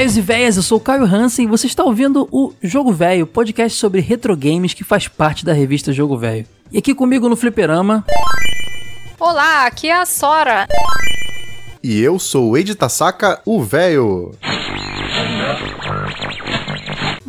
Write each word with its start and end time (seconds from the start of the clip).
Velhos 0.00 0.16
e 0.16 0.22
velhas, 0.22 0.56
eu 0.56 0.62
sou 0.62 0.78
o 0.78 0.80
Caio 0.80 1.04
Hansen 1.04 1.44
e 1.44 1.48
você 1.48 1.66
está 1.66 1.84
ouvindo 1.84 2.26
o 2.32 2.54
Jogo 2.62 2.90
Velho, 2.90 3.26
podcast 3.26 3.76
sobre 3.76 4.00
retro 4.00 4.34
games 4.34 4.72
que 4.72 4.82
faz 4.82 5.06
parte 5.06 5.44
da 5.44 5.52
revista 5.52 5.92
Jogo 5.92 6.16
Velho. 6.16 6.46
E 6.72 6.78
aqui 6.78 6.94
comigo 6.94 7.28
no 7.28 7.36
Fliperama. 7.36 8.02
Olá, 9.18 9.66
aqui 9.66 9.90
é 9.90 9.92
a 9.92 10.06
Sora. 10.06 10.66
E 11.84 12.00
eu 12.00 12.18
sou 12.18 12.48
o 12.48 12.56
Ed 12.56 12.74
Tasaka, 12.76 13.42
o 13.44 13.62
velho. 13.62 14.32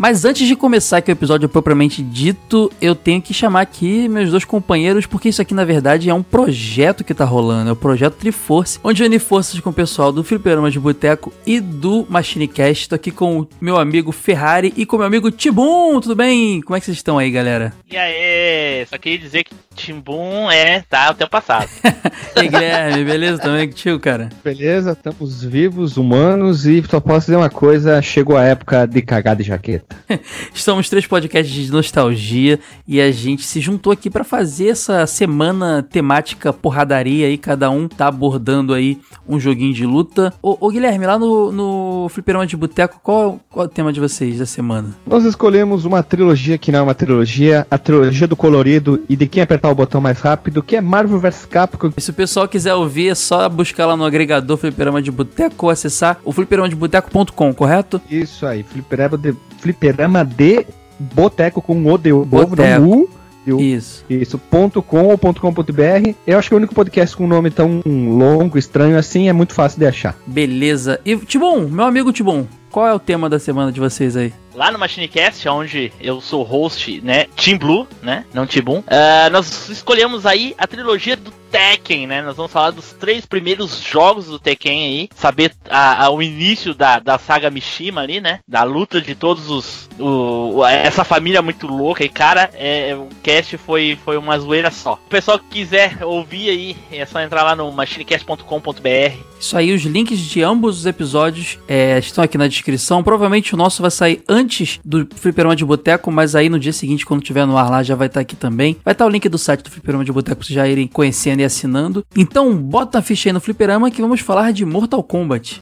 Mas 0.01 0.25
antes 0.25 0.47
de 0.47 0.55
começar 0.55 0.97
aqui 0.97 1.11
o 1.11 1.13
episódio 1.13 1.47
propriamente 1.47 2.01
dito, 2.01 2.71
eu 2.81 2.95
tenho 2.95 3.21
que 3.21 3.35
chamar 3.35 3.61
aqui 3.61 4.09
meus 4.09 4.31
dois 4.31 4.43
companheiros, 4.43 5.05
porque 5.05 5.29
isso 5.29 5.43
aqui 5.43 5.53
na 5.53 5.63
verdade 5.63 6.09
é 6.09 6.13
um 6.13 6.23
projeto 6.23 7.03
que 7.03 7.13
tá 7.13 7.23
rolando, 7.23 7.69
é 7.69 7.71
o 7.71 7.75
projeto 7.75 8.15
Triforce, 8.15 8.79
onde 8.83 9.03
eu 9.03 9.05
uni 9.05 9.19
forças 9.19 9.59
com 9.59 9.69
o 9.69 9.73
pessoal 9.73 10.11
do 10.11 10.23
Fliperama 10.23 10.71
de 10.71 10.79
Boteco 10.79 11.31
e 11.45 11.59
do 11.59 12.07
Machinecast. 12.09 12.89
Tô 12.89 12.95
aqui 12.95 13.11
com 13.11 13.41
o 13.41 13.47
meu 13.61 13.77
amigo 13.77 14.11
Ferrari 14.11 14.73
e 14.75 14.87
com 14.87 14.95
o 14.95 14.99
meu 14.99 15.05
amigo 15.05 15.29
Tibum, 15.29 16.01
tudo 16.01 16.15
bem? 16.15 16.61
Como 16.61 16.75
é 16.75 16.79
que 16.79 16.87
vocês 16.87 16.97
estão 16.97 17.19
aí, 17.19 17.29
galera? 17.29 17.71
E 17.87 17.95
aí, 17.95 18.83
só 18.87 18.97
queria 18.97 19.19
dizer 19.19 19.43
que 19.43 19.53
Timbum 19.75 20.49
é, 20.51 20.81
tá, 20.81 21.11
o 21.11 21.13
tempo 21.13 21.31
passado. 21.31 21.69
e 22.35 22.39
aí, 22.39 22.47
Guilherme, 22.47 23.03
beleza 23.03 23.41
também 23.41 23.67
contigo, 23.69 23.99
cara? 23.99 24.29
Beleza, 24.43 24.91
estamos 24.91 25.43
vivos, 25.43 25.97
humanos, 25.97 26.65
e 26.65 26.83
só 26.83 26.99
posso 26.99 27.27
dizer 27.27 27.37
uma 27.37 27.49
coisa, 27.49 28.01
chegou 28.01 28.37
a 28.37 28.43
época 28.43 28.85
de 28.85 29.01
cagar 29.01 29.35
de 29.35 29.43
jaqueta. 29.43 29.95
Estamos 30.53 30.89
três 30.89 31.07
podcasts 31.07 31.53
de 31.53 31.71
nostalgia 31.71 32.59
e 32.87 33.01
a 33.01 33.11
gente 33.11 33.43
se 33.43 33.59
juntou 33.59 33.93
aqui 33.93 34.09
para 34.09 34.23
fazer 34.23 34.69
essa 34.69 35.05
semana 35.05 35.83
temática 35.83 36.51
porradaria 36.51 37.27
aí, 37.27 37.37
cada 37.37 37.69
um 37.69 37.87
tá 37.87 38.07
abordando 38.07 38.73
aí 38.73 38.99
um 39.27 39.39
joguinho 39.39 39.73
de 39.73 39.85
luta. 39.85 40.33
Ô, 40.41 40.57
ô 40.59 40.69
Guilherme, 40.69 41.05
lá 41.05 41.17
no, 41.17 41.51
no 41.51 42.09
Fliperama 42.09 42.45
de 42.45 42.57
Boteco, 42.57 42.99
qual, 43.01 43.39
qual 43.49 43.65
é 43.65 43.67
o 43.67 43.71
tema 43.71 43.93
de 43.93 43.99
vocês 43.99 44.37
da 44.37 44.45
semana? 44.45 44.95
Nós 45.05 45.23
escolhemos 45.23 45.85
uma 45.85 46.03
trilogia 46.03 46.57
que 46.57 46.71
não 46.71 46.79
é 46.79 46.81
uma 46.81 46.95
trilogia, 46.95 47.65
a 47.69 47.77
trilogia 47.77 48.27
do 48.27 48.35
colorido 48.35 49.03
e 49.07 49.15
de 49.15 49.27
quem 49.27 49.41
apertar 49.61 49.69
o 49.69 49.75
botão 49.75 50.01
mais 50.01 50.19
rápido, 50.19 50.63
que 50.63 50.75
é 50.75 50.81
Marvel 50.81 51.19
vs 51.19 51.45
Capcom. 51.45 51.91
Se 51.97 52.09
o 52.09 52.13
pessoal 52.13 52.47
quiser 52.47 52.73
ouvir, 52.73 53.09
é 53.09 53.15
só 53.15 53.47
buscar 53.47 53.85
lá 53.85 53.95
no 53.95 54.03
agregador 54.03 54.57
Fliperama 54.57 55.01
de 55.01 55.11
Boteco 55.11 55.67
ou 55.67 55.69
acessar 55.69 56.19
o 56.25 56.31
fliperamadeboteco.com, 56.31 57.53
correto? 57.53 58.01
Isso 58.09 58.45
aí, 58.45 58.63
Fliperama 58.63 59.17
de, 59.17 59.35
fliperama 59.59 60.25
de 60.25 60.65
Boteco 60.99 61.61
com 61.61 61.85
o 61.85 61.97
de 61.97 62.11
Boteco. 62.11 62.81
não 62.81 62.89
U. 62.89 63.09
Eu, 63.45 63.59
Isso. 63.59 64.05
Isso, 64.07 64.37
ponto 64.37 64.83
.com 64.83 65.05
ou 65.05 65.17
ponto 65.17 65.41
.com.br. 65.41 66.13
Eu 66.27 66.37
acho 66.37 66.47
que 66.47 66.53
é 66.53 66.55
o 66.55 66.59
único 66.59 66.75
podcast 66.75 67.17
com 67.17 67.23
um 67.23 67.27
nome 67.27 67.49
tão 67.49 67.81
longo, 67.83 68.55
estranho 68.55 68.95
assim, 68.95 69.29
é 69.29 69.33
muito 69.33 69.55
fácil 69.55 69.79
de 69.79 69.87
achar. 69.87 70.15
Beleza. 70.27 70.99
E 71.03 71.17
Tibon, 71.17 71.61
meu 71.61 71.85
amigo 71.85 72.13
Tibon, 72.13 72.45
qual 72.71 72.87
é 72.87 72.93
o 72.93 72.99
tema 72.99 73.29
da 73.29 73.37
semana 73.37 73.71
de 73.71 73.79
vocês 73.79 74.15
aí? 74.15 74.33
Lá 74.55 74.71
no 74.71 74.79
Machinecast, 74.79 75.47
onde 75.47 75.93
eu 75.99 76.19
sou 76.19 76.43
host, 76.43 76.99
né, 77.01 77.25
Team 77.35 77.57
Blue, 77.57 77.87
né, 78.01 78.25
não 78.33 78.45
Tibum, 78.45 78.79
uh, 78.79 79.29
nós 79.31 79.69
escolhemos 79.69 80.25
aí 80.25 80.53
a 80.57 80.67
trilogia 80.67 81.15
do 81.15 81.31
Tekken, 81.49 82.07
né, 82.07 82.21
nós 82.21 82.35
vamos 82.35 82.51
falar 82.51 82.71
dos 82.71 82.91
três 82.93 83.25
primeiros 83.25 83.81
jogos 83.81 84.25
do 84.25 84.37
Tekken 84.37 84.83
aí, 84.83 85.09
saber 85.15 85.53
a, 85.69 86.05
a, 86.05 86.09
o 86.09 86.21
início 86.21 86.73
da, 86.73 86.99
da 86.99 87.17
saga 87.17 87.49
Mishima 87.49 88.01
ali, 88.01 88.19
né, 88.19 88.39
da 88.45 88.63
luta 88.63 88.99
de 88.99 89.15
todos 89.15 89.49
os, 89.49 89.89
o, 89.97 90.65
essa 90.65 91.05
família 91.05 91.41
muito 91.41 91.67
louca, 91.67 92.03
e 92.03 92.09
cara, 92.09 92.49
é, 92.53 92.93
o 92.93 93.07
cast 93.23 93.57
foi, 93.57 93.97
foi 94.03 94.17
uma 94.17 94.37
zoeira 94.37 94.69
só. 94.69 94.93
O 95.05 95.09
pessoal 95.09 95.39
que 95.39 95.47
quiser 95.47 96.03
ouvir 96.03 96.49
aí, 96.49 96.77
é 96.91 97.05
só 97.05 97.21
entrar 97.21 97.43
lá 97.43 97.55
no 97.55 97.71
machinecast.com.br. 97.71 99.31
Isso 99.39 99.57
aí, 99.57 99.73
os 99.73 99.83
links 99.83 100.19
de 100.19 100.43
ambos 100.43 100.79
os 100.79 100.85
episódios 100.85 101.57
é, 101.67 101.97
estão 101.97 102.23
aqui 102.23 102.37
na 102.37 102.47
descrição, 102.47 102.60
provavelmente 103.03 103.53
o 103.53 103.57
nosso 103.57 103.81
vai 103.81 103.91
sair 103.91 104.23
antes 104.27 104.51
antes 104.51 104.79
do 104.83 105.07
Fliperama 105.15 105.55
de 105.55 105.63
Boteco, 105.63 106.11
mas 106.11 106.35
aí 106.35 106.49
no 106.49 106.59
dia 106.59 106.73
seguinte, 106.73 107.05
quando 107.05 107.21
tiver 107.21 107.45
no 107.45 107.57
ar 107.57 107.69
lá, 107.69 107.83
já 107.83 107.95
vai 107.95 108.07
estar 108.07 108.19
tá 108.19 108.21
aqui 108.21 108.35
também. 108.35 108.77
Vai 108.83 108.93
estar 108.93 109.05
tá 109.05 109.09
o 109.09 109.11
link 109.11 109.27
do 109.29 109.37
site 109.37 109.63
do 109.63 109.71
Fliperama 109.71 110.03
de 110.03 110.11
Boteco 110.11 110.37
pra 110.37 110.45
vocês 110.45 110.55
já 110.55 110.67
irem 110.67 110.87
conhecendo 110.87 111.39
e 111.39 111.43
assinando. 111.43 112.05
Então, 112.15 112.55
bota 112.55 112.99
a 112.99 113.01
ficha 113.01 113.29
aí 113.29 113.33
no 113.33 113.39
Fliperama 113.39 113.89
que 113.89 114.01
vamos 114.01 114.19
falar 114.19 114.51
de 114.51 114.65
Mortal 114.65 115.03
Kombat. 115.03 115.61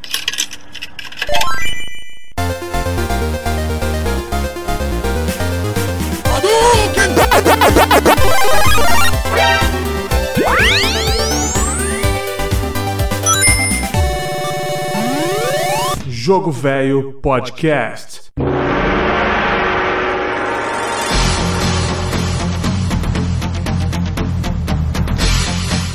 Jogo 16.30 16.52
Velho 16.52 17.14
Podcast. 17.24 18.32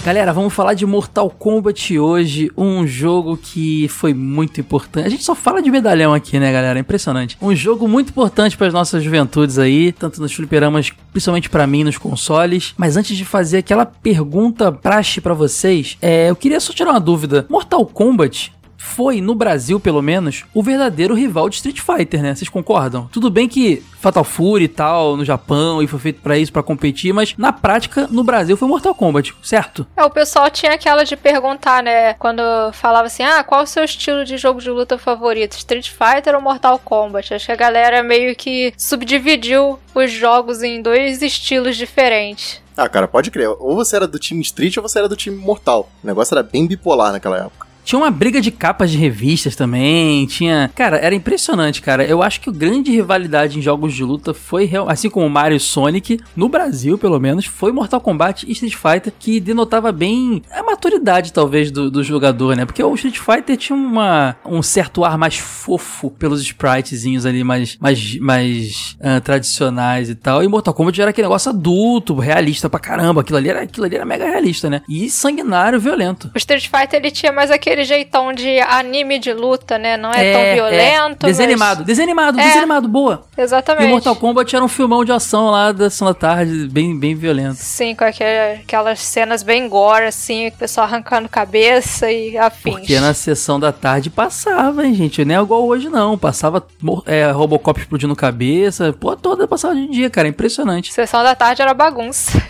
Galera, 0.05 0.33
vamos 0.33 0.53
falar 0.53 0.75
de 0.75 0.85
Mortal 0.85 1.31
Kombat 1.31 1.97
hoje, 1.97 2.51
um 2.57 2.85
jogo 2.85 3.37
que 3.37 3.87
foi 3.87 4.13
muito 4.13 4.61
importante. 4.61 5.07
A 5.07 5.09
gente 5.09 5.23
só 5.23 5.37
fala 5.37 5.63
de 5.63 5.71
medalhão 5.71 6.13
aqui, 6.13 6.41
né, 6.41 6.53
galera? 6.53 6.81
Impressionante. 6.81 7.39
Um 7.41 7.55
jogo 7.55 7.87
muito 7.87 8.09
importante 8.09 8.57
para 8.57 8.67
as 8.67 8.73
nossas 8.73 9.05
juventudes 9.05 9.57
aí, 9.57 9.93
tanto 9.93 10.21
nos 10.21 10.33
fliperamas, 10.33 10.91
principalmente 11.13 11.49
para 11.49 11.65
mim 11.65 11.85
nos 11.85 11.97
consoles. 11.97 12.75
Mas 12.77 12.97
antes 12.97 13.17
de 13.17 13.25
fazer 13.25 13.59
aquela 13.59 13.87
pergunta 13.87 14.73
praxe 14.73 15.21
para 15.21 15.33
vocês, 15.33 15.97
é, 16.03 16.29
eu 16.29 16.35
queria 16.35 16.59
só 16.59 16.73
tirar 16.73 16.91
uma 16.91 17.01
dúvida. 17.01 17.47
Mortal 17.49 17.87
Kombat 17.87 18.53
foi, 18.85 19.21
no 19.21 19.35
Brasil 19.35 19.81
pelo 19.81 20.03
menos, 20.03 20.45
o 20.53 20.63
verdadeiro 20.63 21.15
rival 21.15 21.49
de 21.49 21.57
Street 21.57 21.81
Fighter, 21.81 22.23
né? 22.23 22.35
Vocês 22.35 22.49
concordam? 22.49 23.09
Tudo 23.11 23.31
bem 23.31 23.49
que 23.49 23.83
Fatal 24.01 24.23
Fury 24.23 24.65
e 24.65 24.69
tal, 24.69 25.17
no 25.17 25.25
Japão, 25.25 25.83
e 25.83 25.87
foi 25.87 25.99
feito 25.99 26.21
para 26.21 26.37
isso, 26.37 26.53
para 26.53 26.63
competir, 26.63 27.13
mas 27.13 27.35
na 27.39 27.53
prática, 27.53 28.07
no 28.11 28.23
Brasil 28.23 28.57
foi 28.57 28.69
Mortal 28.69 28.95
Kombat, 28.95 29.35
certo? 29.43 29.87
É, 29.97 30.05
o 30.05 30.11
pessoal 30.11 30.51
tinha 30.51 30.73
aquela 30.73 31.05
de 31.05 31.17
perguntar, 31.17 31.83
né? 31.83 32.15
Quando 32.15 32.43
falava 32.73 33.07
assim, 33.07 33.23
ah, 33.23 33.43
qual 33.43 33.63
o 33.63 33.67
seu 33.67 33.83
estilo 33.83 34.25
de 34.25 34.37
jogo 34.37 34.61
de 34.61 34.71
luta 34.71 34.99
favorito? 34.99 35.57
Street 35.57 35.91
Fighter 35.91 36.35
ou 36.35 36.43
Mortal 36.43 36.79
Kombat? 36.79 37.35
Acho 37.35 37.47
que 37.47 37.53
a 37.53 37.57
galera 37.57 38.03
meio 38.03 38.37
que 38.37 38.73
subdividiu 38.77 39.79
os 39.95 40.13
jogos 40.13 40.63
em 40.63 40.83
dois 40.83 41.23
estilos 41.23 41.77
diferentes. 41.77 42.63
Ah, 42.77 42.89
cara, 42.89 43.07
pode 43.07 43.31
crer. 43.31 43.49
Ou 43.49 43.77
você 43.77 43.97
era 43.97 44.07
do 44.07 44.19
time 44.19 44.43
Street 44.43 44.77
ou 44.77 44.83
você 44.83 44.99
era 44.99 45.09
do 45.09 45.17
time 45.17 45.37
Mortal. 45.37 45.89
O 46.03 46.07
negócio 46.07 46.35
era 46.35 46.43
bem 46.43 46.67
bipolar 46.67 47.13
naquela 47.13 47.39
época. 47.39 47.64
Tinha 47.85 47.99
uma 47.99 48.11
briga 48.11 48.41
de 48.41 48.51
capas 48.51 48.91
de 48.91 48.99
revistas 48.99 49.55
também, 49.55 50.27
tinha... 50.27 50.71
Cara, 50.75 50.97
era 50.97 51.15
impressionante, 51.15 51.83
cara. 51.83 52.05
Eu 52.05 52.23
acho 52.23 52.41
que 52.41 52.49
a 52.49 52.53
grande 52.53 52.91
rivalidade 52.91 53.59
em 53.59 53.63
jogos 53.63 53.93
de 53.93 54.03
luta 54.03 54.33
foi, 54.33 54.71
assim 54.89 55.11
como 55.11 55.29
Mario 55.29 55.57
e 55.57 55.61
Sonic, 55.61 56.19
no 56.35 56.49
Brasil, 56.49 56.97
pelo 56.97 57.21
menos, 57.21 57.45
foi 57.45 57.73
Mortal 57.73 58.01
Kombat 58.01 58.47
e 58.49 58.53
Street 58.53 58.75
Fighter, 58.75 59.13
que 59.19 59.39
denotava 59.39 59.93
bem 59.93 60.43
a 60.51 60.63
maturidade, 60.63 61.33
talvez, 61.33 61.71
do, 61.71 61.91
do 61.91 62.03
jogador, 62.03 62.57
né? 62.57 62.65
Porque 62.65 62.83
o 62.83 62.95
Street 62.95 63.19
Fighter 63.19 63.57
tinha 63.57 63.77
uma, 63.77 64.37
um 64.45 64.63
certo 64.63 65.05
ar 65.05 65.19
mais 65.19 65.37
fofo 65.37 66.11
pelos 66.11 66.41
spritezinhos 66.41 67.27
ali, 67.27 67.45
mais, 67.45 67.77
mais, 67.79 68.19
mais 68.19 68.97
uh, 69.01 69.21
tradicionais 69.21 70.09
e 70.09 70.15
tal. 70.15 70.43
E 70.43 70.49
Mortal 70.49 70.75
Kombat 70.75 71.01
era 71.01 71.11
aquele 71.11 71.27
negócio 71.27 71.51
adulto, 71.51 72.15
realista 72.15 72.71
pra 72.71 72.81
caramba. 72.81 73.21
Aquilo 73.21 73.39
ali 73.39 73.51
era, 73.51 73.63
aquilo 73.63 73.87
ali 73.87 73.97
era 73.97 74.05
mega 74.05 74.25
realista, 74.25 74.71
né? 74.71 74.83
E 74.89 75.11
sanguinário, 75.11 75.79
violento. 75.79 76.31
O 76.35 76.39
Street 76.39 76.69
Fighter, 76.69 77.01
ele 77.01 77.11
tinha 77.11 77.33
mais 77.33 77.51
aquele 77.51 77.74
aquele 77.75 77.85
jeitão 77.85 78.33
de 78.33 78.61
anime 78.61 79.19
de 79.19 79.33
luta, 79.33 79.77
né? 79.77 79.97
Não 79.97 80.13
é, 80.13 80.27
é 80.27 80.33
tão 80.33 80.55
violento. 80.55 81.27
É. 81.27 81.31
Desanimado, 81.31 81.79
mas... 81.79 81.87
desanimado, 81.87 82.41
é. 82.41 82.45
desanimado, 82.45 82.89
boa. 82.89 83.25
Exatamente. 83.37 83.85
E 83.85 83.87
o 83.87 83.91
Mortal 83.91 84.17
Kombat 84.17 84.55
era 84.55 84.65
um 84.65 84.69
filmão 84.69 85.05
de 85.05 85.11
ação 85.11 85.51
lá 85.51 85.73
da 85.73 85.91
Sessão 85.91 86.07
da 86.09 86.15
Tarde, 86.15 86.69
bem, 86.69 86.97
bem 86.99 87.15
violento. 87.15 87.57
Sim, 87.57 87.95
com 87.95 88.05
aquele, 88.05 88.61
aquelas 88.61 89.01
cenas 89.01 89.43
bem 89.43 89.69
gore, 89.69 90.05
assim, 90.05 90.49
o 90.49 90.53
pessoal 90.53 90.87
arrancando 90.87 91.29
cabeça 91.29 92.11
e 92.11 92.39
afins. 92.39 92.75
Porque 92.75 93.01
na 93.01 93.13
Sessão 93.13 93.59
da 93.59 93.73
Tarde 93.73 94.09
passava, 94.09 94.87
hein, 94.87 94.95
gente? 94.95 95.25
Não 95.25 95.35
é 95.35 95.43
igual 95.43 95.67
hoje, 95.67 95.89
não. 95.89 96.17
Passava 96.17 96.65
é, 97.07 97.31
Robocop 97.31 97.79
explodindo 97.81 98.15
cabeça, 98.15 98.93
pô, 98.93 99.17
toda 99.17 99.49
passava 99.49 99.75
de 99.75 99.89
dia, 99.89 100.09
cara. 100.09 100.29
Impressionante. 100.29 100.93
Sessão 100.93 101.23
da 101.23 101.35
Tarde 101.35 101.63
era 101.63 101.75
bagunça. 101.75 102.41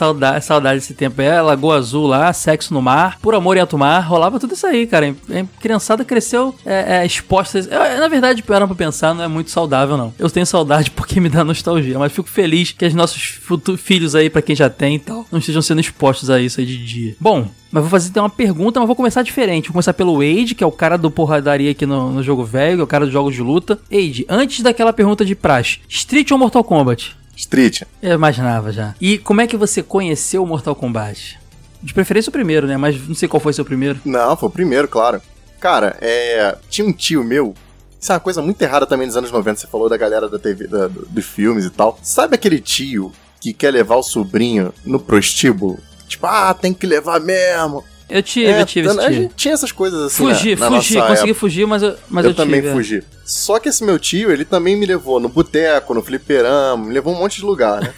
saudade, 0.00 0.44
saudade 0.44 0.80
desse 0.80 0.94
tempo. 0.94 1.20
É, 1.20 1.40
Lagoa 1.42 1.76
Azul 1.76 2.06
lá, 2.06 2.32
sexo 2.32 2.72
no 2.72 2.80
mar, 2.80 3.18
por 3.20 3.34
amor 3.34 3.56
em 3.56 3.60
alto 3.60 3.76
mar, 3.76 4.00
rolava 4.00 4.38
tudo 4.40 4.54
isso 4.54 4.66
aí, 4.66 4.86
cara. 4.86 5.14
A 5.30 5.60
criançada 5.60 6.04
cresceu 6.04 6.54
é, 6.64 6.98
é, 6.98 7.06
exposta. 7.06 7.58
Eu, 7.58 8.00
na 8.00 8.08
verdade, 8.08 8.42
para 8.42 8.66
pra 8.66 8.74
pensar, 8.74 9.14
não 9.14 9.24
é 9.24 9.28
muito 9.28 9.50
saudável, 9.50 9.96
não. 9.96 10.12
Eu 10.18 10.30
tenho 10.30 10.46
saudade 10.46 10.90
porque 10.92 11.20
me 11.20 11.28
dá 11.28 11.44
nostalgia, 11.44 11.98
mas 11.98 12.12
fico 12.12 12.28
feliz 12.28 12.72
que 12.72 12.84
os 12.84 12.94
nossos 12.94 13.38
filhos 13.78 14.14
aí, 14.14 14.28
para 14.30 14.42
quem 14.42 14.56
já 14.56 14.68
tem 14.68 14.96
e 14.96 14.98
tal, 14.98 15.26
não 15.30 15.38
estejam 15.38 15.62
sendo 15.62 15.80
expostos 15.80 16.30
a 16.30 16.40
isso 16.40 16.60
aí 16.60 16.66
de 16.66 16.84
dia. 16.84 17.16
Bom, 17.20 17.48
mas 17.70 17.82
vou 17.82 17.90
fazer 17.90 18.08
então 18.08 18.24
uma 18.24 18.30
pergunta, 18.30 18.80
mas 18.80 18.86
vou 18.86 18.96
começar 18.96 19.22
diferente. 19.22 19.68
Vou 19.68 19.74
começar 19.74 19.94
pelo 19.94 20.14
Wade, 20.14 20.54
que 20.54 20.64
é 20.64 20.66
o 20.66 20.72
cara 20.72 20.96
do 20.96 21.10
porradaria 21.10 21.70
aqui 21.70 21.86
no, 21.86 22.10
no 22.10 22.22
jogo 22.22 22.44
velho, 22.44 22.76
que 22.76 22.80
é 22.80 22.84
o 22.84 22.88
cara 22.88 23.04
dos 23.04 23.12
jogos 23.12 23.34
de 23.34 23.42
luta. 23.42 23.78
Wade, 23.90 24.26
antes 24.28 24.60
daquela 24.60 24.92
pergunta 24.92 25.24
de 25.24 25.34
praxe, 25.34 25.78
Street 25.88 26.30
ou 26.30 26.38
Mortal 26.38 26.64
Kombat? 26.64 27.16
Street. 27.36 27.82
Eu 28.02 28.14
imaginava 28.14 28.70
já. 28.70 28.94
E 29.00 29.16
como 29.16 29.40
é 29.40 29.46
que 29.46 29.56
você 29.56 29.82
conheceu 29.82 30.42
o 30.42 30.46
Mortal 30.46 30.74
Kombat? 30.74 31.39
De 31.82 31.94
preferência 31.94 32.28
o 32.30 32.32
primeiro, 32.32 32.66
né? 32.66 32.76
Mas 32.76 32.96
não 33.08 33.14
sei 33.14 33.28
qual 33.28 33.40
foi 33.40 33.52
seu 33.52 33.64
primeiro. 33.64 34.00
Não, 34.04 34.36
foi 34.36 34.48
o 34.48 34.52
primeiro, 34.52 34.86
claro. 34.88 35.20
Cara, 35.58 35.96
é. 36.00 36.56
Tinha 36.68 36.86
um 36.86 36.92
tio 36.92 37.22
meu. 37.24 37.54
Isso 38.00 38.12
é 38.12 38.14
uma 38.14 38.20
coisa 38.20 38.40
muito 38.40 38.60
errada 38.62 38.86
também 38.86 39.06
nos 39.06 39.16
anos 39.16 39.30
90. 39.30 39.60
Você 39.60 39.66
falou 39.66 39.88
da 39.88 39.96
galera 39.96 40.28
da 40.28 40.38
TV, 40.38 40.66
da- 40.66 40.88
do- 40.88 41.06
dos 41.06 41.24
filmes 41.26 41.64
e 41.64 41.70
tal. 41.70 41.98
Sabe 42.02 42.34
aquele 42.34 42.58
tio 42.60 43.12
que 43.40 43.52
quer 43.52 43.70
levar 43.70 43.96
o 43.96 44.02
sobrinho 44.02 44.72
no 44.84 44.98
prostíbulo? 44.98 45.78
Tipo, 46.08 46.26
ah, 46.26 46.52
tem 46.54 46.72
que 46.74 46.86
levar 46.86 47.20
mesmo. 47.20 47.84
Eu 48.10 48.22
tive, 48.22 48.50
É, 48.50 48.60
eu 48.60 48.66
tive 48.66 48.88
a 48.88 49.10
gente 49.12 49.34
tinha 49.34 49.54
essas 49.54 49.70
coisas 49.72 50.00
assim. 50.02 50.24
Fugi, 50.24 50.56
na, 50.56 50.68
na 50.68 50.76
fugi, 50.76 50.94
nossa 50.94 51.08
consegui 51.08 51.30
época. 51.30 51.40
fugir, 51.40 51.66
mas 51.66 51.82
eu, 51.82 51.96
mas 52.08 52.24
eu, 52.24 52.30
eu, 52.32 52.34
também 52.34 52.60
tive. 52.60 52.72
é. 52.72 52.74
fugi. 52.74 53.02
Só 53.24 53.60
que 53.60 53.68
esse 53.68 53.84
meu 53.84 53.96
tio, 53.96 54.32
ele 54.32 54.44
também 54.44 54.74
me 54.76 54.84
levou 54.84 55.20
no 55.20 55.28
boteco, 55.28 55.94
no 55.94 56.02
fliperama, 56.02 56.84
me 56.84 56.92
levou 56.92 57.14
um 57.14 57.18
monte 57.18 57.36
de 57.36 57.44
lugar, 57.44 57.80
né? 57.80 57.94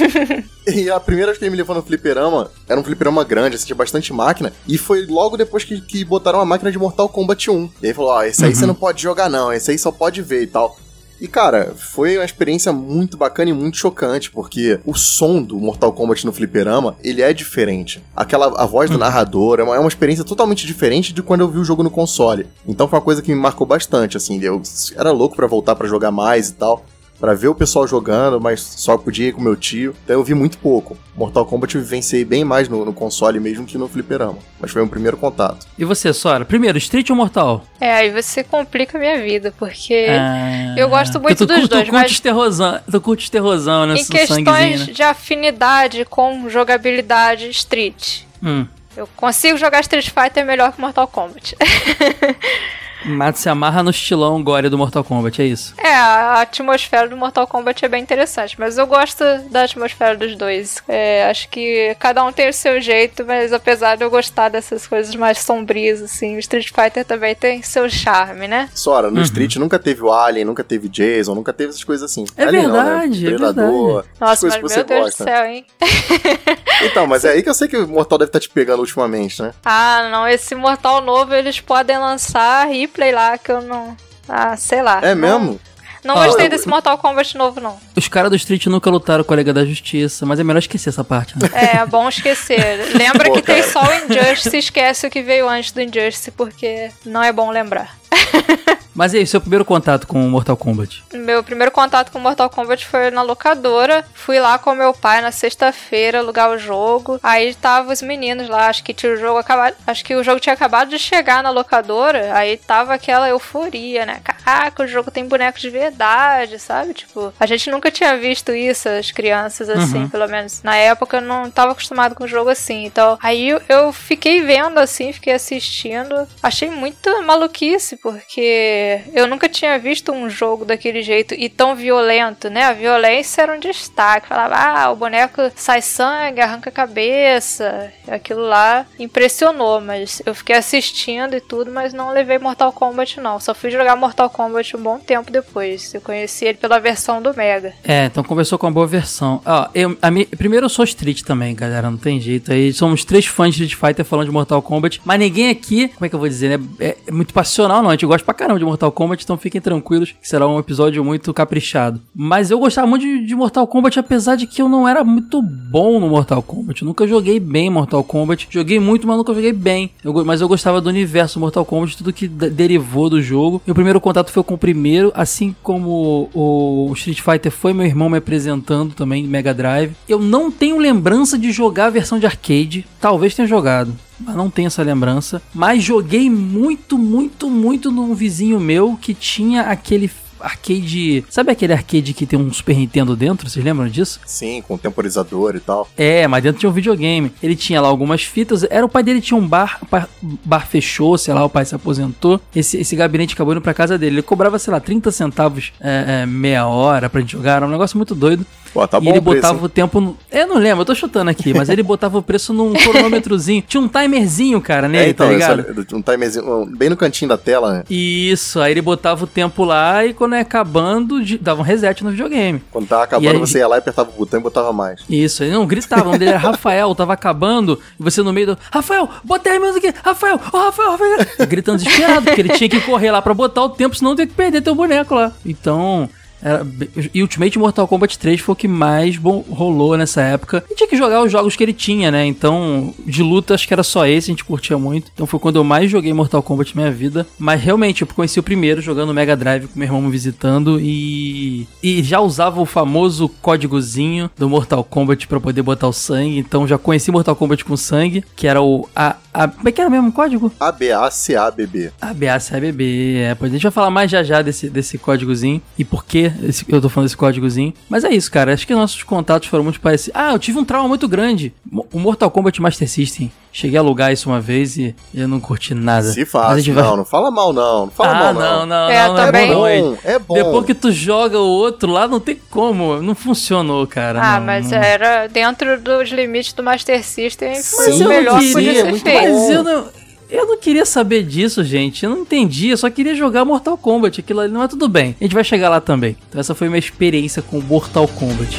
e 0.66 0.90
a 0.90 0.98
primeira 0.98 1.26
vez 1.26 1.38
que 1.38 1.44
ele 1.44 1.50
me 1.50 1.58
levou 1.58 1.76
no 1.76 1.82
fliperama, 1.82 2.50
era 2.66 2.80
um 2.80 2.82
fliperama 2.82 3.22
grande, 3.22 3.56
assim, 3.56 3.66
tinha 3.66 3.76
bastante 3.76 4.14
máquina, 4.14 4.50
e 4.66 4.78
foi 4.78 5.04
logo 5.04 5.36
depois 5.36 5.62
que, 5.62 5.78
que 5.82 6.02
botaram 6.06 6.40
a 6.40 6.46
máquina 6.46 6.72
de 6.72 6.78
Mortal 6.78 7.06
Kombat 7.06 7.50
1. 7.50 7.70
E 7.82 7.88
aí 7.88 7.92
falou, 7.92 8.12
ó, 8.12 8.22
esse 8.22 8.42
aí 8.46 8.54
você 8.54 8.64
não 8.64 8.74
pode 8.74 9.02
jogar 9.02 9.28
não, 9.28 9.52
esse 9.52 9.70
aí 9.70 9.78
só 9.78 9.92
pode 9.92 10.22
ver 10.22 10.42
e 10.42 10.46
tal. 10.46 10.74
E, 11.22 11.28
cara, 11.28 11.72
foi 11.76 12.18
uma 12.18 12.24
experiência 12.24 12.72
muito 12.72 13.16
bacana 13.16 13.48
e 13.48 13.52
muito 13.52 13.76
chocante, 13.76 14.28
porque 14.28 14.80
o 14.84 14.92
som 14.92 15.40
do 15.40 15.56
Mortal 15.56 15.92
Kombat 15.92 16.26
no 16.26 16.32
fliperama, 16.32 16.96
ele 17.00 17.22
é 17.22 17.32
diferente. 17.32 18.02
Aquela, 18.16 18.60
a 18.60 18.66
voz 18.66 18.90
do 18.90 18.98
narrador 18.98 19.60
é 19.60 19.62
uma, 19.62 19.76
é 19.76 19.78
uma 19.78 19.88
experiência 19.88 20.24
totalmente 20.24 20.66
diferente 20.66 21.12
de 21.12 21.22
quando 21.22 21.42
eu 21.42 21.48
vi 21.48 21.58
o 21.58 21.64
jogo 21.64 21.84
no 21.84 21.92
console. 21.92 22.48
Então 22.66 22.88
foi 22.88 22.98
uma 22.98 23.04
coisa 23.04 23.22
que 23.22 23.32
me 23.32 23.40
marcou 23.40 23.64
bastante, 23.64 24.16
assim, 24.16 24.42
eu 24.42 24.60
era 24.96 25.12
louco 25.12 25.36
pra 25.36 25.46
voltar 25.46 25.76
pra 25.76 25.86
jogar 25.86 26.10
mais 26.10 26.48
e 26.48 26.54
tal. 26.54 26.84
Pra 27.22 27.34
ver 27.34 27.46
o 27.46 27.54
pessoal 27.54 27.86
jogando, 27.86 28.40
mas 28.40 28.60
só 28.60 28.98
podia 28.98 29.28
ir 29.28 29.32
com 29.32 29.40
meu 29.40 29.54
tio. 29.54 29.94
Então 30.02 30.16
eu 30.16 30.24
vi 30.24 30.34
muito 30.34 30.58
pouco. 30.58 30.98
Mortal 31.16 31.46
Kombat 31.46 31.76
eu 31.76 31.80
vivenciei 31.80 32.24
bem 32.24 32.42
mais 32.44 32.68
no, 32.68 32.84
no 32.84 32.92
console 32.92 33.38
mesmo 33.38 33.64
que 33.64 33.78
no 33.78 33.86
fliperama. 33.86 34.38
Mas 34.58 34.72
foi 34.72 34.82
um 34.82 34.88
primeiro 34.88 35.16
contato. 35.16 35.64
E 35.78 35.84
você, 35.84 36.12
Sora? 36.12 36.44
Primeiro, 36.44 36.76
Street 36.78 37.08
ou 37.10 37.14
Mortal? 37.14 37.64
É, 37.80 37.92
aí 37.94 38.10
você 38.10 38.42
complica 38.42 38.98
a 38.98 39.00
minha 39.00 39.22
vida, 39.22 39.54
porque 39.56 40.04
Ah, 40.10 40.74
eu 40.76 40.88
gosto 40.88 41.20
muito 41.20 41.46
dos 41.46 41.60
tu, 41.60 41.68
dois, 41.68 41.86
tu 41.86 41.92
mas- 41.92 42.02
curte 42.06 42.22
terrorzão, 42.22 42.80
tu 42.90 43.00
curte 43.00 43.30
terrorzão, 43.30 43.86
né? 43.86 43.94
em 43.94 44.04
questões 44.04 44.86
né? 44.88 44.92
de 44.92 45.02
afinidade 45.04 46.04
com 46.04 46.48
jogabilidade 46.50 47.48
Street. 47.50 48.22
Hum. 48.42 48.66
Eu 48.96 49.08
consigo 49.16 49.56
jogar 49.56 49.78
Street 49.82 50.10
Fighter 50.10 50.44
melhor 50.44 50.72
que 50.72 50.80
Mortal 50.80 51.06
Kombat. 51.06 51.54
Mas 53.04 53.38
se 53.38 53.48
amarra 53.48 53.82
no 53.82 53.90
estilão 53.90 54.42
gore 54.42 54.68
do 54.68 54.78
Mortal 54.78 55.02
Kombat, 55.04 55.40
é 55.42 55.44
isso. 55.46 55.74
É, 55.78 55.94
a 55.94 56.40
atmosfera 56.40 57.08
do 57.08 57.16
Mortal 57.16 57.46
Kombat 57.46 57.84
é 57.84 57.88
bem 57.88 58.02
interessante, 58.02 58.58
mas 58.58 58.78
eu 58.78 58.86
gosto 58.86 59.24
da 59.50 59.64
atmosfera 59.64 60.16
dos 60.16 60.36
dois. 60.36 60.82
É, 60.88 61.28
acho 61.30 61.48
que 61.48 61.94
cada 61.98 62.24
um 62.24 62.32
tem 62.32 62.48
o 62.48 62.52
seu 62.52 62.80
jeito, 62.80 63.24
mas 63.26 63.52
apesar 63.52 63.96
de 63.96 64.04
eu 64.04 64.10
gostar 64.10 64.48
dessas 64.48 64.86
coisas 64.86 65.14
mais 65.14 65.38
sombrias, 65.38 66.00
assim, 66.02 66.36
o 66.36 66.38
Street 66.38 66.68
Fighter 66.68 67.04
também 67.04 67.34
tem 67.34 67.62
seu 67.62 67.88
charme, 67.90 68.46
né? 68.48 68.68
Sora, 68.74 69.08
Uhum. 69.08 69.14
no 69.14 69.22
Street 69.22 69.56
nunca 69.56 69.78
teve 69.78 70.02
o 70.02 70.12
Alien, 70.12 70.44
nunca 70.44 70.62
teve 70.64 70.88
Jason, 70.88 71.34
nunca 71.34 71.52
teve 71.52 71.70
essas 71.70 71.84
coisas 71.84 72.10
assim. 72.10 72.24
É 72.36 72.44
Alien 72.44 72.70
verdade, 72.70 73.26
é 73.26 73.30
Predador, 73.30 74.02
verdade. 74.02 74.08
essas 74.14 74.20
Nossa, 74.20 74.40
coisas 74.40 74.62
mas 74.62 74.76
meu 74.76 74.84
Deus 74.84 75.00
gosta. 75.04 75.24
do 75.24 75.28
céu, 75.28 75.46
hein? 75.46 75.66
Então, 76.84 77.06
mas 77.06 77.24
é 77.24 77.30
aí 77.30 77.42
que 77.44 77.48
eu 77.48 77.54
sei 77.54 77.68
que 77.68 77.76
o 77.76 77.86
Mortal 77.86 78.18
deve 78.18 78.28
estar 78.30 78.40
te 78.40 78.48
pegando 78.48 78.80
ultimamente, 78.80 79.40
né? 79.40 79.52
Ah, 79.64 80.08
não, 80.10 80.26
esse 80.26 80.52
Mortal 80.54 81.00
novo 81.00 81.32
eles 81.32 81.60
podem 81.60 81.96
lançar 81.96 82.66
replay 82.92 83.12
lá 83.12 83.38
que 83.38 83.50
eu 83.50 83.62
não. 83.62 83.96
Ah, 84.28 84.56
sei 84.56 84.82
lá. 84.82 85.00
É 85.02 85.14
Não- 85.14 85.40
mesmo? 85.40 85.60
Não 86.04 86.16
Ah, 86.16 86.26
gostei 86.26 86.46
eu- 86.46 86.50
desse 86.50 86.68
Mortal 86.68 86.98
Kombat 86.98 87.36
novo, 87.38 87.60
não. 87.60 87.78
Os 87.96 88.08
caras 88.08 88.28
do 88.28 88.34
Street 88.36 88.66
nunca 88.66 88.90
lutaram 88.90 89.22
com 89.22 89.32
a 89.32 89.36
Liga 89.36 89.52
da 89.52 89.64
Justiça, 89.64 90.26
mas 90.26 90.40
é 90.40 90.42
melhor 90.44 90.58
esquecer 90.58 90.88
essa 90.88 91.04
parte, 91.04 91.38
né? 91.38 91.48
É, 91.54 91.76
é 91.78 91.86
bom 91.86 92.08
esquecer. 92.08 92.90
Lembra 92.96 93.28
Pô, 93.28 93.34
que 93.34 93.42
tem 93.42 93.62
cara. 93.62 93.70
só 93.72 93.80
o 93.84 93.94
Injustice, 94.12 94.56
esquece 94.58 95.06
o 95.06 95.10
que 95.10 95.22
veio 95.22 95.48
antes 95.48 95.70
do 95.70 95.80
Injustice, 95.80 96.32
porque 96.32 96.90
não 97.06 97.22
é 97.22 97.32
bom 97.32 97.50
lembrar. 97.52 97.96
Mas 98.94 99.14
e 99.14 99.18
aí, 99.18 99.26
seu 99.26 99.40
primeiro 99.40 99.64
contato 99.64 100.06
com 100.06 100.24
o 100.24 100.28
Mortal 100.28 100.56
Kombat? 100.56 101.02
Meu 101.14 101.42
primeiro 101.42 101.72
contato 101.72 102.12
com 102.12 102.18
Mortal 102.18 102.50
Kombat 102.50 102.84
foi 102.86 103.10
na 103.10 103.22
locadora. 103.22 104.04
Fui 104.12 104.38
lá 104.38 104.58
com 104.58 104.74
meu 104.74 104.92
pai 104.92 105.22
na 105.22 105.32
sexta-feira 105.32 106.18
alugar 106.18 106.50
o 106.50 106.58
jogo. 106.58 107.18
Aí 107.22 107.54
tava 107.54 107.92
os 107.92 108.02
meninos 108.02 108.48
lá, 108.48 108.68
acho 108.68 108.84
que 108.84 108.92
tinha 108.92 109.14
o 109.14 109.16
jogo 109.16 109.38
acabado. 109.38 109.76
Acho 109.86 110.04
que 110.04 110.14
o 110.14 110.22
jogo 110.22 110.40
tinha 110.40 110.52
acabado 110.52 110.90
de 110.90 110.98
chegar 110.98 111.42
na 111.42 111.48
locadora. 111.50 112.34
Aí 112.34 112.58
tava 112.58 112.92
aquela 112.92 113.28
euforia, 113.28 114.04
né? 114.04 114.20
Caraca, 114.22 114.82
o 114.82 114.86
jogo 114.86 115.10
tem 115.10 115.26
bonecos 115.26 115.62
de 115.62 115.70
verdade, 115.70 116.58
sabe? 116.58 116.92
Tipo, 116.92 117.32
a 117.40 117.46
gente 117.46 117.70
nunca 117.70 117.90
tinha 117.90 118.16
visto 118.18 118.52
isso, 118.52 118.90
as 118.90 119.10
crianças, 119.10 119.70
assim, 119.70 120.06
pelo 120.08 120.28
menos. 120.28 120.62
Na 120.62 120.76
época 120.76 121.16
eu 121.16 121.22
não 121.22 121.50
tava 121.50 121.72
acostumado 121.72 122.14
com 122.14 122.24
o 122.24 122.28
jogo 122.28 122.50
assim. 122.50 122.84
Então, 122.84 123.18
aí 123.22 123.48
eu 123.68 123.92
fiquei 123.92 124.42
vendo 124.42 124.78
assim, 124.78 125.14
fiquei 125.14 125.32
assistindo. 125.32 126.28
Achei 126.42 126.70
muito 126.70 127.22
maluquice, 127.22 127.96
porque 128.02 129.00
eu 129.14 129.26
nunca 129.28 129.48
tinha 129.48 129.78
visto 129.78 130.10
um 130.12 130.28
jogo 130.28 130.64
daquele 130.64 131.02
jeito 131.02 131.34
e 131.34 131.48
tão 131.48 131.76
violento, 131.76 132.50
né? 132.50 132.64
A 132.64 132.72
violência 132.72 133.42
era 133.42 133.54
um 133.54 133.60
destaque. 133.60 134.26
Falava, 134.28 134.54
ah, 134.56 134.90
o 134.90 134.96
boneco 134.96 135.40
sai 135.54 135.80
sangue, 135.80 136.40
arranca 136.40 136.68
a 136.68 136.72
cabeça. 136.72 137.92
Aquilo 138.08 138.42
lá 138.42 138.84
impressionou, 138.98 139.80
mas 139.80 140.20
eu 140.26 140.34
fiquei 140.34 140.56
assistindo 140.56 141.36
e 141.36 141.40
tudo, 141.40 141.70
mas 141.70 141.92
não 141.92 142.10
levei 142.12 142.38
Mortal 142.38 142.72
Kombat, 142.72 143.20
não. 143.20 143.38
Só 143.38 143.54
fui 143.54 143.70
jogar 143.70 143.94
Mortal 143.94 144.28
Kombat 144.28 144.76
um 144.76 144.82
bom 144.82 144.98
tempo 144.98 145.30
depois. 145.30 145.94
Eu 145.94 146.00
conheci 146.00 146.44
ele 146.44 146.58
pela 146.58 146.80
versão 146.80 147.22
do 147.22 147.34
Mega. 147.36 147.72
É, 147.84 148.06
então 148.06 148.24
começou 148.24 148.58
com 148.58 148.66
uma 148.66 148.72
boa 148.72 148.86
versão. 148.86 149.40
Ó, 149.46 149.68
eu, 149.74 149.96
mi- 150.10 150.26
primeiro 150.26 150.66
eu 150.66 150.70
sou 150.70 150.84
Street 150.84 151.22
também, 151.22 151.54
galera, 151.54 151.88
não 151.88 151.96
tem 151.98 152.20
jeito. 152.20 152.52
Aí 152.52 152.72
somos 152.72 153.04
três 153.04 153.26
fãs 153.26 153.54
de 153.54 153.62
Street 153.64 153.80
Fighter 153.80 154.04
falando 154.04 154.26
de 154.26 154.32
Mortal 154.32 154.60
Kombat, 154.60 155.00
mas 155.04 155.18
ninguém 155.20 155.50
aqui, 155.50 155.86
como 155.88 156.04
é 156.04 156.08
que 156.08 156.14
eu 156.14 156.18
vou 156.18 156.28
dizer, 156.28 156.58
né? 156.58 156.66
É, 156.80 156.96
é 157.06 157.12
muito 157.12 157.32
passional, 157.32 157.80
não. 157.82 157.91
Gente 157.92 158.06
gosta 158.06 158.24
pra 158.24 158.34
caramba 158.34 158.58
de 158.58 158.64
Mortal 158.64 158.90
Kombat, 158.92 159.22
então 159.24 159.36
fiquem 159.36 159.60
tranquilos 159.60 160.12
que 160.12 160.28
será 160.28 160.46
um 160.48 160.58
episódio 160.58 161.04
muito 161.04 161.32
caprichado. 161.34 162.00
Mas 162.14 162.50
eu 162.50 162.58
gostava 162.58 162.86
muito 162.86 163.02
de, 163.02 163.26
de 163.26 163.34
Mortal 163.34 163.66
Kombat, 163.66 163.98
apesar 163.98 164.36
de 164.36 164.46
que 164.46 164.60
eu 164.62 164.68
não 164.68 164.88
era 164.88 165.04
muito 165.04 165.40
bom 165.42 166.00
no 166.00 166.08
Mortal 166.08 166.42
Kombat. 166.42 166.82
Eu 166.82 166.86
nunca 166.88 167.06
joguei 167.06 167.38
bem 167.38 167.70
Mortal 167.70 168.02
Kombat. 168.04 168.48
Joguei 168.50 168.78
muito, 168.80 169.06
mas 169.06 169.16
nunca 169.16 169.34
joguei 169.34 169.52
bem. 169.52 169.90
Eu 170.04 170.12
mas 170.24 170.40
eu 170.40 170.48
gostava 170.48 170.80
do 170.80 170.88
universo 170.88 171.38
Mortal 171.40 171.64
Kombat, 171.64 171.96
tudo 171.96 172.12
que 172.12 172.26
de- 172.28 172.50
derivou 172.50 173.08
do 173.10 173.20
jogo. 173.22 173.60
Meu 173.66 173.74
primeiro 173.74 174.00
contato 174.00 174.30
foi 174.30 174.42
com 174.42 174.54
o 174.54 174.58
primeiro, 174.58 175.10
assim 175.14 175.54
como 175.62 176.28
o 176.34 176.92
Street 176.94 177.20
Fighter 177.20 177.50
foi 177.52 177.72
meu 177.72 177.86
irmão 177.86 178.08
me 178.08 178.18
apresentando 178.18 178.94
também, 178.94 179.24
Mega 179.26 179.52
Drive. 179.54 179.92
Eu 180.08 180.18
não 180.18 180.50
tenho 180.50 180.78
lembrança 180.78 181.38
de 181.38 181.50
jogar 181.52 181.86
a 181.86 181.90
versão 181.90 182.18
de 182.18 182.26
arcade. 182.26 182.86
Talvez 183.00 183.34
tenha 183.34 183.46
jogado. 183.48 183.92
Mas 184.20 184.36
não 184.36 184.50
tenho 184.50 184.66
essa 184.66 184.82
lembrança. 184.82 185.42
Mas 185.54 185.82
joguei 185.82 186.30
muito, 186.30 186.98
muito, 186.98 187.50
muito 187.50 187.90
num 187.90 188.14
vizinho 188.14 188.60
meu 188.60 188.96
que 189.00 189.14
tinha 189.14 189.62
aquele 189.62 190.08
arcade. 190.42 191.24
Sabe 191.30 191.52
aquele 191.52 191.72
arcade 191.72 192.12
que 192.12 192.26
tem 192.26 192.38
um 192.38 192.52
Super 192.52 192.76
Nintendo 192.76 193.16
dentro? 193.16 193.48
Vocês 193.48 193.64
lembram 193.64 193.88
disso? 193.88 194.20
Sim, 194.26 194.62
com 194.66 194.76
temporizador 194.76 195.54
e 195.56 195.60
tal. 195.60 195.88
É, 195.96 196.26
mas 196.26 196.42
dentro 196.42 196.60
tinha 196.60 196.70
um 196.70 196.72
videogame. 196.72 197.32
Ele 197.42 197.56
tinha 197.56 197.80
lá 197.80 197.88
algumas 197.88 198.22
fitas. 198.22 198.64
Era 198.64 198.84
o 198.84 198.88
pai 198.88 199.02
dele 199.02 199.20
tinha 199.20 199.38
um 199.38 199.46
bar, 199.46 199.78
o 199.82 199.86
bar, 199.86 200.08
bar 200.44 200.66
fechou, 200.66 201.16
sei 201.16 201.32
lá, 201.32 201.44
o 201.44 201.50
pai 201.50 201.64
se 201.64 201.74
aposentou. 201.74 202.40
Esse, 202.54 202.78
esse 202.78 202.96
gabinete 202.96 203.34
acabou 203.34 203.52
indo 203.52 203.62
pra 203.62 203.74
casa 203.74 203.96
dele. 203.96 204.16
Ele 204.16 204.22
cobrava, 204.22 204.58
sei 204.58 204.72
lá, 204.72 204.80
30 204.80 205.10
centavos 205.10 205.72
é, 205.80 206.22
é, 206.22 206.26
meia 206.26 206.66
hora 206.66 207.08
pra 207.08 207.20
gente 207.20 207.32
jogar. 207.32 207.56
Era 207.56 207.66
um 207.66 207.70
negócio 207.70 207.96
muito 207.96 208.14
doido. 208.14 208.44
Pô, 208.72 208.86
tá 208.88 208.98
e 209.02 209.08
ele 209.08 209.18
o 209.18 209.22
preço, 209.22 209.36
botava 209.42 209.58
hein? 209.58 209.64
o 209.64 209.68
tempo 209.68 210.00
no. 210.00 210.16
Eu 210.30 210.46
não 210.46 210.56
lembro, 210.56 210.80
eu 210.80 210.84
tô 210.86 210.94
chutando 210.94 211.30
aqui, 211.30 211.52
mas 211.52 211.68
ele 211.68 211.82
botava 211.82 212.16
o 212.18 212.22
preço 212.22 212.52
num 212.52 212.72
cronômetrozinho. 212.72 213.62
Tinha 213.68 213.80
um 213.80 213.88
timerzinho, 213.88 214.60
cara, 214.60 214.88
nele, 214.88 215.04
É, 215.06 215.08
então, 215.10 215.26
tá 215.26 215.32
eu 215.34 215.40
só- 215.40 215.54
ligado? 215.54 215.86
um 215.94 216.00
timerzinho 216.02 216.66
bem 216.66 216.88
no 216.88 216.96
cantinho 216.96 217.28
da 217.28 217.36
tela, 217.36 217.72
né? 217.72 217.84
Isso, 217.90 218.60
aí 218.60 218.72
ele 218.72 218.80
botava 218.82 219.24
o 219.24 219.26
tempo 219.26 219.64
lá 219.64 220.04
e 220.06 220.14
quando 220.14 220.34
é 220.34 220.40
acabando, 220.40 221.20
dava 221.40 221.60
um 221.60 221.64
reset 221.64 222.02
no 222.02 222.10
videogame. 222.10 222.62
Quando 222.70 222.86
tava 222.86 223.04
acabando, 223.04 223.30
aí- 223.32 223.38
você 223.38 223.58
ia 223.58 223.68
lá 223.68 223.76
e 223.76 223.78
apertava 223.80 224.08
o 224.10 224.12
botão 224.18 224.40
e 224.40 224.42
botava 224.42 224.72
mais. 224.72 225.00
Isso, 225.08 225.42
ele 225.44 225.52
não 225.52 225.66
gritava, 225.66 226.02
o 226.02 226.06
nome 226.06 226.18
dele 226.18 226.30
era 226.30 226.38
Rafael, 226.40 226.94
tava 226.94 227.12
acabando, 227.12 227.78
e 227.98 228.02
você 228.02 228.22
no 228.22 228.32
meio 228.32 228.48
do. 228.48 228.58
Rafael, 228.72 229.08
bota 229.22 229.50
aí 229.50 229.58
música 229.58 229.88
aqui! 229.90 229.98
Rafael, 230.02 230.40
ô 230.52 230.58
Rafael, 230.58 230.90
Rafael! 230.92 231.46
Gritando 231.46 231.78
desesperado, 231.78 232.22
porque 232.22 232.40
ele 232.40 232.50
tinha 232.50 232.68
que 232.70 232.80
correr 232.80 233.10
lá 233.10 233.20
pra 233.20 233.34
botar 233.34 233.62
o 233.64 233.68
tempo, 233.68 233.94
senão 233.94 234.16
tem 234.16 234.26
que 234.26 234.32
perder 234.34 234.62
teu 234.62 234.74
boneco 234.74 235.14
lá. 235.14 235.32
Então. 235.44 236.08
Era, 236.42 236.66
e 237.14 237.22
Ultimate 237.22 237.58
Mortal 237.58 237.86
Kombat 237.86 238.18
3 238.18 238.40
foi 238.40 238.52
o 238.52 238.56
que 238.56 238.68
mais 238.68 239.16
bom, 239.16 239.44
rolou 239.48 239.96
nessa 239.96 240.20
época. 240.22 240.64
E 240.70 240.74
tinha 240.74 240.88
que 240.88 240.96
jogar 240.96 241.22
os 241.22 241.30
jogos 241.30 241.54
que 241.54 241.62
ele 241.62 241.72
tinha, 241.72 242.10
né? 242.10 242.26
Então, 242.26 242.92
de 243.06 243.22
luta, 243.22 243.54
acho 243.54 243.66
que 243.66 243.72
era 243.72 243.82
só 243.82 244.06
esse, 244.06 244.30
a 244.30 244.32
gente 244.32 244.44
curtia 244.44 244.76
muito. 244.76 245.10
Então 245.14 245.26
foi 245.26 245.38
quando 245.38 245.56
eu 245.56 245.64
mais 245.64 245.90
joguei 245.90 246.12
Mortal 246.12 246.42
Kombat 246.42 246.74
na 246.74 246.82
minha 246.82 246.92
vida. 246.92 247.26
Mas 247.38 247.60
realmente, 247.62 248.02
eu 248.02 248.08
conheci 248.08 248.40
o 248.40 248.42
primeiro 248.42 248.80
jogando 248.80 249.08
no 249.08 249.14
Mega 249.14 249.36
Drive 249.36 249.68
com 249.68 249.78
meu 249.78 249.86
irmão 249.86 250.02
me 250.02 250.10
visitando 250.10 250.80
e. 250.80 251.66
E 251.82 252.02
já 252.02 252.20
usava 252.20 252.60
o 252.60 252.66
famoso 252.66 253.28
códigozinho 253.28 254.30
do 254.36 254.48
Mortal 254.48 254.82
Kombat 254.82 255.26
pra 255.26 255.40
poder 255.40 255.62
botar 255.62 255.88
o 255.88 255.92
sangue. 255.92 256.38
Então 256.38 256.66
já 256.66 256.78
conheci 256.78 257.10
Mortal 257.10 257.36
Kombat 257.36 257.64
com 257.64 257.76
sangue, 257.76 258.24
que 258.34 258.46
era 258.46 258.60
o. 258.60 258.88
A, 258.94 259.16
a, 259.32 259.48
como 259.48 259.68
é 259.68 259.72
que 259.72 259.80
era 259.80 259.88
mesmo 259.90 260.08
o 260.08 260.12
código? 260.12 260.52
ABACABB. 260.60 261.90
ABACABB, 262.00 263.16
é, 263.18 263.34
pois 263.34 263.50
a 263.50 263.54
gente 263.54 263.62
vai 263.62 263.72
falar 263.72 263.90
mais 263.90 264.10
já 264.10 264.22
já 264.22 264.42
desse, 264.42 264.68
desse 264.68 264.98
códigozinho 264.98 265.60
e 265.78 265.84
por 265.84 266.04
que 266.04 266.30
esse- 266.42 266.64
eu 266.68 266.80
tô 266.80 266.88
falando 266.88 267.06
desse 267.08 267.16
códigozinho. 267.16 267.72
Mas 267.88 268.04
é 268.04 268.10
isso, 268.10 268.30
cara. 268.30 268.52
Acho 268.52 268.66
que 268.66 268.74
nossos 268.74 269.02
contatos 269.02 269.48
foram 269.48 269.64
muito 269.64 269.80
parecidos. 269.80 270.20
Ah, 270.20 270.32
eu 270.32 270.38
tive 270.38 270.58
um 270.58 270.64
trauma 270.64 270.88
muito 270.88 271.08
grande. 271.08 271.52
O 271.92 271.98
Mortal 271.98 272.30
Kombat 272.30 272.60
Master 272.60 272.88
System. 272.88 273.30
Cheguei 273.54 273.76
a 273.76 273.80
alugar 273.82 274.10
isso 274.10 274.30
uma 274.30 274.40
vez 274.40 274.78
e 274.78 274.94
eu 275.14 275.28
não 275.28 275.38
curti 275.38 275.74
nada. 275.74 276.10
Se 276.10 276.24
faz. 276.24 276.66
vai- 276.66 276.82
Não, 276.82 276.96
não 276.96 277.04
fala 277.04 277.30
mal, 277.30 277.52
não. 277.52 277.80
Não 277.86 277.90
fala 277.92 278.10
Ah, 278.10 278.32
mal, 278.32 278.34
não, 278.34 278.66
não, 278.66 278.88
É, 278.90 279.06
não. 279.06 279.14
também. 279.14 279.50
É 279.50 279.54
bom, 279.54 279.60
não. 279.60 279.92
bom, 279.92 279.98
é 280.04 280.18
bom. 280.18 280.34
Depois 280.34 280.64
que 280.66 280.74
tu 280.74 280.90
joga 280.90 281.38
o 281.38 281.46
outro 281.46 281.90
lá, 281.92 282.08
não 282.08 282.18
tem 282.18 282.40
como. 282.50 283.02
Não 283.02 283.14
funcionou, 283.14 283.86
cara. 283.86 284.20
Ah, 284.22 284.38
não, 284.40 284.46
mas 284.46 284.70
não. 284.70 284.78
era 284.78 285.26
dentro 285.26 285.78
dos 285.78 286.08
limites 286.10 286.54
do 286.54 286.62
Master 286.62 287.04
System. 287.04 287.54
Foi 287.62 287.92
Sim, 287.92 288.04
o 288.04 288.08
melhor 288.08 288.38
que 288.38 288.52
queria, 288.54 288.54
podia 288.54 288.74
ser 288.74 288.90
muito 288.90 289.02
feito. 289.02 289.22
Mas 289.34 289.50
eu 289.50 289.62
não. 289.62 289.84
Eu 290.30 290.46
não 290.46 290.56
queria 290.58 290.86
saber 290.86 291.22
disso, 291.22 291.62
gente. 291.62 292.04
Eu 292.04 292.10
não 292.10 292.20
entendi. 292.22 292.68
Eu 292.70 292.78
só 292.78 292.88
queria 292.88 293.14
jogar 293.14 293.44
Mortal 293.44 293.76
Kombat. 293.76 294.18
Aquilo 294.20 294.40
ali 294.40 294.50
não 294.50 294.62
é 294.62 294.68
tudo 294.68 294.88
bem. 294.88 295.14
A 295.20 295.24
gente 295.24 295.34
vai 295.34 295.44
chegar 295.44 295.68
lá 295.68 295.78
também. 295.78 296.16
Então, 296.30 296.40
essa 296.40 296.54
foi 296.54 296.68
minha 296.70 296.78
experiência 296.78 297.42
com 297.42 297.60
Mortal 297.60 298.08
Kombat. 298.08 298.58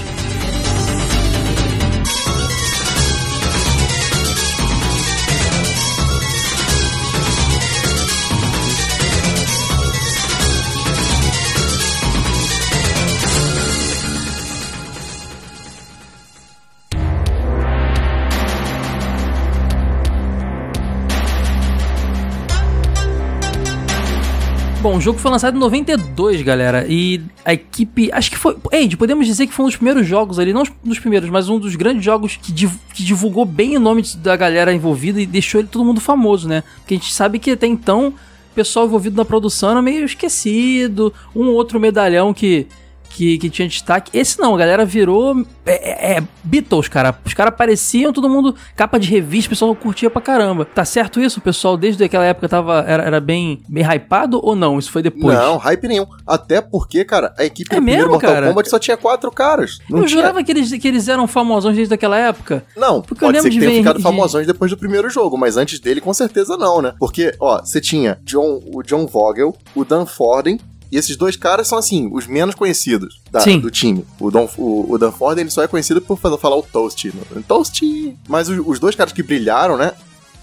Bom, 24.83 24.97
o 24.97 25.01
jogo 25.01 25.17
foi 25.17 25.31
lançado 25.31 25.55
em 25.55 25.59
92, 25.61 26.41
galera, 26.41 26.85
e 26.89 27.21
a 27.45 27.53
equipe, 27.53 28.11
acho 28.11 28.29
que 28.29 28.37
foi, 28.37 28.57
Ed, 28.69 28.97
podemos 28.97 29.25
dizer 29.25 29.47
que 29.47 29.53
foi 29.53 29.63
um 29.63 29.69
dos 29.69 29.77
primeiros 29.77 30.05
jogos 30.05 30.37
ali, 30.39 30.51
não 30.51 30.63
dos 30.83 30.99
primeiros, 30.99 31.29
mas 31.29 31.47
um 31.47 31.57
dos 31.57 31.73
grandes 31.77 32.03
jogos 32.03 32.35
que, 32.35 32.51
div- 32.51 32.75
que 32.93 33.01
divulgou 33.01 33.45
bem 33.45 33.77
o 33.77 33.79
nome 33.79 34.03
da 34.17 34.35
galera 34.35 34.73
envolvida 34.73 35.21
e 35.21 35.25
deixou 35.25 35.61
ele 35.61 35.69
todo 35.69 35.85
mundo 35.85 36.01
famoso, 36.01 36.49
né? 36.49 36.65
Porque 36.79 36.95
a 36.95 36.97
gente 36.97 37.13
sabe 37.13 37.39
que 37.39 37.51
até 37.51 37.65
então 37.65 38.09
o 38.09 38.53
pessoal 38.53 38.85
envolvido 38.85 39.15
na 39.15 39.23
produção 39.23 39.71
era 39.71 39.81
meio 39.81 40.03
esquecido, 40.03 41.13
um 41.33 41.45
outro 41.47 41.79
medalhão 41.79 42.33
que 42.33 42.67
que, 43.13 43.37
que 43.37 43.49
tinha 43.49 43.67
destaque. 43.67 44.09
Esse 44.17 44.39
não, 44.39 44.55
a 44.55 44.57
galera 44.57 44.85
virou 44.85 45.45
é, 45.65 46.15
é, 46.15 46.17
é 46.17 46.23
Beatles, 46.43 46.87
cara. 46.87 47.17
Os 47.25 47.33
caras 47.33 47.53
apareciam, 47.53 48.11
todo 48.11 48.29
mundo, 48.29 48.55
capa 48.75 48.99
de 48.99 49.07
revista, 49.09 49.47
o 49.47 49.49
pessoal 49.51 49.75
curtia 49.75 50.09
pra 50.09 50.21
caramba. 50.21 50.65
Tá 50.65 50.83
certo 50.83 51.19
isso? 51.21 51.39
O 51.39 51.43
pessoal 51.43 51.77
desde 51.77 52.03
aquela 52.03 52.25
época 52.25 52.49
tava, 52.49 52.83
era, 52.87 53.03
era 53.03 53.19
bem, 53.19 53.61
bem 53.69 53.83
hypado 53.83 54.39
ou 54.43 54.55
não? 54.55 54.77
Isso 54.79 54.91
foi 54.91 55.01
depois? 55.01 55.37
Não, 55.37 55.57
hype 55.57 55.87
nenhum. 55.87 56.05
Até 56.25 56.61
porque, 56.61 57.05
cara, 57.05 57.33
a 57.37 57.43
equipe 57.45 57.73
É 57.73 57.79
do 57.79 57.81
mesmo, 57.83 58.11
Mortal 58.11 58.31
cara? 58.33 58.47
Kombat 58.49 58.69
só 58.69 58.79
tinha 58.79 58.97
quatro 58.97 59.31
caras. 59.31 59.79
Não 59.89 59.99
Eu 59.99 60.05
tinha... 60.05 60.17
jurava 60.21 60.43
que 60.43 60.51
eles, 60.51 60.71
que 60.71 60.87
eles 60.87 61.07
eram 61.07 61.27
famosões 61.27 61.75
desde 61.75 61.93
aquela 61.93 62.17
época. 62.17 62.63
Não, 62.75 63.01
Porque 63.01 63.23
eu 63.23 63.27
lembro 63.29 63.43
ser 63.43 63.49
que 63.51 63.59
tenha 63.59 63.71
ver 63.71 63.77
ficado 63.77 63.97
de- 63.97 64.03
famosões 64.03 64.47
depois 64.47 64.69
do 64.71 64.77
primeiro 64.77 65.09
jogo, 65.09 65.37
mas 65.37 65.55
antes 65.57 65.79
dele, 65.79 66.01
com 66.01 66.13
certeza 66.13 66.57
não, 66.57 66.81
né? 66.81 66.93
Porque, 66.99 67.33
ó, 67.39 67.59
você 67.59 67.79
tinha 67.79 68.19
John, 68.23 68.61
o 68.73 68.81
John 68.83 69.05
Vogel, 69.05 69.55
o 69.75 69.85
Dan 69.85 70.05
Forden, 70.05 70.59
e 70.93 70.97
esses 70.97 71.15
dois 71.15 71.35
caras 71.35 71.67
são, 71.67 71.77
assim, 71.77 72.09
os 72.11 72.27
menos 72.27 72.55
conhecidos 72.55 73.21
da- 73.31 73.41
do 73.59 73.71
time. 73.71 74.05
O, 74.19 74.29
Don, 74.31 74.47
o, 74.57 74.93
o 74.93 74.97
Dan 74.97 75.11
Forden, 75.11 75.41
ele 75.43 75.51
só 75.51 75.63
é 75.63 75.67
conhecido 75.67 76.01
por 76.01 76.17
fazer, 76.17 76.37
falar 76.37 76.55
o 76.57 76.63
Toast. 76.63 77.07
né? 77.13 77.43
Toast! 77.47 77.81
Mas 78.27 78.47
os, 78.49 78.59
os 78.65 78.79
dois 78.79 78.95
caras 78.95 79.11
que 79.13 79.23
brilharam, 79.23 79.77
né? 79.77 79.93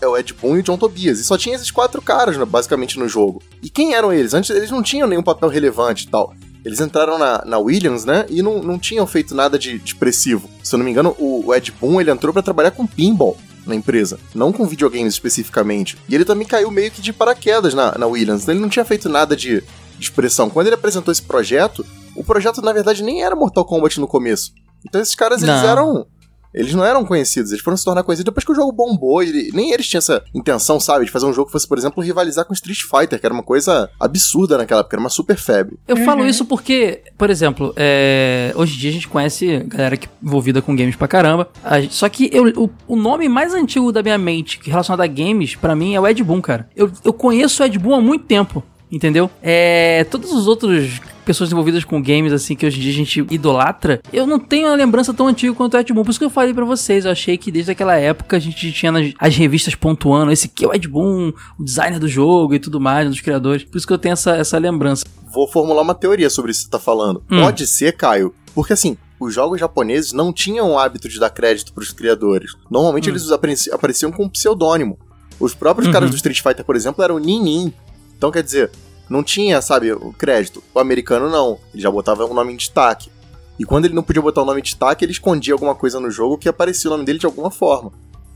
É 0.01 0.07
o 0.09 0.17
Ed 0.17 0.33
Boon 0.33 0.57
e 0.57 0.61
o 0.61 0.63
John 0.63 0.79
Tobias. 0.79 1.19
E 1.21 1.25
só 1.25 1.37
tinha 1.37 1.55
esses 1.55 1.71
quatro 1.71 2.01
caras, 2.01 2.37
né, 2.39 2.45
basicamente, 2.47 2.99
no 2.99 3.07
jogo. 3.07 3.43
E 3.63 3.69
quem 3.69 3.93
eram 3.95 4.11
eles? 4.13 4.33
Antes 4.33 4.49
eles 4.51 4.71
não 4.71 4.83
tinham 4.83 5.07
nenhum 5.07 5.23
papel 5.23 5.49
relevante 5.51 6.07
e 6.07 6.09
tal. 6.11 6.35
Eles 6.65 6.81
entraram 6.81 7.19
na, 7.19 7.43
na 7.45 7.59
Williams, 7.59 8.05
né? 8.07 8.25
E 8.31 8.41
não, 8.43 8.63
não 8.63 8.79
tinham 8.79 9.07
feito 9.07 9.35
nada 9.35 9.59
de, 9.59 9.79
de 9.79 9.85
expressivo. 9.93 10.49
Se 10.63 10.75
eu 10.75 10.79
não 10.79 10.85
me 10.85 10.91
engano, 10.91 11.15
o, 11.19 11.47
o 11.47 11.55
Ed 11.55 11.71
Boon 11.79 12.01
ele 12.01 12.11
entrou 12.11 12.33
pra 12.33 12.43
trabalhar 12.43 12.71
com 12.71 12.87
pinball 12.87 13.37
na 13.67 13.75
empresa, 13.75 14.19
não 14.35 14.53
com 14.53 14.67
videogames 14.67 15.13
especificamente. 15.13 15.97
E 16.09 16.15
ele 16.15 16.25
também 16.25 16.47
caiu 16.47 16.71
meio 16.71 16.91
que 16.91 17.03
de 17.03 17.13
paraquedas 17.13 17.75
na, 17.75 17.97
na 17.99 18.07
Williams. 18.07 18.49
Ele 18.49 18.59
não 18.59 18.71
tinha 18.71 18.85
feito 18.87 19.07
nada 19.09 19.37
de, 19.37 19.63
de 20.01 20.07
expressão. 20.07 20.51
Quando 20.51 20.67
ele 20.67 20.75
apresentou 20.75 21.13
esse 21.13 21.23
projeto, 21.23 21.85
o 22.17 22.25
projeto 22.25 22.61
na 22.61 22.73
verdade 22.73 23.03
nem 23.03 23.23
era 23.23 23.37
Mortal 23.37 23.65
Kombat 23.65 24.01
no 24.01 24.09
começo. 24.09 24.53
Então 24.89 25.01
esses 25.01 25.15
caras 25.15 25.43
eles 25.43 25.55
Não. 25.55 25.69
eram 25.69 26.07
eles 26.53 26.75
não 26.75 26.85
eram 26.85 27.05
conhecidos, 27.05 27.53
eles 27.53 27.63
foram 27.63 27.77
se 27.77 27.85
tornar 27.85 28.03
conhecidos 28.03 28.29
depois 28.29 28.45
que 28.45 28.51
o 28.51 28.55
jogo 28.57 28.73
bombou. 28.73 29.23
E 29.23 29.53
nem 29.53 29.71
eles 29.71 29.87
tinham 29.89 30.01
essa 30.01 30.21
intenção, 30.35 30.81
sabe, 30.81 31.05
de 31.05 31.11
fazer 31.13 31.25
um 31.27 31.33
jogo 31.33 31.47
que 31.47 31.53
fosse, 31.53 31.69
por 31.69 31.79
exemplo, 31.79 32.03
rivalizar 32.03 32.45
com 32.45 32.53
Street 32.53 32.81
Fighter, 32.81 33.21
que 33.21 33.25
era 33.25 33.33
uma 33.33 33.45
coisa 33.45 33.89
absurda 34.01 34.59
naquela 34.59 34.81
época, 34.81 34.97
era 34.97 35.01
uma 35.01 35.09
super 35.09 35.37
febre. 35.37 35.79
Eu 35.87 35.95
Uhum. 35.99 36.05
falo 36.05 36.27
isso 36.27 36.45
porque, 36.45 37.03
por 37.17 37.31
exemplo, 37.31 37.73
é, 37.77 38.53
hoje 38.57 38.75
em 38.75 38.79
dia 38.81 38.91
a 38.91 38.93
gente 38.95 39.07
conhece 39.07 39.59
galera 39.69 39.97
que, 39.97 40.09
envolvida 40.21 40.61
com 40.61 40.75
games 40.75 40.97
pra 40.97 41.07
caramba. 41.07 41.49
Gente- 41.83 41.95
só 41.95 42.09
que 42.09 42.29
eu- 42.33 42.49
o, 42.65 42.71
o 42.89 42.97
nome 42.97 43.29
mais 43.29 43.55
antigo 43.55 43.93
da 43.93 44.03
minha 44.03 44.19
mente 44.19 44.59
que 44.59 44.71
relacionado 44.71 45.03
a 45.03 45.07
games, 45.07 45.55
pra 45.55 45.77
mim, 45.77 45.95
é 45.95 46.01
o 46.01 46.09
Ed 46.09 46.21
Boon, 46.25 46.41
cara. 46.43 46.69
Eu, 46.75 46.91
eu 47.05 47.13
conheço 47.13 47.63
o 47.63 47.67
Ed 47.67 47.79
Boon 47.79 47.95
há 47.95 48.01
muito 48.01 48.25
tempo. 48.25 48.61
Entendeu? 48.91 49.31
É. 49.43 50.05
Todos 50.11 50.33
os 50.33 50.47
outros 50.49 51.01
pessoas 51.25 51.53
envolvidas 51.53 51.85
com 51.85 52.03
games, 52.03 52.33
assim, 52.33 52.57
que 52.57 52.67
hoje 52.67 52.79
em 52.79 52.83
dia 52.83 52.91
a 52.91 52.95
gente 52.95 53.27
idolatra, 53.31 54.01
eu 54.13 54.27
não 54.27 54.39
tenho 54.39 54.67
uma 54.67 54.75
lembrança 54.75 55.15
tão 55.15 55.29
antiga 55.29 55.55
quanto 55.55 55.75
o 55.75 55.79
Ed 55.79 55.93
Boon. 55.93 56.03
Por 56.03 56.11
isso 56.11 56.19
que 56.19 56.25
eu 56.25 56.31
falei 56.31 56.53
pra 56.53 56.65
vocês. 56.65 57.05
Eu 57.05 57.13
achei 57.13 57.39
que 57.39 57.53
desde 57.53 57.71
aquela 57.71 57.97
época 57.97 58.37
a 58.37 58.41
gente 58.41 58.73
tinha 58.73 58.91
nas, 58.91 59.13
as 59.19 59.37
revistas 59.37 59.75
pontuando. 59.77 60.33
Esse 60.33 60.47
aqui 60.53 60.65
é 60.65 60.69
o 60.69 60.75
Ed 60.75 60.89
Boon, 60.89 61.33
o 61.59 61.63
designer 61.63 62.01
do 62.01 62.09
jogo 62.09 62.55
e 62.55 62.59
tudo 62.59 62.81
mais, 62.81 63.07
um 63.07 63.11
dos 63.11 63.21
criadores. 63.21 63.63
Por 63.63 63.79
isso 63.79 63.87
que 63.87 63.93
eu 63.93 63.99
tenho 63.99 64.15
essa, 64.15 64.33
essa 64.37 64.59
lembrança. 64.59 65.05
Vou 65.33 65.47
formular 65.47 65.83
uma 65.83 65.95
teoria 65.95 66.29
sobre 66.29 66.51
isso 66.51 66.61
que 66.63 66.67
você 66.67 66.71
tá 66.73 66.81
falando. 66.81 67.23
Hum. 67.31 67.43
Pode 67.43 67.65
ser, 67.69 67.93
Caio, 67.97 68.35
porque 68.53 68.73
assim, 68.73 68.97
os 69.21 69.33
jogos 69.33 69.61
japoneses 69.61 70.13
não 70.13 70.33
tinham 70.33 70.73
o 70.73 70.79
hábito 70.79 71.09
de 71.09 71.21
dar 71.21 71.31
crédito 71.31 71.73
pros 71.73 71.93
criadores. 71.93 72.57
Normalmente 72.69 73.09
Hum. 73.09 73.13
eles 73.13 73.31
apareci- 73.31 73.71
apareciam 73.73 74.11
com 74.11 74.25
um 74.25 74.29
pseudônimo. 74.29 74.99
Os 75.39 75.55
próprios 75.55 75.87
Uhum. 75.87 75.93
caras 75.93 76.11
do 76.11 76.17
Street 76.17 76.41
Fighter, 76.43 76.65
por 76.65 76.75
exemplo, 76.75 77.05
eram 77.05 77.19
Nin. 77.21 77.73
Então, 78.21 78.31
quer 78.31 78.43
dizer, 78.43 78.71
não 79.09 79.23
tinha, 79.23 79.63
sabe, 79.63 79.91
o 79.95 80.13
crédito. 80.13 80.63
O 80.75 80.79
americano 80.79 81.31
não. 81.31 81.59
Ele 81.73 81.83
já 81.83 81.91
botava 81.91 82.23
o 82.27 82.35
nome 82.35 82.53
em 82.53 82.57
destaque. 82.57 83.11
E 83.59 83.65
quando 83.65 83.87
ele 83.87 83.95
não 83.95 84.03
podia 84.03 84.21
botar 84.21 84.43
o 84.43 84.45
nome 84.45 84.61
em 84.61 84.63
destaque, 84.63 85.03
ele 85.03 85.13
escondia 85.13 85.55
alguma 85.55 85.75
coisa 85.75 85.99
no 85.99 86.11
jogo 86.11 86.37
que 86.37 86.47
aparecia 86.47 86.91
o 86.91 86.93
nome 86.93 87.07
dele 87.07 87.19
de 87.19 87.25
alguma 87.25 87.51
forma. 87.51 87.91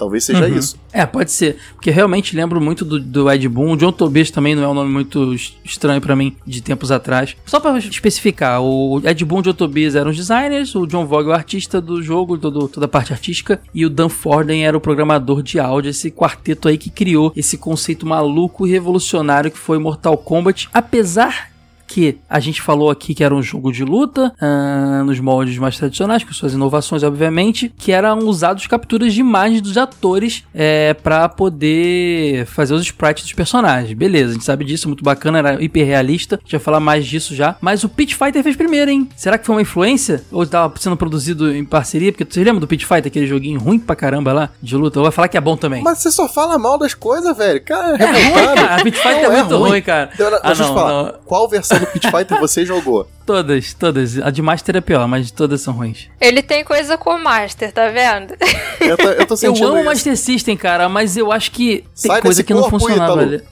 Talvez 0.05 0.25
seja 0.25 0.47
Uhum. 0.47 0.59
isso. 0.59 0.77
É, 0.93 1.07
pode 1.07 1.33
ser. 1.33 1.57
Porque 1.75 1.91
realmente 1.91 2.37
lembro 2.37 2.61
muito 2.61 2.85
do, 2.85 3.01
do 3.01 3.31
Ed 3.33 3.49
Boon. 3.49 3.73
O 3.73 3.77
John 3.77 3.91
Tobias 3.91 4.31
também 4.31 4.55
não 4.55 4.63
é 4.63 4.69
um 4.69 4.75
nome 4.75 4.91
muito 4.93 5.33
es- 5.33 5.57
estranho 5.65 5.99
pra 6.01 6.15
mim 6.15 6.37
de 6.47 6.61
tempos 6.61 6.91
atrás. 6.93 7.35
Só 7.47 7.59
pra 7.59 7.79
especificar, 7.79 8.61
o 8.63 9.01
Ed 9.03 9.25
Boon 9.25 9.39
e 9.39 9.41
o 9.41 9.43
John 9.45 9.55
Tobias 9.55 9.95
eram 9.95 10.11
os 10.11 10.17
designers, 10.17 10.75
o 10.75 10.87
John 10.87 11.07
Vogel 11.07 11.31
o 11.31 11.33
artista 11.33 11.81
do 11.81 12.03
jogo, 12.03 12.37
todo, 12.37 12.69
toda 12.69 12.85
a 12.85 12.89
parte 12.89 13.13
artística, 13.15 13.61
e 13.75 13.87
o 13.87 13.91
Dan 13.91 14.11
Forden 14.11 14.67
era 14.67 14.77
o 14.77 14.81
programador 14.81 15.43
de 15.43 15.59
áudio, 15.59 15.89
esse 15.89 16.11
quarteto 16.11 16.69
aí 16.69 16.77
que 16.77 16.91
criou 16.91 17.33
esse 17.35 17.57
conceito 17.57 18.07
maluco 18.07 18.67
e 18.67 18.71
revolucionário 18.71 19.51
que 19.51 19.59
foi 19.59 19.79
Mortal 19.79 20.19
Kombat. 20.19 20.69
Apesar 20.73 21.54
que 21.87 22.19
a 22.29 22.41
gente 22.41 22.61
falou 22.63 22.91
aqui 22.91 23.15
que 23.15 23.23
era 23.25 23.35
um 23.35 23.43
jogo 23.43 23.73
de 23.73 23.85
luta, 23.85 24.33
ah, 24.41 25.03
nos 25.05 25.21
moldes 25.21 25.59
mais 25.59 25.77
tradicionais, 25.77 26.25
com 26.25 26.33
suas 26.33 26.53
inovações, 26.55 27.03
obviamente, 27.03 27.73
que 27.79 27.93
eram 27.93 28.19
usados 28.21 28.67
capturas 28.67 29.13
de 29.15 29.21
imagens 29.21 29.61
dos 29.61 29.77
atores 29.77 30.45
é, 30.55 30.95
para 30.95 31.29
poder 31.75 32.47
fazer 32.47 32.75
os 32.75 32.83
sprites 32.83 33.25
dos 33.25 33.33
personagens. 33.33 33.93
Beleza, 33.97 34.31
a 34.31 34.33
gente 34.35 34.45
sabe 34.45 34.65
disso, 34.65 34.89
muito 34.89 35.05
bacana, 35.05 35.39
era 35.39 35.63
hiperrealista, 35.63 36.37
a 36.37 36.39
gente 36.41 36.53
vai 36.53 36.61
falar 36.61 36.81
mais 36.81 37.07
disso 37.07 37.35
já. 37.35 37.57
Mas 37.61 37.85
o 37.85 37.89
Pit 37.89 38.15
Fighter 38.15 38.43
fez 38.43 38.57
primeiro, 38.57 38.91
hein? 38.91 39.09
Será 39.17 39.39
que 39.39 39.47
foi 39.47 39.55
uma 39.55 39.63
influência? 39.63 40.23
Ou 40.33 40.43
estava 40.43 40.73
sendo 40.79 40.97
produzido 40.97 41.55
em 41.55 41.65
parceria? 41.65 42.13
Porque 42.13 42.27
você 42.29 42.43
lembra 42.43 42.61
do 42.61 42.67
Pit 42.67 42.85
Fighter, 42.85 43.07
aquele 43.07 43.27
joguinho 43.27 43.61
ruim 43.61 43.79
pra 43.79 43.97
caramba 43.97 44.33
lá, 44.33 44.51
de 44.63 44.77
luta? 44.77 44.99
Ou 44.99 45.05
vai 45.05 45.13
falar 45.13 45.29
que 45.29 45.37
é 45.37 45.41
bom 45.41 45.57
também? 45.57 45.83
Mas 45.83 45.99
você 45.99 46.11
só 46.11 46.29
fala 46.29 46.59
mal 46.59 46.79
das 46.79 46.95
coisas, 46.95 47.37
velho. 47.37 47.63
Cara, 47.65 47.97
é 47.97 48.05
ruim, 48.05 48.21
revoltado. 48.21 48.55
cara. 48.69 48.83
Pit 48.85 48.97
Fighter 48.99 49.23
Não, 49.23 49.33
é 49.33 49.35
é 49.35 49.43
muito 49.43 49.57
ruim. 49.59 49.71
ruim, 49.71 49.83
cara. 49.83 50.11
Então, 50.15 50.27
Ah, 50.43 50.47
deixa 50.49 50.63
eu 50.63 50.69
te 50.69 50.75
falar. 50.75 51.03
não. 51.05 51.15
Qual 51.25 51.49
versão 51.49 51.74
do 51.79 51.87
Pit 51.87 52.11
Fighter 52.11 52.39
você 52.39 52.65
jogou? 52.65 53.09
Todas, 53.27 53.75
todas. 53.75 54.19
A 54.19 54.31
de 54.31 54.43
Master 54.43 54.77
é 54.77 54.81
pior, 54.81 55.07
mas 55.09 55.31
todas 55.31 55.61
são 55.61 55.75
ruins. 55.75 56.09
Ele 56.21 56.43
tem 56.43 56.65
coisa 56.65 56.97
com 56.99 57.11
o 57.11 57.23
Master, 57.23 57.73
tá 57.73 57.89
vendo? 57.89 58.35
Eu 58.81 58.97
tô, 58.97 59.09
eu 59.09 59.27
tô 59.27 59.35
Eu 59.35 59.39
sentindo 59.39 59.67
amo 59.67 59.77
o 59.77 59.79
isso. 59.79 59.87
Master 59.87 60.17
System, 60.17 60.57
cara, 60.57 60.89
mas 60.89 61.17
eu 61.17 61.33
acho 61.33 61.51
que 61.51 61.79
tem 61.79 62.11
Sai 62.11 62.21
coisa 62.23 62.43
que 62.43 62.55
não 62.55 62.69
funcionava. 62.69 63.23
Ítalo. 63.23 63.43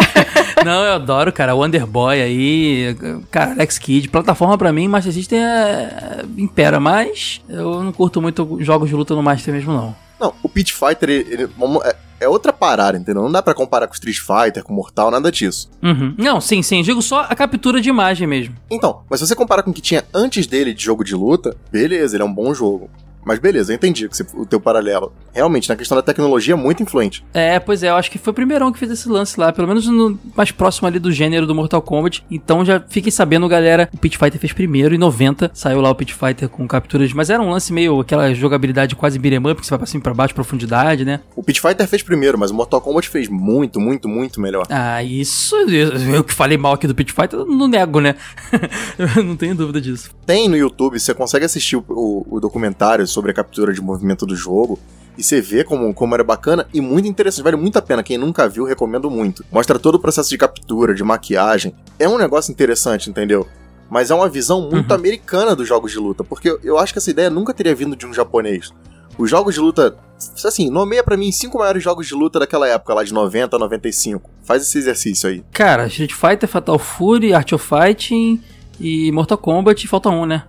não, 0.64 0.84
eu 0.84 0.92
adoro, 0.94 1.32
cara. 1.32 1.54
Wonder 1.54 1.86
Boy 1.86 2.20
aí, 2.20 2.96
cara, 3.30 3.52
Alex 3.52 3.78
Kidd. 3.78 4.08
Plataforma 4.08 4.56
pra 4.56 4.72
mim, 4.72 4.88
Master 4.88 5.12
System 5.12 5.38
é... 5.42 6.24
impera, 6.36 6.78
mas 6.80 7.40
eu 7.48 7.82
não 7.82 7.92
curto 7.92 8.20
muito 8.20 8.58
jogos 8.60 8.88
de 8.88 8.94
luta 8.94 9.14
no 9.14 9.22
Master 9.22 9.54
mesmo, 9.54 9.72
não. 9.72 10.05
Não, 10.20 10.32
o 10.42 10.48
Pit 10.48 10.72
Fighter 10.72 11.08
ele- 11.10 11.32
ele- 11.32 11.48
é, 11.84 11.96
é 12.20 12.28
outra 12.28 12.52
parada, 12.52 12.96
entendeu? 12.96 13.22
Não 13.22 13.30
dá 13.32 13.42
pra 13.42 13.52
comparar 13.54 13.86
com 13.86 13.94
Street 13.94 14.18
Fighter, 14.18 14.62
com 14.64 14.72
Mortal, 14.72 15.10
nada 15.10 15.30
disso. 15.30 15.70
Uhum. 15.82 16.14
Não, 16.16 16.40
sim, 16.40 16.62
sim. 16.62 16.82
Digo 16.82 17.02
só 17.02 17.20
a 17.28 17.34
captura 17.36 17.80
de 17.80 17.88
imagem 17.88 18.26
mesmo. 18.26 18.54
Então, 18.70 19.02
mas 19.10 19.20
se 19.20 19.26
você 19.26 19.34
comparar 19.34 19.62
com 19.62 19.70
o 19.70 19.74
que 19.74 19.82
tinha 19.82 20.04
antes 20.14 20.46
dele 20.46 20.72
de 20.72 20.82
jogo 20.82 21.04
de 21.04 21.14
luta, 21.14 21.56
beleza, 21.70 22.16
ele 22.16 22.22
é 22.22 22.26
um 22.26 22.32
bom 22.32 22.54
jogo. 22.54 22.88
Mas 23.26 23.40
beleza, 23.40 23.72
eu 23.72 23.76
entendi 23.76 24.08
o 24.34 24.46
teu 24.46 24.60
paralelo. 24.60 25.12
Realmente, 25.34 25.68
na 25.68 25.74
questão 25.76 25.96
da 25.96 26.02
tecnologia, 26.02 26.54
é 26.54 26.56
muito 26.56 26.80
influente. 26.82 27.24
É, 27.34 27.58
pois 27.58 27.82
é, 27.82 27.90
eu 27.90 27.96
acho 27.96 28.08
que 28.10 28.18
foi 28.18 28.30
o 28.30 28.34
primeirão 28.34 28.72
que 28.72 28.78
fez 28.78 28.90
esse 28.92 29.08
lance 29.08 29.38
lá, 29.38 29.52
pelo 29.52 29.66
menos 29.66 29.86
no 29.88 30.18
mais 30.36 30.52
próximo 30.52 30.86
ali 30.86 30.98
do 31.00 31.10
gênero 31.10 31.44
do 31.46 31.54
Mortal 31.54 31.82
Kombat. 31.82 32.24
Então 32.30 32.64
já 32.64 32.80
fiquem 32.88 33.10
sabendo, 33.10 33.48
galera, 33.48 33.88
o 33.92 33.98
Pit 33.98 34.16
Fighter 34.16 34.40
fez 34.40 34.52
primeiro, 34.52 34.94
em 34.94 34.98
90 34.98 35.50
saiu 35.52 35.80
lá 35.80 35.90
o 35.90 35.94
Pit 35.94 36.14
Fighter 36.14 36.48
com 36.48 36.66
capturas, 36.68 37.12
mas 37.12 37.28
era 37.28 37.42
um 37.42 37.50
lance 37.50 37.72
meio 37.72 37.98
aquela 38.00 38.32
jogabilidade 38.32 38.94
quase 38.94 39.18
beat'em 39.18 39.38
up, 39.50 39.60
que 39.60 39.66
você 39.66 39.70
vai 39.70 39.78
pra 39.80 39.86
cima 39.86 40.00
e 40.00 40.02
pra 40.04 40.14
baixo, 40.14 40.32
profundidade, 40.34 41.04
né? 41.04 41.20
O 41.34 41.42
Pit 41.42 41.60
Fighter 41.60 41.86
fez 41.88 42.02
primeiro, 42.04 42.38
mas 42.38 42.52
o 42.52 42.54
Mortal 42.54 42.80
Kombat 42.80 43.08
fez 43.08 43.28
muito, 43.28 43.80
muito, 43.80 44.08
muito 44.08 44.40
melhor. 44.40 44.66
Ah, 44.70 45.02
isso, 45.02 45.56
eu 45.56 46.22
que 46.22 46.32
falei 46.32 46.56
mal 46.56 46.74
aqui 46.74 46.86
do 46.86 46.94
Pit 46.94 47.12
Fighter, 47.12 47.40
eu 47.40 47.46
não 47.46 47.66
nego, 47.66 47.98
né? 48.00 48.14
eu 49.16 49.24
não 49.24 49.36
tenho 49.36 49.54
dúvida 49.54 49.80
disso. 49.80 50.10
Tem 50.24 50.48
no 50.48 50.56
YouTube, 50.56 50.98
você 50.98 51.12
consegue 51.12 51.44
assistir 51.44 51.76
o, 51.76 51.84
o- 51.88 52.26
o 52.36 52.40
documentário 52.40 53.06
sobre 53.16 53.30
a 53.30 53.34
captura 53.34 53.72
de 53.72 53.80
movimento 53.80 54.26
do 54.26 54.36
jogo. 54.36 54.78
E 55.18 55.22
você 55.22 55.40
vê 55.40 55.64
como, 55.64 55.94
como 55.94 56.14
era 56.14 56.22
bacana 56.22 56.68
e 56.74 56.80
muito 56.80 57.08
interessante. 57.08 57.42
Vale 57.42 57.56
muito 57.56 57.78
a 57.78 57.82
pena. 57.82 58.02
Quem 58.02 58.18
nunca 58.18 58.46
viu, 58.46 58.64
recomendo 58.64 59.10
muito. 59.10 59.42
Mostra 59.50 59.78
todo 59.78 59.94
o 59.94 59.98
processo 59.98 60.28
de 60.28 60.36
captura, 60.36 60.94
de 60.94 61.02
maquiagem. 61.02 61.74
É 61.98 62.06
um 62.06 62.18
negócio 62.18 62.52
interessante, 62.52 63.08
entendeu? 63.08 63.46
Mas 63.88 64.10
é 64.10 64.14
uma 64.14 64.28
visão 64.28 64.60
muito 64.70 64.90
Uhum. 64.90 64.96
americana 64.96 65.56
dos 65.56 65.66
jogos 65.66 65.90
de 65.90 65.98
luta. 65.98 66.22
Porque 66.22 66.58
eu, 66.62 66.78
acho 66.78 66.92
que 66.92 66.98
essa 66.98 67.10
ideia 67.10 67.30
nunca 67.30 67.54
teria 67.54 67.74
vindo 67.74 67.96
de 67.96 68.04
um 68.06 68.12
japonês. 68.12 68.70
Os 69.16 69.30
jogos 69.30 69.54
de 69.54 69.60
luta. 69.60 69.96
Assim, 70.44 70.68
nomeia 70.70 71.02
pra 71.02 71.16
mim 71.16 71.32
cinco 71.32 71.58
maiores 71.58 71.82
jogos 71.82 72.06
de 72.06 72.14
luta 72.14 72.38
daquela 72.38 72.68
época, 72.68 72.92
lá 72.92 73.02
de 73.02 73.14
90 73.14 73.56
a 73.56 73.58
95. 73.58 74.30
Faz 74.44 74.62
esse 74.62 74.76
exercício 74.76 75.30
aí. 75.30 75.42
Cara, 75.52 75.86
Street 75.86 76.12
Fighter, 76.12 76.46
Fatal 76.48 76.78
Fury, 76.78 77.32
Art 77.32 77.52
of 77.52 77.66
Fighting 77.66 78.42
e 78.78 79.10
Mortal 79.12 79.38
Kombat, 79.38 79.88
falta 79.88 80.10
um, 80.10 80.26
né? 80.26 80.44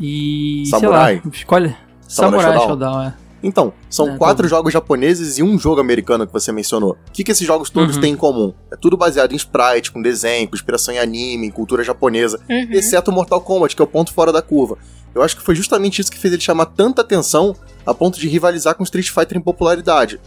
E. 0.00 0.64
Samurai. 0.70 1.20
lá, 1.22 1.30
escolhe. 1.32 1.76
Samurai 2.08 2.40
Samurai 2.44 2.68
Shodown. 2.68 2.68
Shodown, 2.68 3.02
é. 3.02 3.14
Então, 3.42 3.72
são 3.88 4.14
É, 4.14 4.16
quatro 4.16 4.44
tá 4.44 4.48
jogos 4.48 4.72
japoneses 4.72 5.38
e 5.38 5.42
um 5.42 5.58
jogo 5.58 5.80
americano 5.80 6.26
que 6.26 6.32
você 6.32 6.50
mencionou. 6.50 6.96
O 7.08 7.12
que, 7.12 7.22
que 7.22 7.30
esses 7.30 7.46
jogos 7.46 7.68
todos 7.70 7.94
Uhum. 7.96 8.00
têm 8.00 8.12
em 8.14 8.16
comum? 8.16 8.52
É 8.72 8.76
tudo 8.76 8.96
baseado 8.96 9.32
em 9.32 9.36
sprite, 9.36 9.92
com 9.92 10.00
desenho, 10.02 10.48
com 10.48 10.56
inspiração 10.56 10.94
em 10.94 10.98
anime, 10.98 11.46
em 11.46 11.50
cultura 11.50 11.84
japonesa, 11.84 12.40
Uhum. 12.48 12.68
exceto 12.72 13.12
Mortal 13.12 13.40
Kombat, 13.40 13.76
que 13.76 13.82
é 13.82 13.84
o 13.84 13.88
ponto 13.88 14.12
fora 14.12 14.32
da 14.32 14.40
curva. 14.42 14.78
Eu 15.14 15.22
acho 15.22 15.36
que 15.36 15.42
foi 15.42 15.54
justamente 15.54 16.00
isso 16.00 16.10
que 16.10 16.18
fez 16.18 16.32
ele 16.32 16.42
chamar 16.42 16.66
tanta 16.66 17.02
atenção 17.02 17.54
a 17.86 17.94
ponto 17.94 18.18
de 18.18 18.26
rivalizar 18.28 18.74
com 18.74 18.82
Street 18.82 19.08
Fighter 19.10 19.38
em 19.38 19.40
popularidade. 19.40 20.18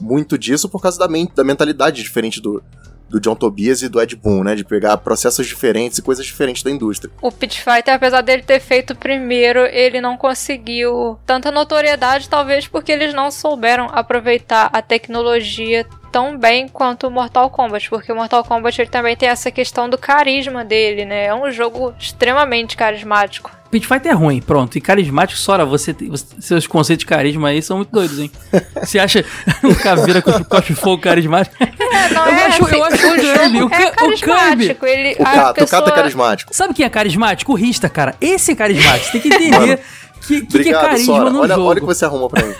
Muito 0.00 0.38
disso 0.38 0.68
por 0.68 0.80
causa 0.80 0.98
da, 0.98 1.08
men 1.08 1.28
da 1.34 1.42
mentalidade 1.44 2.02
diferente 2.02 2.40
do, 2.40 2.62
do 3.10 3.20
John 3.20 3.34
Tobias 3.34 3.82
e 3.82 3.88
do 3.88 4.00
Ed 4.00 4.14
Boon, 4.16 4.44
né? 4.44 4.54
De 4.54 4.64
pegar 4.64 4.96
processos 4.98 5.46
diferentes 5.46 5.98
e 5.98 6.02
coisas 6.02 6.24
diferentes 6.24 6.62
da 6.62 6.70
indústria. 6.70 7.12
O 7.20 7.32
Pit 7.32 7.60
Fighter, 7.60 7.94
apesar 7.94 8.20
dele 8.20 8.42
ter 8.42 8.60
feito 8.60 8.94
primeiro, 8.94 9.66
ele 9.66 10.00
não 10.00 10.16
conseguiu 10.16 11.18
tanta 11.26 11.50
notoriedade, 11.50 12.28
talvez 12.28 12.66
porque 12.68 12.92
eles 12.92 13.12
não 13.12 13.30
souberam 13.30 13.88
aproveitar 13.92 14.70
a 14.72 14.80
tecnologia 14.80 15.84
tão 16.10 16.36
bem 16.38 16.68
quanto 16.68 17.06
o 17.06 17.10
Mortal 17.10 17.48
Kombat, 17.50 17.88
porque 17.90 18.10
o 18.12 18.16
Mortal 18.16 18.44
Kombat 18.44 18.80
ele 18.80 18.90
também 18.90 19.16
tem 19.16 19.28
essa 19.28 19.50
questão 19.50 19.88
do 19.88 19.96
carisma 19.98 20.64
dele, 20.64 21.04
né? 21.04 21.26
É 21.26 21.34
um 21.34 21.50
jogo 21.50 21.94
extremamente 21.98 22.76
carismático. 22.76 23.50
Pit 23.70 23.86
Fighter 23.86 24.10
é 24.10 24.14
ruim, 24.14 24.40
pronto. 24.40 24.76
E 24.76 24.80
carismático, 24.80 25.38
Sora, 25.38 25.64
você, 25.64 25.92
você- 25.92 26.26
seus 26.40 26.66
conceitos 26.66 27.04
de 27.04 27.06
carisma 27.06 27.48
aí 27.50 27.62
são 27.62 27.76
muito 27.76 27.90
doidos, 27.92 28.18
hein? 28.18 28.28
Você 28.82 28.98
acha 28.98 29.24
um 29.62 29.72
caveira 29.74 30.20
com 30.20 30.42
cospe 30.42 30.74
fogo 30.74 31.00
carismático? 31.00 31.54
É, 31.92 32.08
não 32.14 32.24
Eu 32.26 32.32
é 32.32 32.46
acho- 32.46 32.62
eu 32.74 32.84
assim, 32.84 32.94
acho 32.94 33.06
o 33.06 33.10
o 33.10 33.20
Kirby, 33.20 33.58
jogo 33.58 33.74
o 33.74 33.74
é 33.76 33.86
o 33.88 33.92
carismático. 33.92 34.86
Ele, 34.86 35.16
O 35.18 35.22
a 35.22 35.30
Kato, 35.32 35.50
o 35.50 35.54
pessoa... 35.54 35.82
Kato 35.82 35.92
é 35.92 35.94
carismático. 35.96 36.54
Sabe 36.54 36.74
quem 36.74 36.84
é 36.84 36.88
carismático? 36.88 37.52
O 37.52 37.54
Rista, 37.54 37.88
cara. 37.88 38.14
Esse 38.20 38.52
é 38.52 38.54
carismático. 38.56 39.06
Você 39.06 39.12
tem 39.12 39.20
que 39.20 39.28
entender 39.28 39.80
que, 40.26 40.46
que, 40.46 40.58
que 40.64 40.68
é 40.68 40.72
carisma 40.72 41.16
Sora. 41.16 41.30
no 41.30 41.40
Olha, 41.40 41.54
jogo. 41.54 41.66
olha 41.68 41.78
o 41.78 41.80
que 41.80 41.86
você 41.86 42.04
arrumou 42.04 42.28
pra 42.30 42.44
mim. 42.44 42.54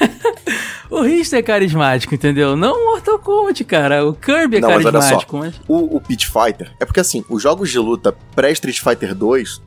O 0.90 1.02
Rista 1.02 1.37
é 1.38 1.42
carismático, 1.42 2.14
entendeu? 2.14 2.56
Não 2.56 2.75
o 2.75 2.85
Mortal 2.90 3.18
Kombat, 3.18 3.62
cara. 3.64 4.05
O 4.05 4.12
Kirby 4.12 4.57
é 4.57 4.61
Não, 4.61 4.70
mas 4.70 4.85
olha 4.85 5.00
só. 5.00 5.09
carismático. 5.09 5.37
Mas 5.38 5.55
o, 5.68 5.96
o 5.96 6.00
Pit 6.00 6.26
Fighter 6.26 6.72
é 6.81 6.85
porque 6.85 7.00
assim, 7.00 7.24
os 7.29 7.42
jogos 7.42 7.70
de 7.70 7.79
luta 7.79 8.12
pré-Street 8.35 8.81
Fighter 8.81 9.14
2, 9.14 9.62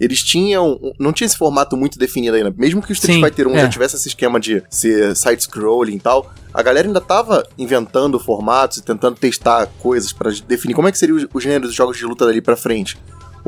eles 0.00 0.22
tinham. 0.22 0.78
Não 0.98 1.12
tinha 1.12 1.26
esse 1.26 1.36
formato 1.36 1.76
muito 1.76 1.98
definido 1.98 2.36
ainda. 2.36 2.54
Mesmo 2.56 2.80
que 2.80 2.90
o 2.90 2.94
Street 2.94 3.16
Sim, 3.16 3.24
Fighter 3.24 3.48
1 3.48 3.56
é. 3.56 3.60
já 3.62 3.68
tivesse 3.68 3.96
esse 3.96 4.08
esquema 4.08 4.38
de 4.38 4.62
ser 4.70 5.16
side-scrolling 5.16 5.96
e 5.96 6.00
tal, 6.00 6.32
a 6.54 6.62
galera 6.62 6.86
ainda 6.86 7.00
tava 7.00 7.44
inventando 7.58 8.18
formatos 8.20 8.78
e 8.78 8.82
tentando 8.82 9.16
testar 9.16 9.66
coisas 9.80 10.12
pra 10.12 10.30
definir 10.46 10.74
como 10.74 10.86
é 10.88 10.92
que 10.92 10.98
seria 10.98 11.16
o, 11.16 11.28
o 11.34 11.40
gênero 11.40 11.62
dos 11.66 11.74
jogos 11.74 11.96
de 11.96 12.04
luta 12.04 12.24
dali 12.24 12.40
pra 12.40 12.56
frente. 12.56 12.96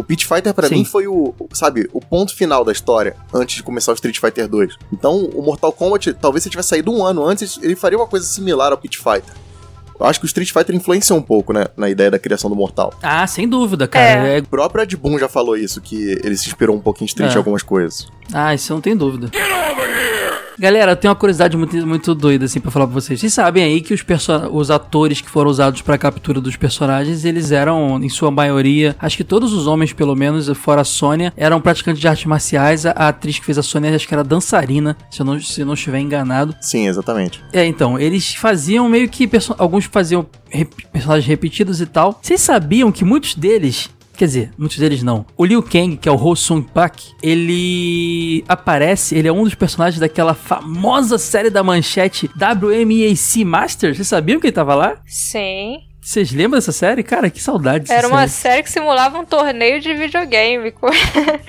O 0.00 0.04
Pit 0.04 0.26
Fighter 0.26 0.54
pra 0.54 0.66
Sim. 0.66 0.76
mim 0.76 0.84
foi 0.86 1.06
o, 1.06 1.34
sabe, 1.52 1.86
o 1.92 2.00
ponto 2.00 2.34
final 2.34 2.64
da 2.64 2.72
história 2.72 3.14
antes 3.34 3.56
de 3.56 3.62
começar 3.62 3.92
o 3.92 3.94
Street 3.94 4.18
Fighter 4.18 4.48
2. 4.48 4.76
Então, 4.90 5.26
o 5.34 5.42
Mortal 5.42 5.70
Kombat, 5.72 6.14
talvez 6.14 6.42
se 6.42 6.48
tivesse 6.48 6.70
saído 6.70 6.90
um 6.90 7.04
ano 7.04 7.22
antes, 7.22 7.58
ele 7.62 7.76
faria 7.76 7.98
uma 7.98 8.06
coisa 8.06 8.24
similar 8.24 8.72
ao 8.72 8.78
Pit 8.78 8.96
Fighter. 8.96 9.34
Eu 10.00 10.06
acho 10.06 10.18
que 10.18 10.24
o 10.24 10.26
Street 10.28 10.50
Fighter 10.50 10.74
influencia 10.74 11.14
um 11.14 11.20
pouco, 11.20 11.52
né, 11.52 11.66
na 11.76 11.90
ideia 11.90 12.10
da 12.10 12.18
criação 12.18 12.48
do 12.48 12.56
Mortal. 12.56 12.94
Ah, 13.02 13.26
sem 13.26 13.46
dúvida, 13.46 13.86
cara. 13.86 14.26
É. 14.26 14.38
O 14.38 14.46
próprio 14.46 14.82
Ed 14.82 14.96
Boon 14.96 15.18
já 15.18 15.28
falou 15.28 15.54
isso, 15.54 15.82
que 15.82 16.18
ele 16.24 16.34
se 16.38 16.48
inspirou 16.48 16.74
um 16.74 16.80
pouquinho 16.80 17.04
em 17.04 17.08
Street 17.08 17.30
É. 17.32 17.34
em 17.34 17.36
algumas 17.36 17.62
coisas. 17.62 18.08
Ah, 18.32 18.54
isso 18.54 18.72
eu 18.72 18.76
não 18.76 18.80
tenho 18.80 18.96
dúvida. 18.96 19.30
Galera, 20.60 20.92
eu 20.92 20.96
tenho 20.96 21.10
uma 21.10 21.16
curiosidade 21.18 21.56
muito, 21.56 21.74
muito 21.86 22.14
doida, 22.14 22.44
assim, 22.44 22.60
pra 22.60 22.70
falar 22.70 22.86
pra 22.86 22.92
vocês. 22.92 23.18
Vocês 23.18 23.32
sabem 23.32 23.64
aí 23.64 23.80
que 23.80 23.94
os, 23.94 24.04
os 24.52 24.70
atores 24.70 25.22
que 25.22 25.30
foram 25.30 25.50
usados 25.50 25.80
pra 25.80 25.96
captura 25.96 26.38
dos 26.38 26.54
personagens, 26.54 27.24
eles 27.24 27.50
eram, 27.50 27.98
em 28.02 28.10
sua 28.10 28.30
maioria, 28.30 28.94
acho 28.98 29.16
que 29.16 29.24
todos 29.24 29.54
os 29.54 29.66
homens, 29.66 29.94
pelo 29.94 30.14
menos, 30.14 30.48
fora 30.58 30.82
a 30.82 30.84
Sônia, 30.84 31.32
eram 31.34 31.62
praticantes 31.62 31.98
de 31.98 32.06
artes 32.06 32.26
marciais. 32.26 32.84
A, 32.84 32.90
a 32.90 33.08
atriz 33.08 33.38
que 33.38 33.46
fez 33.46 33.56
a 33.56 33.62
Sônia, 33.62 33.94
acho 33.96 34.06
que 34.06 34.12
era 34.12 34.22
dançarina, 34.22 34.98
se 35.10 35.22
eu 35.22 35.24
não, 35.24 35.40
se 35.40 35.62
eu 35.62 35.66
não 35.66 35.72
estiver 35.72 35.98
enganado. 35.98 36.54
Sim, 36.60 36.88
exatamente. 36.88 37.42
É, 37.54 37.64
então, 37.64 37.98
eles 37.98 38.34
faziam 38.34 38.86
meio 38.86 39.08
que. 39.08 39.26
Alguns 39.56 39.86
faziam 39.86 40.26
rep- 40.50 40.74
personagens 40.92 41.26
repetidos 41.26 41.80
e 41.80 41.86
tal. 41.86 42.20
Vocês 42.20 42.38
sabiam 42.38 42.92
que 42.92 43.02
muitos 43.02 43.34
deles. 43.34 43.88
Quer 44.20 44.26
dizer, 44.26 44.50
muitos 44.58 44.76
deles 44.76 45.02
não. 45.02 45.24
O 45.34 45.46
Liu 45.46 45.62
Kang, 45.62 45.96
que 45.96 46.06
é 46.06 46.12
o 46.12 46.14
Ho 46.14 46.36
Sung 46.36 46.60
Pak, 46.74 47.04
ele 47.22 48.44
aparece, 48.46 49.14
ele 49.16 49.26
é 49.26 49.32
um 49.32 49.44
dos 49.44 49.54
personagens 49.54 49.98
daquela 49.98 50.34
famosa 50.34 51.16
série 51.16 51.48
da 51.48 51.62
manchete 51.62 52.28
WMAC 52.36 53.42
Masters. 53.46 53.96
Vocês 53.96 54.06
sabiam 54.08 54.38
que 54.38 54.48
ele 54.48 54.52
tava 54.52 54.74
lá? 54.74 54.98
Sim. 55.06 55.78
Vocês 56.02 56.30
lembram 56.32 56.58
dessa 56.58 56.70
série? 56.70 57.02
Cara, 57.02 57.30
que 57.30 57.42
saudade 57.42 57.84
dessa 57.86 57.94
Era 57.94 58.08
uma 58.08 58.28
série. 58.28 58.56
série 58.56 58.62
que 58.64 58.70
simulava 58.70 59.18
um 59.18 59.24
torneio 59.24 59.80
de 59.80 59.94
videogame. 59.94 60.70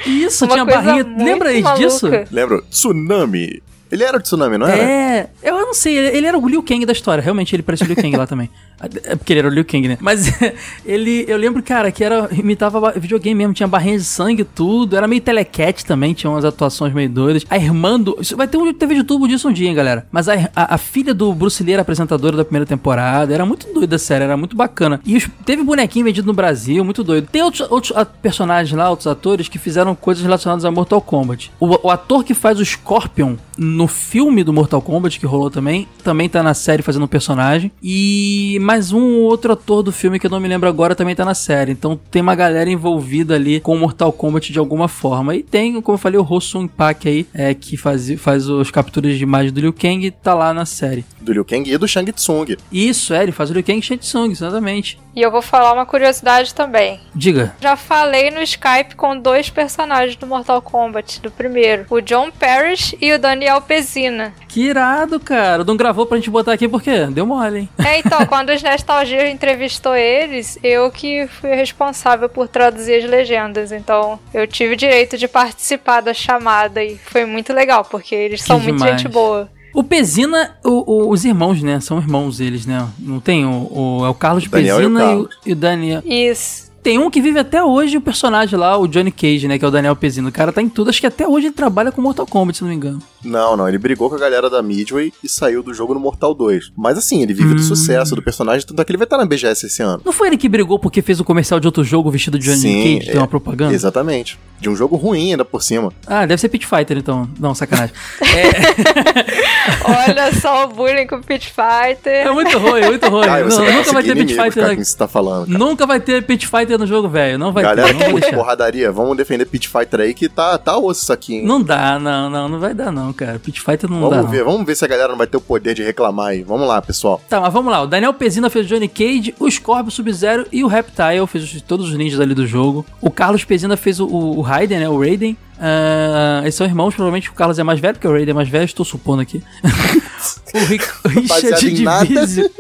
Isso, 0.06 0.46
uma 0.48 0.54
tinha 0.54 0.66
coisa 0.66 0.82
barrinha. 0.82 1.04
muito 1.04 1.24
Lembra 1.26 1.50
aí 1.50 1.62
maluca. 1.62 1.84
disso? 1.86 2.08
Lembra? 2.32 2.62
Tsunami. 2.70 3.62
Ele 3.92 4.04
era 4.04 4.18
o 4.18 4.22
Tsunami, 4.22 4.58
não 4.58 4.68
era? 4.68 4.82
É, 4.82 5.30
eu 5.44 5.56
não 5.60 5.74
sei, 5.74 5.98
ele, 5.98 6.26
era 6.26 6.38
o 6.38 6.48
Liu 6.48 6.64
Kang 6.64 6.86
da 6.86 6.94
história, 6.94 7.22
realmente 7.22 7.54
ele 7.56 7.62
parecia 7.64 7.86
o 7.86 7.88
Liu 7.88 7.96
Kang 7.96 8.16
lá 8.16 8.26
também. 8.26 8.50
É 9.04 9.16
porque 9.16 9.32
ele 9.32 9.40
era 9.42 9.48
o 9.48 9.52
Liu 9.52 9.64
Kang, 9.64 9.88
né? 9.88 9.96
Mas 10.02 10.26
ele, 10.84 11.24
eu 11.28 11.38
lembro, 11.38 11.62
cara, 11.62 11.92
que 11.92 12.04
era, 12.04 12.28
imitava 12.32 12.92
videogame 12.94 13.36
mesmo, 13.36 13.54
tinha 13.54 13.68
barrinha 13.68 13.96
de 13.96 14.04
sangue 14.04 14.42
e 14.42 14.46
tudo, 14.46 14.98
era 14.98 15.08
meio 15.08 15.22
telecat 15.22 15.86
também, 15.86 16.16
tinha 16.16 16.32
umas 16.32 16.44
atuações 16.44 16.92
meio 16.92 17.08
doidas. 17.08 17.46
A 17.48 17.58
irmã 17.58 18.00
do, 18.00 18.18
isso 18.20 18.36
vai 18.36 18.48
ter 18.48 18.58
um 18.58 18.74
TV 18.74 18.96
de 18.96 19.04
tubo 19.04 19.28
disso 19.28 19.48
um 19.48 19.54
dia, 19.54 19.70
hein, 19.70 19.76
galera. 19.76 20.08
Mas 20.12 20.28
a, 20.28 20.34
a, 20.56 20.74
a 20.74 20.78
filha 20.80 21.14
do 21.14 21.32
Bruce 21.32 21.64
Lee 21.64 21.74
era 21.74 21.84
apresentadora 21.84 22.36
da 22.36 22.44
primeira 22.44 22.66
temporada, 22.66 23.32
era 23.32 23.46
muito 23.46 23.72
doida 23.72 23.98
a 23.98 24.00
série, 24.00 24.24
era 24.24 24.36
muito 24.36 24.56
bacana. 24.56 25.00
E 25.06 25.16
os- 25.16 25.30
teve 25.46 25.62
bonequinho 25.62 26.06
vendido 26.06 26.26
no 26.26 26.34
Brasil, 26.34 26.84
muito 26.84 27.04
doido. 27.04 27.28
Tem 27.32 27.44
outros, 27.44 27.70
outros 27.70 27.96
a- 27.96 28.04
personagens 28.04 28.76
lá, 28.76 28.90
outros 28.90 29.06
atores 29.06 29.48
que 29.48 29.60
fizeram 29.60 29.94
coisas 29.94 30.24
relacionadas 30.24 30.66
a 30.66 30.72
Mortal 30.72 31.02
Kombat. 31.02 31.52
O, 31.60 31.88
o 31.88 31.92
ator 31.92 32.24
que 32.24 32.34
faz 32.34 32.60
o 32.60 32.66
Scorpion 32.66 33.36
no 33.62 33.88
filme 33.88 34.44
do 34.44 34.52
Mortal 34.52 34.82
Kombat, 34.82 35.20
que 35.20 35.26
rolou 35.26 35.52
também, 35.52 35.88
também 36.04 36.28
tá 36.28 36.42
na 36.42 36.56
série 36.56 36.82
fazendo 36.82 37.04
um 37.04 37.08
personagem. 37.08 37.72
E 37.82 38.58
mais 38.60 38.92
um 38.92 39.20
outro 39.20 39.54
ator 39.54 39.84
do 39.84 39.92
filme 39.92 40.20
que 40.20 40.26
eu 40.26 40.32
não 40.32 40.40
me 40.40 40.48
lembro 40.48 40.68
agora 40.68 40.96
também 40.96 41.16
tá 41.16 41.24
na 41.24 41.36
série. 41.36 41.72
Então 41.72 42.00
tem 42.10 42.24
uma 42.24 42.34
galera 42.34 42.70
envolvida 42.70 43.36
ali 43.36 43.60
com 43.60 43.76
o 43.76 43.80
Mortal 43.80 44.12
Kombat 44.12 44.52
de 44.52 44.58
alguma 44.58 44.88
forma. 44.88 45.36
E 45.36 45.44
tem, 45.44 45.80
como 45.80 45.96
eu 45.96 46.00
falei, 46.00 46.20
o 46.20 46.42
Sung 46.42 46.68
Pak 46.68 47.08
aí, 47.08 47.28
é, 47.34 47.54
que 47.54 47.78
faz, 47.78 48.12
faz 48.20 48.50
os 48.50 48.72
capturas 48.72 49.16
de 49.16 49.24
imagem 49.24 49.52
do 49.52 49.62
Liu 49.62 49.74
Kang, 49.74 50.10
tá 50.10 50.34
lá 50.34 50.54
na 50.54 50.66
série. 50.66 51.06
Do 51.20 51.32
Liu 51.32 51.46
Kang 51.46 51.72
e 51.72 51.78
do 51.78 51.88
Shang 51.88 52.12
Tsung. 52.12 52.56
Isso, 52.72 53.14
é, 53.14 53.22
ele 53.22 53.32
faz 53.32 53.52
o 53.52 53.54
Liu 53.54 53.64
Kang 53.64 53.82
Shang 53.82 54.32
exatamente. 54.32 54.98
E 55.16 55.22
eu 55.22 55.30
vou 55.30 55.42
falar 55.42 55.74
uma 55.74 55.86
curiosidade 55.86 56.54
também. 56.56 57.00
Diga. 57.14 57.54
Já 57.62 57.76
falei 57.76 58.32
no 58.32 58.42
Skype 58.42 58.96
com 58.96 59.20
dois 59.20 59.50
personagens 59.50 60.16
do 60.16 60.26
Mortal 60.26 60.62
Kombat, 60.62 61.22
do 61.22 61.30
primeiro. 61.30 61.86
O 61.90 62.00
John 62.00 62.32
Parrish 62.32 62.96
e 63.02 63.12
o 63.12 63.20
Daniel 63.20 63.51
Pezina. 63.60 64.34
Que 64.48 64.62
irado, 64.68 65.20
cara. 65.20 65.64
Não 65.64 65.76
gravou 65.76 66.06
pra 66.06 66.18
gente 66.18 66.30
botar 66.30 66.54
aqui 66.54 66.68
porque 66.68 67.08
deu 67.08 67.26
mole, 67.26 67.60
hein? 67.62 67.70
É, 67.84 68.00
então, 68.00 68.26
quando 68.28 68.52
os 68.52 68.62
Nostalgia 68.62 69.30
entrevistou 69.30 69.96
eles, 69.96 70.60
eu 70.64 70.90
que 70.92 71.28
fui 71.28 71.50
responsável 71.56 72.30
por 72.30 72.48
traduzir 72.48 73.04
as 73.04 73.10
legendas. 73.10 73.72
Então, 73.72 74.20
eu 74.34 74.46
tive 74.48 74.76
o 74.76 74.78
direito 74.78 75.18
de 75.18 75.28
participar 75.28 76.02
da 76.02 76.14
chamada 76.14 76.84
e 76.84 76.98
foi 76.98 77.26
muito 77.26 77.52
legal, 77.52 77.84
porque 77.84 78.14
eles 78.14 78.42
são 78.44 78.60
muito 78.60 78.76
demais. 78.78 79.02
gente 79.02 79.12
boa. 79.12 79.50
O 79.74 79.84
Pezina, 79.84 80.58
o- 80.66 81.06
o- 81.06 81.10
os 81.10 81.24
irmãos, 81.24 81.64
né? 81.64 81.80
São 81.80 81.98
irmãos 81.98 82.42
eles, 82.42 82.66
né? 82.66 82.86
Não 83.00 83.22
tem 83.22 83.46
o, 83.46 83.72
o- 84.02 84.06
é 84.06 84.10
o 84.10 84.14
Carlos 84.14 84.46
Daniel 84.46 84.82
e 84.82 84.86
o 84.86 84.90
Pezina 84.90 85.00
e 85.00 85.04
o, 85.04 85.08
Carlos. 85.08 85.38
e 85.46 85.52
o 85.54 85.56
Daniel. 85.56 86.02
Isso. 86.06 86.71
Tem 86.84 86.98
um 86.98 87.12
que 87.12 87.22
vive 87.22 87.38
até 87.38 87.64
hoje, 87.64 87.96
o 87.98 88.02
personagem 88.02 88.58
lá, 88.58 88.76
o 88.78 88.88
Johnny 88.88 89.12
Cage, 89.12 89.48
né? 89.48 89.60
Que 89.60 89.64
é 89.66 89.68
o 89.68 89.72
Daniel 89.72 89.96
Pezino. 89.96 90.30
O 90.30 90.32
cara 90.32 90.52
tá 90.52 90.62
em 90.62 90.68
tudo. 90.70 90.90
Acho 90.90 91.00
que 91.00 91.06
até 91.06 91.28
hoje 91.28 91.48
ele 91.48 91.54
trabalha 91.54 91.92
com 91.92 92.02
Mortal 92.02 92.26
Kombat, 92.26 92.58
se 92.58 92.64
não 92.64 92.70
me 92.70 92.76
engano. 92.76 93.00
Não, 93.24 93.56
não, 93.56 93.68
ele 93.70 93.78
brigou 93.78 94.10
com 94.10 94.16
a 94.16 94.20
galera 94.20 94.50
da 94.50 94.64
Midway 94.64 95.14
e 95.24 95.30
saiu 95.30 95.62
do 95.62 95.74
jogo 95.76 95.94
no 95.94 96.00
Mortal 96.00 96.34
2. 96.34 96.72
Mas 96.76 96.98
assim, 96.98 97.22
ele 97.22 97.34
vive 97.36 97.54
do 97.54 97.62
Hum. 97.62 97.64
sucesso 97.64 98.16
do 98.16 98.22
personagem, 98.24 98.66
tanto 98.66 98.82
é 98.82 98.86
que 98.86 98.92
ele 98.92 98.98
vai 98.98 99.06
estar 99.06 99.18
na 99.18 99.26
BGS 99.26 99.68
esse 99.68 99.84
ano. 99.84 100.02
Não 100.04 100.12
foi 100.12 100.30
ele 100.30 100.38
que 100.38 100.50
brigou 100.50 100.80
porque 100.80 101.04
fez 101.04 101.20
o 101.20 101.24
comercial 101.24 101.60
de 101.60 101.68
outro 101.68 101.84
jogo 101.84 102.10
vestido 102.10 102.40
de 102.40 102.46
Johnny 102.46 102.58
Sim, 102.58 102.98
Cage? 103.00 103.12
Tem 103.12 103.20
uma 103.22 103.28
propaganda? 103.28 103.74
Exatamente. 103.74 104.40
De 104.62 104.70
um 104.70 104.76
jogo 104.76 104.96
ruim 104.96 105.32
ainda 105.32 105.44
por 105.44 105.62
cima. 105.64 105.92
Ah, 106.08 106.26
deve 106.26 106.40
ser 106.40 106.48
Pit 106.48 106.66
Fighter, 106.68 106.98
então. 106.98 107.28
Não, 107.40 107.54
sacanagem. 107.56 107.94
é, 108.22 110.12
Olha 110.12 110.34
só 110.40 110.66
o 110.66 110.68
bullying 110.70 111.08
com 111.08 111.16
o 111.16 111.24
Pit 111.24 111.48
Fighter. 111.52 112.28
é 112.28 112.32
muito 112.32 112.58
ruim, 112.58 112.86
muito 112.86 113.10
ruim. 113.10 113.28
Você 113.44 113.62
Não, 113.62 113.72
nunca 113.74 113.92
vai 113.94 114.04
ter 114.04 114.16
Pit 114.16 114.34
Fighter. 114.34 114.54
cara, 114.64 114.76
né? 114.76 114.84
você 114.84 114.98
tá 114.98 115.08
falando. 115.08 115.48
cara. 115.48 115.58
Nunca 115.58 115.86
vai 115.86 116.00
ter 116.00 116.24
Pit 116.24 116.48
Fighter 116.48 116.78
no 116.78 116.86
jogo, 116.88 117.10
velho. 117.10 117.38
Não 117.38 117.52
vai 117.52 117.64
Galera 117.64 117.94
ter, 117.94 118.08
não 118.10 118.20
deixar. 118.20 118.36
porradaria, 118.36 118.92
vamos 118.92 119.18
defender 119.18 119.46
Pit 119.46 119.68
Fighter 119.68 120.00
aí 120.02 120.14
que 120.14 120.30
tá, 120.30 120.58
tá 120.58 120.78
osso 120.78 121.02
isso 121.04 121.14
aqui, 121.14 121.36
hein? 121.36 121.46
Não 121.46 121.62
dá, 121.62 121.98
não, 122.00 122.30
não, 122.30 122.48
não 122.48 122.60
vai 122.60 122.74
dar 122.74 122.92
não, 122.92 123.12
cara. 123.14 123.40
Pit 123.40 123.60
Fighter 123.62 123.90
não 123.90 124.02
dá 124.02 124.10
Vamos 124.10 124.26
não. 124.26 124.32
ver, 124.32 124.44
vamos 124.44 124.66
ver 124.66 124.76
se 124.76 124.86
a 124.86 124.88
galera 124.88 125.10
não 125.10 125.18
vai 125.18 125.28
ter 125.28 125.38
o 125.38 125.42
poder 125.42 125.74
de 125.74 125.84
reclamar 125.84 126.28
aí. 126.28 126.44
Vamos 126.44 126.68
lá, 126.68 126.82
pessoal. 126.82 127.22
Tá, 127.28 127.40
mas 127.42 127.52
vamos 127.54 127.72
lá. 127.72 127.82
O 127.82 127.88
Daniel 127.88 128.14
Pezina 128.14 128.50
fez 128.50 128.66
o 128.66 128.70
Johnny 128.70 128.88
Cage, 128.88 129.34
o 129.40 129.50
Scorpio 129.50 129.92
Sub-Zero 129.92 130.46
e 130.52 130.64
o 130.64 130.68
Reptile, 130.68 131.26
fez 131.28 131.44
os- 131.56 131.62
todos 131.62 131.90
os 131.90 131.96
ninjas 131.98 132.20
ali 132.20 132.34
do 132.36 132.46
jogo. 132.46 132.86
O 133.02 133.10
Carlos 133.10 133.44
Pezina 133.44 133.76
fez 133.76 134.00
o, 134.00 134.06
o, 134.06 134.38
o 134.40 134.42
Raiden, 134.52 134.80
né? 134.80 134.90
O 134.90 135.00
Raiden. 135.00 135.38
Ah, 135.60 136.40
eles 136.42 136.56
são 136.56 136.66
irmãos, 136.66 136.94
provavelmente 136.96 137.30
o 137.30 137.34
Carlos 137.34 137.60
é 137.60 137.64
mais 137.64 137.80
velho, 137.80 137.94
porque 137.94 138.08
o 138.08 138.12
Raiden 138.12 138.32
é 138.32 138.34
mais 138.34 138.50
velho, 138.50 138.66
estou 138.66 138.86
supondo 138.86 139.22
aqui. 139.22 139.44
o, 140.54 140.66
Rick, 140.66 140.86
o 141.06 141.08
Richard. 141.08 141.72
Divisio. 141.72 142.52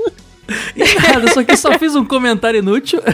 Nada, 1.01 1.33
só 1.33 1.43
que 1.43 1.55
só 1.55 1.77
fiz 1.79 1.95
um 1.95 2.05
comentário 2.05 2.59
inútil. 2.59 3.01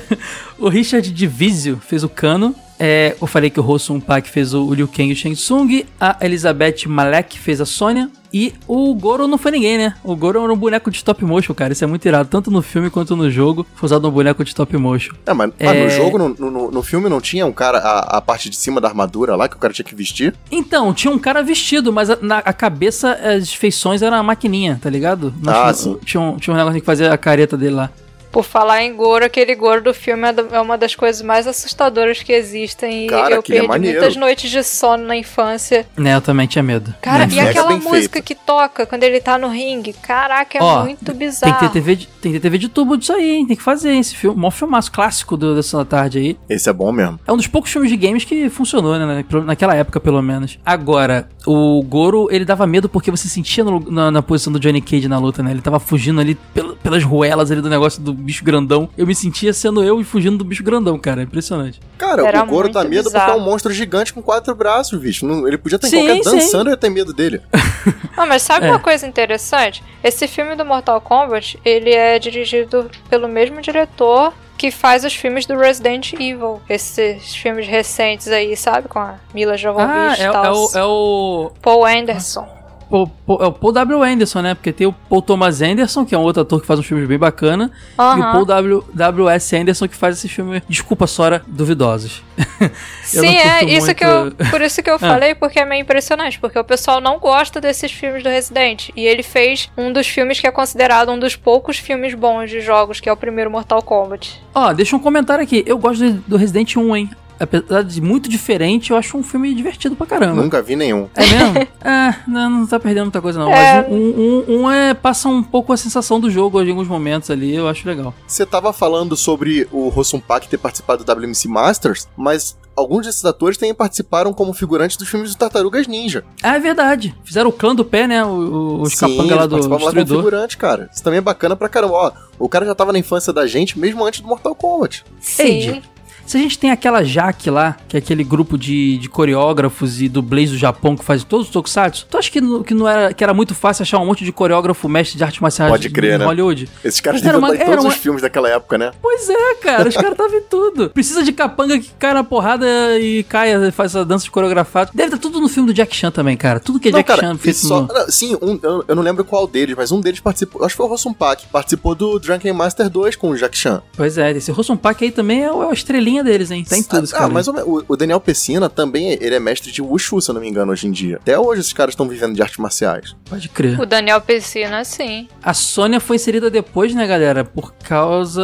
O 0.60 0.70
Richard 0.70 1.12
Divisio 1.12 1.80
fez 1.86 2.04
o 2.04 2.10
Cano. 2.10 2.56
É, 2.80 3.16
eu 3.20 3.26
falei 3.28 3.50
que 3.50 3.60
o 3.60 3.64
Rossum 3.64 4.00
Pak 4.00 4.30
fez 4.30 4.54
o 4.54 4.72
Liu 4.74 4.88
Kang 4.88 5.10
e 5.10 5.14
o 5.14 5.16
Shang 5.16 5.36
Tsung. 5.36 5.84
A 6.00 6.18
Elizabeth 6.22 6.86
Malek 6.88 7.40
fez 7.40 7.60
a 7.60 7.66
Sônia. 7.66 8.10
E 8.32 8.54
o 8.68 8.94
Goro 8.94 9.26
não 9.26 9.38
foi 9.38 9.52
ninguém, 9.52 9.78
né? 9.78 9.96
O 10.04 10.16
Goro 10.16 10.44
era 10.44 10.52
um 10.54 10.56
boneco 10.58 10.92
de 10.92 10.98
stop 10.98 11.24
motion, 11.24 11.54
cara. 11.56 11.72
Isso 11.74 11.84
é 11.84 11.88
muito 11.88 12.06
irado. 12.06 12.30
Tanto 12.30 12.52
no 12.52 12.62
filme 12.62 12.90
quanto 12.90 13.16
no 13.16 13.32
jogo. 13.32 13.66
Foi 13.74 13.88
usado 13.88 14.08
um 14.08 14.12
boneco 14.12 14.44
de 14.44 14.50
stop 14.50 14.76
motion. 14.78 15.16
É, 15.26 15.34
mas, 15.34 15.52
É. 15.58 15.66
mas 15.66 15.78
no 15.84 15.90
jogo, 15.90 16.18
no, 16.20 16.30
no, 16.52 16.72
no 16.72 16.84
filme, 16.84 17.10
não 17.10 17.22
tinha 17.22 17.46
um 17.46 17.54
cara, 17.54 17.80
a, 17.80 18.18
a 18.18 18.22
parte 18.22 18.50
de 18.50 18.56
cima 18.58 18.80
da 18.82 18.90
armadura 18.90 19.36
lá 19.36 19.48
que 19.48 19.56
o 19.56 19.60
cara 19.60 19.74
tinha 19.74 19.86
que 19.86 19.96
vestir? 19.96 20.36
Então, 20.52 20.94
tinha 20.94 21.12
um 21.12 21.18
cara 21.18 21.42
vestido, 21.42 21.92
mas 21.92 22.10
a, 22.10 22.18
na 22.22 22.40
a 22.40 22.54
cabeça, 22.54 23.14
as 23.14 23.54
feições 23.54 24.02
eram 24.02 24.18
a 24.18 24.22
maquininha, 24.24 24.78
tá 24.82 24.90
ligado? 24.90 25.34
Ah, 25.48 25.62
tinha, 25.72 25.74
sim. 25.74 25.98
Tinha 26.06 26.22
um, 26.22 26.38
tinha 26.38 26.54
um 26.54 26.58
negócio 26.58 26.80
que 26.80 26.86
fazia 26.86 27.12
a 27.14 27.18
careta 27.18 27.58
dele 27.58 27.76
lá. 27.76 27.90
Por 28.38 28.44
falar 28.44 28.84
em 28.84 28.96
Goro, 28.96 29.26
aquele 29.26 29.56
Goro 29.56 29.82
do 29.82 29.96
filme 29.96 30.28
é 30.28 30.36
é 30.58 30.62
uma 30.62 30.78
das 30.78 30.94
coisas 30.94 31.24
mais 31.24 31.48
assustadoras 31.48 32.22
que 32.22 32.32
existem. 32.32 33.06
E 33.06 33.10
Cara, 33.10 33.34
eu 33.34 33.40
é 33.40 33.42
perdi 33.42 33.68
maneiro. 33.68 33.98
muitas 34.00 34.16
noites 34.16 34.52
de 34.52 34.64
sono 34.64 35.06
na 35.06 35.18
infância. 35.18 35.88
Né, 35.98 36.14
eu 36.14 36.22
também 36.22 36.46
tinha 36.46 36.62
medo. 36.62 36.94
Cara, 37.02 37.26
Não, 37.26 37.34
e 37.34 37.40
aquela 37.40 37.70
bem 37.70 37.80
música 37.80 38.14
feito. 38.14 38.24
que 38.24 38.36
toca 38.36 38.86
quando 38.86 39.02
ele 39.02 39.20
tá 39.20 39.40
no 39.40 39.48
ringue? 39.48 39.92
Caraca, 39.94 40.56
é 40.56 40.62
Ó, 40.62 40.84
muito 40.84 41.04
Tem 41.04 41.16
bizarro. 41.16 41.56
que, 41.56 41.60
ter 41.62 41.72
TV 41.72 41.96
de, 41.96 42.08
tem 42.08 42.32
que 42.32 42.38
ter 42.40 42.44
TV 42.44 42.60
de 42.60 42.70
tubo 42.70 42.96
disso 42.96 43.12
aí, 43.12 43.38
hein? 43.38 43.48
Tem 43.48 43.58
que 43.58 43.64
fazer 43.64 43.92
esse 43.96 44.16
filme. 44.16 44.40
Mó 44.40 44.52
filmaço 44.52 44.92
clássico 44.92 45.36
do, 45.36 45.56
dessa 45.56 45.84
tarde 45.84 46.20
aí. 46.20 46.38
Esse 46.48 46.70
é 46.70 46.74
bom 46.74 46.92
mesmo. 46.92 47.20
É 47.26 47.34
um 47.34 47.38
dos 47.38 47.48
poucos 47.48 47.72
filmes 47.72 47.90
de 47.90 47.98
games 47.98 48.24
que 48.24 48.50
funcionou, 48.52 49.00
né? 49.00 49.24
na- 49.32 49.42
Naquela 49.42 49.74
época, 49.74 50.00
pelo 50.00 50.22
menos. 50.22 50.60
Agora, 50.64 51.28
o 51.44 51.82
Goro, 51.82 52.28
ele 52.30 52.46
dava 52.46 52.68
medo 52.68 52.88
porque 52.88 53.10
você 53.10 53.28
sentia 53.28 53.64
no- 53.64 53.80
na, 53.90 54.12
na 54.12 54.22
posição 54.22 54.54
do 54.54 54.60
Johnny 54.60 54.80
Cage 54.80 55.08
na 55.08 55.18
luta, 55.18 55.42
né? 55.42 55.50
Ele 55.50 55.62
tava 55.62 55.80
fugindo 55.80 56.22
ali 56.22 56.36
pel- 56.54 56.76
pelas 56.76 57.04
ruelas 57.04 57.50
ali 57.50 57.62
do 57.62 57.70
negócio 57.70 58.00
do 58.00 58.27
bicho 58.28 58.44
grandão. 58.44 58.90
Eu 58.98 59.08
me 59.08 59.16
sentia 59.16 59.54
sendo 59.54 59.84
eu 59.84 60.00
e 60.00 60.04
fugindo 60.04 60.38
do 60.38 60.44
bicho 60.44 60.64
grandão, 60.64 61.00
cara. 61.00 61.22
É 61.22 61.24
impressionante. 61.24 61.80
Cara, 61.98 62.26
Era 62.28 62.44
o 62.44 62.46
Goro 62.46 62.70
dá 62.70 62.82
muito 62.82 62.92
medo 62.92 63.04
porque 63.06 63.18
é 63.18 63.22
bizarro. 63.22 63.40
um 63.40 63.44
monstro 63.44 63.74
gigante 63.74 64.14
com 64.14 64.22
quatro 64.22 64.54
braços, 64.54 65.00
bicho. 65.00 65.26
Não- 65.26 65.48
ele 65.48 65.58
podia 65.58 65.78
estar 65.78 65.88
em 65.88 65.92
Sim, 65.92 66.06
qualquer 66.06 66.24
dançando 66.24 66.68
e 66.68 66.70
eu 66.70 66.74
ia 66.74 66.78
ter 66.78 66.90
medo 66.90 67.14
dele. 67.14 67.42
Ah, 68.20 68.26
mas 68.26 68.42
sabe 68.42 68.66
É. 68.66 68.70
uma 68.72 68.80
coisa 68.80 69.06
interessante? 69.06 69.84
Esse 70.04 70.28
filme 70.28 70.56
do 70.56 70.66
Mortal 70.66 71.00
Kombat, 71.00 71.60
ele 71.64 71.92
é 71.92 72.18
dirigido 72.18 72.90
pelo 73.12 73.28
mesmo 73.28 73.62
diretor 73.62 74.34
que 74.58 74.72
faz 74.72 75.06
os 75.06 75.14
filmes 75.14 75.46
do 75.46 75.56
Resident 75.56 76.14
Evil. 76.14 76.60
Esses 76.68 77.36
filmes 77.36 77.68
recentes 77.68 78.28
aí, 78.30 78.58
sabe? 78.58 78.88
Com 78.88 78.98
a 78.98 79.20
Mila 79.36 79.54
Ah, 79.54 79.58
Jovovich 79.58 80.20
é, 80.20 80.24
e 80.24 80.28
é 80.28 80.32
tal. 80.32 80.56
o. 80.56 80.70
É 80.78 80.84
o 80.84 81.52
Paul 81.62 81.86
Anderson. 81.86 82.48
Paul- 82.90 83.12
é 83.42 83.46
o 83.48 83.52
Paul 83.52 83.72
W. 83.74 84.02
Anderson, 84.04 84.42
né? 84.42 84.56
Porque 84.56 84.72
tem 84.72 84.88
o 84.88 84.94
Paul 84.94 85.22
Thomas 85.22 85.62
Anderson, 85.62 86.06
que 86.06 86.16
é 86.16 86.18
um 86.18 86.22
outro 86.22 86.42
ator 86.42 86.62
que 86.62 86.66
faz 86.68 86.80
uns 86.80 86.86
filmes 86.86 87.08
bem 87.08 87.18
bacana. 87.18 87.70
E 87.98 88.02
o. 88.02 88.32
Paul 88.32 88.46
W. 88.46 88.84
W. 88.94 89.30
S. 89.30 89.56
Anderson, 89.56 89.88
que 89.88 89.96
faz 89.96 90.18
esse 90.18 90.30
filme, 90.30 90.62
desculpa, 90.70 91.06
Sora, 91.08 91.42
duvidosos. 91.48 92.24
Sim, 93.04 93.28
é 93.38 93.64
isso 93.66 93.94
que 93.94 94.06
muito- 94.06 94.36
eu. 94.44 94.50
Por 94.50 94.62
isso 94.62 94.82
que 94.82 94.90
eu 94.90 94.98
falei, 95.00 95.36
porque 95.36 95.60
é 95.60 95.66
meio 95.66 95.82
impressionante. 95.82 96.40
Porque 96.40 96.58
o 96.58 96.64
pessoal 96.64 97.00
não 97.02 97.20
gosta 97.20 97.60
desses 97.62 97.92
filmes 97.92 98.24
do 98.24 98.30
Resident. 98.30 98.90
E 98.96 99.06
ele 99.06 99.24
fez 99.24 99.70
um 99.78 99.92
dos 99.92 100.08
filmes 100.08 100.40
que 100.40 100.48
é 100.48 100.52
considerado 100.52 101.12
um 101.12 101.20
dos 101.20 101.36
poucos 101.36 101.78
filmes 101.78 102.14
bons 102.14 102.50
de 102.50 102.62
jogos, 102.62 103.00
que 103.00 103.10
é 103.10 103.12
o 103.12 103.18
primeiro 103.18 103.52
Mortal 103.52 103.82
Kombat. 103.82 104.42
Ó, 104.54 104.74
deixa 104.74 104.96
um 104.96 105.00
comentário 105.00 105.44
aqui. 105.44 105.64
Eu 105.68 105.78
gosto 105.78 106.12
do 106.28 106.38
Resident 106.38 106.76
1, 106.76 106.96
hein? 106.96 107.10
Apesar 107.40 107.84
de 107.84 108.02
muito 108.02 108.30
diferente, 108.30 108.92
eu 108.92 108.98
acho 108.98 109.18
um 109.18 109.24
filme 109.24 109.54
divertido 109.54 109.96
pra 109.96 110.06
caramba. 110.08 110.42
Nunca 110.42 110.62
vi 110.62 110.76
nenhum. 110.76 111.08
É 111.16 111.22
mesmo? 111.26 111.68
é, 111.84 112.16
não, 112.28 112.50
não 112.50 112.68
tá 112.68 112.80
perdendo 112.80 113.04
muita 113.06 113.22
coisa 113.22 113.40
não. 113.40 113.52
É. 113.52 113.82
Mas 113.84 113.92
um, 113.92 113.96
um, 113.96 114.62
um, 114.62 114.72
é, 114.72 114.94
passa 114.94 115.30
um 115.30 115.44
pouco 115.44 115.72
a 115.74 115.78
sensação 115.78 116.20
do 116.20 116.30
jogo 116.32 116.62
em 116.62 116.70
alguns 116.70 116.88
momentos 116.88 117.30
ali, 117.30 117.56
eu 117.56 117.68
acho 117.68 117.88
legal. 117.88 118.14
Você 118.28 118.46
tava 118.46 118.74
falando 118.74 119.16
sobre 119.16 119.68
o 119.72 119.90
Rossum 119.90 120.20
Pak 120.20 120.48
ter 120.48 120.58
participado 120.58 121.04
do 121.04 121.12
WMC 121.12 121.48
Masters, 121.48 122.08
mas 122.18 122.58
alguns 122.76 123.06
desses 123.06 123.24
atores 123.26 123.58
também 123.58 123.74
participaram 123.74 124.32
como 124.34 124.54
figurantes 124.54 124.98
dos 124.98 125.08
filmes 125.08 125.32
do 125.34 125.38
Tartarugas 125.38 125.88
Ninja. 125.88 126.24
Ah, 126.44 126.56
é 126.56 126.60
verdade. 126.60 127.16
Fizeram 127.24 127.50
o 127.50 127.54
clã 127.54 127.74
do 127.76 127.84
pé, 127.86 128.08
né? 128.08 128.24
O- 128.24 128.48
O, 128.48 128.82
os 128.82 128.94
Sim, 128.94 129.16
capanga 129.18 129.36
lá 129.36 129.46
do 129.46 129.58
lá 129.58 129.80
como 129.80 130.06
figurante, 130.06 130.58
cara. 130.58 130.90
Isso 130.94 131.04
também 131.04 131.18
é 131.18 131.22
bacana 131.22 131.56
pra 131.56 131.68
caramba. 131.70 131.94
Ó, 131.94 132.12
o 132.40 132.48
cara 132.50 132.66
já 132.66 132.74
tava 132.76 132.92
na 132.94 133.00
infância 133.00 133.32
da 133.34 133.46
gente 133.48 133.78
mesmo 133.78 134.06
antes 134.06 134.22
do 134.22 134.28
Mortal 134.28 134.56
Kombat. 134.56 135.04
Sim. 135.20 135.82
Se 136.28 136.38
a 136.38 136.40
gente 136.42 136.60
tem 136.60 136.72
aquela 136.72 137.04
Jaque 137.04 137.50
lá, 137.50 137.78
que 137.88 137.96
é 137.96 138.00
aquele 138.00 138.24
grupo 138.24 138.58
de, 138.58 138.98
de 138.98 139.08
coreógrafos 139.08 140.02
e 140.02 140.10
dublês 140.10 140.52
do 140.52 140.58
Japão 140.58 140.96
que 140.96 141.04
faz 141.04 141.24
todos 141.24 141.48
os 141.48 141.52
tokusatsu, 141.54 142.06
tu 142.10 142.18
acha 142.18 142.30
que, 142.30 142.42
que, 142.66 142.74
não 142.74 142.88
era, 142.88 143.14
que 143.14 143.24
era 143.24 143.34
muito 143.34 143.56
fácil 143.56 143.84
achar 143.84 143.98
um 144.00 144.06
monte 144.06 144.26
de 144.26 144.32
coreógrafo 144.34 144.90
mestre 144.90 145.18
de 145.18 145.24
arte 145.24 145.42
marcial 145.42 145.70
Pode 145.70 145.90
crer, 145.90 146.16
em 146.16 146.18
né? 146.18 146.26
Hollywood? 146.26 146.70
Esses 146.84 147.00
caras 147.00 147.22
deviam 147.22 147.40
uma- 147.40 147.54
estar 147.54 147.64
em 147.64 147.70
todos 147.70 147.86
uma- 147.86 147.94
os 147.94 147.98
filmes 147.98 148.22
daquela 148.22 148.50
época, 148.50 148.78
né? 148.78 148.92
Pois 149.02 149.30
é, 149.30 149.56
cara, 149.62 149.88
os 149.88 149.96
caras 149.96 150.12
estavam 150.12 150.38
em 150.38 150.42
tudo. 150.44 150.90
Precisa 150.94 151.24
de 151.24 151.32
capanga 151.32 151.80
que 151.80 151.90
cai 151.98 152.14
na 152.14 152.24
porrada 152.26 152.68
e 153.00 153.24
cai, 153.24 153.72
faz 153.72 153.92
essa 153.96 154.04
dança 154.04 154.26
de 154.26 154.32
coreografado. 154.32 154.92
Deve 154.94 155.08
estar 155.16 155.18
tudo 155.20 155.40
no 155.40 155.48
filme 155.48 155.68
do 155.68 155.74
Jack 155.74 155.96
Chan 155.96 156.12
também, 156.12 156.36
cara. 156.36 156.60
Tudo 156.60 156.78
que 156.80 156.90
é 156.90 156.92
Não, 156.92 157.00
Jack 157.00 157.08
cara, 157.08 157.22
Chan 157.22 157.38
fez 157.38 157.56
só, 157.58 157.82
no... 157.84 157.88
não, 157.88 158.10
sim, 158.12 158.36
um, 158.42 158.60
eu, 158.62 158.84
eu 158.86 158.96
não 158.96 159.02
lembro 159.04 159.24
qual 159.24 159.48
deles, 159.48 159.76
mas 159.78 159.92
um 159.94 160.02
deles 160.02 160.20
participou, 160.20 160.66
acho 160.66 160.74
que 160.74 160.78
foi 160.78 160.86
o 160.86 160.90
Rossum 160.90 161.14
Pak, 161.14 161.46
participou 161.48 161.96
do 161.96 162.20
Drunken 162.20 162.52
Master 162.52 162.90
2 162.90 163.16
com 163.16 163.30
o 163.30 163.36
Jack 163.38 163.58
Chan. 163.58 163.82
Pois 163.96 164.18
é, 164.18 164.32
esse 164.32 164.52
Rossum 164.52 164.76
Pak 164.76 165.04
aí 165.06 165.12
também 165.12 165.44
é, 165.44 165.52
o- 165.52 165.64
é 165.64 165.70
a 165.70 165.74
estrelinha 165.74 166.17
deles, 166.24 166.52
hein? 166.52 166.64
Tá 166.68 166.78
em 166.78 166.84
tudo 166.84 167.08
ah, 167.14 167.18
cara. 167.18 167.30
mas 167.30 167.48
o, 167.48 167.84
o 167.88 167.96
Daniel 167.96 168.20
Pessina 168.20 168.70
também, 168.70 169.18
ele 169.22 169.36
é 169.36 169.40
mestre 169.40 169.72
de 169.72 169.82
Wushu, 169.82 170.22
se 170.22 170.30
eu 170.30 170.34
não 170.34 170.42
me 170.42 170.48
engano, 170.50 170.72
hoje 170.72 170.88
em 170.88 170.92
dia. 170.92 171.18
Até 171.18 171.38
hoje 171.38 171.62
esses 171.62 171.74
caras 171.74 171.94
estão 171.94 172.08
vivendo 172.08 172.36
de 172.36 172.42
artes 172.42 172.58
marciais. 172.58 173.16
Pode 173.30 173.50
crer. 173.50 173.80
O 173.80 173.86
Daniel 173.86 174.22
Pessina, 174.22 174.84
sim. 174.84 175.28
A 175.44 175.54
Sônia 175.54 176.00
foi 176.00 176.16
inserida 176.18 176.50
depois, 176.50 176.94
né, 176.94 177.06
galera? 177.08 177.44
Por 177.44 177.74
causa. 177.84 178.42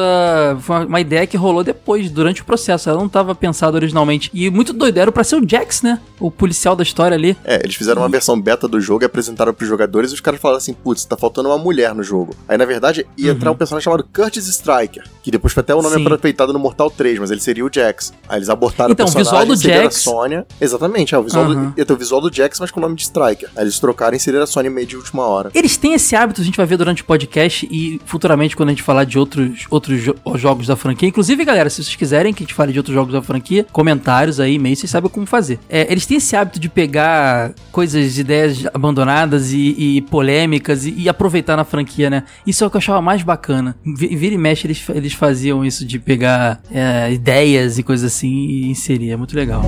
Foi 0.61 0.75
uma- 0.77 0.85
uma 0.85 0.99
ideia 1.01 1.25
que 1.27 1.37
rolou 1.37 1.63
depois, 1.63 2.09
durante 2.09 2.41
o 2.41 2.45
processo. 2.45 2.89
Ela 2.89 2.99
não 2.99 3.07
estava 3.07 3.33
pensada 3.35 3.75
originalmente. 3.77 4.29
E 4.33 4.49
muito 4.49 4.73
doido, 4.73 4.97
era 4.97 5.11
pra 5.11 5.23
ser 5.23 5.35
o 5.35 5.47
Jax, 5.47 5.81
né? 5.81 5.99
O 6.19 6.29
policial 6.31 6.75
da 6.75 6.83
história 6.83 7.15
ali. 7.15 7.35
É, 7.43 7.59
eles 7.63 7.75
fizeram 7.75 8.01
uma 8.01 8.09
versão 8.09 8.39
beta 8.39 8.67
do 8.67 8.79
jogo 8.79 9.03
e 9.03 9.05
apresentaram 9.05 9.53
pros 9.53 9.67
jogadores 9.69 10.11
e 10.11 10.13
os 10.13 10.21
caras 10.21 10.39
falaram 10.39 10.57
assim, 10.57 10.73
putz, 10.73 11.05
tá 11.05 11.17
faltando 11.17 11.49
uma 11.49 11.57
mulher 11.57 11.93
no 11.95 12.03
jogo. 12.03 12.35
Aí, 12.47 12.57
na 12.57 12.65
verdade, 12.65 13.05
ia 13.17 13.31
entrar 13.31 13.51
um 13.51 13.55
personagem 13.55 13.83
chamado 13.85 14.03
Curtis 14.13 14.47
Striker, 14.47 15.03
que 15.21 15.31
depois 15.31 15.53
foi 15.53 15.61
até 15.61 15.73
o 15.73 15.77
nome 15.81 15.93
Uhum. 15.93 15.99
Sim. 15.99 16.05
aproveitado 16.05 16.51
no 16.53 16.59
Mortal 16.59 16.89
3, 16.89 17.19
mas 17.19 17.29
ele 17.29 17.39
seria 17.41 17.62
o 17.63 17.69
Jax. 17.73 18.13
Aí 18.27 18.37
eles 18.37 18.49
abortaram 18.49 18.91
Então, 18.91 19.05
o 19.05 19.09
o 19.09 19.13
personagem, 19.13 19.49
visual 19.55 19.75
do 19.77 19.81
Jax- 19.83 19.95
Sônia. 19.97 20.45
Exatamente, 20.59 21.13
é, 21.15 21.17
o 21.17 21.23
visual, 21.23 21.45
Aham. 21.45 21.69
do, 21.71 21.79
ia 21.79 21.85
ter 21.85 21.93
o 21.93 21.97
visual 21.97 22.21
do 22.21 22.33
Jax, 22.33 22.59
mas 22.59 22.71
com 22.71 22.79
o 22.79 22.83
nome 22.83 22.95
de 22.95 23.03
Striker. 23.03 23.49
Aí 23.55 23.63
eles 23.63 23.79
trocaram 23.79 24.13
e 24.13 24.17
inseriram 24.17 24.43
a 24.43 24.47
Sônia 24.47 24.69
meio 24.71 24.87
de 24.87 24.95
última 24.95 25.23
hora. 25.25 25.51
Eles 25.53 25.77
têm 25.77 25.93
esse 25.93 26.15
hábito, 26.15 26.41
a 26.41 26.43
gente 26.43 26.57
vai 26.57 26.65
ver 26.65 26.77
durante 26.77 27.01
o 27.01 27.05
podcast 27.05 27.67
e 27.71 27.99
futuramente 28.05 28.55
quando 28.55 28.69
a 28.69 28.71
gente 28.71 28.83
falar 28.83 29.03
de 29.05 29.17
outros, 29.19 29.65
outros 29.69 30.01
jo- 30.01 30.15
jogos 30.35 30.67
da 30.67 30.75
franquia. 30.75 31.07
Inclusive, 31.09 31.43
galera, 31.45 31.69
se 31.69 31.83
vocês 31.83 31.95
quiserem 31.95 32.33
que 32.33 32.43
a 32.43 32.45
gente 32.45 32.53
fale 32.53 32.71
de 32.71 32.79
outros 32.79 32.93
jogos 32.93 33.13
da 33.13 33.21
franquia, 33.21 33.65
comentários 33.71 34.39
aí, 34.39 34.55
e-mail, 34.55 34.75
vocês 34.75 34.89
sabem 34.89 35.09
como 35.09 35.25
fazer. 35.25 35.59
É, 35.69 35.91
eles 35.91 36.05
têm 36.05 36.17
esse 36.17 36.35
hábito 36.35 36.59
de 36.59 36.69
pegar 36.69 37.53
coisas, 37.71 38.17
ideias 38.17 38.65
abandonadas 38.73 39.51
e, 39.51 39.75
e 39.97 40.01
polêmicas 40.01 40.85
e, 40.85 40.93
e 40.97 41.09
aproveitar 41.09 41.55
na 41.57 41.63
franquia, 41.63 42.09
né? 42.09 42.23
Isso 42.45 42.63
é 42.63 42.67
o 42.67 42.69
que 42.69 42.77
eu 42.77 42.79
achava 42.79 43.01
mais 43.01 43.21
bacana. 43.23 43.75
Vi- 43.85 44.15
Vira 44.15 44.35
e 44.35 44.37
mexe, 44.37 44.67
eles, 44.67 44.83
eles 44.89 45.13
faziam 45.13 45.63
isso 45.65 45.85
de 45.85 45.99
pegar 45.99 46.61
é, 46.71 47.11
ideias 47.53 47.77
e 47.77 47.83
coisas 47.83 48.13
assim 48.13 48.27
e 48.27 48.67
inserir. 48.67 49.11
É 49.11 49.17
muito 49.17 49.35
legal. 49.35 49.63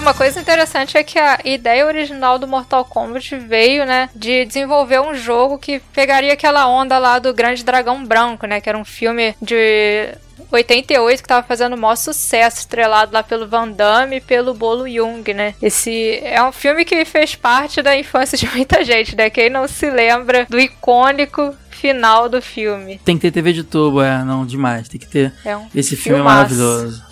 Uma 0.00 0.14
coisa 0.14 0.40
interessante 0.40 0.96
é 0.96 1.04
que 1.04 1.18
a 1.18 1.38
ideia 1.44 1.86
original 1.86 2.38
do 2.38 2.48
Mortal 2.48 2.84
Kombat 2.84 3.36
veio, 3.36 3.84
né, 3.84 4.08
de 4.14 4.44
desenvolver 4.44 5.00
um 5.00 5.14
jogo 5.14 5.58
que 5.58 5.80
pegaria 5.92 6.32
aquela 6.32 6.66
onda 6.66 6.98
lá 6.98 7.18
do 7.18 7.32
Grande 7.32 7.64
Dragão 7.64 8.04
Branco, 8.04 8.46
né, 8.46 8.60
que 8.60 8.68
era 8.68 8.78
um 8.78 8.84
filme 8.84 9.34
de 9.40 10.08
88 10.50 11.22
que 11.22 11.28
tava 11.28 11.46
fazendo 11.46 11.74
o 11.74 11.78
maior 11.78 11.96
sucesso, 11.96 12.58
estrelado 12.58 13.12
lá 13.12 13.22
pelo 13.22 13.46
Van 13.46 13.68
Damme 13.68 14.16
e 14.16 14.20
pelo 14.20 14.54
Bolo 14.54 14.88
Jung, 14.88 15.32
né? 15.32 15.54
Esse 15.62 16.18
é 16.24 16.42
um 16.42 16.50
filme 16.50 16.84
que 16.84 17.04
fez 17.04 17.34
parte 17.34 17.82
da 17.82 17.96
infância 17.96 18.36
de 18.36 18.48
muita 18.50 18.84
gente, 18.84 19.14
né? 19.14 19.30
Quem 19.30 19.48
não 19.50 19.68
se 19.68 19.88
lembra 19.90 20.46
do 20.48 20.58
icônico 20.58 21.54
final 21.70 22.28
do 22.28 22.42
filme. 22.42 23.00
Tem 23.04 23.16
que 23.16 23.22
ter 23.22 23.30
TV 23.30 23.52
de 23.52 23.62
tubo, 23.64 24.02
é, 24.02 24.24
não, 24.24 24.44
demais. 24.44 24.88
Tem 24.88 25.00
que 25.00 25.06
ter. 25.06 25.32
É 25.44 25.56
um 25.56 25.66
Esse 25.74 25.96
filme 25.96 26.20
é 26.20 26.22
maravilhoso. 26.22 27.02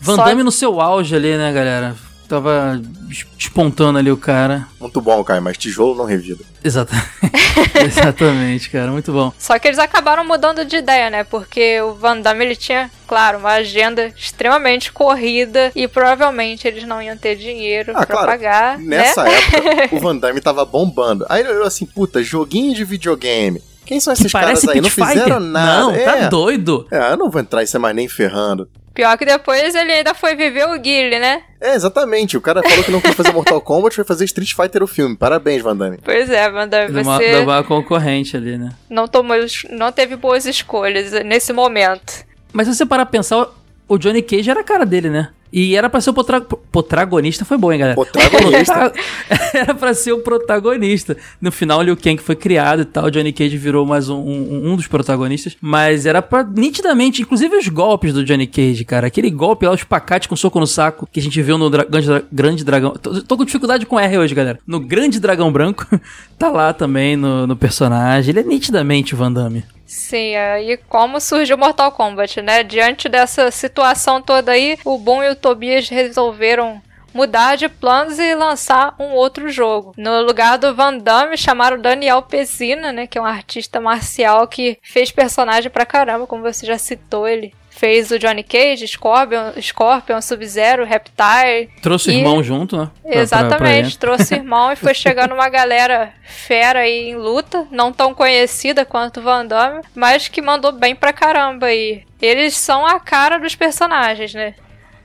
Van 0.00 0.16
Só- 0.16 0.24
Damme 0.24 0.42
no 0.42 0.52
seu 0.52 0.80
auge 0.80 1.14
ali, 1.16 1.36
né, 1.36 1.52
galera? 1.52 1.96
Tava 2.28 2.80
des- 3.08 3.24
despontando 3.36 3.98
ali 3.98 4.10
o 4.10 4.16
cara. 4.16 4.66
Muito 4.80 5.00
bom, 5.00 5.22
Caio, 5.22 5.40
mas 5.42 5.56
tijolo 5.56 5.94
não 5.94 6.04
revida. 6.04 6.42
Exata... 6.64 6.94
Exatamente, 7.86 8.70
cara. 8.70 8.90
Muito 8.90 9.12
bom. 9.12 9.32
Só 9.38 9.58
que 9.58 9.68
eles 9.68 9.78
acabaram 9.78 10.24
mudando 10.26 10.64
de 10.64 10.76
ideia, 10.76 11.10
né? 11.10 11.24
Porque 11.24 11.80
o 11.80 11.94
Van 11.94 12.20
Damme 12.20 12.44
ele 12.44 12.56
tinha, 12.56 12.90
claro, 13.06 13.38
uma 13.38 13.52
agenda 13.52 14.06
extremamente 14.16 14.92
corrida 14.92 15.70
e 15.74 15.86
provavelmente 15.88 16.66
eles 16.66 16.84
não 16.84 17.00
iam 17.00 17.16
ter 17.16 17.36
dinheiro 17.36 17.92
Ah, 17.94 18.04
pra 18.04 18.06
claro. 18.06 18.26
pagar, 18.26 18.78
Nessa 18.78 19.24
né? 19.24 19.30
época, 19.84 19.96
o 19.96 20.00
Van 20.00 20.16
Damme 20.16 20.40
tava 20.40 20.64
bombando. 20.64 21.24
Aí 21.28 21.40
ele 21.42 21.50
olhou 21.50 21.64
assim, 21.66 21.86
puta, 21.86 22.22
joguinho 22.22 22.74
de 22.74 22.84
videogame. 22.84 23.62
Quem 23.84 24.00
são 24.00 24.12
esses 24.12 24.26
que 24.26 24.32
caras 24.32 24.66
aí? 24.66 24.80
Não 24.80 24.90
fizeram 24.90 25.14
Fighter. 25.22 25.40
nada. 25.40 25.80
Não, 25.80 25.90
é. 25.92 26.04
tá 26.04 26.28
doido. 26.28 26.86
É, 26.90 27.12
eu 27.12 27.16
não 27.16 27.30
vou 27.30 27.40
entrar 27.40 27.62
isso 27.62 27.78
mais 27.78 27.94
nem 27.94 28.08
ferrando. 28.08 28.68
Pior 28.96 29.18
que 29.18 29.26
depois 29.26 29.74
ele 29.74 29.92
ainda 29.92 30.14
foi 30.14 30.34
viver 30.34 30.66
o 30.66 30.78
Guile, 30.80 31.18
né? 31.18 31.42
É, 31.60 31.74
exatamente. 31.74 32.34
O 32.34 32.40
cara 32.40 32.62
falou 32.66 32.82
que 32.82 32.90
não 32.90 32.98
quis 32.98 33.14
fazer 33.14 33.30
Mortal 33.30 33.60
Kombat, 33.60 33.94
foi 33.94 34.04
fazer 34.04 34.24
Street 34.24 34.54
Fighter 34.54 34.82
o 34.82 34.86
filme. 34.86 35.14
Parabéns, 35.14 35.62
Van 35.62 35.76
Damme. 35.76 35.98
Pois 36.02 36.30
é, 36.30 36.50
Van 36.50 36.66
Damme, 36.66 36.94
Da 36.94 37.02
uma, 37.02 37.18
você 37.18 37.32
da 37.32 37.40
uma 37.42 37.62
concorrente 37.62 38.38
ali, 38.38 38.56
né? 38.56 38.70
não 38.88 39.06
tomou, 39.06 39.36
não 39.68 39.92
teve 39.92 40.16
boas 40.16 40.46
escolhas 40.46 41.12
nesse 41.26 41.52
momento. 41.52 42.24
Mas 42.54 42.68
se 42.68 42.74
você 42.74 42.86
parar 42.86 43.04
pra 43.04 43.12
pensar, 43.12 43.48
o 43.86 43.98
Johnny 43.98 44.22
Cage 44.22 44.48
era 44.50 44.60
a 44.60 44.64
cara 44.64 44.86
dele, 44.86 45.10
né? 45.10 45.28
E 45.52 45.74
era 45.76 45.88
pra 45.88 46.00
ser 46.00 46.10
o 46.10 46.14
potra... 46.14 46.40
potragonista, 46.40 47.44
foi 47.44 47.56
bom, 47.56 47.72
hein, 47.72 47.78
galera? 47.78 47.94
Protagonista. 47.96 48.92
era 49.54 49.74
pra 49.74 49.94
ser 49.94 50.12
o 50.12 50.18
protagonista. 50.18 51.16
No 51.40 51.50
final, 51.52 51.78
o 51.78 51.82
Liu 51.82 51.96
Kang 51.96 52.18
foi 52.18 52.36
criado 52.36 52.82
e 52.82 52.84
tal, 52.84 53.04
o 53.06 53.10
Johnny 53.10 53.32
Cage 53.32 53.56
virou 53.56 53.86
mais 53.86 54.08
um, 54.08 54.16
um, 54.18 54.72
um 54.72 54.76
dos 54.76 54.86
protagonistas. 54.86 55.56
Mas 55.60 56.04
era 56.06 56.20
pra, 56.20 56.42
nitidamente, 56.44 57.22
inclusive 57.22 57.56
os 57.56 57.68
golpes 57.68 58.12
do 58.12 58.24
Johnny 58.24 58.46
Cage, 58.46 58.84
cara. 58.84 59.06
Aquele 59.06 59.30
golpe 59.30 59.66
lá, 59.66 59.72
os 59.72 59.84
pacates 59.84 60.28
com 60.28 60.36
soco 60.36 60.58
no 60.60 60.66
saco, 60.66 61.08
que 61.10 61.20
a 61.20 61.22
gente 61.22 61.40
viu 61.40 61.56
no 61.56 61.70
dra 61.70 61.84
grande, 61.84 62.06
Dra- 62.06 62.22
grande 62.32 62.64
Dragão. 62.64 62.90
Tô, 63.00 63.22
tô 63.22 63.36
com 63.36 63.44
dificuldade 63.44 63.86
com 63.86 63.98
R 63.98 64.18
hoje, 64.18 64.34
galera. 64.34 64.58
No 64.66 64.80
Grande 64.80 65.20
Dragão 65.20 65.50
Branco, 65.52 65.86
tá 66.38 66.50
lá 66.50 66.72
também 66.72 67.16
no, 67.16 67.46
no 67.46 67.56
personagem. 67.56 68.30
Ele 68.30 68.40
é 68.40 68.42
nitidamente 68.42 69.14
o 69.14 69.16
Van 69.16 69.32
Damme. 69.32 69.64
Sim, 69.86 70.34
aí 70.34 70.76
como 70.88 71.20
surgiu 71.20 71.56
Mortal 71.56 71.92
Kombat, 71.92 72.42
né? 72.42 72.64
Diante 72.64 73.08
dessa 73.08 73.50
situação 73.52 74.20
toda 74.20 74.52
aí, 74.52 74.76
o 74.84 74.98
Boom 74.98 75.22
e 75.22 75.30
o 75.30 75.36
Tobias 75.36 75.88
resolveram 75.88 76.82
mudar 77.14 77.56
de 77.56 77.68
planos 77.68 78.18
e 78.18 78.34
lançar 78.34 78.94
um 78.98 79.12
outro 79.12 79.48
jogo. 79.48 79.94
No 79.96 80.20
lugar 80.22 80.58
do 80.58 80.74
Van 80.74 80.98
Damme, 80.98 81.36
chamaram 81.36 81.80
Daniel 81.80 82.20
Pesina, 82.20 82.92
né? 82.92 83.06
Que 83.06 83.16
é 83.16 83.20
um 83.20 83.24
artista 83.24 83.80
marcial 83.80 84.46
que 84.46 84.76
fez 84.82 85.10
personagem 85.10 85.70
pra 85.70 85.86
caramba, 85.86 86.26
como 86.26 86.42
você 86.42 86.66
já 86.66 86.76
citou 86.76 87.26
ele. 87.26 87.54
Fez 87.78 88.10
o 88.10 88.18
Johnny 88.18 88.42
Cage, 88.42 88.88
Scorpion, 88.88 89.52
Scorpion 89.60 90.20
Sub-Zero, 90.22 90.84
Reptile. 90.86 91.68
Trouxe 91.82 92.08
o 92.08 92.12
E- 92.12 92.16
irmão 92.18 92.42
junto, 92.42 92.76
né? 92.76 92.90
Pra- 93.02 93.20
Exatamente, 93.20 93.98
pra 93.98 94.00
trouxe 94.08 94.34
o 94.34 94.38
irmão 94.38 94.72
e 94.72 94.76
foi 94.76 94.94
chegando 94.94 95.34
uma 95.34 95.48
galera 95.50 96.12
fera 96.24 96.80
aí 96.80 97.10
em 97.10 97.16
luta, 97.16 97.66
não 97.70 97.92
tão 97.92 98.14
conhecida 98.14 98.84
quanto 98.86 99.20
o 99.20 99.22
Van 99.22 99.44
Damme, 99.44 99.82
mas 99.94 100.26
que 100.26 100.40
mandou 100.40 100.72
bem 100.72 100.96
pra 100.96 101.12
caramba 101.12 101.66
aí. 101.66 102.02
Eles 102.20 102.56
são 102.56 102.86
a 102.86 102.98
cara 102.98 103.38
dos 103.38 103.54
personagens, 103.54 104.32
né? 104.32 104.54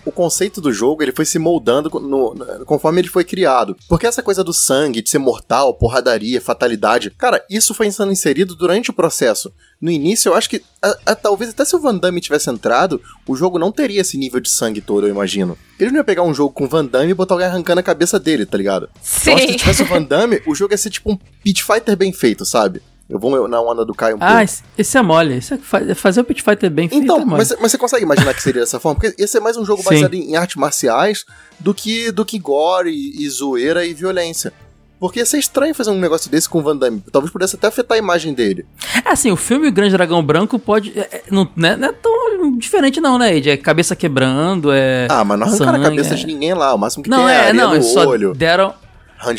o 0.04 0.12
conceito 0.12 0.60
do 0.60 0.74
jogo 0.74 1.04
ele 1.04 1.12
foi 1.12 1.26
se 1.26 1.38
moldando 1.38 1.88
no- 2.00 2.34
no- 2.34 2.66
conforme 2.66 3.02
ele 3.02 3.08
foi 3.08 3.24
criado. 3.24 3.78
Porque 3.88 4.08
essa 4.08 4.24
coisa 4.24 4.44
do 4.44 4.52
sangue, 4.52 5.00
de 5.00 5.08
ser 5.12 5.20
mortal, 5.20 5.76
porradaria, 5.76 6.42
fatalidade, 6.42 7.12
cara, 7.12 7.46
isso 7.48 7.72
foi 7.76 7.92
sendo 7.92 8.12
inserido 8.12 8.56
durante 8.56 8.90
o 8.90 8.94
processo. 8.94 9.54
No 9.82 9.89
início, 9.89 10.30
eu 10.30 10.36
acho 10.36 10.48
que 10.50 10.62
a- 10.82 10.98
a- 11.08 11.15
talvez 11.15 11.50
até 11.50 11.65
se 11.65 11.76
o 11.76 11.80
Van 11.80 11.98
Damme 11.98 12.22
tivesse 12.22 12.50
entrado, 12.52 13.02
o 13.28 13.36
jogo 13.36 13.58
não 13.58 13.72
teria 13.72 14.02
esse 14.02 14.15
nível 14.17 14.39
de 14.39 14.50
sangue 14.50 14.80
todo, 14.80 15.08
eu 15.08 15.12
imagino. 15.12 15.58
Eles 15.80 15.91
não 15.91 15.98
iam 16.00 16.06
pegar 16.06 16.22
um 16.22 16.34
jogo 16.34 16.54
com 16.54 16.67
Van 16.67 16.86
Damme 16.86 17.10
e 17.12 17.13
botar 17.15 17.34
alguém 17.34 17.48
arrancando 17.48 17.80
a 17.80 17.84
cabeça 17.84 18.20
dele, 18.20 18.46
tá 18.46 18.58
ligado? 18.58 18.88
Sim. 19.02 19.32
Eu 19.32 19.36
acho 19.38 19.46
que 19.48 19.52
se 19.54 19.58
tivesse 19.60 19.82
o 19.82 19.86
Van 19.88 20.04
Damme, 20.04 20.41
o 20.46 20.54
jogo 20.54 20.74
ia 20.74 20.78
ser 20.78 20.91
tipo 20.91 21.12
um 21.12 21.17
Pit 21.44 21.63
Fighter 21.63 21.98
bem 21.98 22.13
feito, 22.13 22.46
sabe? 22.46 22.82
Eu 23.10 23.20
vou 23.20 23.46
na 23.48 23.60
onda 23.60 23.84
do 23.84 23.94
Caio 23.94 24.15
um 24.15 24.20
pouco. 24.20 24.34
Ah, 24.34 24.41
esse, 24.78 24.98
é 24.98 25.02
mole. 25.02 25.36
Esse 25.36 25.56
é 25.56 25.58
fa- 25.58 25.96
fazer 25.96 26.22
o 26.22 26.24
Pit 26.24 26.41
Fighter 26.41 26.70
bem 26.72 26.88
feito 26.88 27.04
Então, 27.04 27.20
é 27.20 27.26
mas, 27.26 27.54
mas 27.60 27.70
você 27.72 27.78
consegue 27.78 28.04
imaginar 28.06 28.34
que 28.34 28.41
seria 28.41 28.62
dessa 28.62 28.80
forma? 28.80 29.00
Porque 29.02 29.20
ia 29.22 29.28
ser 29.28 29.41
mais 29.41 29.58
um 29.58 29.65
jogo 29.65 29.82
Sim. 29.84 29.89
baseado 29.89 30.13
em, 30.13 30.32
em 30.32 30.36
artes 30.38 30.56
marciais 30.56 31.26
do 31.60 31.74
que, 31.74 32.10
do 32.12 32.24
que 32.24 32.39
gore 32.39 32.89
e, 32.89 33.26
e 33.26 33.30
zoeira 33.30 33.86
e 33.86 33.94
violência. 33.94 34.54
Porque 35.02 35.18
ia 35.18 35.26
ser 35.26 35.40
estranho 35.40 35.74
fazer 35.74 35.90
um 35.90 36.00
negócio 36.00 36.30
desse 36.30 36.48
com 36.48 36.60
o 36.60 36.62
Van 36.62 36.78
Damme. 36.78 37.04
Talvez 37.12 37.34
pudesse 37.34 37.56
até 37.56 37.66
afetar 37.66 37.96
a 37.96 37.98
imagem 37.98 38.36
dele. 38.36 38.68
É 39.04 39.10
assim, 39.10 39.32
o 39.32 39.36
filme 39.36 39.68
O 39.68 39.72
Grande 39.72 39.94
Dragão 39.98 40.24
Branco 40.24 40.60
pode. 40.60 40.92
é- 40.96 41.10
é- 41.12 41.24
não, 41.32 41.50
não 41.56 41.70
é, 41.70 41.76
não 41.76 41.88
é 41.90 41.92
tão 41.92 42.56
diferente, 42.56 43.02
não, 43.02 43.18
né, 43.18 43.36
Ed? 43.36 43.50
É 43.50 43.58
cabeça 43.58 43.96
quebrando, 43.96 44.72
é. 44.72 45.08
Ah, 45.10 45.24
mas 45.24 45.40
não 45.40 45.48
arrancaram 45.48 45.72
a 45.72 45.74
sangue, 45.74 45.90
cabeça 45.90 46.14
é. 46.14 46.18
de 46.18 46.28
ninguém 46.28 46.54
lá. 46.54 46.76
O 46.76 46.78
máximo 46.78 47.04
que 47.04 47.10
Não, 47.10 47.26
tem 47.26 47.36
é, 47.36 47.50
é, 47.50 47.54
não, 47.54 47.74
no 47.74 47.82
só 47.82 48.06
olho. 48.08 48.36
deram, 48.36 48.76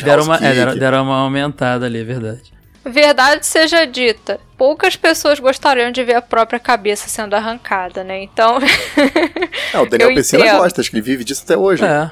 deram, 0.03 0.23
uma, 0.25 0.35
é, 0.35 0.53
deram, 0.53 0.75
deram 0.77 1.03
uma 1.05 1.19
aumentada 1.19 1.85
ali, 1.85 2.01
é 2.01 2.03
verdade. 2.03 2.53
Verdade 2.85 3.45
seja 3.45 3.85
dita, 3.85 4.41
poucas 4.57 4.97
pessoas 4.97 5.39
gostariam 5.39 5.91
de 5.93 6.03
ver 6.03 6.15
a 6.15 6.21
própria 6.21 6.59
cabeça 6.59 7.07
sendo 7.07 7.35
arrancada, 7.35 8.03
né? 8.03 8.21
Então, 8.21 8.57
É, 9.73 9.79
o 9.79 9.85
Daniel 9.87 10.13
Pessina 10.13 10.57
gosta, 10.57 10.81
acho 10.81 10.89
que 10.91 10.97
ele 10.97 11.01
vive 11.03 11.23
disso 11.23 11.43
até 11.45 11.55
hoje. 11.57 11.85
É, 11.85 12.11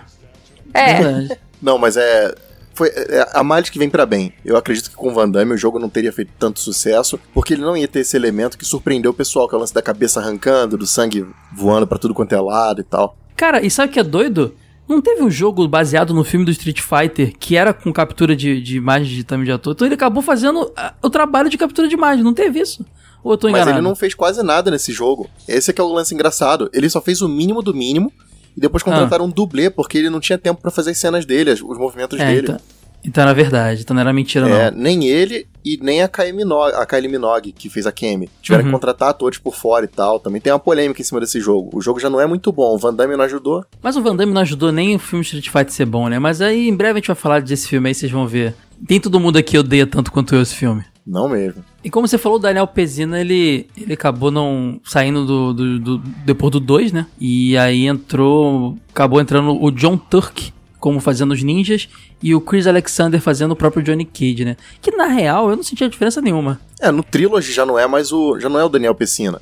é, 0.73 0.93
verdade. 0.93 1.37
Não, 1.61 1.77
mas 1.77 1.97
é. 1.97 2.33
Foi 2.73 2.87
é 2.89 3.29
a 3.33 3.43
males 3.43 3.69
que 3.69 3.77
vem 3.79 3.89
pra 3.89 4.05
bem. 4.05 4.33
Eu 4.45 4.57
acredito 4.57 4.89
que 4.89 4.95
com 4.95 5.09
o 5.09 5.13
Van 5.13 5.29
Damme 5.29 5.53
o 5.53 5.57
jogo 5.57 5.79
não 5.79 5.89
teria 5.89 6.11
feito 6.11 6.31
tanto 6.39 6.59
sucesso, 6.59 7.19
porque 7.33 7.53
ele 7.53 7.61
não 7.61 7.75
ia 7.75 7.87
ter 7.87 7.99
esse 7.99 8.15
elemento 8.15 8.57
que 8.57 8.65
surpreendeu 8.65 9.11
o 9.11 9.13
pessoal, 9.13 9.47
que 9.47 9.55
é 9.55 9.57
o 9.57 9.61
lance 9.61 9.73
da 9.73 9.81
cabeça 9.81 10.19
arrancando, 10.19 10.77
do 10.77 10.87
sangue 10.87 11.25
voando 11.53 11.85
pra 11.85 11.97
tudo 11.97 12.13
quanto 12.13 12.33
é 12.33 12.39
lado 12.39 12.81
e 12.81 12.83
tal. 12.83 13.17
Cara, 13.35 13.65
e 13.65 13.69
sabe 13.69 13.89
o 13.89 13.93
que 13.93 13.99
é 13.99 14.03
doido? 14.03 14.55
Não 14.87 15.01
teve 15.01 15.23
um 15.23 15.31
jogo 15.31 15.67
baseado 15.67 16.13
no 16.13 16.23
filme 16.23 16.45
do 16.45 16.51
Street 16.51 16.81
Fighter 16.81 17.33
que 17.37 17.55
era 17.55 17.73
com 17.73 17.93
captura 17.93 18.35
de, 18.35 18.61
de 18.61 18.77
imagem 18.77 19.15
de 19.15 19.23
time 19.23 19.45
de 19.45 19.51
ator? 19.51 19.73
Então 19.73 19.87
ele 19.87 19.95
acabou 19.95 20.21
fazendo 20.21 20.71
ah, 20.75 20.93
o 21.01 21.09
trabalho 21.09 21.49
de 21.49 21.57
captura 21.57 21.87
de 21.87 21.93
imagem, 21.93 22.23
não 22.23 22.33
teve 22.33 22.59
isso? 22.59 22.85
Ou 23.23 23.33
eu 23.33 23.37
tô 23.37 23.47
Mas 23.47 23.61
enganado? 23.61 23.77
ele 23.77 23.87
não 23.87 23.95
fez 23.95 24.13
quase 24.13 24.43
nada 24.43 24.69
nesse 24.71 24.91
jogo. 24.91 25.29
Esse 25.47 25.71
é 25.71 25.73
que 25.73 25.79
é 25.79 25.83
o 25.83 25.93
lance 25.93 26.13
engraçado. 26.13 26.69
Ele 26.73 26.89
só 26.89 26.99
fez 26.99 27.21
o 27.21 27.29
mínimo 27.29 27.61
do 27.61 27.73
mínimo 27.73 28.11
e 28.55 28.59
depois 28.61 28.83
contrataram 28.83 29.25
um 29.25 29.29
dublê, 29.29 29.69
porque 29.69 29.97
ele 29.97 30.09
não 30.09 30.19
tinha 30.19 30.37
tempo 30.37 30.61
pra 30.61 30.71
fazer 30.71 30.91
as 30.91 30.97
cenas 30.97 31.25
dele, 31.25 31.51
os 31.51 31.77
movimentos 31.77 32.19
É, 32.19 32.25
dele. 32.25 32.41
então, 32.43 32.57
então 33.03 33.23
era 33.23 33.33
verdade, 33.33 33.81
então 33.81 33.93
não 33.95 34.01
era 34.01 34.13
mentira, 34.13 34.47
É, 34.49 34.69
não. 34.71 34.77
nem 34.79 35.05
ele 35.07 35.47
e 35.65 35.77
nem 35.81 36.01
a 36.03 36.07
Kylie 36.07 36.33
Minogue, 36.33 36.73
a 36.75 36.85
Kylie 36.85 37.07
Minogue 37.09 37.51
que 37.51 37.69
fez 37.69 37.85
a 37.87 37.91
Kemi. 37.91 38.29
Tiveram 38.41 38.63
Uhum. 38.63 38.69
que 38.69 38.73
contratar 38.73 39.09
atores 39.09 39.37
por 39.39 39.55
fora 39.55 39.85
e 39.85 39.87
tal. 39.87 40.19
Também 40.19 40.39
tem 40.41 40.51
uma 40.51 40.59
polêmica 40.59 41.01
em 41.01 41.03
cima 41.05 41.19
desse 41.19 41.39
jogo. 41.39 41.69
O 41.73 41.81
jogo 41.81 41.99
já 41.99 42.09
não 42.09 42.19
é 42.19 42.25
muito 42.27 42.51
bom. 42.51 42.73
O 42.75 42.77
Van 42.77 42.93
Damme 42.93 43.15
não 43.15 43.23
ajudou. 43.25 43.63
Mas 43.81 43.95
o 43.95 44.01
Van 44.01 44.15
Damme 44.15 44.33
não 44.33 44.41
ajudou 44.41 44.71
nem 44.71 44.95
o 44.95 44.99
filme 44.99 45.23
Street 45.23 45.49
Fighter 45.49 45.71
ser 45.71 45.85
bom, 45.85 46.07
né? 46.09 46.19
Mas 46.19 46.41
aí 46.41 46.67
em 46.67 46.75
breve 46.75 46.93
a 46.93 46.99
gente 46.99 47.07
vai 47.07 47.15
falar 47.15 47.41
desse 47.41 47.67
filme 47.67 47.89
aí, 47.89 47.95
vocês 47.95 48.11
vão 48.11 48.27
ver. 48.27 48.53
Tem 48.87 48.99
todo 48.99 49.19
mundo 49.19 49.37
aqui 49.37 49.57
odeia 49.57 49.85
tanto 49.87 50.11
quanto 50.11 50.33
eu 50.35 50.41
esse 50.41 50.55
filme. 50.55 50.83
Não 51.05 51.27
mesmo. 51.27 51.63
E 51.83 51.89
como 51.89 52.07
você 52.07 52.17
falou, 52.17 52.37
o 52.37 52.41
Daniel 52.41 52.67
Pezina, 52.67 53.19
ele, 53.19 53.67
ele 53.75 53.93
acabou 53.93 54.29
não 54.29 54.79
saindo 54.83 55.25
do, 55.25 55.53
do, 55.53 55.79
do- 55.79 55.97
depois 56.25 56.51
do 56.51 56.59
2, 56.59 56.91
né? 56.91 57.07
E 57.19 57.57
aí 57.57 57.87
entrou. 57.87 58.77
Acabou 58.91 59.19
entrando 59.19 59.61
o 59.61 59.71
John 59.71 59.97
Turk 59.97 60.53
como 60.79 60.99
fazendo 60.99 61.31
os 61.31 61.43
ninjas 61.43 61.87
e 62.23 62.33
o 62.33 62.41
Chris 62.41 62.65
Alexander 62.67 63.19
fazendo 63.21 63.51
o 63.51 63.55
próprio 63.55 63.83
Johnny 63.83 64.05
Cage, 64.05 64.45
né? 64.45 64.57
Que 64.81 64.91
na 64.91 65.05
real 65.07 65.49
eu 65.49 65.55
não 65.55 65.63
sentia 65.63 65.87
diferença 65.89 66.21
nenhuma. 66.21 66.59
É, 66.79 66.89
no 66.91 67.03
Trilogy 67.03 67.51
já 67.51 67.65
não 67.65 67.77
é 67.77 67.87
mais 67.87 68.11
o. 68.11 68.39
já 68.39 68.49
não 68.49 68.59
é 68.59 68.63
o 68.63 68.69
Daniel 68.69 68.93
Pessina. 68.95 69.41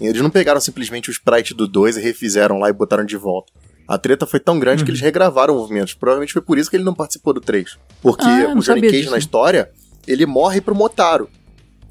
Eles 0.00 0.20
não 0.20 0.28
pegaram 0.30 0.60
simplesmente 0.60 1.08
o 1.08 1.12
sprite 1.12 1.54
do 1.54 1.66
2 1.66 1.96
e 1.96 2.00
refizeram 2.00 2.58
lá 2.58 2.68
e 2.68 2.72
botaram 2.72 3.04
de 3.04 3.16
volta. 3.16 3.52
A 3.88 3.96
treta 3.96 4.26
foi 4.26 4.40
tão 4.40 4.58
grande 4.58 4.84
que 4.84 4.90
eles 4.90 5.00
regravaram 5.00 5.54
movimentos. 5.54 5.94
Provavelmente 5.94 6.32
foi 6.32 6.42
por 6.42 6.58
isso 6.58 6.68
que 6.68 6.76
ele 6.76 6.84
não 6.84 6.92
participou 6.94 7.32
do 7.32 7.40
3. 7.40 7.78
Porque 8.02 8.24
Ah, 8.24 8.52
o 8.56 8.60
Johnny 8.60 8.80
Cage 8.82 8.98
disso. 8.98 9.10
na 9.12 9.18
história, 9.18 9.70
ele 10.06 10.26
morre 10.26 10.60
pro 10.60 10.74
Motaro. 10.74 11.28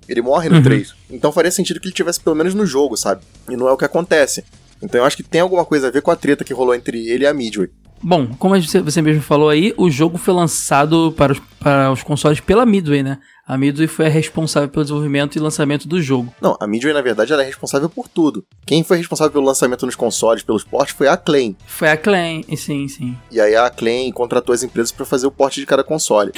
Ele 0.08 0.22
morre 0.22 0.50
no 0.50 0.58
Uhum. 0.58 0.64
3. 0.64 0.94
Então 1.10 1.32
faria 1.32 1.52
sentido 1.52 1.80
que 1.80 1.88
ele 1.88 1.96
tivesse 1.96 2.20
pelo 2.20 2.36
menos 2.36 2.54
no 2.54 2.66
jogo, 2.66 2.96
sabe? 2.96 3.22
E 3.50 3.56
não 3.56 3.68
é 3.68 3.72
o 3.72 3.78
que 3.78 3.86
acontece. 3.86 4.44
Então 4.82 5.00
eu 5.02 5.06
acho 5.06 5.18
que 5.18 5.24
tem 5.24 5.42
alguma 5.42 5.66
coisa 5.66 5.88
a 5.88 5.92
ver 5.92 6.02
com 6.02 6.12
a 6.12 6.16
treta 6.16 6.44
que 6.44 6.54
rolou 6.54 6.76
entre 6.76 7.08
ele 7.08 7.24
e 7.24 7.28
a 7.28 7.34
Midway. 7.34 7.70
Bom, 8.04 8.28
como 8.38 8.56
você 8.62 9.02
mesmo 9.02 9.22
falou 9.22 9.50
aí, 9.50 9.74
o 9.78 9.90
jogo 9.90 10.18
foi 10.18 10.34
lançado 10.34 11.12
para 11.18 11.34
os, 11.34 11.40
para 11.60 11.92
os 11.92 12.04
consoles 12.04 12.40
pela 12.40 12.66
Midway, 12.66 13.02
né? 13.02 13.18
A 13.48 13.60
Midway 13.60 13.88
foi 13.88 14.08
a 14.08 14.10
responsável 14.10 14.68
pelo 14.68 14.84
desenvolvimento 14.84 15.36
e 15.36 15.40
lançamento 15.40 15.88
do 15.88 16.02
jogo. 16.02 16.34
Não, 16.42 16.58
a 16.60 16.66
Midway, 16.66 16.92
na 16.92 17.02
verdade, 17.02 17.32
ela 17.32 17.44
é 17.44 17.46
responsável 17.46 17.88
por 17.88 18.08
tudo. 18.08 18.44
Quem 18.66 18.84
foi 18.84 18.98
responsável 18.98 19.32
pelo 19.32 19.46
lançamento 19.46 19.86
nos 19.86 19.94
consoles, 19.94 20.42
pelos 20.42 20.64
portes, 20.64 20.96
foi 20.96 21.08
a 21.08 21.14
Acclaim. 21.14 21.56
Foi 21.68 21.90
a 21.90 21.96
Clan, 21.96 22.42
sim, 22.58 22.88
sim. 22.88 23.16
E 23.30 23.40
aí 23.40 23.56
a 23.56 23.68
Acclaim 23.68 24.12
contratou 24.12 24.52
as 24.52 24.64
empresas 24.64 24.92
pra 24.92 25.06
fazer 25.06 25.28
o 25.28 25.32
porte 25.32 25.60
de 25.60 25.68
cada 25.68 25.84
console. 25.84 26.32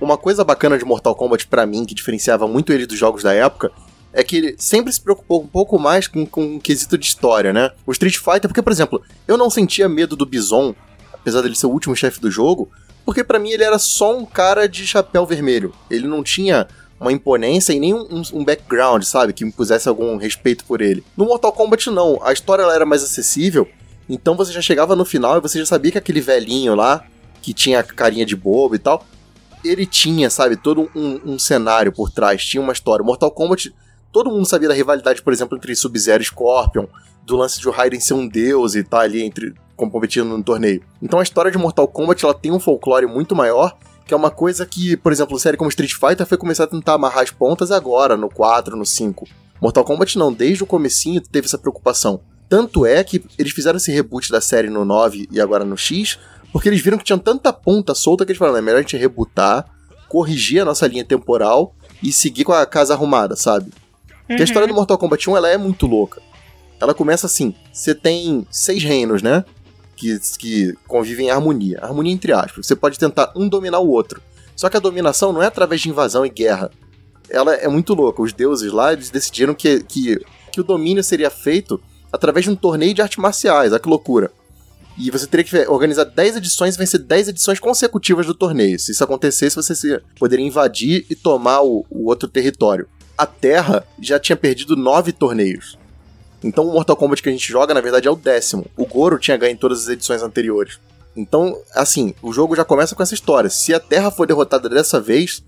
Uma 0.00 0.16
coisa 0.16 0.42
bacana 0.42 0.76
de 0.76 0.84
Mortal 0.84 1.14
Kombat 1.14 1.46
pra 1.46 1.64
mim, 1.64 1.84
que 1.84 1.94
diferenciava 1.94 2.48
muito 2.48 2.72
ele 2.72 2.84
dos 2.84 2.98
jogos 2.98 3.22
da 3.22 3.32
época, 3.32 3.70
é 4.12 4.24
que 4.24 4.36
ele 4.36 4.56
sempre 4.58 4.92
se 4.92 5.00
preocupou 5.00 5.40
um 5.40 5.46
pouco 5.46 5.78
mais 5.78 6.08
com, 6.08 6.26
com 6.26 6.56
o 6.56 6.60
quesito 6.60 6.98
de 6.98 7.06
história, 7.06 7.52
né? 7.52 7.70
O 7.86 7.92
Street 7.92 8.16
Fighter, 8.16 8.48
porque, 8.48 8.62
por 8.62 8.72
exemplo, 8.72 9.00
eu 9.28 9.36
não 9.36 9.48
sentia 9.48 9.88
medo 9.88 10.16
do 10.16 10.26
Bison, 10.26 10.74
apesar 11.12 11.40
dele 11.40 11.54
ser 11.54 11.66
o 11.66 11.70
último 11.70 11.94
chefe 11.94 12.20
do 12.20 12.32
jogo, 12.32 12.68
porque 13.08 13.24
pra 13.24 13.38
mim 13.38 13.48
ele 13.48 13.64
era 13.64 13.78
só 13.78 14.14
um 14.14 14.26
cara 14.26 14.68
de 14.68 14.86
chapéu 14.86 15.24
vermelho. 15.24 15.72
Ele 15.90 16.06
não 16.06 16.22
tinha 16.22 16.68
uma 17.00 17.10
imponência 17.10 17.72
e 17.72 17.80
nem 17.80 17.94
um, 17.94 18.02
um- 18.10 18.22
um 18.40 18.44
background, 18.44 19.02
sabe? 19.02 19.32
Que 19.32 19.46
me 19.46 19.50
pusesse 19.50 19.88
algum 19.88 20.18
respeito 20.18 20.62
por 20.66 20.82
ele. 20.82 21.02
No 21.16 21.24
Mortal 21.24 21.50
Kombat, 21.50 21.88
não. 21.88 22.22
A 22.22 22.34
história 22.34 22.62
ela 22.64 22.74
era 22.74 22.84
mais 22.84 23.02
acessível, 23.02 23.66
então 24.10 24.36
você 24.36 24.52
já 24.52 24.60
chegava 24.60 24.94
no 24.94 25.06
final 25.06 25.38
e 25.38 25.40
você 25.40 25.58
já 25.58 25.64
sabia 25.64 25.90
que 25.90 25.96
aquele 25.96 26.20
velhinho 26.20 26.74
lá, 26.74 27.02
que 27.40 27.54
tinha 27.54 27.82
carinha 27.82 28.26
de 28.26 28.36
bobo 28.36 28.74
e 28.74 28.78
tal, 28.78 29.02
ele 29.64 29.86
tinha, 29.86 30.28
sabe, 30.28 30.54
todo 30.58 30.90
um, 30.94 31.32
um 31.32 31.38
cenário 31.38 31.90
por 31.92 32.10
trás, 32.10 32.44
tinha 32.44 32.62
uma 32.62 32.74
história. 32.74 33.02
Mortal 33.02 33.30
Kombat, 33.30 33.74
todo 34.12 34.30
mundo 34.30 34.46
sabia 34.46 34.68
da 34.68 34.74
rivalidade, 34.74 35.22
por 35.22 35.32
exemplo, 35.32 35.56
entre 35.56 35.74
Sub-Zero 35.74 36.22
e 36.22 36.26
Scorpion, 36.26 36.86
do 37.24 37.36
lance 37.36 37.60
de 37.60 37.68
o 37.68 37.70
Raiden 37.70 38.00
ser 38.00 38.14
um 38.14 38.26
deus 38.26 38.74
e 38.74 38.82
tá 38.82 39.00
ali 39.00 39.22
entre 39.22 39.54
competindo 39.76 40.26
no 40.28 40.42
torneio. 40.42 40.82
Então 41.00 41.20
a 41.20 41.22
história 41.22 41.50
de 41.50 41.58
Mortal 41.58 41.86
Kombat 41.86 42.24
ela 42.24 42.34
tem 42.34 42.50
um 42.50 42.58
folclore 42.58 43.06
muito 43.06 43.36
maior, 43.36 43.76
que 44.04 44.14
é 44.14 44.16
uma 44.16 44.30
coisa 44.30 44.66
que, 44.66 44.96
por 44.96 45.12
exemplo, 45.12 45.38
série 45.38 45.56
como 45.56 45.68
Street 45.70 45.92
Fighter 45.92 46.26
foi 46.26 46.38
começar 46.38 46.64
a 46.64 46.68
tentar 46.68 46.94
amarrar 46.94 47.22
as 47.22 47.30
pontas 47.30 47.70
agora, 47.70 48.16
no 48.16 48.28
4, 48.28 48.76
no 48.76 48.84
5. 48.84 49.26
Mortal 49.60 49.84
Kombat 49.84 50.18
não, 50.18 50.32
desde 50.32 50.62
o 50.62 50.66
comecinho 50.66 51.20
teve 51.20 51.46
essa 51.46 51.58
preocupação. 51.58 52.20
Tanto 52.48 52.86
é 52.86 53.04
que 53.04 53.22
eles 53.38 53.52
fizeram 53.52 53.76
esse 53.76 53.92
reboot 53.92 54.30
da 54.30 54.40
série 54.40 54.70
no 54.70 54.84
9 54.84 55.28
e 55.30 55.40
agora 55.40 55.64
no 55.64 55.76
X, 55.76 56.18
porque 56.50 56.68
eles 56.68 56.80
viram 56.80 56.96
que 56.96 57.04
tinha 57.04 57.18
tanta 57.18 57.52
ponta 57.52 57.94
solta 57.94 58.24
que 58.24 58.32
eles 58.32 58.38
falaram, 58.38 58.58
é 58.58 58.62
melhor 58.62 58.78
a 58.78 58.80
gente 58.80 58.96
rebootar, 58.96 59.66
corrigir 60.08 60.62
a 60.62 60.64
nossa 60.64 60.86
linha 60.86 61.04
temporal 61.04 61.74
e 62.02 62.10
seguir 62.12 62.44
com 62.44 62.52
a 62.52 62.64
casa 62.64 62.94
arrumada, 62.94 63.36
sabe? 63.36 63.70
Porque 64.28 64.42
a 64.42 64.44
história 64.44 64.68
do 64.68 64.74
Mortal 64.74 64.98
Kombat 64.98 65.28
1 65.28 65.36
ela 65.36 65.48
é 65.48 65.56
muito 65.56 65.86
louca. 65.86 66.20
Ela 66.78 66.94
começa 66.94 67.26
assim: 67.26 67.54
você 67.72 67.94
tem 67.94 68.46
seis 68.50 68.84
reinos, 68.84 69.22
né? 69.22 69.44
Que, 69.96 70.18
que 70.38 70.74
convivem 70.86 71.26
em 71.26 71.30
harmonia. 71.30 71.80
Harmonia 71.82 72.12
entre 72.12 72.32
aspas. 72.32 72.66
Você 72.66 72.76
pode 72.76 72.98
tentar 72.98 73.32
um 73.34 73.48
dominar 73.48 73.80
o 73.80 73.88
outro. 73.88 74.22
Só 74.54 74.68
que 74.68 74.76
a 74.76 74.80
dominação 74.80 75.32
não 75.32 75.42
é 75.42 75.46
através 75.46 75.80
de 75.80 75.88
invasão 75.88 76.26
e 76.26 76.28
guerra. 76.28 76.70
Ela 77.30 77.54
é 77.54 77.68
muito 77.68 77.94
louca. 77.94 78.22
Os 78.22 78.32
deuses 78.32 78.70
lá 78.70 78.92
eles 78.92 79.10
decidiram 79.10 79.54
que, 79.54 79.80
que, 79.80 80.20
que 80.52 80.60
o 80.60 80.64
domínio 80.64 81.02
seria 81.02 81.30
feito 81.30 81.80
através 82.12 82.44
de 82.44 82.50
um 82.50 82.56
torneio 82.56 82.94
de 82.94 83.00
artes 83.00 83.18
marciais. 83.18 83.72
Olha 83.72 83.80
que 83.80 83.88
loucura. 83.88 84.30
E 84.98 85.10
você 85.10 85.26
teria 85.26 85.44
que 85.44 85.70
organizar 85.70 86.04
10 86.04 86.36
edições 86.36 86.74
e 86.74 86.78
vencer 86.78 87.00
10 87.00 87.28
edições 87.28 87.60
consecutivas 87.60 88.26
do 88.26 88.34
torneio. 88.34 88.78
Se 88.78 88.90
isso 88.90 89.04
acontecesse, 89.04 89.56
você 89.56 90.02
poderia 90.18 90.44
invadir 90.44 91.06
e 91.08 91.14
tomar 91.14 91.62
o, 91.62 91.86
o 91.88 92.08
outro 92.08 92.28
território. 92.28 92.88
A 93.18 93.26
Terra 93.26 93.84
já 94.00 94.18
tinha 94.18 94.36
perdido 94.36 94.76
9 94.76 95.12
torneios. 95.12 95.76
Então 96.42 96.64
o 96.64 96.72
Mortal 96.72 96.96
Kombat 96.96 97.20
que 97.22 97.28
a 97.28 97.32
gente 97.32 97.50
joga, 97.50 97.74
na 97.74 97.80
verdade, 97.80 98.06
é 98.06 98.10
o 98.10 98.14
décimo. 98.16 98.64
O 98.76 98.86
Goro 98.86 99.18
tinha 99.18 99.36
ganho 99.36 99.52
em 99.52 99.56
todas 99.56 99.82
as 99.82 99.88
edições 99.88 100.22
anteriores. 100.22 100.78
Então, 101.16 101.58
assim, 101.74 102.14
o 102.22 102.32
jogo 102.32 102.54
já 102.54 102.64
começa 102.64 102.94
com 102.94 103.02
essa 103.02 103.14
história. 103.14 103.50
Se 103.50 103.74
a 103.74 103.80
Terra 103.80 104.08
for 104.10 104.24
derrotada 104.24 104.68
dessa 104.68 105.00
vez, 105.00 105.42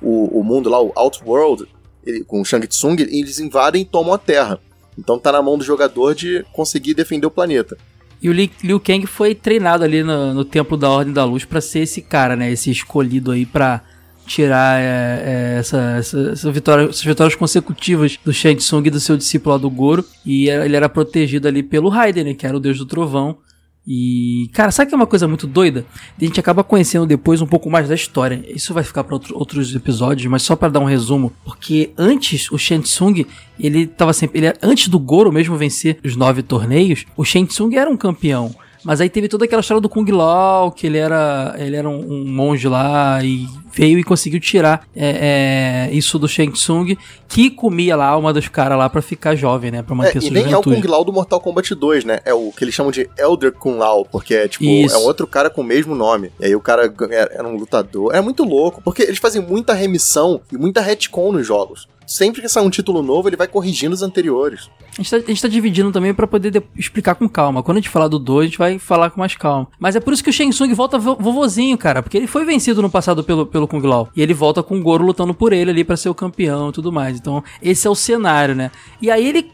o, 0.00 0.40
o 0.40 0.42
mundo 0.42 0.70
lá, 0.70 0.80
o 0.82 0.92
Outworld, 0.96 1.66
ele- 2.06 2.24
com 2.24 2.40
o 2.40 2.44
Shang 2.44 2.66
Tsung, 2.66 2.96
eles 3.02 3.38
invadem 3.38 3.82
e 3.82 3.84
tomam 3.84 4.14
a 4.14 4.18
Terra. 4.18 4.58
Então 4.98 5.18
tá 5.18 5.30
na 5.30 5.42
mão 5.42 5.58
do 5.58 5.64
jogador 5.64 6.14
de 6.14 6.42
conseguir 6.54 6.94
defender 6.94 7.26
o 7.26 7.30
planeta. 7.30 7.76
E 8.22 8.30
o 8.30 8.32
Li- 8.32 8.50
Liu 8.64 8.80
Kang 8.80 9.06
foi 9.06 9.34
treinado 9.34 9.84
ali 9.84 10.02
no, 10.02 10.32
no 10.32 10.44
Templo 10.44 10.76
da 10.76 10.88
Ordem 10.88 11.12
da 11.12 11.24
Luz 11.24 11.44
pra 11.44 11.60
ser 11.60 11.80
esse 11.80 12.00
cara, 12.00 12.34
né? 12.34 12.50
Esse 12.50 12.70
escolhido 12.70 13.30
aí 13.30 13.44
pra 13.44 13.82
tirar 14.30 14.80
é, 14.80 14.84
é, 14.84 15.58
essa, 15.58 15.78
essa, 15.98 16.30
essa 16.30 16.52
vitória, 16.52 16.84
essas 16.84 17.02
vitórias 17.02 17.34
consecutivas 17.34 18.16
do 18.24 18.32
Shang 18.32 18.54
Tsung 18.56 18.86
e 18.86 18.90
do 18.90 19.00
seu 19.00 19.16
discípulo 19.16 19.56
lá 19.56 19.60
do 19.60 19.68
Goro. 19.68 20.04
E 20.24 20.48
ele 20.48 20.76
era 20.76 20.88
protegido 20.88 21.48
ali 21.48 21.64
pelo 21.64 21.88
Raiden, 21.88 22.24
né? 22.24 22.34
Que 22.34 22.46
era 22.46 22.56
o 22.56 22.60
deus 22.60 22.78
do 22.78 22.86
trovão. 22.86 23.38
E, 23.84 24.48
cara, 24.52 24.70
sabe 24.70 24.88
que 24.88 24.94
é 24.94 24.96
uma 24.96 25.06
coisa 25.06 25.26
muito 25.26 25.48
doida? 25.48 25.84
A 26.16 26.24
gente 26.24 26.38
acaba 26.38 26.62
conhecendo 26.62 27.06
depois 27.06 27.42
um 27.42 27.46
pouco 27.46 27.68
mais 27.68 27.88
da 27.88 27.94
história. 27.94 28.44
Isso 28.46 28.72
vai 28.72 28.84
ficar 28.84 29.02
para 29.02 29.18
outros 29.32 29.74
episódios, 29.74 30.30
mas 30.30 30.42
só 30.42 30.54
para 30.54 30.68
dar 30.68 30.80
um 30.80 30.84
resumo, 30.84 31.32
porque 31.44 31.90
antes 31.98 32.52
o 32.52 32.58
Shang 32.58 32.84
Tsung, 32.84 33.26
ele 33.58 33.88
tava 33.88 34.12
sempre, 34.12 34.38
ele 34.38 34.52
antes 34.62 34.86
do 34.86 34.98
Goro 34.98 35.32
mesmo 35.32 35.56
vencer 35.56 35.98
os 36.04 36.14
nove 36.14 36.42
torneios, 36.42 37.04
o 37.16 37.24
Shang 37.24 37.48
Tsung 37.48 37.74
era 37.74 37.90
um 37.90 37.96
campeão. 37.96 38.54
Mas 38.84 39.00
aí 39.00 39.10
teve 39.10 39.28
toda 39.28 39.44
aquela 39.44 39.60
história 39.60 39.80
do 39.80 39.88
Kung 39.88 40.10
Lao, 40.10 40.72
que 40.72 40.86
ele 40.86 40.98
era, 40.98 41.54
ele 41.58 41.76
era 41.76 41.88
um, 41.88 42.12
um 42.12 42.24
monge 42.24 42.68
lá 42.68 43.22
e 43.22 43.46
veio 43.72 43.98
e 43.98 44.04
conseguiu 44.04 44.40
tirar 44.40 44.86
é, 44.94 45.88
é, 45.90 45.94
isso 45.94 46.18
do 46.18 46.28
Shang 46.28 46.52
Tsung, 46.52 46.96
que 47.28 47.50
comia 47.50 47.94
lá 47.96 48.06
a 48.06 48.10
alma 48.10 48.32
dos 48.32 48.48
caras 48.48 48.78
lá 48.78 48.88
pra 48.88 49.02
ficar 49.02 49.34
jovem, 49.34 49.70
né? 49.70 49.82
Pra 49.82 49.94
manter 49.94 50.18
É, 50.18 50.20
sua 50.20 50.28
e 50.28 50.30
nem 50.30 50.44
é 50.44 50.46
o 50.46 50.50
juventude. 50.50 50.82
Kung 50.82 50.88
Lao 50.88 51.04
do 51.04 51.12
Mortal 51.12 51.40
Kombat 51.40 51.74
2, 51.74 52.04
né? 52.04 52.20
É 52.24 52.34
o 52.34 52.52
que 52.52 52.64
eles 52.64 52.74
chamam 52.74 52.90
de 52.90 53.08
Elder 53.18 53.52
Kung 53.52 53.78
Lao, 53.78 54.04
porque 54.04 54.34
é 54.34 54.48
tipo, 54.48 54.64
Isso. 54.64 54.94
é 54.94 54.98
um 54.98 55.02
outro 55.02 55.26
cara 55.26 55.50
com 55.50 55.60
o 55.60 55.64
mesmo 55.64 55.94
nome. 55.94 56.32
E 56.40 56.46
aí 56.46 56.54
o 56.54 56.60
cara 56.60 56.92
era 57.10 57.40
era 57.40 57.48
um 57.48 57.56
lutador. 57.56 58.14
É 58.14 58.20
muito 58.20 58.44
louco, 58.44 58.80
porque 58.82 59.02
eles 59.02 59.18
fazem 59.18 59.42
muita 59.42 59.72
remissão 59.72 60.40
e 60.52 60.56
muita 60.56 60.80
retcon 60.80 61.32
nos 61.32 61.46
jogos. 61.46 61.88
Sempre 62.12 62.42
que 62.42 62.48
sai 62.48 62.64
um 62.64 62.70
título 62.70 63.02
novo, 63.02 63.28
ele 63.28 63.36
vai 63.36 63.46
corrigindo 63.46 63.94
os 63.94 64.02
anteriores. 64.02 64.68
A 64.98 65.00
gente, 65.00 65.10
tá, 65.10 65.16
a 65.18 65.20
gente 65.20 65.42
tá 65.42 65.46
dividindo 65.46 65.92
também 65.92 66.12
pra 66.12 66.26
poder 66.26 66.50
de- 66.50 66.60
explicar 66.76 67.14
com 67.14 67.28
calma. 67.28 67.62
Quando 67.62 67.76
a 67.76 67.80
gente 67.80 67.88
falar 67.88 68.08
do 68.08 68.18
2, 68.18 68.42
a 68.42 68.46
gente 68.48 68.58
vai 68.58 68.78
falar 68.80 69.10
com 69.10 69.20
mais 69.20 69.36
calma. 69.36 69.68
Mas 69.78 69.94
é 69.94 70.00
por 70.00 70.12
isso 70.12 70.24
que 70.24 70.28
o 70.28 70.32
Shang 70.32 70.50
Tsung 70.50 70.74
volta 70.74 70.98
vo- 70.98 71.14
vovozinho, 71.14 71.78
cara. 71.78 72.02
Porque 72.02 72.16
ele 72.16 72.26
foi 72.26 72.44
vencido 72.44 72.82
no 72.82 72.90
passado 72.90 73.22
pelo, 73.22 73.46
pelo 73.46 73.68
Kung 73.68 73.80
Lao. 73.86 74.08
E 74.16 74.20
ele 74.22 74.34
volta 74.34 74.60
com 74.60 74.76
o 74.76 74.82
Goro 74.82 75.04
lutando 75.04 75.32
por 75.32 75.52
ele 75.52 75.70
ali 75.70 75.84
pra 75.84 75.96
ser 75.96 76.08
o 76.08 76.14
campeão 76.14 76.70
e 76.70 76.72
tudo 76.72 76.90
mais. 76.90 77.16
Então, 77.16 77.44
esse 77.62 77.86
é 77.86 77.90
o 77.90 77.94
cenário, 77.94 78.56
né? 78.56 78.72
E 79.00 79.08
aí 79.08 79.24
ele. 79.28 79.52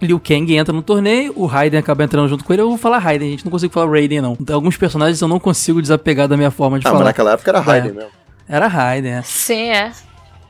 Liu 0.00 0.18
Kang 0.20 0.54
entra 0.56 0.72
no 0.72 0.82
torneio, 0.82 1.32
o 1.36 1.44
Raiden 1.46 1.78
acaba 1.78 2.02
entrando 2.04 2.28
junto 2.28 2.44
com 2.44 2.52
ele. 2.52 2.62
Eu 2.62 2.68
vou 2.68 2.78
falar 2.78 2.98
Raiden, 2.98 3.30
gente 3.30 3.44
não 3.44 3.50
consigo 3.50 3.72
falar 3.72 3.90
Raiden, 3.90 4.20
não. 4.20 4.36
Então, 4.40 4.54
alguns 4.56 4.76
personagens 4.76 5.20
eu 5.20 5.26
não 5.28 5.38
consigo 5.40 5.80
desapegar 5.80 6.26
da 6.28 6.36
minha 6.36 6.50
forma 6.52 6.78
de 6.80 6.86
Ah, 6.86 6.90
mas 6.90 6.98
falar. 6.98 7.04
naquela 7.10 7.32
época 7.32 7.50
era 7.50 7.60
Raiden 7.60 7.90
É. 7.90 7.94
mesmo. 7.94 8.10
Era 8.48 8.66
Raiden, 8.68 9.12
é. 9.12 9.22
Sim, 9.22 9.70
é. 9.70 9.92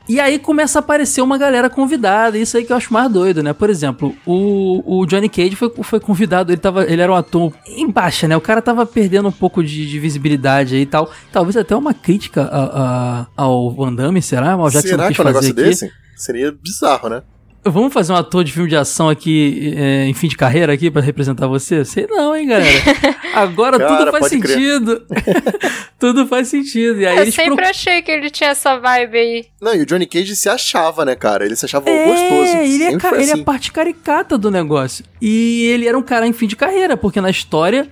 E 0.07 0.19
aí 0.19 0.37
começa 0.37 0.79
a 0.79 0.81
aparecer 0.81 1.21
uma 1.21 1.37
galera 1.37 1.69
convidada, 1.69 2.37
isso 2.37 2.57
aí 2.57 2.65
que 2.65 2.73
eu 2.73 2.77
acho 2.77 2.91
mais 2.91 3.09
doido, 3.09 3.41
né? 3.41 3.53
Por 3.53 3.69
exemplo, 3.69 4.13
o, 4.25 4.99
o 5.01 5.05
Johnny 5.05 5.29
Cage 5.29 5.55
foi, 5.55 5.71
foi 5.81 5.99
convidado, 5.99 6.51
ele, 6.51 6.59
tava, 6.59 6.83
ele 6.83 7.01
era 7.01 7.09
um 7.11 7.15
ator 7.15 7.53
em 7.65 7.89
baixa, 7.89 8.27
né? 8.27 8.35
O 8.35 8.41
cara 8.41 8.61
tava 8.61 8.85
perdendo 8.85 9.29
um 9.29 9.31
pouco 9.31 9.63
de, 9.63 9.87
de 9.89 9.99
visibilidade 9.99 10.75
aí 10.75 10.81
e 10.81 10.85
tal. 10.85 11.09
Talvez 11.31 11.55
até 11.55 11.73
uma 11.73 11.93
crítica 11.93 12.43
a- 12.43 12.81
a- 12.81 13.27
ao 13.37 13.71
Van 13.73 13.93
Damme, 13.93 14.21
será? 14.21 14.51
Que 14.57 14.57
você 14.57 14.75
não 14.75 14.81
Será 14.81 15.07
quis 15.07 15.15
que 15.15 15.21
é 15.21 15.23
um 15.23 15.27
negócio 15.27 15.51
aqui. 15.51 15.63
desse? 15.63 15.91
Seria 16.17 16.51
bizarro, 16.51 17.07
né? 17.09 17.21
Vamos 17.65 17.93
fazer 17.93 18.11
um 18.11 18.15
ator 18.15 18.43
de 18.43 18.51
filme 18.51 18.67
de 18.69 18.75
ação 18.75 19.07
aqui, 19.09 19.73
é, 19.77 20.05
em 20.05 20.13
fim 20.13 20.27
de 20.27 20.35
carreira 20.35 20.73
aqui, 20.73 20.91
pra 20.91 21.01
representar 21.01 21.47
você? 21.47 21.85
Sei 21.85 22.05
não, 22.09 22.35
hein, 22.35 22.47
galera. 22.47 22.69
Agora 23.33 23.77
Cara, 23.79 23.97
tudo 23.97 24.11
faz 24.11 24.27
sentido. 24.27 25.01
tudo 25.97 26.27
faz 26.27 26.47
sentido. 26.49 26.99
E 27.01 27.05
aí 27.05 27.17
Eu 27.17 27.31
sempre 27.31 27.65
achei 27.65 28.01
que 28.01 28.11
ele 28.11 28.29
tinha 28.29 28.49
essa 28.49 28.77
vibe 28.77 29.17
aí. 29.17 29.45
Não, 29.61 29.73
e 29.73 29.81
o 29.81 29.85
Johnny 29.85 30.05
Cage 30.05 30.35
se 30.35 30.49
achava, 30.49 31.05
né, 31.05 31.15
cara? 31.15 31.45
Ele 31.45 31.55
se 31.55 31.65
achava 31.65 31.89
É, 31.89 32.05
gostoso. 32.05 32.57
ele 32.57 32.83
é, 32.83 32.97
ca- 32.97 33.13
ele 33.15 33.29
é 33.29 33.33
assim. 33.33 33.41
a 33.41 33.45
parte 33.45 33.71
caricata 33.71 34.37
do 34.37 34.51
negócio. 34.51 35.03
E 35.21 35.63
ele 35.73 35.87
era 35.87 35.97
um 35.97 36.01
cara 36.03 36.27
em 36.27 36.33
fim 36.33 36.47
de 36.47 36.55
carreira, 36.55 36.97
porque 36.97 37.21
na 37.21 37.29
história. 37.29 37.87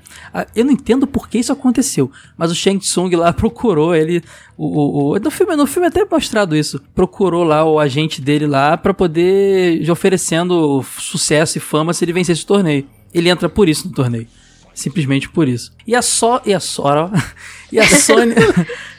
Eu 0.56 0.64
não 0.64 0.72
entendo 0.72 1.06
por 1.08 1.28
que 1.28 1.40
isso 1.40 1.52
aconteceu. 1.52 2.10
Mas 2.38 2.52
o 2.52 2.56
Shang 2.56 2.78
Tsung 2.80 3.14
lá 3.16 3.32
procurou 3.34 3.96
ele. 3.96 4.22
O, 4.58 4.66
o, 4.68 5.16
o- 5.16 5.20
no, 5.20 5.32
filme, 5.32 5.56
no 5.56 5.66
filme 5.66 5.88
é 5.88 5.90
até 5.90 6.06
mostrado 6.10 6.56
isso. 6.56 6.82
Procurou 6.94 7.44
lá 7.44 7.66
o 7.66 7.80
agente 7.80 8.22
dele 8.22 8.46
lá 8.48 8.78
pra 8.78 8.94
poder. 8.94 9.61
Já 9.82 9.94
oferecendo 9.94 10.84
sucesso 11.00 11.58
e 11.58 11.62
fama 11.62 11.94
se 11.94 12.04
ele 12.06 12.14
vencesse 12.14 12.44
o 12.44 12.48
torneio. 12.48 12.86
Ele 13.14 13.30
entra 13.30 13.50
por 13.50 13.68
isso 13.68 13.88
no 13.88 13.94
torneio. 13.94 14.28
Simplesmente 14.74 15.28
por 15.30 15.48
isso. 15.48 15.72
E 15.86 15.96
a 15.96 16.02
só. 16.02 16.42
E 16.46 16.54
a 16.54 16.60
Sora. 16.60 17.10
E 17.72 17.80
a 17.80 17.88
Sônia. 17.88 18.36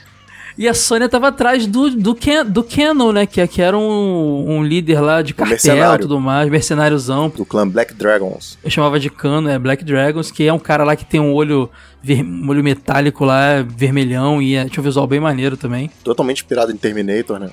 E 0.58 0.68
a 0.68 0.74
Sônia 0.74 1.08
tava 1.08 1.28
atrás 1.28 1.66
do, 1.66 1.90
do, 1.90 2.14
Ken, 2.14 2.44
do 2.44 2.62
Canon, 2.62 3.10
né? 3.10 3.24
Que, 3.24 3.44
que 3.46 3.62
era 3.62 3.76
um, 3.76 4.44
um 4.58 4.62
líder 4.62 5.00
lá 5.00 5.22
de 5.22 5.32
cartel 5.32 5.94
e 5.94 5.98
tudo 5.98 6.20
mais, 6.20 6.48
mercenáriozão. 6.50 7.30
Do 7.30 7.46
clã 7.46 7.66
Black 7.66 7.94
Dragons. 7.94 8.58
Eu 8.62 8.70
chamava 8.70 9.00
de 9.00 9.08
Cano, 9.08 9.48
é 9.48 9.58
Black 9.58 9.82
Dragons, 9.82 10.30
que 10.30 10.46
é 10.46 10.52
um 10.52 10.58
cara 10.58 10.84
lá 10.84 10.94
que 10.94 11.06
tem 11.06 11.18
um 11.18 11.32
olho, 11.32 11.70
ver- 12.02 12.22
um 12.22 12.48
olho 12.50 12.62
metálico 12.62 13.24
lá, 13.24 13.62
vermelhão, 13.66 14.42
e 14.42 14.54
é, 14.54 14.66
tinha 14.68 14.80
um 14.82 14.84
visual 14.84 15.06
bem 15.06 15.18
maneiro 15.20 15.56
também. 15.56 15.90
Totalmente 16.04 16.42
inspirado 16.42 16.70
em 16.70 16.76
Terminator, 16.76 17.38
né? 17.38 17.48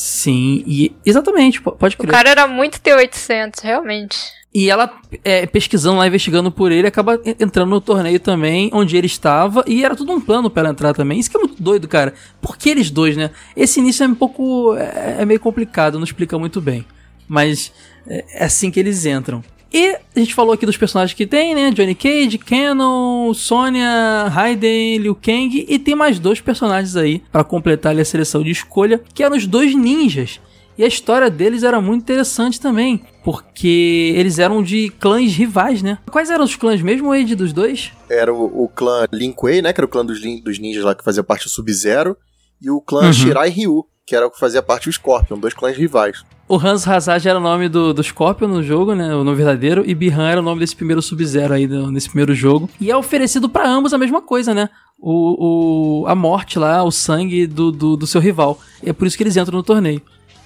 Sim, 0.00 0.62
e 0.64 0.94
exatamente, 1.04 1.60
po- 1.60 1.72
pode 1.72 1.96
O 1.96 1.98
crer. 1.98 2.12
cara 2.12 2.30
era 2.30 2.46
muito 2.46 2.78
T800, 2.78 3.60
realmente. 3.64 4.16
E 4.54 4.70
ela, 4.70 4.88
é, 5.24 5.44
pesquisando 5.44 5.98
lá, 5.98 6.06
investigando 6.06 6.52
por 6.52 6.70
ele, 6.70 6.86
acaba 6.86 7.16
en- 7.24 7.34
entrando 7.40 7.70
no 7.70 7.80
torneio 7.80 8.20
também, 8.20 8.70
onde 8.72 8.96
ele 8.96 9.08
estava, 9.08 9.64
e 9.66 9.84
era 9.84 9.96
tudo 9.96 10.12
um 10.12 10.20
plano 10.20 10.48
pra 10.48 10.60
ela 10.62 10.70
entrar 10.70 10.94
também. 10.94 11.18
Isso 11.18 11.28
que 11.28 11.36
é 11.36 11.40
muito 11.40 11.60
doido, 11.60 11.88
cara. 11.88 12.14
Por 12.40 12.56
que 12.56 12.70
eles 12.70 12.90
dois, 12.92 13.16
né? 13.16 13.30
Esse 13.56 13.80
início 13.80 14.04
é 14.04 14.06
um 14.06 14.14
pouco. 14.14 14.76
é, 14.76 15.16
é 15.18 15.24
meio 15.24 15.40
complicado, 15.40 15.96
não 15.98 16.04
explica 16.04 16.38
muito 16.38 16.60
bem. 16.60 16.86
Mas 17.26 17.72
é, 18.06 18.24
é 18.34 18.44
assim 18.44 18.70
que 18.70 18.78
eles 18.78 19.04
entram. 19.04 19.42
E 19.72 19.96
a 20.16 20.18
gente 20.18 20.34
falou 20.34 20.54
aqui 20.54 20.64
dos 20.64 20.76
personagens 20.76 21.14
que 21.14 21.26
tem, 21.26 21.54
né? 21.54 21.70
Johnny 21.70 21.94
Cage, 21.94 22.38
Canon, 22.38 23.34
Sonya, 23.34 24.28
Raiden, 24.28 24.98
Liu 24.98 25.14
Kang. 25.14 25.66
E 25.68 25.78
tem 25.78 25.94
mais 25.94 26.18
dois 26.18 26.40
personagens 26.40 26.96
aí 26.96 27.22
pra 27.30 27.44
completar 27.44 27.92
ali 27.92 28.00
a 28.00 28.04
seleção 28.04 28.42
de 28.42 28.50
escolha, 28.50 29.00
que 29.14 29.22
eram 29.22 29.36
os 29.36 29.46
dois 29.46 29.74
ninjas. 29.74 30.40
E 30.78 30.84
a 30.84 30.86
história 30.86 31.28
deles 31.28 31.64
era 31.64 31.80
muito 31.80 32.02
interessante 32.02 32.60
também, 32.60 33.02
porque 33.24 34.14
eles 34.16 34.38
eram 34.38 34.62
de 34.62 34.90
clãs 35.00 35.32
rivais, 35.34 35.82
né? 35.82 35.98
Quais 36.10 36.30
eram 36.30 36.44
os 36.44 36.54
clãs 36.54 36.80
mesmo, 36.80 37.12
Ed, 37.14 37.34
dos 37.34 37.52
dois? 37.52 37.90
Era 38.08 38.32
o, 38.32 38.64
o 38.64 38.68
clã 38.68 39.04
Lin 39.12 39.32
Kuei, 39.32 39.60
né? 39.60 39.72
Que 39.72 39.80
era 39.80 39.86
o 39.86 39.88
clã 39.88 40.06
dos, 40.06 40.20
dos 40.42 40.58
ninjas 40.60 40.84
lá 40.84 40.94
que 40.94 41.02
fazia 41.04 41.24
parte 41.24 41.44
do 41.44 41.50
Sub-Zero. 41.50 42.16
E 42.62 42.70
o 42.70 42.80
clã 42.80 43.06
Uhum. 43.06 43.12
Shirai 43.12 43.50
Ryu, 43.50 43.84
que 44.08 44.16
era 44.16 44.26
o 44.26 44.30
que 44.30 44.40
fazia 44.40 44.62
parte 44.62 44.88
do 44.88 44.92
Scorpion, 44.92 45.38
dois 45.38 45.52
clãs 45.52 45.76
rivais. 45.76 46.24
O 46.48 46.56
Hans 46.56 46.88
Hazard 46.88 47.28
era 47.28 47.38
o 47.38 47.42
nome 47.42 47.68
do, 47.68 47.92
do 47.92 48.02
Scorpion 48.02 48.48
no 48.48 48.62
jogo, 48.62 48.94
né? 48.94 49.14
O 49.14 49.22
nome 49.22 49.36
verdadeiro. 49.36 49.84
E 49.86 49.94
Bihan 49.94 50.30
era 50.30 50.40
o 50.40 50.42
nome 50.42 50.60
desse 50.60 50.74
primeiro 50.74 51.02
Sub-Zero 51.02 51.52
aí, 51.52 51.66
nesse 51.66 52.08
primeiro 52.08 52.34
jogo. 52.34 52.70
E 52.80 52.90
é 52.90 52.96
oferecido 52.96 53.50
pra 53.50 53.68
ambos 53.68 53.92
a 53.92 53.98
mesma 53.98 54.22
coisa, 54.22 54.54
né? 54.54 54.70
O, 54.98 56.04
o, 56.04 56.06
a 56.06 56.14
morte 56.14 56.58
lá, 56.58 56.82
o 56.82 56.90
sangue 56.90 57.46
do, 57.46 57.70
do, 57.70 57.98
do 57.98 58.06
seu 58.06 58.18
rival. 58.18 58.58
E 58.82 58.88
é 58.88 58.94
por 58.94 59.06
isso 59.06 59.14
que 59.14 59.22
eles 59.22 59.36
entram 59.36 59.58
no 59.58 59.62
torneio. 59.62 60.00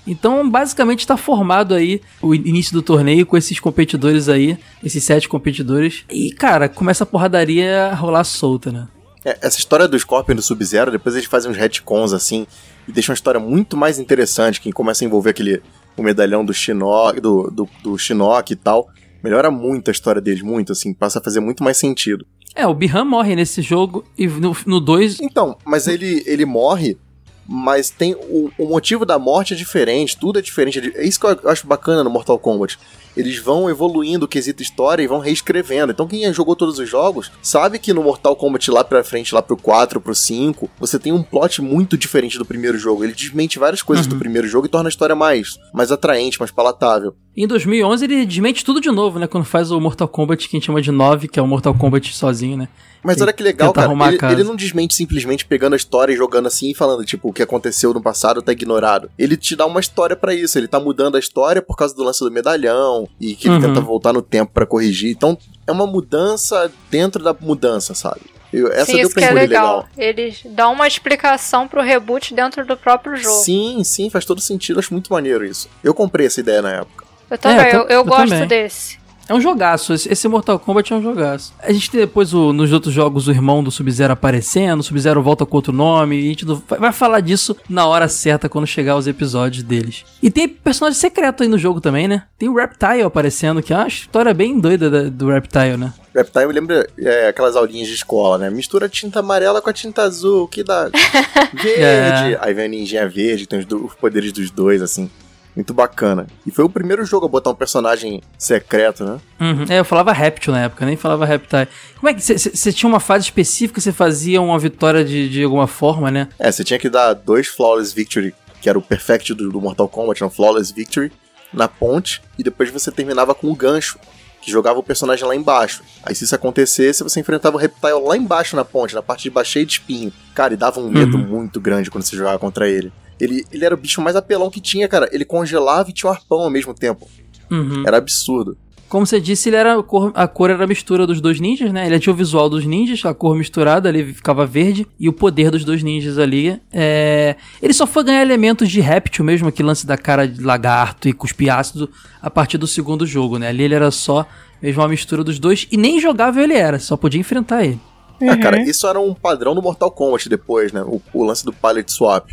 Então, 0.04 0.50
basicamente, 0.50 0.98
está 0.98 1.16
formado 1.16 1.72
aí 1.72 2.02
o 2.20 2.34
início 2.34 2.72
do 2.72 2.82
torneio 2.82 3.24
com 3.24 3.36
esses 3.36 3.60
competidores 3.60 4.28
aí, 4.28 4.58
esses 4.82 5.04
sete 5.04 5.28
competidores. 5.28 6.04
E, 6.10 6.32
cara, 6.32 6.68
começa 6.68 7.04
a 7.04 7.06
porradaria 7.06 7.90
a 7.92 7.94
rolar 7.94 8.24
solta, 8.24 8.72
né? 8.72 8.88
É, 9.24 9.38
essa 9.40 9.58
história 9.58 9.86
do 9.86 9.96
Scorpion 9.96 10.32
e 10.32 10.36
do 10.36 10.42
Sub-Zero, 10.42 10.90
depois 10.90 11.14
eles 11.14 11.28
fazem 11.28 11.48
uns 11.48 11.56
retcons 11.56 12.12
assim, 12.12 12.44
e 12.86 12.92
deixam 12.92 13.12
uma 13.12 13.16
história 13.16 13.40
muito 13.40 13.76
mais 13.76 13.98
interessante, 13.98 14.60
que 14.60 14.72
começa 14.72 15.04
a 15.04 15.06
envolver 15.06 15.30
aquele 15.30 15.62
o 15.96 16.02
medalhão 16.02 16.44
do 16.44 16.54
Shinnok, 16.54 17.20
do, 17.20 17.50
do, 17.50 17.68
do 17.82 17.98
Shinnok 17.98 18.52
e 18.52 18.56
tal. 18.56 18.88
Melhora 19.22 19.50
muito 19.50 19.88
a 19.88 19.92
história 19.92 20.20
deles, 20.20 20.42
muito, 20.42 20.72
assim, 20.72 20.92
passa 20.92 21.18
a 21.18 21.22
fazer 21.22 21.40
muito 21.40 21.62
mais 21.62 21.76
sentido. 21.76 22.26
É, 22.54 22.66
o 22.66 22.74
Bihan 22.74 23.04
morre 23.04 23.34
nesse 23.34 23.62
jogo 23.62 24.04
e 24.18 24.26
no 24.26 24.80
2 24.80 25.20
Então, 25.20 25.56
mas 25.64 25.86
ele, 25.86 26.22
ele 26.26 26.44
morre, 26.44 26.98
mas 27.46 27.90
tem 27.90 28.14
o, 28.14 28.50
o 28.58 28.66
motivo 28.66 29.04
da 29.04 29.18
morte 29.18 29.54
é 29.54 29.56
diferente, 29.56 30.16
tudo 30.16 30.38
é 30.38 30.42
diferente. 30.42 30.92
É 30.94 31.04
isso 31.04 31.20
que 31.20 31.26
eu 31.26 31.50
acho 31.50 31.66
bacana 31.66 32.04
no 32.04 32.10
Mortal 32.10 32.38
Kombat. 32.38 32.78
Eles 33.16 33.38
vão 33.38 33.68
evoluindo 33.68 34.24
o 34.24 34.28
quesito 34.28 34.62
história 34.62 35.02
e 35.02 35.06
vão 35.06 35.18
reescrevendo. 35.18 35.92
Então 35.92 36.08
quem 36.08 36.32
jogou 36.32 36.56
todos 36.56 36.78
os 36.78 36.88
jogos 36.88 37.30
sabe 37.42 37.78
que 37.78 37.92
no 37.92 38.02
Mortal 38.02 38.34
Kombat 38.34 38.70
lá 38.70 38.82
pra 38.82 39.04
frente, 39.04 39.34
lá 39.34 39.42
pro 39.42 39.56
4, 39.56 40.00
pro 40.00 40.14
5, 40.14 40.70
você 40.78 40.98
tem 40.98 41.12
um 41.12 41.22
plot 41.22 41.60
muito 41.60 41.96
diferente 41.96 42.38
do 42.38 42.46
primeiro 42.46 42.78
jogo. 42.78 43.04
Ele 43.04 43.12
desmente 43.12 43.58
várias 43.58 43.82
coisas 43.82 44.06
do 44.06 44.16
primeiro 44.16 44.48
jogo 44.48 44.66
e 44.66 44.70
torna 44.70 44.88
a 44.88 44.90
história 44.90 45.14
mais, 45.14 45.58
mais 45.74 45.92
atraente, 45.92 46.38
mais 46.38 46.50
palatável. 46.50 47.14
Em 47.34 47.46
2011 47.46 48.04
ele 48.04 48.26
desmente 48.26 48.64
tudo 48.64 48.80
de 48.80 48.90
novo, 48.90 49.18
né? 49.18 49.26
Quando 49.26 49.44
faz 49.44 49.70
o 49.70 49.80
Mortal 49.80 50.06
Kombat 50.06 50.48
que 50.48 50.56
a 50.56 50.58
gente 50.58 50.66
chama 50.66 50.82
de 50.82 50.90
9, 50.90 51.28
que 51.28 51.40
é 51.40 51.42
o 51.42 51.46
Mortal 51.46 51.74
Kombat 51.74 52.14
sozinho, 52.14 52.56
né? 52.58 52.68
Mas 53.02 53.20
olha 53.20 53.32
que 53.32 53.42
legal, 53.42 53.72
cara. 53.72 53.92
Ele, 53.92 54.32
ele 54.32 54.44
não 54.44 54.54
desmente 54.54 54.94
simplesmente 54.94 55.44
pegando 55.44 55.72
a 55.72 55.76
história 55.76 56.12
e 56.12 56.16
jogando 56.16 56.46
assim 56.46 56.70
e 56.70 56.74
falando, 56.74 57.04
tipo, 57.04 57.30
o 57.30 57.32
que 57.32 57.42
aconteceu 57.42 57.92
no 57.92 58.00
passado 58.00 58.40
tá 58.42 58.52
ignorado. 58.52 59.10
Ele 59.18 59.36
te 59.36 59.56
dá 59.56 59.66
uma 59.66 59.80
história 59.80 60.14
pra 60.14 60.32
isso. 60.34 60.56
Ele 60.58 60.68
tá 60.68 60.78
mudando 60.78 61.16
a 61.16 61.18
história 61.18 61.60
por 61.60 61.76
causa 61.76 61.96
do 61.96 62.04
lance 62.04 62.20
do 62.22 62.30
medalhão 62.30 63.08
e 63.20 63.34
que 63.34 63.48
ele 63.48 63.56
Uhum. 63.56 63.60
tenta 63.62 63.80
voltar 63.80 64.12
no 64.12 64.22
tempo 64.22 64.52
pra 64.52 64.64
corrigir. 64.66 65.10
Então, 65.10 65.36
é 65.66 65.72
uma 65.72 65.86
mudança 65.86 66.70
dentro 66.90 67.24
da 67.24 67.34
mudança, 67.34 67.92
sabe? 67.94 68.20
Eu, 68.52 68.68
essa 68.70 68.84
Sim, 68.86 68.96
deu 68.98 69.06
isso 69.06 69.14
que 69.16 69.24
é 69.24 69.30
engolir 69.30 69.48
legal. 69.48 69.88
Eles 69.96 70.42
dão 70.44 70.74
uma 70.74 70.86
explicação 70.86 71.66
pro 71.66 71.80
reboot 71.82 72.34
dentro 72.34 72.64
do 72.66 72.76
próprio 72.76 73.16
jogo. 73.16 73.36
Sim, 73.42 73.82
sim, 73.82 74.10
faz 74.10 74.24
todo 74.26 74.40
sentido. 74.40 74.78
Acho 74.78 74.92
muito 74.92 75.10
maneiro 75.10 75.44
isso. 75.44 75.68
Eu 75.82 75.94
comprei 75.94 76.26
essa 76.26 76.38
ideia 76.40 76.60
na 76.60 76.70
época. 76.72 77.01
Eu 77.32 77.38
também, 77.38 77.58
É, 77.58 77.74
eu 77.74 77.80
eu, 77.80 77.80
eu 77.82 77.88
eu 77.90 78.04
gosto 78.04 78.28
também. 78.28 78.46
desse. 78.46 79.00
É 79.28 79.34
um 79.34 79.40
jogaço, 79.40 79.94
esse, 79.94 80.12
esse 80.12 80.26
Mortal 80.28 80.58
Kombat 80.58 80.92
é 80.92 80.96
um 80.96 81.02
jogaço. 81.02 81.54
A 81.62 81.72
gente 81.72 81.88
tem 81.90 82.00
depois 82.00 82.34
o- 82.34 82.52
nos 82.52 82.72
outros 82.72 82.92
jogos 82.92 83.28
o 83.28 83.30
irmão 83.30 83.62
do 83.62 83.70
Sub-Zero 83.70 84.12
aparecendo, 84.12 84.80
o 84.80 84.82
Sub-Zero 84.82 85.22
volta 85.22 85.46
com 85.46 85.56
outro 85.56 85.72
nome, 85.72 86.16
e 86.20 86.24
a 86.26 86.28
gente 86.28 86.44
vai, 86.68 86.92
falar 86.92 87.20
disso 87.20 87.56
na 87.68 87.86
hora 87.86 88.08
certa 88.08 88.48
quando 88.48 88.66
chegar 88.66 88.96
os 88.96 89.06
episódios 89.06 89.62
deles. 89.62 90.04
E 90.20 90.28
tem 90.28 90.48
personagem 90.48 90.98
secreto 90.98 91.44
aí 91.44 91.48
no 91.48 91.56
jogo 91.56 91.80
também, 91.80 92.08
né? 92.08 92.24
Tem 92.36 92.48
o 92.48 92.54
Reptile 92.56 93.02
aparecendo, 93.04 93.62
que 93.62 93.72
é 93.72 93.76
uma 93.76 93.86
história 93.86 94.34
bem 94.34 94.58
doida 94.58 94.90
da- 94.90 95.08
do 95.08 95.28
Reptile, 95.30 95.76
né? 95.78 95.92
Reptile 96.14 96.46
me 96.48 96.52
lembra 96.52 96.86
é, 96.98 97.28
aquelas 97.28 97.54
aulinhas 97.54 97.88
de 97.88 97.94
escola, 97.94 98.36
né? 98.38 98.50
Mistura 98.50 98.88
tinta 98.88 99.20
amarela 99.20 99.62
com 99.62 99.70
a 99.70 99.72
tinta 99.72 100.02
azul, 100.02 100.48
que 100.48 100.64
dá 100.64 100.90
verde. 101.54 101.80
É. 101.80 102.38
Aí 102.40 102.52
vem 102.52 102.64
a 102.64 102.68
ninjinha 102.68 103.08
verde, 103.08 103.46
tem 103.46 103.60
os, 103.60 103.66
os 103.70 103.94
poderes 103.94 104.32
dos 104.32 104.50
dois, 104.50 104.82
assim. 104.82 105.08
Muito 105.54 105.74
bacana. 105.74 106.26
E 106.46 106.50
foi 106.50 106.64
o 106.64 106.68
primeiro 106.68 107.04
jogo 107.04 107.26
a 107.26 107.28
botar 107.28 107.50
um 107.50 107.54
personagem 107.54 108.22
secreto, 108.38 109.04
né? 109.04 109.20
Uhum. 109.40 109.64
É, 109.68 109.78
eu 109.80 109.84
falava 109.84 110.12
Reptile 110.12 110.52
na 110.56 110.62
época, 110.62 110.86
nem 110.86 110.96
falava 110.96 111.26
Reptile. 111.26 111.68
Como 111.98 112.08
é 112.08 112.14
que 112.14 112.22
você 112.22 112.72
tinha 112.72 112.88
uma 112.88 113.00
fase 113.00 113.24
específica, 113.26 113.80
você 113.80 113.92
fazia 113.92 114.40
uma 114.40 114.58
vitória 114.58 115.04
de, 115.04 115.28
de 115.28 115.44
alguma 115.44 115.66
forma, 115.66 116.10
né? 116.10 116.28
É, 116.38 116.50
você 116.50 116.64
tinha 116.64 116.78
que 116.78 116.88
dar 116.88 117.12
dois 117.12 117.48
Flawless 117.48 117.94
Victory, 117.94 118.34
que 118.62 118.68
era 118.68 118.78
o 118.78 118.82
Perfect 118.82 119.34
do, 119.34 119.50
do 119.50 119.60
Mortal 119.60 119.88
Kombat, 119.88 120.24
um 120.24 120.30
Flawless 120.30 120.72
Victory, 120.72 121.12
na 121.52 121.68
ponte, 121.68 122.22
e 122.38 122.42
depois 122.42 122.70
você 122.70 122.90
terminava 122.90 123.34
com 123.34 123.50
o 123.50 123.54
gancho, 123.54 123.98
que 124.40 124.50
jogava 124.50 124.78
o 124.78 124.82
personagem 124.82 125.24
lá 125.26 125.36
embaixo. 125.36 125.82
Aí 126.02 126.14
se 126.14 126.24
isso 126.24 126.34
acontecesse, 126.34 127.02
você 127.04 127.20
enfrentava 127.20 127.56
o 127.56 127.60
Reptile 127.60 128.00
lá 128.02 128.16
embaixo 128.16 128.56
na 128.56 128.64
ponte, 128.64 128.94
na 128.94 129.02
parte 129.02 129.24
de 129.24 129.30
baixo 129.30 129.58
de 129.64 129.72
espinho. 129.74 130.12
Cara, 130.34 130.54
e 130.54 130.56
dava 130.56 130.80
um 130.80 130.88
medo 130.88 131.16
Uhum. 131.18 131.26
muito 131.26 131.60
grande 131.60 131.90
quando 131.90 132.04
você 132.04 132.16
jogava 132.16 132.38
contra 132.38 132.66
ele. 132.68 132.90
Ele, 133.22 133.46
ele 133.52 133.64
era 133.64 133.74
o 133.74 133.78
bicho 133.78 134.02
mais 134.02 134.16
apelão 134.16 134.50
que 134.50 134.60
tinha, 134.60 134.88
cara. 134.88 135.08
Ele 135.12 135.24
congelava 135.24 135.88
e 135.88 135.92
tinha 135.92 136.10
um 136.10 136.12
arpão 136.12 136.40
ao 136.40 136.50
mesmo 136.50 136.74
tempo. 136.74 137.08
Uhum. 137.48 137.84
Era 137.86 137.98
absurdo. 137.98 138.56
Como 138.88 139.06
você 139.06 139.20
disse, 139.20 139.48
ele 139.48 139.56
era 139.56 139.78
a 139.78 139.82
cor, 139.82 140.12
a 140.14 140.26
cor 140.26 140.50
era 140.50 140.64
a 140.64 140.66
mistura 140.66 141.06
dos 141.06 141.20
dois 141.20 141.40
ninjas, 141.40 141.72
né? 141.72 141.86
Ele 141.86 141.98
tinha 141.98 142.12
o 142.12 142.16
visual 142.16 142.50
dos 142.50 142.66
ninjas, 142.66 143.02
a 143.06 143.14
cor 143.14 143.34
misturada, 143.36 143.88
ali 143.88 144.12
ficava 144.12 144.44
verde, 144.44 144.86
e 145.00 145.08
o 145.08 145.12
poder 145.12 145.50
dos 145.50 145.64
dois 145.64 145.82
ninjas 145.82 146.18
ali. 146.18 146.60
É... 146.70 147.36
Ele 147.62 147.72
só 147.72 147.86
foi 147.86 148.04
ganhar 148.04 148.20
elementos 148.20 148.68
de 148.68 148.80
réptil 148.80 149.24
mesmo, 149.24 149.48
aquele 149.48 149.68
lance 149.68 149.86
da 149.86 149.96
cara 149.96 150.26
de 150.26 150.42
lagarto 150.42 151.08
e 151.08 151.12
cuspir 151.12 151.50
ácido, 151.50 151.88
a 152.20 152.28
partir 152.28 152.58
do 152.58 152.66
segundo 152.66 153.06
jogo, 153.06 153.38
né? 153.38 153.48
Ali 153.48 153.62
ele 153.62 153.74
era 153.74 153.90
só 153.90 154.26
mesmo 154.60 154.82
uma 154.82 154.88
mistura 154.88 155.24
dos 155.24 155.38
dois, 155.38 155.66
e 155.72 155.76
nem 155.78 155.98
jogável 155.98 156.42
ele 156.42 156.54
era, 156.54 156.78
só 156.78 156.94
podia 156.94 157.20
enfrentar 157.20 157.64
ele. 157.64 157.80
Ah, 158.20 158.36
cara, 158.36 158.60
isso 158.60 158.86
era 158.86 159.00
um 159.00 159.14
padrão 159.14 159.54
do 159.54 159.62
Mortal 159.62 159.90
Kombat 159.90 160.28
depois, 160.28 160.70
né? 160.70 160.82
O, 160.82 161.00
o 161.14 161.24
lance 161.24 161.44
do 161.44 161.52
Palette 161.52 161.90
Swap. 161.92 162.28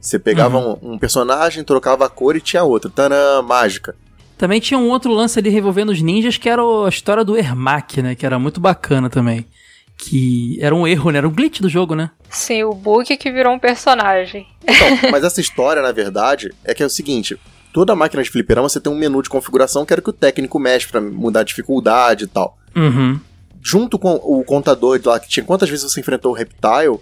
Você 0.00 0.18
pegava 0.18 0.58
Uhum. 0.58 0.78
um, 0.82 0.92
um 0.94 0.98
personagem, 0.98 1.62
trocava 1.62 2.06
a 2.06 2.08
cor 2.08 2.34
e 2.36 2.40
tinha 2.40 2.62
outro. 2.64 2.88
Tanã, 2.90 3.42
mágica. 3.42 3.94
Também 4.38 4.58
tinha 4.60 4.78
um 4.78 4.88
outro 4.88 5.12
lance 5.12 5.38
ali 5.38 5.50
revolvendo 5.50 5.92
os 5.92 6.00
ninjas, 6.00 6.38
que 6.38 6.48
era 6.48 6.62
a 6.62 6.88
história 6.88 7.22
do 7.22 7.36
Ermac, 7.36 8.00
né? 8.00 8.14
Que 8.14 8.24
era 8.24 8.38
muito 8.38 8.58
bacana 8.60 9.10
também. 9.10 9.44
Que 9.98 10.58
era 10.62 10.74
um 10.74 10.86
erro, 10.86 11.10
né? 11.10 11.18
Era 11.18 11.28
um 11.28 11.32
glitch 11.32 11.60
do 11.60 11.68
jogo, 11.68 11.94
né? 11.94 12.10
Sim, 12.30 12.62
o 12.64 12.72
Book 12.72 13.14
que 13.18 13.30
virou 13.30 13.52
um 13.52 13.58
personagem. 13.58 14.46
Então, 14.62 15.10
mas 15.12 15.22
essa 15.24 15.40
história, 15.42 15.82
na 15.82 15.92
verdade, 15.92 16.50
é 16.64 16.72
que 16.72 16.82
é 16.82 16.86
o 16.86 16.90
seguinte: 16.90 17.38
toda 17.70 17.94
máquina 17.94 18.22
de 18.22 18.30
fliperama 18.30 18.66
você 18.68 18.80
tem 18.80 18.90
um 18.90 18.96
menu 18.96 19.22
de 19.22 19.28
configuração 19.28 19.84
que 19.84 19.92
era 19.92 20.00
que 20.00 20.08
o 20.08 20.14
técnico 20.14 20.58
mexe 20.58 20.88
pra 20.88 21.02
mudar 21.02 21.40
a 21.40 21.44
dificuldade 21.44 22.24
e 22.24 22.28
tal. 22.28 22.56
Uhum. 22.74 23.20
Junto 23.62 23.98
com 23.98 24.14
o 24.14 24.42
contador 24.42 24.98
de 24.98 25.06
lá, 25.06 25.20
que 25.20 25.28
tinha 25.28 25.44
quantas 25.44 25.68
vezes 25.68 25.84
você 25.92 26.00
enfrentou 26.00 26.32
o 26.32 26.34
Reptile, 26.34 26.98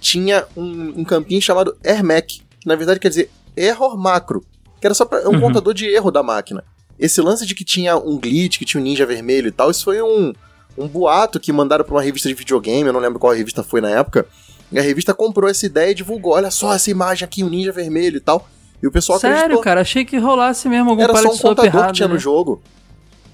tinha 0.00 0.44
um, 0.56 1.00
um 1.00 1.04
campinho 1.04 1.40
chamado 1.42 1.76
Ermac, 1.84 2.40
que 2.58 2.66
na 2.66 2.74
verdade 2.74 2.98
quer 2.98 3.08
dizer 3.10 3.30
Error 3.56 3.96
Macro, 3.98 4.44
que 4.80 4.86
era 4.86 4.94
só 4.94 5.04
pra, 5.04 5.28
um 5.28 5.34
Uhum. 5.34 5.40
contador 5.40 5.74
de 5.74 5.86
erro 5.86 6.10
da 6.10 6.22
máquina. 6.22 6.64
Esse 6.98 7.20
lance 7.20 7.46
de 7.46 7.54
que 7.54 7.64
tinha 7.64 7.96
um 7.96 8.18
glitch, 8.18 8.58
que 8.58 8.64
tinha 8.64 8.80
um 8.80 8.84
ninja 8.84 9.06
vermelho 9.06 9.48
e 9.48 9.50
tal, 9.52 9.70
isso 9.70 9.84
foi 9.84 10.02
um, 10.02 10.32
um 10.76 10.86
boato 10.88 11.38
que 11.38 11.52
mandaram 11.52 11.84
pra 11.84 11.94
uma 11.94 12.02
revista 12.02 12.28
de 12.28 12.34
videogame, 12.34 12.86
eu 12.86 12.92
não 12.92 13.00
lembro 13.00 13.18
qual 13.18 13.32
revista 13.32 13.62
foi 13.62 13.80
na 13.80 13.90
época. 13.90 14.26
E 14.72 14.78
a 14.78 14.82
revista 14.82 15.12
comprou 15.12 15.48
essa 15.50 15.66
ideia 15.66 15.90
e 15.90 15.94
divulgou: 15.94 16.34
olha 16.34 16.50
só 16.50 16.72
essa 16.74 16.90
imagem 16.90 17.24
aqui, 17.24 17.42
um 17.42 17.48
ninja 17.48 17.72
vermelho 17.72 18.16
e 18.18 18.20
tal. 18.20 18.48
E 18.82 18.86
o 18.86 18.90
pessoal 18.92 19.18
Sério, 19.18 19.36
acreditou. 19.36 19.62
cara, 19.62 19.80
achei 19.80 20.04
que 20.04 20.16
rolasse 20.16 20.68
mesmo 20.68 20.90
algum 20.90 21.02
Era 21.02 21.14
só 21.16 21.28
um 21.32 21.36
contador 21.38 21.64
errado, 21.66 21.86
que 21.88 21.92
tinha 21.94 22.08
né? 22.08 22.14
no 22.14 22.20
jogo. 22.20 22.62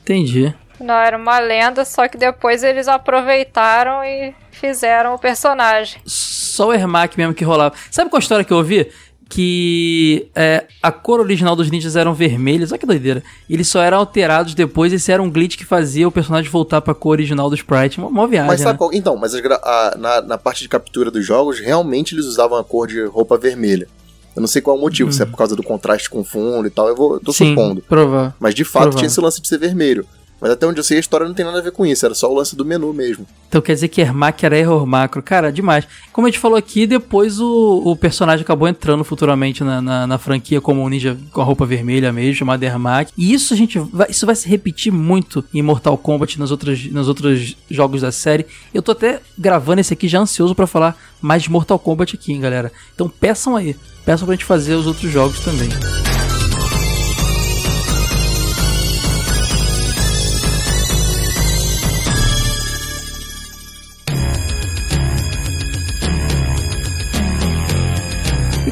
Entendi. 0.02 0.54
Não, 0.80 0.94
era 0.94 1.16
uma 1.16 1.38
lenda, 1.38 1.84
só 1.84 2.06
que 2.08 2.18
depois 2.18 2.62
eles 2.62 2.86
aproveitaram 2.88 4.04
e 4.04 4.34
fizeram 4.50 5.14
o 5.14 5.18
personagem. 5.18 6.00
Só 6.04 6.68
o 6.68 6.72
Ermac 6.72 7.16
mesmo 7.16 7.34
que 7.34 7.44
rolava. 7.44 7.74
Sabe 7.90 8.10
qual 8.10 8.20
história 8.20 8.44
que 8.44 8.52
eu 8.52 8.58
ouvi? 8.58 8.90
Que 9.28 10.28
é, 10.34 10.66
a 10.82 10.92
cor 10.92 11.18
original 11.20 11.56
dos 11.56 11.70
ninjas 11.70 11.96
eram 11.96 12.14
vermelhos. 12.14 12.70
Olha 12.70 12.78
que 12.78 12.86
doideira. 12.86 13.22
Eles 13.50 13.66
só 13.68 13.80
eram 13.82 13.98
alterados 13.98 14.54
depois. 14.54 14.92
Esse 14.92 15.10
era 15.10 15.22
um 15.22 15.30
glitch 15.30 15.56
que 15.56 15.64
fazia 15.64 16.06
o 16.06 16.12
personagem 16.12 16.50
voltar 16.50 16.80
pra 16.80 16.94
cor 16.94 17.10
original 17.12 17.48
do 17.50 17.56
sprite. 17.56 17.98
Uma, 17.98 18.08
uma 18.08 18.26
viagem, 18.28 18.48
Mas 18.48 18.60
sabe 18.60 18.72
né? 18.72 18.78
qual? 18.78 18.92
Então, 18.92 19.16
mas 19.16 19.34
a- 19.34 19.94
na, 19.98 20.20
na 20.22 20.38
parte 20.38 20.62
de 20.62 20.68
captura 20.68 21.10
dos 21.10 21.24
jogos, 21.26 21.58
realmente 21.58 22.14
eles 22.14 22.24
usavam 22.26 22.56
a 22.56 22.62
cor 22.64 22.86
de 22.86 23.04
roupa 23.04 23.36
vermelha. 23.36 23.88
Eu 24.34 24.40
não 24.40 24.46
sei 24.46 24.62
qual 24.62 24.76
é 24.76 24.78
o 24.78 24.82
motivo, 24.82 25.10
se 25.12 25.22
é 25.22 25.26
por 25.26 25.36
causa 25.38 25.56
do 25.56 25.62
contraste 25.62 26.08
com 26.10 26.20
o 26.20 26.24
fundo 26.24 26.68
e 26.68 26.70
tal, 26.70 26.88
eu 26.88 26.94
vou, 26.94 27.18
tô 27.18 27.32
Sim, 27.32 27.48
supondo. 27.50 27.80
provável. 27.82 28.34
Mas 28.38 28.54
de 28.54 28.64
fato 28.64 28.82
Provável. 28.82 28.98
tinha 28.98 29.06
esse 29.06 29.20
lance 29.20 29.40
de 29.40 29.48
ser 29.48 29.58
vermelho. 29.58 30.06
Mas 30.40 30.50
até 30.50 30.66
onde 30.66 30.78
eu 30.78 30.84
sei, 30.84 30.98
a 30.98 31.00
história 31.00 31.26
não 31.26 31.34
tem 31.34 31.44
nada 31.44 31.58
a 31.58 31.62
ver 31.62 31.72
com 31.72 31.86
isso, 31.86 32.04
era 32.04 32.14
só 32.14 32.30
o 32.30 32.34
lance 32.34 32.54
do 32.54 32.64
menu 32.64 32.92
mesmo. 32.92 33.26
Então 33.48 33.60
quer 33.62 33.74
dizer 33.74 33.88
que 33.88 34.00
Ermac 34.00 34.44
era 34.44 34.58
error 34.58 34.84
macro. 34.86 35.22
Cara, 35.22 35.50
demais. 35.50 35.86
Como 36.12 36.26
a 36.26 36.30
gente 36.30 36.38
falou 36.38 36.58
aqui, 36.58 36.86
depois 36.86 37.40
o, 37.40 37.82
o 37.84 37.96
personagem 37.96 38.42
acabou 38.42 38.68
entrando 38.68 39.02
futuramente 39.02 39.64
na, 39.64 39.80
na, 39.80 40.06
na 40.06 40.18
franquia 40.18 40.60
como 40.60 40.82
um 40.82 40.88
ninja 40.88 41.16
com 41.32 41.40
a 41.40 41.44
roupa 41.44 41.64
vermelha 41.64 42.12
mesmo, 42.12 42.34
chamado 42.34 42.62
Ermac. 42.62 43.10
E 43.16 43.32
isso 43.32 43.54
a 43.54 43.56
gente 43.56 43.78
vai, 43.78 44.08
isso 44.10 44.26
vai 44.26 44.34
se 44.34 44.48
repetir 44.48 44.92
muito 44.92 45.44
em 45.54 45.62
Mortal 45.62 45.96
Kombat 45.96 46.38
nos 46.38 46.50
outros, 46.50 46.84
nos 46.90 47.08
outros 47.08 47.56
jogos 47.70 48.02
da 48.02 48.12
série. 48.12 48.46
Eu 48.74 48.82
tô 48.82 48.92
até 48.92 49.20
gravando 49.38 49.80
esse 49.80 49.94
aqui 49.94 50.06
já 50.06 50.20
ansioso 50.20 50.54
pra 50.54 50.66
falar 50.66 50.96
mais 51.20 51.42
de 51.42 51.50
Mortal 51.50 51.78
Kombat 51.78 52.14
aqui, 52.14 52.32
hein, 52.32 52.40
galera. 52.40 52.70
Então 52.94 53.08
peçam 53.08 53.56
aí. 53.56 53.74
Peçam 54.04 54.26
pra 54.26 54.34
gente 54.34 54.44
fazer 54.44 54.74
os 54.74 54.86
outros 54.86 55.10
jogos 55.10 55.40
também. 55.40 55.68
E 55.68 56.15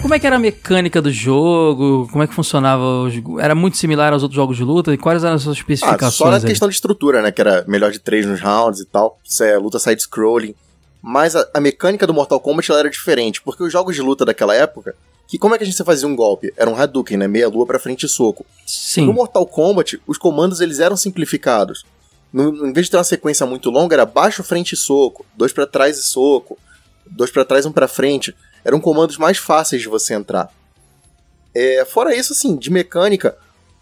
como 0.05 0.13
é 0.15 0.19
que 0.19 0.27
era 0.27 0.37
a 0.37 0.39
mecânica 0.39 1.01
do 1.01 1.11
jogo? 1.11 2.07
Como 2.13 2.23
é 2.23 2.27
que 2.27 2.35
funcionava? 2.35 2.85
Era 3.41 3.55
muito 3.55 3.79
similar 3.79 4.13
aos 4.13 4.23
outros 4.23 4.37
jogos 4.37 4.55
de 4.55 4.63
luta? 4.63 4.93
E 4.93 4.99
quais 4.99 5.25
eram 5.25 5.37
as 5.37 5.43
suas 5.43 5.57
Ah, 5.57 5.61
especificações? 5.61 6.15
só 6.15 6.31
na 6.31 6.37
aí? 6.37 6.43
questão 6.45 6.69
de 6.69 6.75
estrutura, 6.75 7.23
né? 7.23 7.33
Que 7.33 7.41
era 7.41 7.65
melhor 7.67 7.91
de 7.91 7.99
três 7.99 8.27
nos 8.27 8.39
rounds 8.39 8.81
e 8.81 8.85
tal. 8.85 9.19
Isso 9.25 9.43
é 9.43 9.57
luta 9.57 9.79
side-scrolling. 9.79 10.55
Mas 11.01 11.35
a, 11.35 11.49
a 11.55 11.59
mecânica 11.59 12.07
do 12.07 12.13
Mortal 12.13 12.39
Kombat 12.39 12.71
era 12.71 12.91
diferente, 12.91 13.41
porque 13.41 13.63
os 13.63 13.73
jogos 13.73 13.95
de 13.97 14.03
luta 14.03 14.27
daquela 14.27 14.55
época, 14.55 14.95
que 15.27 15.39
como 15.39 15.55
é 15.55 15.59
que 15.59 15.65
a 15.65 15.67
gente 15.67 15.83
fazia 15.83 16.07
um 16.07 16.15
golpe? 16.15 16.53
Era 16.55 16.69
um 16.69 16.77
Hadouken, 16.77 17.17
né? 17.17 17.27
Meia 17.27 17.49
lua 17.49 17.65
pra 17.65 17.79
frente 17.79 18.05
e 18.05 18.09
soco. 18.09 18.45
No 18.45 18.63
Sim. 18.67 19.07
Mortal 19.11 19.47
Kombat, 19.47 19.99
os 20.07 20.19
comandos 20.19 20.61
eles 20.61 20.81
eram 20.81 20.99
simplificados. 20.99 21.87
No, 22.31 22.67
em 22.69 22.75
vez 22.75 22.89
de 22.89 22.91
ter 22.91 22.99
uma 22.99 23.05
sequência 23.05 23.47
muito 23.47 23.71
longa, 23.71 23.97
era 23.97 24.05
baixo, 24.05 24.45
frente 24.45 24.75
e 24.75 24.77
soco, 24.77 25.25
dois 25.35 25.51
pra 25.51 25.67
trás 25.67 25.97
e 25.97 26.03
soco, 26.03 26.59
dois 27.11 27.31
pra 27.31 27.43
trás, 27.45 27.65
um 27.65 27.73
pra 27.73 27.89
frente. 27.89 28.35
Eram 28.65 28.81
comandos 28.81 29.19
mais 29.19 29.39
fáceis 29.39 29.83
de 29.83 29.89
você 29.89 30.15
entrar. 30.15 30.51
É, 31.55 31.85
fora 31.85 32.15
isso, 32.15 32.33
assim, 32.33 32.57
de 32.57 32.71
mecânica, 32.71 33.37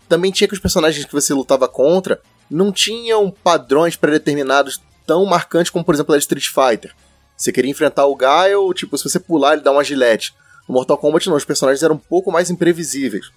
também 0.08 0.30
tinha 0.30 0.48
que 0.48 0.54
os 0.54 0.60
personagens 0.60 1.04
que 1.04 1.12
você 1.12 1.32
lutava 1.32 1.68
contra 1.68 2.20
não 2.50 2.70
tinham 2.70 3.30
padrões 3.30 3.96
pré-determinados 3.96 4.80
tão 5.06 5.24
marcantes 5.24 5.70
como, 5.70 5.84
por 5.84 5.94
exemplo, 5.94 6.14
a 6.14 6.18
Street 6.18 6.46
Fighter. 6.48 6.94
Você 7.36 7.50
queria 7.50 7.70
enfrentar 7.70 8.06
o 8.06 8.14
Gaio, 8.14 8.72
tipo, 8.74 8.96
se 8.98 9.08
você 9.08 9.18
pular, 9.18 9.54
ele 9.54 9.62
dá 9.62 9.72
uma 9.72 9.82
gilete. 9.82 10.34
No 10.68 10.74
Mortal 10.74 10.98
Kombat, 10.98 11.28
não, 11.28 11.36
os 11.36 11.44
personagens 11.44 11.82
eram 11.82 11.94
um 11.94 11.98
pouco 11.98 12.30
mais 12.30 12.50
imprevisíveis. 12.50 13.30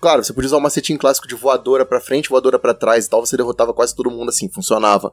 Claro, 0.00 0.22
você 0.22 0.32
podia 0.32 0.46
usar 0.46 0.56
o 0.58 0.60
macetinho 0.60 0.98
clássico 0.98 1.26
de 1.26 1.34
voadora 1.34 1.84
pra 1.84 2.00
frente, 2.00 2.28
voadora 2.28 2.58
pra 2.58 2.72
trás 2.72 3.06
e 3.06 3.10
tal, 3.10 3.24
você 3.24 3.36
derrotava 3.36 3.74
quase 3.74 3.94
todo 3.94 4.10
mundo 4.10 4.28
assim, 4.28 4.48
funcionava. 4.48 5.12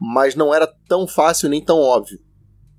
Mas 0.00 0.34
não 0.34 0.54
era 0.54 0.72
tão 0.88 1.06
fácil 1.06 1.48
nem 1.48 1.64
tão 1.64 1.78
óbvio. 1.78 2.20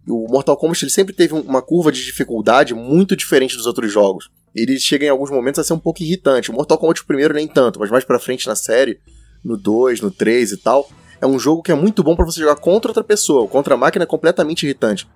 E 0.05 0.11
O 0.11 0.27
Mortal 0.27 0.57
Kombat 0.57 0.83
ele 0.83 0.91
sempre 0.91 1.13
teve 1.13 1.33
um- 1.33 1.41
uma 1.41 1.61
curva 1.61 1.91
de 1.91 2.03
dificuldade 2.03 2.73
muito 2.73 3.15
diferente 3.15 3.55
dos 3.55 3.65
outros 3.65 3.91
jogos. 3.91 4.29
Ele 4.55 4.79
chega 4.79 5.05
em 5.05 5.09
alguns 5.09 5.29
momentos 5.29 5.59
a 5.59 5.63
ser 5.63 5.73
um 5.73 5.79
pouco 5.79 6.01
irritante. 6.03 6.49
O 6.51 6.53
Mortal 6.53 6.77
Kombat 6.77 7.01
o 7.01 7.05
primeiro 7.05 7.33
nem 7.33 7.47
tanto, 7.47 7.79
mas 7.79 7.89
mais 7.89 8.03
pra 8.03 8.19
frente 8.19 8.47
na 8.47 8.55
série, 8.55 8.99
no 9.43 9.55
2, 9.57 10.01
no 10.01 10.09
3 10.11 10.51
e 10.51 10.57
tal, 10.57 10.89
é 11.21 11.25
um 11.27 11.37
jogo 11.39 11.61
que 11.61 11.71
é 11.71 11.75
muito 11.75 12.03
bom 12.03 12.15
pra 12.15 12.25
você 12.25 12.39
jogar 12.39 12.55
contra 12.55 12.89
outra 12.89 13.03
pessoa. 13.03 13.47
Contra 13.47 13.75
a 13.75 13.77
máquina 13.77 14.03
é 14.03 14.07
completamente 14.07 14.63
irritante. 14.63 15.07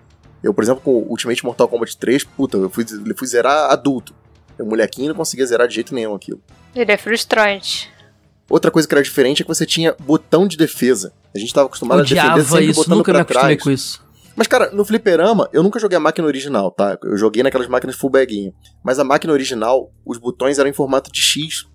Eu, 0.43 0.53
por 0.53 0.63
exemplo, 0.63 0.81
com 0.81 0.91
o 0.91 1.09
Ultimate 1.09 1.43
Mortal 1.43 1.67
Kombat 1.67 1.97
3, 1.97 2.23
puta, 2.23 2.57
eu 2.57 2.69
fui, 2.69 2.86
eu 3.07 3.15
fui 3.17 3.27
zerar 3.27 3.71
adulto. 3.71 4.13
Eu, 4.57 4.65
molequinho, 4.65 5.09
não 5.09 5.15
conseguia 5.15 5.45
zerar 5.45 5.67
de 5.67 5.73
jeito 5.75 5.93
nenhum 5.93 6.13
aquilo. 6.13 6.39
Ele 6.75 6.91
é 6.91 6.97
frustrante. 6.97 7.89
Outra 8.47 8.69
coisa 8.69 8.88
que 8.88 8.93
era 8.93 9.03
diferente 9.03 9.41
é 9.41 9.43
que 9.43 9.47
você 9.47 9.65
tinha 9.65 9.95
botão 9.99 10.47
de 10.47 10.55
defesa. 10.55 11.11
A 11.36 11.39
gente 11.39 11.51
tava 11.51 11.65
acostumado 11.65 11.99
a 12.01 12.03
defender 12.03 12.21
Odiava 12.21 12.43
sempre 12.43 12.65
isso, 12.67 12.79
botando 12.81 12.97
nunca 12.97 13.11
me 13.11 13.15
pra 13.15 13.21
acostumei 13.23 13.55
trás. 13.57 13.63
com 13.63 13.71
isso. 13.71 14.05
Mas, 14.36 14.47
cara, 14.47 14.69
no 14.71 14.83
fliperama, 14.83 15.49
eu 15.53 15.63
nunca 15.63 15.79
joguei 15.79 15.95
a 15.97 15.99
máquina 15.99 16.27
original, 16.27 16.69
tá? 16.69 16.97
Eu 17.03 17.17
joguei 17.17 17.41
naquelas 17.41 17.67
máquinas 17.67 17.95
full 17.95 18.09
baguinho. 18.09 18.53
Mas 18.83 18.99
a 18.99 19.03
máquina 19.03 19.31
original, 19.31 19.91
os 20.05 20.17
botões 20.17 20.59
eram 20.59 20.69
em 20.69 20.73
formato 20.73 21.09
de 21.11 21.21
X. 21.21 21.65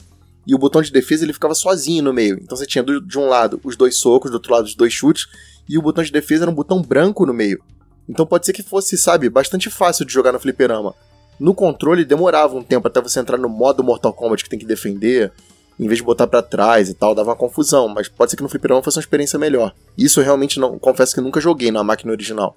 E 0.46 0.54
o 0.54 0.58
botão 0.58 0.82
de 0.82 0.90
defesa, 0.92 1.24
ele 1.24 1.32
ficava 1.32 1.54
sozinho 1.54 2.02
no 2.04 2.12
meio. 2.12 2.38
Então 2.42 2.56
você 2.56 2.66
tinha 2.66 2.82
do- 2.82 3.00
de 3.00 3.18
um 3.18 3.26
lado 3.28 3.60
os 3.64 3.76
dois 3.76 3.96
socos, 3.98 4.30
do 4.30 4.34
outro 4.34 4.52
lado 4.52 4.64
os 4.66 4.74
dois 4.74 4.92
chutes. 4.92 5.26
E 5.68 5.78
o 5.78 5.82
botão 5.82 6.02
de 6.04 6.12
defesa 6.12 6.44
era 6.44 6.50
um 6.50 6.54
botão 6.54 6.82
branco 6.82 7.24
no 7.24 7.32
meio. 7.32 7.62
Então 8.08 8.26
pode 8.26 8.44
ser 8.44 8.52
que 8.52 8.62
fosse, 8.62 8.98
sabe, 8.98 9.28
bastante 9.30 9.70
fácil 9.70 10.04
de 10.04 10.12
jogar 10.12 10.32
no 10.32 10.40
fliperama. 10.40 10.94
No 11.38 11.54
controle, 11.54 12.04
demorava 12.04 12.54
um 12.56 12.62
tempo 12.62 12.88
até 12.88 13.00
você 13.00 13.20
entrar 13.20 13.38
no 13.38 13.48
modo 13.48 13.82
Mortal 13.84 14.12
Kombat 14.12 14.44
que 14.44 14.50
tem 14.50 14.58
que 14.58 14.66
defender. 14.66 15.32
Em 15.80 15.86
vez 15.88 15.96
de 15.98 16.04
botar 16.04 16.26
pra 16.26 16.42
trás 16.42 16.90
e 16.90 16.94
tal, 16.94 17.14
dava 17.14 17.30
uma 17.30 17.36
confusão. 17.36 17.88
Mas 17.88 18.06
pode 18.06 18.30
ser 18.30 18.36
que 18.36 18.42
no 18.42 18.48
fliperama 18.50 18.82
fosse 18.82 18.98
uma 18.98 19.02
experiência 19.02 19.38
melhor. 19.38 19.72
Isso 19.96 20.20
eu 20.20 20.24
realmente 20.24 20.60
não, 20.60 20.78
confesso 20.78 21.14
que 21.14 21.20
nunca 21.22 21.40
joguei 21.40 21.70
na 21.70 21.82
máquina 21.82 22.12
original. 22.12 22.54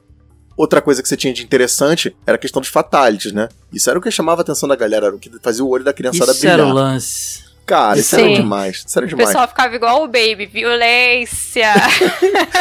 Outra 0.58 0.82
coisa 0.82 1.02
que 1.02 1.08
você 1.08 1.16
tinha 1.18 1.34
de 1.34 1.42
interessante 1.44 2.16
era 2.28 2.36
a 2.36 2.38
questão 2.38 2.62
dos 2.62 2.70
fatalities, 2.70 3.32
né? 3.32 3.48
Isso 3.72 3.90
era 3.90 3.98
o 3.98 4.02
que 4.02 4.12
chamava 4.12 4.42
a 4.42 4.44
atenção 4.44 4.68
da 4.68 4.76
galera, 4.76 5.08
era 5.08 5.16
o 5.16 5.20
que 5.20 5.32
fazia 5.42 5.64
o 5.64 5.70
olho 5.70 5.84
da 5.86 5.94
criançada 5.94 6.32
Isso 6.32 6.42
brilhar. 6.42 6.60
era 6.60 6.68
o 6.68 6.74
lance. 6.74 7.44
Cara, 7.66 7.98
isso 7.98 8.14
Sim. 8.16 8.26
era 8.26 8.34
demais. 8.42 8.84
Isso 8.86 9.00
era 9.00 9.06
O 9.06 9.10
demais. 9.10 9.30
pessoal 9.30 9.48
ficava 9.48 9.74
igual 9.74 10.04
o 10.04 10.08
Baby, 10.08 10.46
violência. 10.46 11.74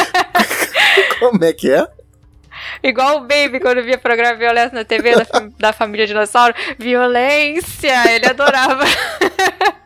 Como 1.19 1.45
é 1.45 1.53
que 1.53 1.71
é? 1.71 1.87
igual 2.83 3.19
o 3.19 3.21
Baby 3.21 3.61
quando 3.61 3.83
via 3.83 3.99
programa 3.99 4.37
Violência 4.37 4.73
na 4.73 4.85
TV 4.85 5.15
da, 5.17 5.25
fam- 5.25 5.53
da 5.59 5.73
família 5.73 6.07
Dinossauro. 6.07 6.55
Violência! 6.79 8.15
Ele 8.15 8.27
adorava. 8.27 8.85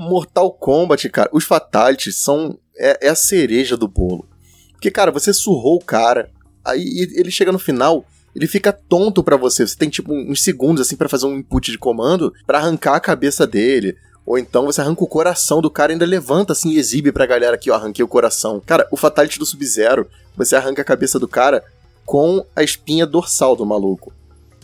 Mortal 0.00 0.50
Kombat, 0.50 1.08
cara, 1.10 1.28
os 1.32 1.44
fatalities 1.44 2.16
são. 2.16 2.58
É, 2.76 3.08
é 3.08 3.10
a 3.10 3.14
cereja 3.14 3.76
do 3.76 3.86
bolo. 3.86 4.26
Porque, 4.72 4.90
cara, 4.90 5.10
você 5.10 5.32
surrou 5.32 5.76
o 5.76 5.84
cara, 5.84 6.30
aí 6.64 7.06
ele 7.14 7.30
chega 7.30 7.52
no 7.52 7.58
final, 7.58 8.06
ele 8.34 8.46
fica 8.46 8.72
tonto 8.72 9.22
pra 9.22 9.36
você. 9.36 9.66
Você 9.66 9.76
tem, 9.76 9.90
tipo, 9.90 10.14
uns 10.14 10.42
segundos, 10.42 10.80
assim, 10.80 10.96
pra 10.96 11.08
fazer 11.08 11.26
um 11.26 11.36
input 11.36 11.70
de 11.70 11.76
comando 11.76 12.32
pra 12.46 12.58
arrancar 12.58 12.94
a 12.94 13.00
cabeça 13.00 13.46
dele. 13.46 13.94
Ou 14.24 14.38
então 14.38 14.64
você 14.64 14.80
arranca 14.80 15.04
o 15.04 15.08
coração 15.08 15.60
do 15.60 15.70
cara 15.70 15.92
e 15.92 15.94
ainda 15.94 16.06
levanta, 16.06 16.54
assim, 16.54 16.70
e 16.70 16.78
exibe 16.78 17.12
pra 17.12 17.26
galera 17.26 17.56
aqui, 17.56 17.70
ó, 17.70 17.74
arranquei 17.74 18.04
o 18.04 18.08
coração. 18.08 18.62
Cara, 18.64 18.88
o 18.90 18.96
Fatality 18.96 19.38
do 19.38 19.44
Sub-Zero, 19.44 20.08
você 20.34 20.56
arranca 20.56 20.80
a 20.80 20.84
cabeça 20.84 21.18
do 21.18 21.28
cara 21.28 21.62
com 22.06 22.44
a 22.56 22.62
espinha 22.62 23.04
dorsal 23.04 23.54
do 23.54 23.66
maluco. 23.66 24.12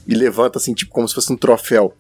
E 0.07 0.15
levanta, 0.15 0.59
assim, 0.59 0.73
tipo, 0.73 0.93
como 0.93 1.07
se 1.07 1.15
fosse 1.15 1.31
um 1.31 1.37
troféu 1.37 1.93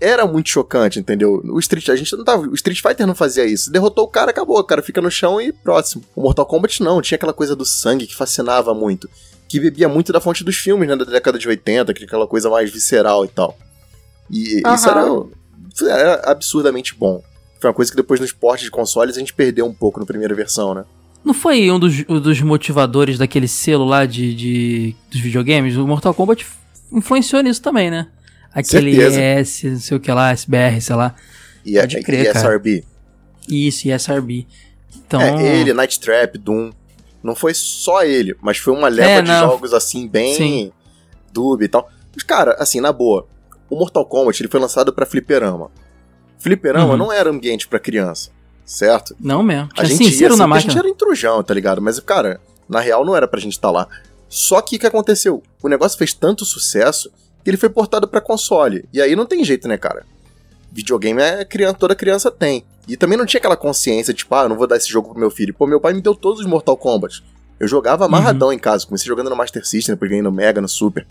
era 0.00 0.26
muito 0.26 0.48
chocante, 0.50 0.98
entendeu? 0.98 1.40
O 1.44 1.58
Street, 1.58 1.88
a 1.88 1.96
gente 1.96 2.14
não 2.16 2.24
tava, 2.24 2.42
o 2.46 2.54
Street 2.54 2.80
Fighter 2.80 3.06
não 3.06 3.14
fazia 3.14 3.44
isso. 3.46 3.70
Derrotou 3.70 4.04
o 4.04 4.08
cara, 4.08 4.30
acabou, 4.30 4.58
o 4.58 4.64
cara 4.64 4.82
fica 4.82 5.00
no 5.00 5.10
chão 5.10 5.40
e 5.40 5.52
próximo. 5.52 6.02
O 6.14 6.22
Mortal 6.22 6.44
Kombat 6.46 6.82
não, 6.82 7.00
tinha 7.00 7.16
aquela 7.16 7.32
coisa 7.32 7.56
do 7.56 7.64
sangue 7.64 8.06
que 8.06 8.14
fascinava 8.14 8.74
muito, 8.74 9.08
que 9.48 9.58
bebia 9.60 9.88
muito 9.88 10.12
da 10.12 10.20
fonte 10.20 10.44
dos 10.44 10.56
filmes, 10.56 10.88
né, 10.88 10.96
da 10.96 11.04
década 11.04 11.38
de 11.38 11.48
80, 11.48 11.92
que 11.94 12.02
é 12.04 12.06
aquela 12.06 12.26
coisa 12.26 12.50
mais 12.50 12.70
visceral 12.70 13.24
e 13.24 13.28
tal. 13.28 13.56
E 14.30 14.60
isso 14.74 14.88
era, 15.86 16.00
era 16.00 16.30
absurdamente 16.30 16.94
bom. 16.94 17.22
Foi 17.60 17.70
uma 17.70 17.74
coisa 17.74 17.90
que 17.90 17.96
depois 17.96 18.20
nos 18.20 18.32
portes 18.32 18.64
de 18.64 18.70
consoles 18.70 19.16
a 19.16 19.20
gente 19.20 19.32
perdeu 19.32 19.64
um 19.66 19.72
pouco 19.74 19.98
na 20.00 20.06
primeira 20.06 20.34
versão, 20.34 20.74
né? 20.74 20.84
Não 21.24 21.32
foi 21.34 21.70
um 21.70 21.78
dos, 21.78 22.04
um 22.08 22.20
dos 22.20 22.40
motivadores 22.40 23.18
daquele 23.18 23.48
selo 23.48 23.84
lá 23.84 24.04
de, 24.06 24.34
de- 24.34 24.96
dos 25.10 25.20
videogames? 25.20 25.76
O 25.76 25.86
Mortal 25.86 26.14
Kombat 26.14 26.46
influenciou 26.92 27.42
nisso 27.42 27.60
também, 27.62 27.90
né? 27.90 28.08
Aquele 28.58 28.94
Certeza. 28.96 29.20
ES, 29.22 29.62
não 29.64 29.80
sei 29.80 29.96
o 29.96 30.00
que 30.00 30.10
lá, 30.10 30.30
SBR, 30.30 30.80
sei 30.80 30.96
lá. 30.96 31.14
E, 31.64 31.78
Pode 31.78 31.98
e, 31.98 32.02
crer, 32.02 32.20
e 32.26 32.32
cara. 32.32 32.38
SRB. 32.52 32.84
Isso, 33.48 33.86
e 33.86 33.90
SRB. 33.92 34.46
Então, 34.96 35.20
É, 35.20 35.60
ele, 35.60 35.72
Night 35.74 36.00
Trap, 36.00 36.38
Doom. 36.38 36.70
Não 37.22 37.34
foi 37.34 37.52
só 37.54 38.02
ele, 38.04 38.34
mas 38.40 38.56
foi 38.58 38.72
uma 38.72 38.88
leva 38.88 39.10
É, 39.10 39.22
de 39.22 39.28
jogos 39.28 39.74
assim, 39.74 40.08
bem 40.08 40.34
Sim. 40.34 40.72
dub 41.32 41.62
e 41.62 41.68
tal. 41.68 41.90
Mas, 42.14 42.22
cara, 42.22 42.56
assim, 42.58 42.80
na 42.80 42.92
boa, 42.92 43.26
o 43.68 43.76
Mortal 43.76 44.06
Kombat 44.06 44.40
ele 44.40 44.48
foi 44.48 44.58
lançado 44.60 44.92
pra 44.92 45.04
fliperama. 45.04 45.70
Fliperama 46.38 46.92
Uhum. 46.92 46.96
não 46.96 47.12
era 47.12 47.28
ambiente 47.30 47.66
pra 47.68 47.78
criança, 47.78 48.30
certo? 48.64 49.14
não 49.20 49.42
mesmo. 49.42 49.68
A 49.76 49.84
gente 49.84 50.02
ia 50.04 50.08
assim, 50.08 50.36
na 50.38 50.44
porque 50.44 50.56
a 50.56 50.60
gente 50.60 50.66
máquina. 50.68 50.80
era 50.80 50.88
intrujão, 50.88 51.42
tá 51.42 51.52
ligado? 51.52 51.82
Mas, 51.82 51.98
cara, 52.00 52.40
na 52.68 52.80
real 52.80 53.04
não 53.04 53.14
era 53.16 53.26
pra 53.28 53.40
gente 53.40 53.52
estar 53.52 53.70
lá. 53.70 53.86
Só 54.28 54.60
que 54.62 54.76
o 54.76 54.78
que 54.78 54.86
aconteceu? 54.86 55.42
O 55.62 55.68
negócio 55.68 55.98
fez 55.98 56.12
tanto 56.14 56.44
sucesso 56.44 57.10
que 57.46 57.50
ele 57.50 57.56
foi 57.56 57.68
portado 57.68 58.08
pra 58.08 58.20
console. 58.20 58.88
E 58.92 59.00
aí 59.00 59.14
não 59.14 59.24
tem 59.24 59.44
jeito, 59.44 59.68
né, 59.68 59.78
cara? 59.78 60.04
Videogame 60.72 61.22
é 61.22 61.44
criança, 61.44 61.74
toda 61.74 61.94
criança 61.94 62.28
tem. 62.28 62.64
E 62.88 62.96
também 62.96 63.16
não 63.16 63.24
tinha 63.24 63.38
aquela 63.38 63.56
consciência, 63.56 64.12
tipo, 64.12 64.34
ah, 64.34 64.42
eu 64.42 64.48
não 64.48 64.56
vou 64.56 64.66
dar 64.66 64.76
esse 64.76 64.88
jogo 64.88 65.10
pro 65.10 65.20
meu 65.20 65.30
filho. 65.30 65.54
Pô, 65.54 65.64
meu 65.64 65.80
pai 65.80 65.92
me 65.92 66.00
deu 66.00 66.12
todos 66.12 66.40
os 66.40 66.46
Mortal 66.46 66.76
Kombat. 66.76 67.22
Eu 67.60 67.68
jogava 67.68 68.04
amarradão 68.04 68.52
em 68.52 68.58
casa. 68.58 68.84
Comecei 68.84 69.06
jogando 69.06 69.30
no 69.30 69.36
Master 69.36 69.64
System, 69.64 69.94
depois 69.94 70.08
ganhei 70.08 70.24
no 70.24 70.32
Mega, 70.32 70.60
no 70.60 70.68
Super. 70.68 71.06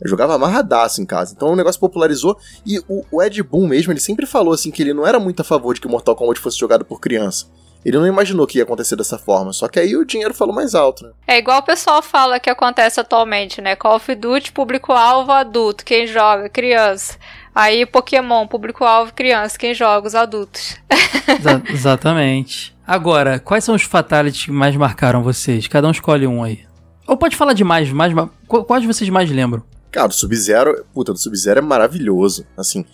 Eu 0.00 0.08
jogava 0.08 0.34
amarradaço 0.34 1.02
em 1.02 1.04
casa. 1.04 1.34
Então 1.36 1.48
o 1.48 1.56
negócio 1.56 1.78
popularizou. 1.78 2.38
E 2.64 2.78
o, 2.88 3.04
o 3.10 3.22
Ed 3.22 3.42
Boon 3.42 3.68
mesmo, 3.68 3.92
ele 3.92 4.00
sempre 4.00 4.24
falou 4.24 4.54
assim 4.54 4.70
que 4.70 4.82
ele 4.82 4.94
não 4.94 5.06
era 5.06 5.20
muito 5.20 5.40
a 5.40 5.44
favor 5.44 5.74
de 5.74 5.80
que 5.82 5.86
o 5.86 5.90
Mortal 5.90 6.16
Kombat 6.16 6.40
fosse 6.40 6.58
jogado 6.58 6.86
por 6.86 7.00
criança. 7.00 7.44
Ele 7.84 7.98
não 7.98 8.06
imaginou 8.06 8.46
que 8.46 8.58
ia 8.58 8.64
acontecer 8.64 8.96
dessa 8.96 9.16
forma. 9.16 9.52
Só 9.52 9.68
que 9.68 9.78
aí 9.78 9.96
o 9.96 10.04
dinheiro 10.04 10.34
falou 10.34 10.54
mais 10.54 10.74
alto, 10.74 11.04
né? 11.04 11.12
É 11.26 11.38
igual 11.38 11.60
o 11.60 11.64
pessoal 11.64 12.02
fala 12.02 12.40
que 12.40 12.50
acontece 12.50 12.98
atualmente, 12.98 13.60
né? 13.60 13.76
Call 13.76 13.96
of 13.96 14.14
Duty, 14.14 14.50
público-alvo 14.52 15.30
adulto, 15.30 15.84
quem 15.84 16.06
joga, 16.06 16.48
criança. 16.48 17.16
Aí 17.54 17.86
Pokémon, 17.86 18.46
público-alvo, 18.46 19.12
criança, 19.14 19.56
quem 19.58 19.72
joga? 19.72 20.06
Os 20.06 20.14
adultos. 20.14 20.76
Exa- 21.28 21.62
exatamente. 21.70 22.76
Agora, 22.86 23.38
quais 23.38 23.64
são 23.64 23.74
os 23.74 23.82
fatalities 23.82 24.44
que 24.46 24.50
mais 24.52 24.76
marcaram 24.76 25.22
vocês? 25.22 25.66
Cada 25.68 25.86
um 25.88 25.90
escolhe 25.90 26.26
um 26.26 26.42
aí. 26.44 26.60
Ou 27.06 27.16
pode 27.16 27.36
falar 27.36 27.52
de 27.52 27.62
mais, 27.64 27.90
mais 27.92 28.12
ma- 28.12 28.28
qu- 28.48 28.64
quais 28.64 28.84
vocês 28.84 29.08
mais 29.10 29.30
lembram? 29.30 29.62
Cara, 29.92 30.08
o 30.08 30.12
Sub-Zero, 30.12 30.84
puta, 30.92 31.12
do 31.12 31.18
Sub-Zero 31.18 31.60
é 31.60 31.62
maravilhoso. 31.62 32.44
Assim, 32.56 32.84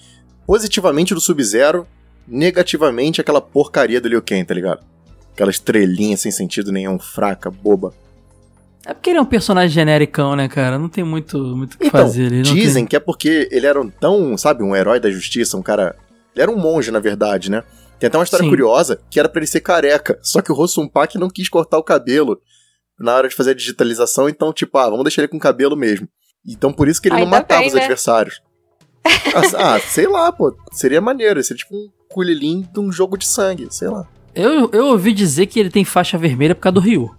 positivamente 0.47 1.15
do 1.15 1.21
Sub-Zero, 1.21 1.87
negativamente 2.27 3.21
aquela 3.21 3.41
porcaria 3.41 4.01
do 4.01 4.09
Liu 4.09 4.23
Kang, 4.23 4.45
tá 4.45 4.55
ligado? 4.55 4.85
Aquela 5.33 5.51
estrelinha 5.51 6.17
sem 6.17 6.31
sentido 6.31 6.71
nenhum, 6.71 6.99
fraca, 6.99 7.51
boba. 7.51 7.95
É 8.85 8.93
porque 8.93 9.11
ele 9.11 9.19
é 9.19 9.23
um 9.23 9.27
personagem 9.27 9.71
genericão, 9.71 10.35
né, 10.35 10.49
cara? 10.49 10.79
Não 10.79 10.89
tem 10.89 11.05
muito 11.05 11.39
muito 11.57 11.75
o 11.75 11.79
que 11.79 11.87
Então, 11.87 12.01
fazer. 12.01 12.25
Ele 12.25 12.43
não 12.43 12.55
dizem 12.55 12.83
tem... 12.83 12.87
que 12.87 12.97
é 12.97 13.01
porque 13.01 13.49
ele 13.51 13.67
era 13.67 13.81
um 13.81 13.89
tão, 13.89 14.37
sabe, 14.37 14.63
um 14.63 14.75
herói 14.75 14.99
da 14.99 15.11
justiça, 15.11 15.57
um 15.57 15.63
cara. 15.63 15.95
Ele 16.35 16.43
era 16.43 16.51
um 16.51 16.57
monge, 16.59 16.91
na 16.91 16.99
verdade, 16.99 17.51
né? 17.51 17.63
Tem 17.99 18.09
até 18.09 18.19
uma 18.19 18.25
história 18.25 18.43
Sim. 18.43 18.51
curiosa 18.51 19.01
que 19.09 19.21
era 19.21 19.29
pra 19.29 19.39
ele 19.39 19.47
ser 19.47 19.61
careca. 19.61 20.19
Só 20.23 20.43
que 20.43 20.51
o 20.51 20.55
Rossum 20.55 20.89
Pak 20.89 21.17
não 21.17 21.31
quis 21.31 21.49
cortar 21.49 21.79
o 21.79 21.85
cabelo 21.85 22.41
na 22.99 23.15
hora 23.15 23.29
de 23.29 23.35
fazer 23.35 23.53
a 23.53 23.55
digitalização, 23.55 24.29
então, 24.29 24.53
tipo, 24.53 24.77
ah, 24.79 24.89
vamos 24.89 25.05
deixar 25.05 25.23
ele 25.23 25.29
com 25.29 25.39
cabelo 25.39 25.77
mesmo. 25.77 26.09
Então 26.47 26.73
por 26.73 26.89
isso 26.89 27.01
que 27.01 27.09
ele 27.09 27.17
não 27.17 27.25
Ainda 27.25 27.31
matava 27.39 27.61
bem, 27.61 27.69
os 27.69 27.75
né? 27.75 27.81
adversários. 27.81 28.41
ah, 29.59 29.79
sei 29.81 30.07
lá, 30.07 30.33
pô. 30.33 30.57
Seria 30.71 31.01
maneiro. 31.01 31.43
Seria 31.43 31.59
tipo 31.59 31.77
um 31.77 31.89
Kulilin 32.09 32.69
de 32.73 32.81
um 32.81 32.93
jogo 32.93 33.17
de 33.17 33.27
sangue, 33.27 33.69
sei 33.71 33.89
lá. 33.89 34.07
Eu, 34.35 34.71
eu 34.73 34.87
ouvi 34.87 35.13
dizer 35.13 35.47
que 35.47 35.61
ele 35.61 35.71
tem 35.71 35.85
faixa 35.85 36.17
vermelha 36.17 36.55
por 36.55 36.63
causa 36.63 36.75
do 36.75 36.81
Ryu 36.81 37.15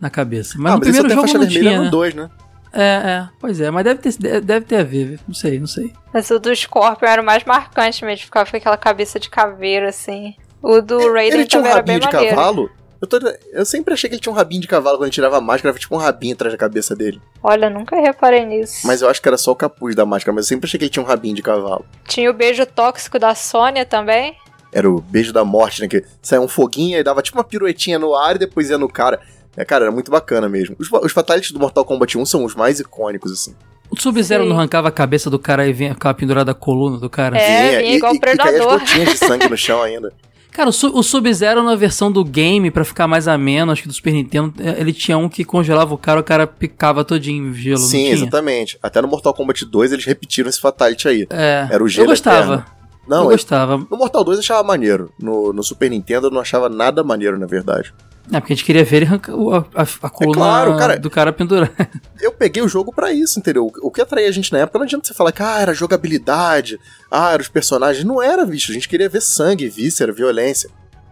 na 0.00 0.10
cabeça. 0.10 0.54
Mas 0.58 0.72
ah, 0.72 0.74
no 0.76 0.80
mas 0.80 0.88
isso 0.88 0.98
primeiro 1.00 1.14
jogo 1.14 1.26
faixa 1.26 1.38
não 1.38 1.46
vermelha 1.46 1.70
tinha, 1.70 1.78
no 1.78 1.84
né? 1.84 1.90
2, 1.90 2.14
né? 2.14 2.30
É, 2.72 2.82
é, 2.82 3.28
pois 3.40 3.58
é, 3.58 3.70
mas 3.70 3.84
deve 3.84 4.00
ter, 4.02 4.40
deve 4.42 4.66
ter 4.66 4.76
a 4.76 4.84
ver, 4.84 5.18
não 5.26 5.34
sei, 5.34 5.58
não 5.58 5.66
sei. 5.66 5.94
Mas 6.12 6.28
o 6.30 6.38
do 6.38 6.54
Scorpion 6.54 7.08
era 7.08 7.22
o 7.22 7.24
mais 7.24 7.42
marcante 7.44 8.04
mesmo, 8.04 8.26
ficava 8.26 8.50
com 8.50 8.56
aquela 8.56 8.76
cabeça 8.76 9.18
de 9.18 9.30
caveira, 9.30 9.88
assim. 9.88 10.34
O 10.60 10.82
do 10.82 11.10
Raiden 11.12 11.40
ele 11.40 11.46
tinha 11.46 11.62
um 11.62 11.64
rabinho 11.64 12.00
de 12.00 12.06
maneiro. 12.06 12.36
cavalo. 12.36 12.70
Eu, 13.00 13.06
tô- 13.06 13.18
eu 13.52 13.64
sempre 13.66 13.92
achei 13.92 14.08
que 14.08 14.14
ele 14.16 14.22
tinha 14.22 14.32
um 14.32 14.36
rabinho 14.36 14.60
de 14.62 14.66
cavalo 14.68 14.96
quando 14.96 15.04
ele 15.04 15.12
tirava 15.12 15.36
a 15.36 15.40
máscara, 15.40 15.70
era 15.70 15.78
tipo 15.78 15.94
um 15.94 15.98
rabinho 15.98 16.34
atrás 16.34 16.52
da 16.52 16.58
cabeça 16.58 16.94
dele. 16.96 17.20
Olha, 17.42 17.68
nunca 17.68 17.94
reparei 17.96 18.44
nisso. 18.46 18.86
Mas 18.86 19.02
eu 19.02 19.08
acho 19.08 19.20
que 19.20 19.28
era 19.28 19.36
só 19.36 19.52
o 19.52 19.56
capuz 19.56 19.94
da 19.94 20.06
máscara, 20.06 20.34
mas 20.34 20.46
eu 20.46 20.48
sempre 20.48 20.66
achei 20.66 20.78
que 20.78 20.84
ele 20.84 20.90
tinha 20.90 21.02
um 21.02 21.06
rabinho 21.06 21.34
de 21.34 21.42
cavalo. 21.42 21.84
Tinha 22.08 22.30
o 22.30 22.34
beijo 22.34 22.64
tóxico 22.64 23.18
da 23.18 23.34
Sônia 23.34 23.84
também. 23.84 24.34
Era 24.72 24.90
o 24.90 25.00
beijo 25.00 25.32
da 25.32 25.44
morte, 25.44 25.80
né? 25.82 25.88
Que 25.88 26.04
saia 26.22 26.40
um 26.40 26.48
foguinho 26.48 26.98
e 26.98 27.02
dava 27.02 27.22
tipo 27.22 27.36
uma 27.38 27.44
piruetinha 27.44 27.98
no 27.98 28.14
ar 28.14 28.36
e 28.36 28.38
depois 28.38 28.70
ia 28.70 28.78
no 28.78 28.88
cara. 28.88 29.20
É, 29.56 29.64
cara, 29.64 29.84
era 29.84 29.92
muito 29.92 30.10
bacana 30.10 30.48
mesmo. 30.48 30.76
Os, 30.78 30.88
os 30.92 31.12
Fatalities 31.12 31.52
do 31.52 31.58
Mortal 31.58 31.84
Kombat 31.84 32.18
1 32.18 32.26
são 32.26 32.44
os 32.44 32.54
mais 32.54 32.78
icônicos, 32.80 33.32
assim. 33.32 33.54
O 33.88 33.98
Sub-Zero 33.98 34.44
não 34.44 34.56
arrancava 34.56 34.88
a 34.88 34.90
cabeça 34.90 35.30
do 35.30 35.38
cara 35.38 35.66
e 35.66 35.72
vinha, 35.72 35.94
ficava 35.94 36.12
pendurada 36.12 36.50
a 36.50 36.54
coluna 36.54 36.98
do 36.98 37.08
cara? 37.08 37.38
É, 37.38 37.78
vinha 37.78 37.96
igual 37.96 38.12
e, 38.12 38.16
e, 38.16 38.18
e 38.18 38.20
caía 38.20 38.34
as 38.34 38.38
predador. 38.56 38.80
gotinhas 38.80 39.08
de 39.10 39.18
sangue 39.18 39.48
no 39.48 39.56
chão 39.56 39.82
ainda. 39.82 40.12
Cara, 40.56 40.70
o, 40.70 40.72
Su- 40.72 40.90
o 40.96 41.02
Sub-Zero 41.02 41.62
na 41.62 41.74
versão 41.74 42.10
do 42.10 42.24
game, 42.24 42.70
pra 42.70 42.82
ficar 42.82 43.06
mais 43.06 43.28
ameno, 43.28 43.70
acho 43.72 43.82
que 43.82 43.88
do 43.88 43.92
Super 43.92 44.14
Nintendo, 44.14 44.54
é, 44.58 44.80
ele 44.80 44.90
tinha 44.90 45.18
um 45.18 45.28
que 45.28 45.44
congelava 45.44 45.92
o 45.92 45.98
cara, 45.98 46.18
o 46.20 46.24
cara 46.24 46.46
picava 46.46 47.04
todinho 47.04 47.50
o 47.50 47.54
gelo, 47.54 47.76
Sim, 47.76 48.06
exatamente. 48.08 48.78
Até 48.82 49.02
no 49.02 49.08
Mortal 49.08 49.34
Kombat 49.34 49.66
2 49.66 49.92
eles 49.92 50.06
repetiram 50.06 50.48
esse 50.48 50.58
Fatality 50.58 51.08
aí. 51.08 51.26
É, 51.28 51.68
Era 51.70 51.82
o 51.82 51.84
eu 51.84 51.88
gelo 51.88 52.06
gostava, 52.06 52.54
eterno. 52.54 52.64
Não, 53.06 53.16
eu 53.18 53.24
eu- 53.24 53.30
gostava. 53.32 53.76
no 53.76 53.96
Mortal 53.98 54.24
2 54.24 54.38
eu 54.38 54.40
achava 54.42 54.62
maneiro. 54.66 55.12
No, 55.20 55.52
no 55.52 55.62
Super 55.62 55.90
Nintendo 55.90 56.28
eu 56.28 56.30
não 56.30 56.40
achava 56.40 56.70
nada 56.70 57.04
maneiro, 57.04 57.38
na 57.38 57.46
verdade. 57.46 57.92
É, 58.32 58.40
porque 58.40 58.52
a 58.52 58.56
gente 58.56 58.64
queria 58.64 58.84
ver 58.84 58.96
ele 58.96 59.06
arrancar 59.06 59.32
a, 59.32 59.82
a, 59.82 59.86
a 60.02 60.10
coluna 60.10 60.36
claro, 60.36 60.76
cara. 60.76 60.98
do 60.98 61.08
cara 61.10 61.32
pendurar. 61.32 61.70
Eu 62.20 62.32
peguei 62.32 62.62
o 62.62 62.68
jogo 62.68 62.92
pra 62.92 63.12
isso, 63.12 63.38
entendeu? 63.38 63.70
O 63.80 63.90
que 63.90 64.00
atraía 64.00 64.28
a 64.28 64.32
gente 64.32 64.52
na 64.52 64.58
época 64.58 64.78
não 64.78 64.84
adianta 64.84 65.06
você 65.06 65.14
falar 65.14 65.30
que 65.32 65.42
ah, 65.42 65.60
era 65.60 65.72
jogabilidade, 65.72 66.78
ah, 67.10 67.32
eram 67.32 67.42
os 67.42 67.48
personagens. 67.48 68.04
Não 68.04 68.22
era, 68.22 68.44
bicho. 68.44 68.70
A 68.72 68.74
gente 68.74 68.88
queria 68.88 69.08
ver 69.08 69.22
sangue, 69.22 69.68
víscera, 69.68 70.12
violência. 70.12 70.68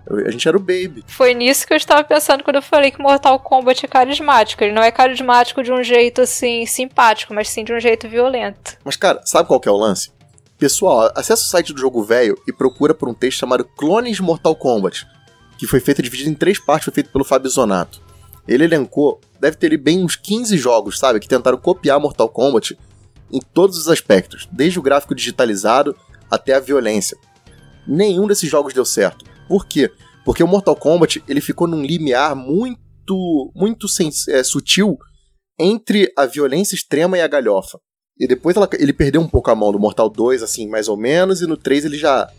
Eu- 0.07 0.27
A 0.27 0.31
gente 0.31 0.47
era 0.47 0.57
o 0.57 0.61
baby. 0.61 1.05
Foi 1.07 1.33
nisso 1.35 1.67
que 1.67 1.73
eu 1.73 1.77
estava 1.77 2.03
pensando 2.05 2.43
quando 2.43 2.57
eu 2.57 2.62
falei 2.62 2.91
que 2.91 3.01
Mortal 3.01 3.39
Kombat 3.39 3.85
é 3.85 3.89
carismático. 3.89 4.62
Ele 4.65 4.73
não 4.75 4.83
é 4.83 4.91
carismático 4.91 5.62
de 5.62 5.73
um 5.73 5.83
jeito 5.83 6.21
assim 6.23 6.67
simpático, 6.67 7.33
mas 7.33 7.49
sim 7.49 7.65
de 7.65 7.73
um 7.73 7.81
jeito 7.81 8.09
violento. 8.09 8.77
Mas, 8.85 8.97
cara, 8.97 9.21
sabe 9.25 9.47
qual 9.49 9.61
que 9.61 9.69
é 9.69 9.73
o 9.73 9.77
lance? 9.77 10.11
Pessoal, 10.59 11.11
acessa 11.15 11.43
o 11.43 11.47
site 11.47 11.73
do 11.73 11.81
jogo 11.81 12.03
velho 12.03 12.37
e 12.47 12.53
procura 12.53 12.95
por 12.95 13.09
um 13.09 13.15
texto 13.15 13.39
chamado 13.39 13.65
Clones 13.65 14.17
de 14.17 14.23
Mortal 14.23 14.55
Kombat, 14.55 15.07
que 15.59 15.66
foi 15.66 15.80
feito 15.80 16.02
dividido 16.02 16.30
em 16.30 16.34
três 16.34 16.59
partes, 16.59 16.84
foi 16.86 16.94
feito 16.94 17.11
pelo 17.11 17.24
Fábio 17.24 17.48
Zonato. 17.50 18.00
Ele 18.46 18.64
elencou, 18.64 19.20
deve 19.40 19.57
ter 19.57 19.76
bem 19.76 20.05
uns 20.05 20.16
15 20.16 20.57
jogos, 20.59 20.98
sabe, 20.98 21.18
que 21.20 21.28
tentaram 21.28 21.57
copiar 21.57 21.98
Mortal 21.98 22.28
Kombat 22.28 22.76
em 23.32 23.40
todos 23.40 23.78
os 23.78 23.88
aspectos, 23.88 24.46
desde 24.52 24.78
o 24.78 24.82
gráfico 24.82 25.14
digitalizado 25.14 25.96
até 26.30 26.55
a 26.55 26.61
violência. 26.61 27.16
Nenhum 27.86 28.26
desses 28.26 28.50
jogos 28.50 28.74
deu 28.74 28.84
certo. 28.84 29.24
Por 29.48 29.66
quê? 29.66 29.90
Porque 30.24 30.42
o 30.42 30.48
Mortal 30.48 30.76
Kombat 30.76 31.22
ele 31.28 31.40
ficou 31.40 31.66
num 31.66 31.82
limiar 31.82 32.34
muito, 32.36 33.52
muito 33.55 33.86
é, 34.28 34.42
sutil 34.42 34.98
entre 35.59 36.12
a 36.16 36.26
violência 36.26 36.74
extrema 36.74 37.16
e 37.16 37.20
a 37.20 37.28
galhofa. 37.28 37.78
E 38.18 38.26
depois 38.26 38.57
ela- 38.57 38.68
ele 38.78 38.92
perdeu 38.92 39.20
um 39.20 39.28
pouco 39.28 39.50
a 39.50 39.55
mão 39.55 39.72
do 39.72 39.78
Mortal 39.78 40.09
2, 40.09 40.42
assim, 40.42 40.68
mais 40.68 40.88
ou 40.88 40.96
menos, 40.96 41.40
e 41.42 41.46
no 41.46 41.57
3 41.57 41.84
ele 41.84 41.98
já, 41.98 42.30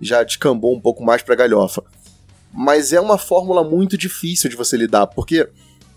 já 0.00 0.22
descambou 0.22 0.74
um 0.74 0.80
pouco 0.80 1.02
mais 1.04 1.22
pra 1.22 1.34
galhofa. 1.34 1.82
Mas 2.52 2.92
é 2.92 3.00
uma 3.00 3.18
fórmula 3.18 3.62
muito 3.62 3.96
difícil 3.96 4.50
de 4.50 4.56
você 4.56 4.76
lidar, 4.76 5.06
porque 5.06 5.48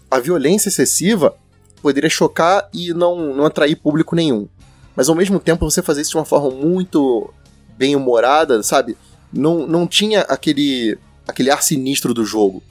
a 0.10 0.20
violência 0.20 0.70
excessiva 0.70 1.36
poderia 1.82 2.10
chocar 2.10 2.70
e 2.74 2.94
não, 2.94 3.34
não 3.34 3.46
atrair 3.46 3.76
público 3.76 4.16
nenhum. 4.16 4.48
Mas 4.96 5.10
ao 5.10 5.16
mesmo 5.16 5.40
tempo 5.40 5.70
você 5.70 5.82
fazer 5.82 6.02
isso 6.02 6.12
de 6.12 6.18
uma 6.18 6.26
forma 6.26 6.52
muito 6.52 7.34
bem 7.78 7.96
humorada, 7.96 8.62
sabe? 8.62 8.96
Não, 9.32 9.66
não 9.66 9.88
tinha 9.88 10.22
aquele, 10.22 10.98
aquele 11.28 11.50
ar 11.50 11.64
sinistro 11.64 12.14
do 12.14 12.24
jogo. 12.24 12.62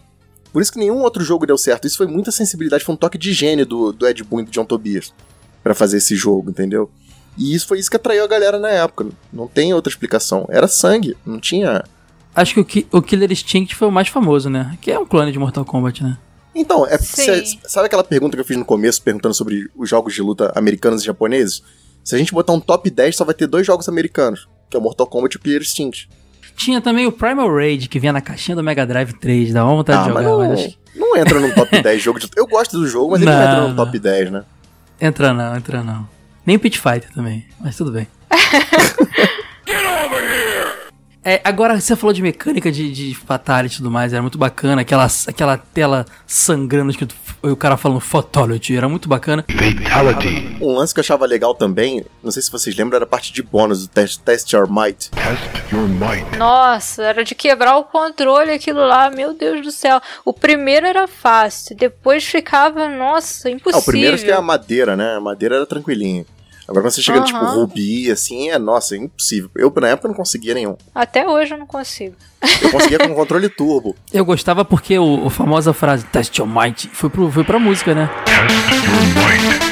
Por 0.52 0.60
isso 0.62 0.72
que 0.72 0.78
nenhum 0.78 1.02
outro 1.02 1.24
jogo 1.24 1.46
deu 1.46 1.58
certo. 1.58 1.86
Isso 1.86 1.96
foi 1.96 2.06
muita 2.06 2.30
sensibilidade, 2.30 2.84
foi 2.84 2.94
um 2.94 2.98
toque 2.98 3.18
de 3.18 3.32
gênio 3.32 3.66
do, 3.66 3.92
do 3.92 4.06
Ed 4.06 4.22
Boon 4.22 4.40
e 4.40 4.44
do 4.44 4.50
John 4.50 4.64
Tobias 4.64 5.12
Pra 5.62 5.74
fazer 5.74 5.96
esse 5.98 6.14
jogo, 6.14 6.50
entendeu? 6.50 6.90
E 7.38 7.54
isso 7.54 7.66
foi 7.66 7.78
isso 7.78 7.90
que 7.90 7.96
atraiu 7.96 8.24
a 8.24 8.28
galera 8.28 8.58
na 8.58 8.68
época. 8.68 9.06
Não 9.32 9.48
tem 9.48 9.72
outra 9.72 9.90
explicação. 9.90 10.46
Era 10.50 10.68
sangue, 10.68 11.16
não 11.24 11.40
tinha. 11.40 11.84
Acho 12.34 12.54
que 12.54 12.60
o, 12.60 12.64
Ki- 12.64 12.86
o 12.90 13.02
Killer 13.02 13.30
Instinct 13.30 13.74
foi 13.74 13.88
o 13.88 13.92
mais 13.92 14.08
famoso, 14.08 14.48
né? 14.48 14.76
Que 14.80 14.90
é 14.90 14.98
um 14.98 15.06
clone 15.06 15.32
de 15.32 15.38
Mortal 15.38 15.64
Kombat, 15.64 16.02
né? 16.02 16.16
Então, 16.54 16.86
é 16.86 16.98
cê- 16.98 17.44
sabe 17.64 17.86
aquela 17.86 18.04
pergunta 18.04 18.36
que 18.36 18.40
eu 18.40 18.44
fiz 18.44 18.56
no 18.56 18.64
começo, 18.64 19.02
perguntando 19.02 19.34
sobre 19.34 19.70
os 19.76 19.88
jogos 19.88 20.14
de 20.14 20.22
luta 20.22 20.52
americanos 20.54 21.02
e 21.02 21.06
japoneses? 21.06 21.62
Se 22.04 22.14
a 22.14 22.18
gente 22.18 22.32
botar 22.32 22.52
um 22.52 22.60
top 22.60 22.90
10, 22.90 23.16
só 23.16 23.24
vai 23.24 23.34
ter 23.34 23.46
dois 23.46 23.66
jogos 23.66 23.88
americanos, 23.88 24.48
que 24.68 24.76
é 24.76 24.80
o 24.80 24.82
Mortal 24.82 25.06
Kombat 25.06 25.36
e 25.36 25.38
o 25.38 25.40
Killer 25.40 25.60
Instinct. 25.62 26.08
Tinha 26.56 26.80
também 26.80 27.06
o 27.06 27.12
Primal 27.12 27.48
Rage, 27.54 27.88
que 27.88 27.98
vinha 27.98 28.12
na 28.12 28.20
caixinha 28.20 28.54
do 28.56 28.62
Mega 28.62 28.86
Drive 28.86 29.12
3, 29.14 29.52
dá 29.52 29.64
uma 29.64 29.76
vontade 29.76 30.00
Ah, 30.00 30.08
de 30.08 30.12
mas 30.12 30.24
jogar, 30.24 30.42
não, 30.42 30.48
mas 30.50 30.60
acho 30.60 30.68
que... 30.70 30.98
não 30.98 31.16
entra 31.16 31.40
no 31.40 31.54
top 31.54 31.82
10 31.82 32.02
jogo 32.02 32.18
de 32.18 32.26
luta. 32.26 32.38
Eu 32.38 32.46
gosto 32.46 32.78
do 32.78 32.86
jogo, 32.86 33.12
mas 33.12 33.22
ele 33.22 33.30
não 33.30 33.38
Não, 33.38 33.44
entra 33.46 33.60
no 33.62 33.68
não. 33.68 33.76
top 33.76 33.98
10, 33.98 34.30
né? 34.30 34.44
Entra 35.00 35.32
não, 35.32 35.56
entra 35.56 35.82
não. 35.82 36.06
Nem 36.44 36.56
o 36.56 36.60
Pit 36.60 36.78
Fighter 36.78 37.10
também, 37.14 37.46
mas 37.60 37.76
tudo 37.76 37.92
bem. 37.92 38.06
É, 41.24 41.40
agora 41.44 41.80
você 41.80 41.94
falou 41.94 42.12
de 42.12 42.20
mecânica 42.20 42.70
de, 42.72 42.90
de 42.90 43.14
fatality 43.14 43.74
e 43.74 43.78
tudo 43.78 43.90
mais, 43.92 44.12
era 44.12 44.20
muito 44.20 44.36
bacana, 44.36 44.82
aquela, 44.82 45.06
aquela 45.28 45.56
tela 45.56 46.04
sangrando, 46.26 46.90
escrito, 46.90 47.14
o 47.40 47.54
cara 47.54 47.76
falando 47.76 48.00
fatality, 48.00 48.76
era 48.76 48.88
muito 48.88 49.08
bacana. 49.08 49.44
Fatality. 49.48 50.56
Um 50.60 50.74
lance 50.74 50.92
que 50.92 50.98
eu 50.98 51.02
achava 51.02 51.24
legal 51.24 51.54
também, 51.54 52.04
não 52.24 52.32
sei 52.32 52.42
se 52.42 52.50
vocês 52.50 52.74
lembram, 52.74 52.96
era 52.96 53.04
a 53.04 53.08
parte 53.08 53.32
de 53.32 53.40
bônus 53.40 53.86
do 53.86 53.88
Test, 53.88 54.20
Test 54.22 54.52
Your 54.52 54.68
Might. 54.68 55.10
Test 55.10 55.72
your 55.72 55.86
might. 55.88 56.36
Nossa, 56.36 57.04
era 57.04 57.22
de 57.24 57.36
quebrar 57.36 57.76
o 57.76 57.84
controle 57.84 58.50
aquilo 58.50 58.80
lá, 58.84 59.08
meu 59.08 59.32
Deus 59.32 59.62
do 59.64 59.70
céu. 59.70 60.00
O 60.24 60.32
primeiro 60.32 60.86
era 60.88 61.06
fácil, 61.06 61.76
depois 61.76 62.24
ficava, 62.24 62.88
nossa, 62.88 63.46
Ah, 63.48 63.52
impossível. 63.52 63.80
o 63.80 63.84
primeiro 63.84 64.14
acho 64.16 64.24
que 64.24 64.30
é 64.30 64.34
a 64.34 64.42
madeira, 64.42 64.96
né? 64.96 65.14
A 65.16 65.20
madeira 65.20 65.54
era 65.54 65.66
tranquilinho. 65.66 66.26
Agora 66.68 66.84
quando 66.84 66.92
você 66.92 67.02
chega 67.02 67.20
no 67.20 67.26
tipo 67.26 67.38
rubi, 67.38 68.10
assim, 68.10 68.50
é, 68.50 68.58
nossa, 68.58 68.94
é 68.94 68.98
impossível. 68.98 69.50
Eu 69.56 69.72
na 69.80 69.88
época 69.88 70.08
não 70.08 70.14
conseguia 70.14 70.54
nenhum. 70.54 70.76
Até 70.94 71.26
hoje 71.26 71.54
eu 71.54 71.58
não 71.58 71.66
consigo. 71.66 72.14
Eu 72.60 72.70
conseguia 72.70 72.98
com 72.98 73.14
controle 73.14 73.48
turbo. 73.48 73.94
Eu 74.12 74.24
gostava 74.24 74.64
porque 74.64 74.98
o, 74.98 75.26
a 75.26 75.30
famosa 75.30 75.72
frase 75.72 76.04
Test 76.06 76.36
Your 76.38 76.48
Might 76.48 76.88
foi, 76.92 77.08
pro, 77.08 77.30
foi 77.30 77.44
pra 77.44 77.58
música, 77.58 77.94
né? 77.94 78.10
Test 78.24 78.84
your 78.84 79.14
might. 79.14 79.71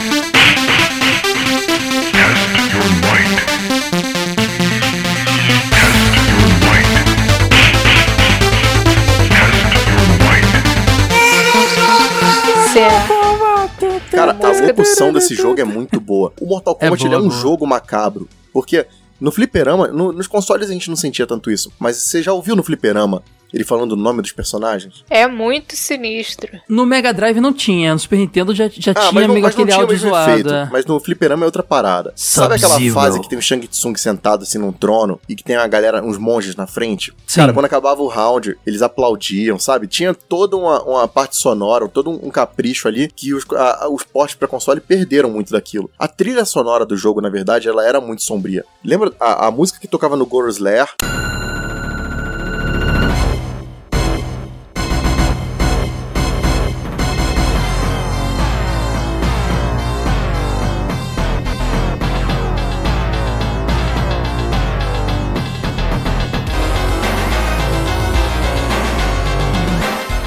Cara, 14.26 14.36
a 14.48 14.66
locução 14.66 15.12
desse 15.12 15.34
jogo 15.34 15.60
é 15.60 15.64
muito 15.64 15.98
boa. 16.00 16.32
O 16.40 16.46
Mortal 16.46 16.76
É 16.80 16.84
Kombat 16.86 17.02
boa, 17.02 17.08
ele 17.08 17.14
é 17.14 17.18
um 17.18 17.28
boa. 17.28 17.40
jogo 17.40 17.66
macabro. 17.66 18.28
Porque 18.52 18.86
no 19.20 19.30
fliperama, 19.30 19.88
no- 19.88 20.12
nos 20.12 20.26
consoles 20.26 20.68
a 20.68 20.72
gente 20.72 20.88
não 20.88 20.96
sentia 20.96 21.26
tanto 21.26 21.50
isso. 21.50 21.72
Mas 21.78 21.96
você 21.96 22.22
já 22.22 22.32
ouviu 22.32 22.54
no 22.56 22.62
fliperama 22.62 23.22
Ele 23.52 23.64
falando 23.64 23.92
o 23.92 23.96
nome 23.96 24.22
dos 24.22 24.32
personagens. 24.32 25.04
É 25.10 25.26
muito 25.26 25.76
sinistro. 25.76 26.50
No 26.68 26.86
Mega 26.86 27.12
Drive 27.12 27.40
não 27.40 27.52
tinha, 27.52 27.92
no 27.92 27.98
Super 27.98 28.16
Nintendo 28.18 28.54
já, 28.54 28.68
já 28.68 28.94
tinha 28.94 29.08
Ah, 29.08 29.12
mas, 29.12 29.26
não, 29.26 29.34
meio 29.34 29.42
mas 29.44 29.52
aquele 29.54 29.68
tinha 29.70 29.78
o 29.78 29.82
áudio 29.82 29.98
zoado. 29.98 30.30
efeito. 30.30 30.50
é. 30.54 30.68
Mas 30.70 30.86
no 30.86 31.00
fliperama 31.00 31.44
é 31.44 31.46
outra 31.46 31.62
parada. 31.62 32.12
Sabe 32.16 32.54
aquela 32.54 32.78
fase 32.92 33.20
que 33.20 33.28
tem 33.28 33.38
o 33.38 33.42
Shang 33.42 33.66
Tsung 33.66 33.96
sentado 33.96 34.42
assim 34.44 34.58
num 34.58 34.72
trono 34.72 35.20
e 35.28 35.34
que 35.34 35.42
tem 35.42 35.56
uma 35.56 35.66
galera, 35.68 36.02
uns 36.04 36.16
monges 36.18 36.54
na 36.56 36.66
frente? 36.66 37.12
Sim. 37.26 37.40
Cara, 37.40 37.52
quando 37.52 37.64
acabava 37.66 38.02
o 38.02 38.06
round, 38.08 38.56
eles 38.66 38.82
aplaudiam, 38.82 39.58
sabe? 39.58 39.86
Tinha 39.86 40.14
toda 40.14 40.56
uma, 40.56 40.82
uma 40.82 41.08
parte 41.08 41.36
sonora, 41.36 41.88
todo 41.88 42.10
um, 42.10 42.26
um 42.26 42.30
capricho 42.30 42.86
ali 42.88 43.08
que 43.08 43.34
os, 43.34 43.44
a- 43.52 43.84
a- 43.84 43.88
os 43.88 44.02
portes 44.02 44.36
pra 44.36 44.46
console 44.48 44.80
perderam 44.80 45.30
muito 45.30 45.52
daquilo. 45.52 45.90
A 45.98 46.06
trilha 46.08 46.44
sonora 46.44 46.84
do 46.86 46.96
jogo, 46.96 47.20
na 47.20 47.28
verdade, 47.28 47.68
ela 47.68 47.86
era 47.86 48.00
muito 48.00 48.22
sombria. 48.22 48.64
Lembra 48.84 49.12
a, 49.20 49.46
a 49.46 49.50
música 49.50 49.78
que 49.80 49.88
tocava 49.88 50.16
no 50.16 50.26
Goro's 50.26 50.58
Lair? 50.58 50.86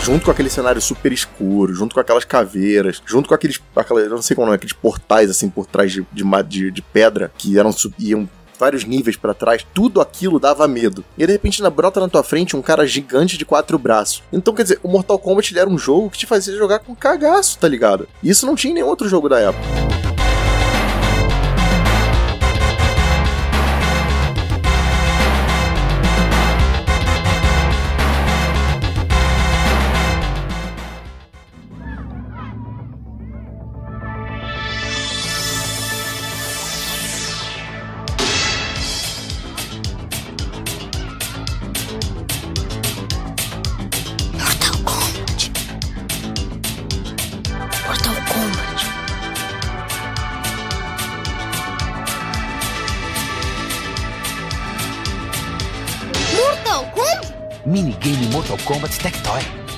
Junto 0.04 0.26
com 0.26 0.32
aquele 0.32 0.50
cenário 0.50 0.82
super 0.82 1.14
escuro, 1.14 1.74
junto 1.74 1.96
com 1.96 2.02
aquelas 2.02 2.26
caveiras, 2.26 3.02
junto 3.06 3.30
com 3.30 3.34
aqueles, 3.34 3.60
aquela, 3.74 4.02
eu 4.02 4.10
não 4.10 4.22
sei 4.22 4.36
como 4.36 4.52
é, 4.52 4.56
aqueles 4.56 4.74
portais 4.74 5.30
assim 5.30 5.50
por 5.50 5.66
trás 5.66 5.94
de, 5.94 6.06
de, 6.12 6.72
de, 6.72 6.82
pedra 6.82 7.32
que 7.38 7.58
eram 7.58 7.74
iam 7.98 8.28
vários 8.60 8.84
níveis 8.84 9.16
pra 9.16 9.34
trás, 9.34 9.66
tudo 9.74 10.02
aquilo 10.02 10.40
dava 10.40 10.68
medo. 10.68 11.06
E 11.18 11.26
de 11.26 11.32
repente 11.32 11.62
na 11.62 11.70
brota 11.70 12.02
na 12.02 12.10
tua 12.10 12.24
frente 12.24 12.56
um 12.56 12.62
cara 12.62 12.86
gigante 12.86 13.38
de 13.38 13.46
quatro 13.46 13.80
braços. 13.80 14.22
Então, 14.32 14.54
quer 14.54 14.64
dizer, 14.64 14.80
o 14.84 14.90
Mortal 14.90 15.18
Kombat 15.18 15.58
era 15.58 15.70
um 15.70 15.78
jogo 15.78 16.10
que 16.10 16.20
te 16.20 16.26
fazia 16.26 16.56
jogar 16.56 16.80
com 16.80 16.94
cagaço, 16.94 17.58
tá 17.58 17.68
ligado? 17.68 18.08
E 18.22 18.30
isso 18.30 18.46
não 18.46 18.56
tinha 18.56 18.72
em 18.72 18.76
nenhum 18.76 18.88
outro 18.88 19.08
jogo 19.08 19.30
da 19.30 19.40
época. 19.40 20.13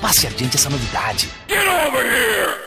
Passe 0.06 0.28
adiante 0.28 0.56
essa 0.56 0.70
novidade. 0.70 1.28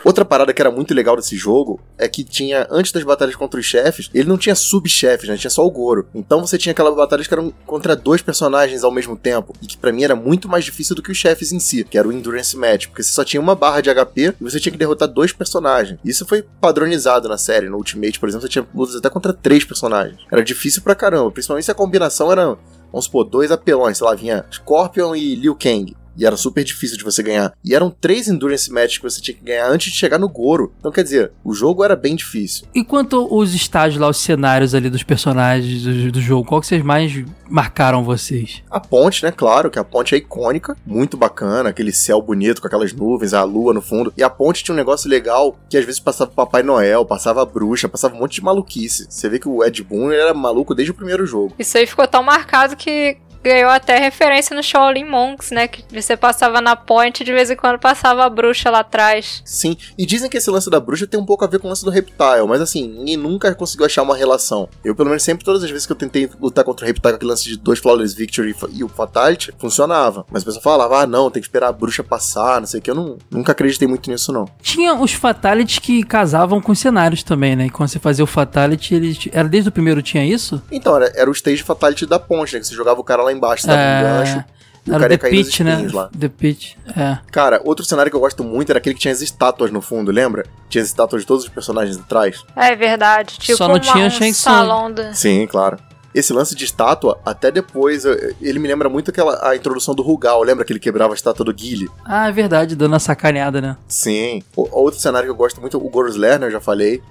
Outra 0.04 0.24
parada 0.24 0.52
que 0.52 0.60
era 0.60 0.72
muito 0.72 0.92
legal 0.92 1.14
desse 1.14 1.36
jogo 1.36 1.80
é 1.96 2.08
que 2.08 2.24
tinha, 2.24 2.66
antes 2.68 2.90
das 2.90 3.04
batalhas 3.04 3.36
contra 3.36 3.60
os 3.60 3.64
chefes, 3.64 4.10
ele 4.12 4.28
não 4.28 4.36
tinha 4.36 4.56
subchefes, 4.56 5.28
né? 5.28 5.36
Tinha 5.36 5.48
só 5.48 5.64
o 5.64 5.70
Goro. 5.70 6.08
Então 6.12 6.44
você 6.44 6.58
tinha 6.58 6.72
aquelas 6.72 6.96
batalhas 6.96 7.28
que 7.28 7.34
eram 7.34 7.54
contra 7.64 7.94
dois 7.94 8.20
personagens 8.22 8.82
ao 8.82 8.90
mesmo 8.90 9.16
tempo. 9.16 9.54
E 9.62 9.68
que 9.68 9.76
pra 9.76 9.92
mim 9.92 10.02
era 10.02 10.16
muito 10.16 10.48
mais 10.48 10.64
difícil 10.64 10.96
do 10.96 11.02
que 11.02 11.12
os 11.12 11.16
chefes 11.16 11.52
em 11.52 11.60
si, 11.60 11.84
que 11.84 11.96
era 11.96 12.08
o 12.08 12.12
Endurance 12.12 12.56
Match. 12.56 12.88
Porque 12.88 13.04
você 13.04 13.12
só 13.12 13.24
tinha 13.24 13.40
uma 13.40 13.54
barra 13.54 13.80
de 13.80 13.88
HP 13.88 14.34
e 14.40 14.42
você 14.42 14.58
tinha 14.58 14.72
que 14.72 14.78
derrotar 14.78 15.06
dois 15.06 15.32
personagens. 15.32 16.00
Isso 16.04 16.26
foi 16.26 16.42
padronizado 16.42 17.28
na 17.28 17.38
série. 17.38 17.68
No 17.68 17.76
Ultimate, 17.76 18.18
por 18.18 18.28
exemplo, 18.28 18.48
você 18.48 18.52
tinha 18.52 18.66
lutas 18.74 18.96
até 18.96 19.08
contra 19.08 19.32
três 19.32 19.64
personagens. 19.64 20.18
Era 20.28 20.42
difícil 20.42 20.82
pra 20.82 20.96
caramba. 20.96 21.30
Principalmente 21.30 21.66
se 21.66 21.70
a 21.70 21.74
combinação 21.74 22.32
era, 22.32 22.58
vamos 22.90 23.04
supor, 23.04 23.22
dois 23.22 23.52
apelões. 23.52 23.98
Sei 23.98 24.04
lá, 24.04 24.16
vinha 24.16 24.44
Scorpion 24.50 25.14
e 25.14 25.36
Liu 25.36 25.54
Kang. 25.54 25.94
E 26.18 26.26
era 26.26 26.36
super 26.36 26.64
difícil 26.64 26.98
de 26.98 27.04
você 27.04 27.22
ganhar. 27.22 27.52
E 27.64 27.74
eram 27.74 27.90
três 27.90 28.28
Endurance 28.28 28.70
Matches 28.72 28.98
que 28.98 29.04
você 29.04 29.20
tinha 29.20 29.36
que 29.36 29.44
ganhar 29.44 29.68
antes 29.68 29.92
de 29.92 29.98
chegar 29.98 30.18
no 30.18 30.28
Goro. 30.28 30.72
Então, 30.78 30.90
quer 30.90 31.04
dizer, 31.04 31.32
o 31.44 31.54
jogo 31.54 31.84
era 31.84 31.94
bem 31.94 32.16
difícil. 32.16 32.66
E 32.74 32.84
quanto 32.84 33.32
os 33.32 33.54
estágios 33.54 34.00
lá, 34.00 34.08
os 34.08 34.16
cenários 34.18 34.74
ali 34.74 34.90
dos 34.90 35.02
personagens 35.02 35.82
do, 35.82 36.12
do 36.12 36.20
jogo, 36.20 36.46
qual 36.46 36.60
que 36.60 36.66
vocês 36.66 36.82
mais 36.82 37.24
marcaram 37.48 38.04
vocês? 38.04 38.62
A 38.70 38.80
ponte, 38.80 39.22
né? 39.22 39.30
Claro 39.30 39.70
que 39.70 39.78
a 39.78 39.84
ponte 39.84 40.14
é 40.14 40.18
icônica, 40.18 40.76
muito 40.84 41.16
bacana, 41.16 41.68
aquele 41.70 41.92
céu 41.92 42.20
bonito 42.20 42.60
com 42.60 42.66
aquelas 42.66 42.92
nuvens, 42.92 43.32
a 43.32 43.42
lua 43.44 43.72
no 43.72 43.80
fundo. 43.80 44.12
E 44.16 44.22
a 44.22 44.30
ponte 44.30 44.64
tinha 44.64 44.74
um 44.74 44.76
negócio 44.76 45.08
legal 45.08 45.56
que 45.68 45.76
às 45.76 45.84
vezes 45.84 46.00
passava 46.00 46.30
o 46.30 46.34
Papai 46.34 46.62
Noel, 46.62 47.04
passava 47.04 47.42
a 47.42 47.46
bruxa, 47.46 47.88
passava 47.88 48.14
um 48.14 48.18
monte 48.18 48.34
de 48.34 48.44
maluquice. 48.44 49.06
Você 49.08 49.28
vê 49.28 49.38
que 49.38 49.48
o 49.48 49.64
Ed 49.64 49.82
Boon 49.82 50.10
era 50.10 50.34
maluco 50.34 50.74
desde 50.74 50.90
o 50.90 50.94
primeiro 50.94 51.24
jogo. 51.26 51.54
Isso 51.58 51.78
aí 51.78 51.86
ficou 51.86 52.06
tão 52.06 52.22
marcado 52.22 52.76
que 52.76 53.18
ganhou 53.48 53.70
até 53.70 53.98
referência 53.98 54.54
no 54.54 54.62
Shaolin 54.62 55.04
Monks, 55.04 55.50
né? 55.50 55.66
Que 55.66 55.84
você 55.90 56.16
passava 56.16 56.60
na 56.60 56.76
ponte 56.76 57.22
e 57.22 57.24
de 57.24 57.32
vez 57.32 57.50
em 57.50 57.56
quando 57.56 57.78
passava 57.78 58.24
a 58.24 58.30
bruxa 58.30 58.70
lá 58.70 58.80
atrás. 58.80 59.42
Sim, 59.44 59.76
e 59.96 60.06
dizem 60.06 60.30
que 60.30 60.36
esse 60.36 60.50
lance 60.50 60.70
da 60.70 60.78
bruxa 60.78 61.06
tem 61.06 61.18
um 61.18 61.26
pouco 61.26 61.44
a 61.44 61.48
ver 61.48 61.58
com 61.58 61.66
o 61.66 61.70
lance 61.70 61.84
do 61.84 61.90
Reptile, 61.90 62.46
mas 62.46 62.60
assim, 62.60 62.86
ninguém 62.86 63.16
nunca 63.16 63.54
conseguiu 63.54 63.86
achar 63.86 64.02
uma 64.02 64.16
relação. 64.16 64.68
Eu, 64.84 64.94
pelo 64.94 65.08
menos, 65.08 65.22
sempre, 65.22 65.44
todas 65.44 65.64
as 65.64 65.70
vezes 65.70 65.86
que 65.86 65.92
eu 65.92 65.96
tentei 65.96 66.28
lutar 66.40 66.64
contra 66.64 66.84
o 66.84 66.86
Reptile 66.86 67.12
com 67.12 67.16
aquele 67.16 67.30
lance 67.30 67.44
de 67.44 67.56
dois 67.56 67.78
Flawless 67.78 68.14
Victory 68.14 68.54
e 68.72 68.84
o 68.84 68.88
Fatality, 68.88 69.52
funcionava. 69.58 70.24
Mas 70.30 70.42
o 70.42 70.46
pessoal 70.46 70.62
falava, 70.62 71.02
ah, 71.02 71.06
não, 71.06 71.30
tem 71.30 71.40
que 71.40 71.48
esperar 71.48 71.68
a 71.68 71.72
bruxa 71.72 72.02
passar, 72.02 72.60
não 72.60 72.66
sei 72.66 72.80
o 72.80 72.82
que. 72.82 72.90
Eu 72.90 72.94
não, 72.94 73.18
nunca 73.30 73.52
acreditei 73.52 73.88
muito 73.88 74.10
nisso, 74.10 74.32
não. 74.32 74.46
Tinha 74.60 74.94
os 74.94 75.12
Fatalities 75.12 75.78
que 75.78 76.02
casavam 76.02 76.60
com 76.60 76.72
os 76.72 76.78
cenários 76.78 77.22
também, 77.22 77.56
né? 77.56 77.66
E 77.66 77.70
quando 77.70 77.88
você 77.88 77.98
fazia 77.98 78.24
o 78.24 78.26
Fatality, 78.26 78.94
eles... 78.94 79.18
Era 79.32 79.48
desde 79.48 79.68
o 79.68 79.72
primeiro 79.72 80.02
tinha 80.02 80.24
isso? 80.24 80.62
Então, 80.70 80.96
era, 80.96 81.12
era 81.14 81.30
o 81.30 81.32
stage 81.32 81.62
Fatality 81.62 82.06
da 82.06 82.18
ponte, 82.18 82.54
né? 82.54 82.60
Que 82.60 82.66
você 82.66 82.74
jogava 82.74 83.00
o 83.00 83.04
cara 83.04 83.22
lá 83.22 83.32
embaixo, 83.38 83.66
dava 83.66 83.80
um 83.80 84.18
gancho. 84.18 84.44
e 84.86 84.90
o 84.90 84.94
Era 84.94 85.00
cara 85.00 85.08
The 85.08 85.14
ia 85.14 85.18
cair 85.18 85.38
nos 85.38 85.46
Pit, 85.48 85.64
né? 85.64 85.70
espinhos 85.72 85.92
lá. 85.92 86.10
The 86.18 86.28
Pit, 86.28 86.78
é. 86.96 87.18
Cara, 87.30 87.60
outro 87.64 87.84
cenário 87.84 88.10
que 88.10 88.16
eu 88.16 88.20
gosto 88.20 88.42
muito 88.44 88.70
era 88.70 88.78
aquele 88.78 88.94
que 88.94 89.00
tinha 89.00 89.12
as 89.12 89.20
estátuas 89.22 89.70
no 89.70 89.80
fundo, 89.80 90.10
lembra? 90.10 90.44
Tinha 90.68 90.82
as 90.82 90.88
estátuas 90.88 91.22
de 91.22 91.26
todos 91.28 91.44
os 91.44 91.48
personagens 91.50 91.96
atrás. 91.98 92.42
É 92.56 92.74
verdade. 92.76 93.38
Tipo 93.38 93.56
Só 93.58 93.66
não 93.68 93.74
uma- 93.76 93.80
tinha 93.80 94.06
um 94.06 94.10
Shang 94.10 94.32
Tsung. 94.32 94.92
do... 94.94 95.14
Sim, 95.14 95.46
claro. 95.46 95.78
Esse 96.14 96.32
lance 96.32 96.54
de 96.54 96.64
estátua, 96.64 97.20
até 97.24 97.50
depois, 97.50 98.04
ele 98.40 98.58
me 98.58 98.66
lembra 98.66 98.88
muito 98.88 99.10
aquela 99.10 99.46
a 99.46 99.54
introdução 99.54 99.94
do 99.94 100.02
Rugal. 100.02 100.42
Lembra 100.42 100.64
que 100.64 100.72
ele 100.72 100.80
quebrava 100.80 101.12
a 101.12 101.14
estátua 101.14 101.44
do 101.44 101.52
Guile? 101.52 101.88
Ah, 102.04 102.28
é 102.28 102.32
verdade, 102.32 102.74
dando 102.74 102.96
a 102.96 102.98
sacaneada, 102.98 103.60
né? 103.60 103.76
Sim. 103.86 104.42
O, 104.56 104.66
outro 104.72 104.98
cenário 104.98 105.26
que 105.26 105.30
eu 105.30 105.36
gosto 105.36 105.60
muito, 105.60 105.76
o 105.76 105.88
Goro's 105.90 106.16
Lair, 106.16 106.38
né, 106.40 106.46
eu 106.46 106.50
já 106.50 106.60
falei, 106.60 107.02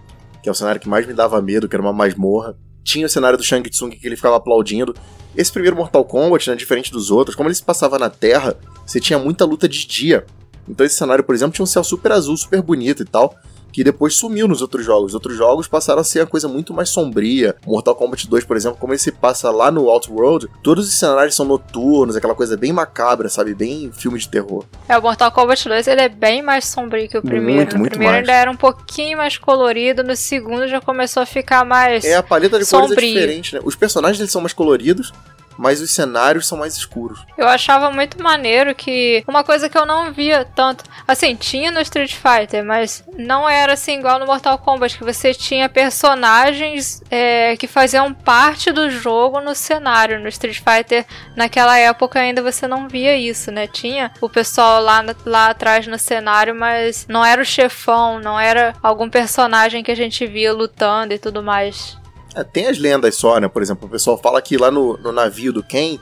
que 0.41 0.49
é 0.49 0.51
o 0.51 0.55
cenário 0.55 0.81
que 0.81 0.89
mais 0.89 1.05
me 1.05 1.13
dava 1.13 1.39
medo, 1.41 1.69
que 1.69 1.75
era 1.75 1.81
uma 1.83 1.93
masmorra. 1.93 2.55
Tinha 2.87 3.05
o 3.05 3.09
cenário 3.09 3.37
do 3.37 3.43
Shang 3.43 3.69
Tsung 3.69 3.89
que 3.89 4.07
ele 4.07 4.15
ficava 4.15 4.37
aplaudindo. 4.37 4.95
Esse 5.35 5.51
primeiro 5.51 5.75
Mortal 5.75 6.05
Kombat, 6.05 6.49
né, 6.49 6.55
diferente 6.55 6.89
dos 6.89 7.11
outros, 7.11 7.35
como 7.35 7.49
ele 7.49 7.53
se 7.53 7.61
passava 7.61 7.99
na 7.99 8.09
Terra, 8.09 8.55
você 8.85 8.97
tinha 8.97 9.19
muita 9.19 9.43
luta 9.43 9.67
de 9.67 9.85
dia. 9.85 10.25
Então 10.69 10.85
esse 10.85 10.95
cenário, 10.95 11.21
por 11.21 11.35
exemplo, 11.35 11.53
tinha 11.53 11.63
um 11.63 11.67
céu 11.67 11.83
super 11.83 12.13
azul, 12.13 12.37
super 12.37 12.61
bonito 12.61 13.03
e 13.03 13.05
tal, 13.05 13.35
que 13.77 13.83
depois 13.83 14.15
sumiu 14.15 14.47
nos 14.47 14.63
outros 14.63 14.83
jogos. 14.83 15.11
Os 15.11 15.13
outros 15.13 15.37
jogos 15.37 15.67
passaram 15.67 16.01
a 16.01 16.03
ser 16.03 16.21
a 16.21 16.25
coisa 16.25 16.47
muito 16.47 16.73
mais 16.73 16.89
sombria. 16.89 17.55
Mortal 17.63 17.93
Kombat 17.93 18.27
2, 18.27 18.43
por 18.43 18.57
exemplo, 18.57 18.79
como 18.79 18.91
ele 18.91 18.97
se 18.97 19.11
passa 19.11 19.51
lá 19.51 19.69
no 19.69 19.87
Outworld, 19.87 20.47
todos 20.63 20.87
os 20.87 20.95
cenários 20.95 21.35
são 21.35 21.45
noturnos, 21.45 22.15
aquela 22.15 22.33
coisa 22.33 22.57
bem 22.57 22.73
macabra, 22.73 23.29
sabe? 23.29 23.53
Bem 23.53 23.91
filme 23.91 24.17
de 24.17 24.27
terror. 24.27 24.65
É, 24.89 24.97
o 24.97 25.01
Mortal 25.03 25.31
Kombat 25.31 25.69
2 25.69 25.85
ele 25.85 26.01
é 26.01 26.09
bem 26.09 26.41
mais 26.41 26.65
sombrio 26.65 27.07
que 27.07 27.19
o 27.19 27.21
primeiro. 27.21 27.57
Muito, 27.57 27.73
no 27.73 27.81
muito 27.81 27.91
primeiro 27.91 28.15
mais. 28.15 28.27
ele 28.27 28.35
era 28.35 28.49
um 28.49 28.57
pouquinho 28.57 29.15
mais 29.15 29.37
colorido, 29.37 30.03
no 30.03 30.15
segundo 30.15 30.67
já 30.67 30.81
começou 30.81 31.21
a 31.21 31.27
ficar 31.27 31.63
mais. 31.63 32.03
É, 32.03 32.15
a 32.15 32.23
paleta 32.23 32.57
de 32.57 32.65
cores 32.65 32.85
é 32.85 32.87
Sombrio. 32.87 33.13
diferente, 33.13 33.53
né? 33.53 33.61
Os 33.63 33.75
personagens 33.75 34.19
eles 34.19 34.31
são 34.31 34.41
mais 34.41 34.53
coloridos, 34.53 35.13
mas 35.57 35.81
os 35.81 35.91
cenários 35.91 36.47
são 36.47 36.57
mais 36.57 36.75
escuros. 36.75 37.25
Eu 37.37 37.47
achava 37.47 37.91
muito 37.91 38.21
maneiro 38.21 38.75
que 38.75 39.23
uma 39.27 39.43
coisa 39.43 39.69
que 39.69 39.77
eu 39.77 39.85
não 39.85 40.11
via 40.11 40.45
tanto, 40.45 40.83
assim, 41.07 41.35
tinha 41.35 41.71
no 41.71 41.81
Street 41.81 42.13
Fighter, 42.13 42.63
mas 42.63 43.03
não 43.17 43.47
era 43.49 43.73
assim 43.73 43.99
igual 43.99 44.19
no 44.19 44.25
Mortal 44.25 44.57
Kombat, 44.57 44.97
que 44.97 45.03
você 45.03 45.33
tinha 45.33 45.67
personagens 45.67 47.01
é, 47.09 47.55
que 47.57 47.67
faziam 47.67 48.13
parte 48.13 48.71
do 48.71 48.89
jogo 48.89 49.39
no 49.39 49.55
cenário. 49.55 50.19
No 50.19 50.27
Street 50.27 50.59
Fighter, 50.59 51.05
naquela 51.35 51.77
época 51.77 52.19
ainda 52.19 52.41
você 52.41 52.67
não 52.67 52.87
via 52.87 53.17
isso, 53.17 53.51
né? 53.51 53.67
Tinha 53.67 54.11
o 54.21 54.29
pessoal 54.29 54.81
lá, 54.81 55.03
lá 55.25 55.49
atrás 55.49 55.87
no 55.87 55.97
cenário, 55.97 56.53
mas 56.55 57.05
não 57.07 57.23
era 57.23 57.41
o 57.41 57.45
chefão, 57.45 58.19
não 58.19 58.39
era 58.39 58.73
algum 58.81 59.09
personagem 59.09 59.83
que 59.83 59.91
a 59.91 59.95
gente 59.95 60.25
via 60.25 60.53
lutando 60.53 61.13
e 61.13 61.19
tudo 61.19 61.41
mais. 61.41 61.97
É, 62.37 62.43
tem 62.43 62.67
as 62.67 62.77
lendas 62.77 63.15
só, 63.15 63.39
né? 63.39 63.47
Por 63.47 63.63
exemplo, 63.63 63.87
o 63.87 63.91
pessoal 63.91 64.15
fala 64.17 64.39
que 64.41 64.57
lá 64.57 64.69
no, 64.69 64.95
no 64.97 65.11
navio 65.11 65.51
do 65.51 65.63
Ken 65.63 65.99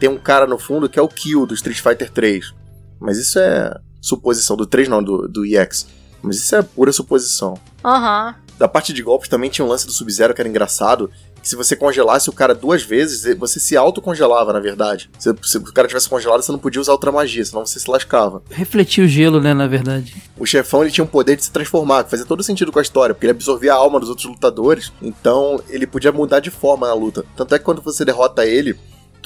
tem 0.00 0.08
um 0.08 0.18
cara 0.18 0.46
no 0.46 0.58
fundo 0.58 0.88
que 0.88 0.98
é 0.98 1.02
o 1.02 1.08
Kill 1.08 1.46
do 1.46 1.54
Street 1.54 1.80
Fighter 1.80 2.10
3. 2.10 2.52
Mas 3.00 3.18
isso 3.18 3.38
é 3.38 3.72
suposição. 4.00 4.56
Do 4.56 4.66
3 4.66 4.88
não, 4.88 5.02
do, 5.02 5.28
do 5.28 5.46
EX. 5.46 5.86
Mas 6.22 6.38
isso 6.38 6.56
é 6.56 6.62
pura 6.62 6.92
suposição. 6.92 7.54
Aham. 7.84 8.34
Da 8.58 8.66
parte 8.66 8.92
de 8.92 9.02
golpes 9.02 9.28
também 9.28 9.48
tinha 9.48 9.64
um 9.64 9.68
lance 9.68 9.86
do 9.86 9.92
Sub-Zero 9.92 10.34
que 10.34 10.40
era 10.40 10.48
engraçado. 10.48 11.10
Que 11.46 11.50
se 11.50 11.54
você 11.54 11.76
congelasse 11.76 12.28
o 12.28 12.32
cara 12.32 12.52
duas 12.52 12.82
vezes, 12.82 13.36
você 13.38 13.60
se 13.60 13.76
autocongelava, 13.76 14.52
na 14.52 14.58
verdade. 14.58 15.08
Se, 15.16 15.32
se 15.44 15.58
o 15.58 15.72
cara 15.72 15.86
tivesse 15.86 16.08
congelado, 16.08 16.42
você 16.42 16.50
não 16.50 16.58
podia 16.58 16.80
usar 16.80 16.90
outra 16.90 17.12
magia, 17.12 17.44
senão 17.44 17.64
você 17.64 17.78
se 17.78 17.88
lascava. 17.88 18.42
Refletir 18.50 19.04
o 19.04 19.06
gelo, 19.06 19.40
né, 19.40 19.54
na 19.54 19.68
verdade. 19.68 20.12
O 20.36 20.44
chefão 20.44 20.82
ele 20.82 20.90
tinha 20.90 21.04
um 21.04 21.06
poder 21.06 21.36
de 21.36 21.44
se 21.44 21.52
transformar, 21.52 22.02
que 22.02 22.10
fazia 22.10 22.26
todo 22.26 22.42
sentido 22.42 22.72
com 22.72 22.80
a 22.80 22.82
história, 22.82 23.14
porque 23.14 23.26
ele 23.26 23.30
absorvia 23.30 23.74
a 23.74 23.76
alma 23.76 24.00
dos 24.00 24.08
outros 24.08 24.26
lutadores, 24.26 24.92
então 25.00 25.62
ele 25.68 25.86
podia 25.86 26.10
mudar 26.10 26.40
de 26.40 26.50
forma 26.50 26.88
na 26.88 26.94
luta. 26.94 27.24
Tanto 27.36 27.54
é 27.54 27.60
que 27.60 27.64
quando 27.64 27.80
você 27.80 28.04
derrota 28.04 28.44
ele, 28.44 28.76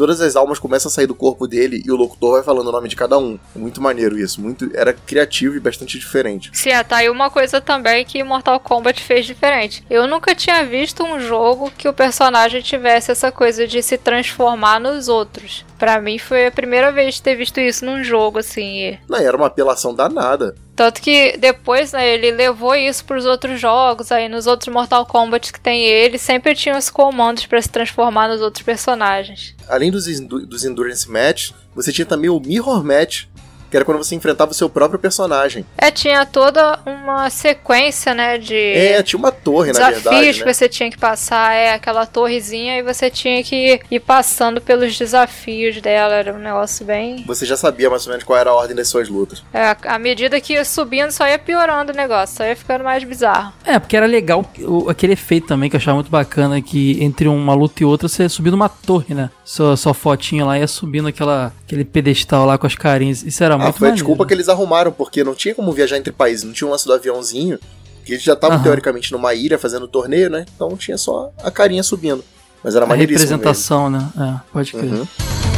todas 0.01 0.22
as 0.22 0.34
almas 0.34 0.59
começam 0.59 0.88
a 0.88 0.92
sair 0.92 1.07
do 1.07 1.14
corpo 1.14 1.46
dele 1.46 1.82
e 1.84 1.90
o 1.90 1.96
locutor 1.96 2.36
vai 2.36 2.42
falando 2.42 2.68
o 2.68 2.72
nome 2.72 2.88
de 2.88 2.96
cada 2.96 3.18
um. 3.18 3.38
É 3.55 3.59
muito 3.59 3.82
maneiro 3.82 4.18
isso, 4.18 4.40
muito 4.40 4.70
era 4.72 4.94
criativo 4.94 5.57
e 5.57 5.61
bastante 5.61 5.98
diferente. 5.98 6.51
Sim, 6.55 6.70
é, 6.70 6.82
tá 6.82 6.96
aí 6.96 7.11
uma 7.11 7.28
coisa 7.28 7.61
também 7.61 8.03
que 8.03 8.24
Mortal 8.24 8.59
Kombat 8.59 9.03
fez 9.03 9.26
diferente. 9.26 9.84
Eu 9.90 10.07
nunca 10.07 10.34
tinha 10.34 10.64
visto 10.64 11.05
um 11.05 11.20
jogo 11.20 11.70
que 11.76 11.86
o 11.86 11.92
personagem 11.92 12.62
tivesse 12.62 13.11
essa 13.11 13.30
coisa 13.30 13.68
de 13.68 13.82
se 13.82 13.98
transformar 13.98 14.80
nos 14.80 15.07
outros. 15.07 15.66
Pra 15.81 15.99
mim 15.99 16.18
foi 16.18 16.47
a 16.47 16.51
primeira 16.53 16.93
vez 16.93 17.14
de 17.14 17.22
ter 17.22 17.35
visto 17.35 17.59
isso 17.59 17.87
num 17.87 18.05
jogo, 18.05 18.39
assim. 18.39 18.99
Não, 19.09 19.18
era 19.18 19.35
uma 19.35 19.47
apelação 19.47 19.95
danada. 19.95 20.55
Tanto 20.76 21.01
que 21.01 21.39
depois, 21.39 21.93
né, 21.93 22.07
ele 22.07 22.31
levou 22.31 22.74
isso 22.74 23.03
pros 23.03 23.24
outros 23.24 23.59
jogos, 23.59 24.12
aí 24.12 24.28
nos 24.28 24.47
outros 24.47 24.72
Mortal 24.72 25.07
Kombat 25.07 25.51
que 25.51 25.59
tem 25.59 25.83
ele, 25.83 26.18
sempre 26.18 26.55
tinha 26.55 26.76
os 26.76 26.91
comandos 26.91 27.47
pra 27.47 27.62
se 27.62 27.68
transformar 27.70 28.28
nos 28.28 28.43
outros 28.43 28.62
personagens. 28.62 29.57
Além 29.66 29.91
dos, 29.91 30.05
dos 30.20 30.64
Endurance 30.66 31.11
Match, 31.11 31.53
você 31.74 31.91
tinha 31.91 32.05
também 32.05 32.28
o 32.28 32.39
Mirror 32.39 32.85
Match, 32.85 33.24
que 33.70 33.76
era 33.76 33.84
quando 33.84 33.98
você 33.98 34.14
enfrentava 34.14 34.50
o 34.50 34.54
seu 34.54 34.68
próprio 34.68 34.98
personagem. 34.98 35.64
É, 35.78 35.90
tinha 35.90 36.26
toda 36.26 36.80
uma 36.84 37.30
sequência, 37.30 38.14
né, 38.14 38.38
de 38.38 38.54
É, 38.54 39.02
tinha 39.02 39.18
uma 39.18 39.30
torre, 39.32 39.68
na 39.72 39.72
desafios 39.90 40.02
verdade, 40.04 40.38
que 40.40 40.44
né? 40.44 40.52
você 40.52 40.68
tinha 40.68 40.90
que 40.90 40.98
passar, 40.98 41.54
é 41.54 41.72
aquela 41.72 42.06
torrezinha 42.06 42.78
e 42.78 42.82
você 42.82 43.10
tinha 43.10 43.42
que 43.42 43.80
ir 43.90 44.00
passando 44.00 44.60
pelos 44.60 44.96
desafios 44.96 45.80
dela, 45.80 46.14
era 46.14 46.32
um 46.34 46.38
negócio 46.38 46.84
bem... 46.84 47.24
Você 47.26 47.46
já 47.46 47.56
sabia 47.56 47.88
mais 47.90 48.06
ou 48.06 48.10
menos 48.10 48.24
qual 48.24 48.38
era 48.38 48.50
a 48.50 48.54
ordem 48.54 48.74
das 48.76 48.88
suas 48.88 49.08
lutas. 49.08 49.42
É, 49.52 49.76
à 49.86 49.98
medida 49.98 50.40
que 50.40 50.54
ia 50.54 50.64
subindo, 50.64 51.10
só 51.10 51.26
ia 51.26 51.38
piorando 51.38 51.92
o 51.92 51.96
negócio, 51.96 52.36
só 52.36 52.44
ia 52.44 52.56
ficando 52.56 52.84
mais 52.84 53.04
bizarro. 53.04 53.52
É, 53.64 53.78
porque 53.78 53.96
era 53.96 54.06
legal 54.06 54.44
o- 54.60 54.88
aquele 54.90 55.12
efeito 55.12 55.46
também 55.46 55.68
que 55.70 55.76
eu 55.76 55.78
achava 55.78 55.96
muito 55.96 56.10
bacana, 56.10 56.60
que 56.60 57.02
entre 57.02 57.28
uma 57.28 57.54
luta 57.54 57.82
e 57.82 57.86
outra 57.86 58.08
você 58.08 58.28
subia 58.28 58.50
numa 58.50 58.68
torre, 58.68 59.14
né? 59.14 59.30
Sua, 59.44 59.76
sua 59.76 59.94
fotinha 59.94 60.44
lá 60.44 60.58
ia 60.58 60.66
subindo 60.66 61.08
aquela, 61.08 61.52
aquele 61.70 61.84
pedestal 61.84 62.44
lá 62.46 62.58
com 62.58 62.66
as 62.66 62.74
carinhas. 62.74 63.22
Isso 63.22 63.42
era 63.44 63.54
Ah, 63.54 63.58
muito 63.58 63.78
foi 63.78 63.88
a 63.88 63.90
maneiro. 63.90 63.96
desculpa 63.96 64.26
que 64.26 64.34
eles 64.34 64.48
arrumaram, 64.48 64.90
porque 64.90 65.22
não 65.22 65.34
tinha 65.34 65.54
como 65.54 65.72
viajar 65.72 65.96
entre 65.96 66.12
países, 66.12 66.44
não 66.44 66.52
tinha 66.52 66.66
um 66.66 66.70
lance 66.72 66.84
do 66.84 66.92
aviãozinho, 66.92 67.58
que 68.04 68.12
eles 68.12 68.22
já 68.22 68.32
estavam 68.32 68.56
Aham. 68.56 68.64
teoricamente 68.64 69.12
numa 69.12 69.32
ilha 69.34 69.58
fazendo 69.58 69.86
torneio, 69.86 70.28
né? 70.28 70.44
Então 70.54 70.76
tinha 70.76 70.98
só 70.98 71.30
a 71.42 71.50
carinha 71.50 71.82
subindo. 71.82 72.24
Mas 72.62 72.74
era 72.74 72.84
A 72.84 72.88
maneiríssimo 72.88 73.30
representação, 73.30 73.88
né? 73.88 74.06
É, 74.18 74.40
pode 74.52 74.72
crer. 74.72 74.84
mesmo. 74.84 74.98
Uhum. 74.98 75.49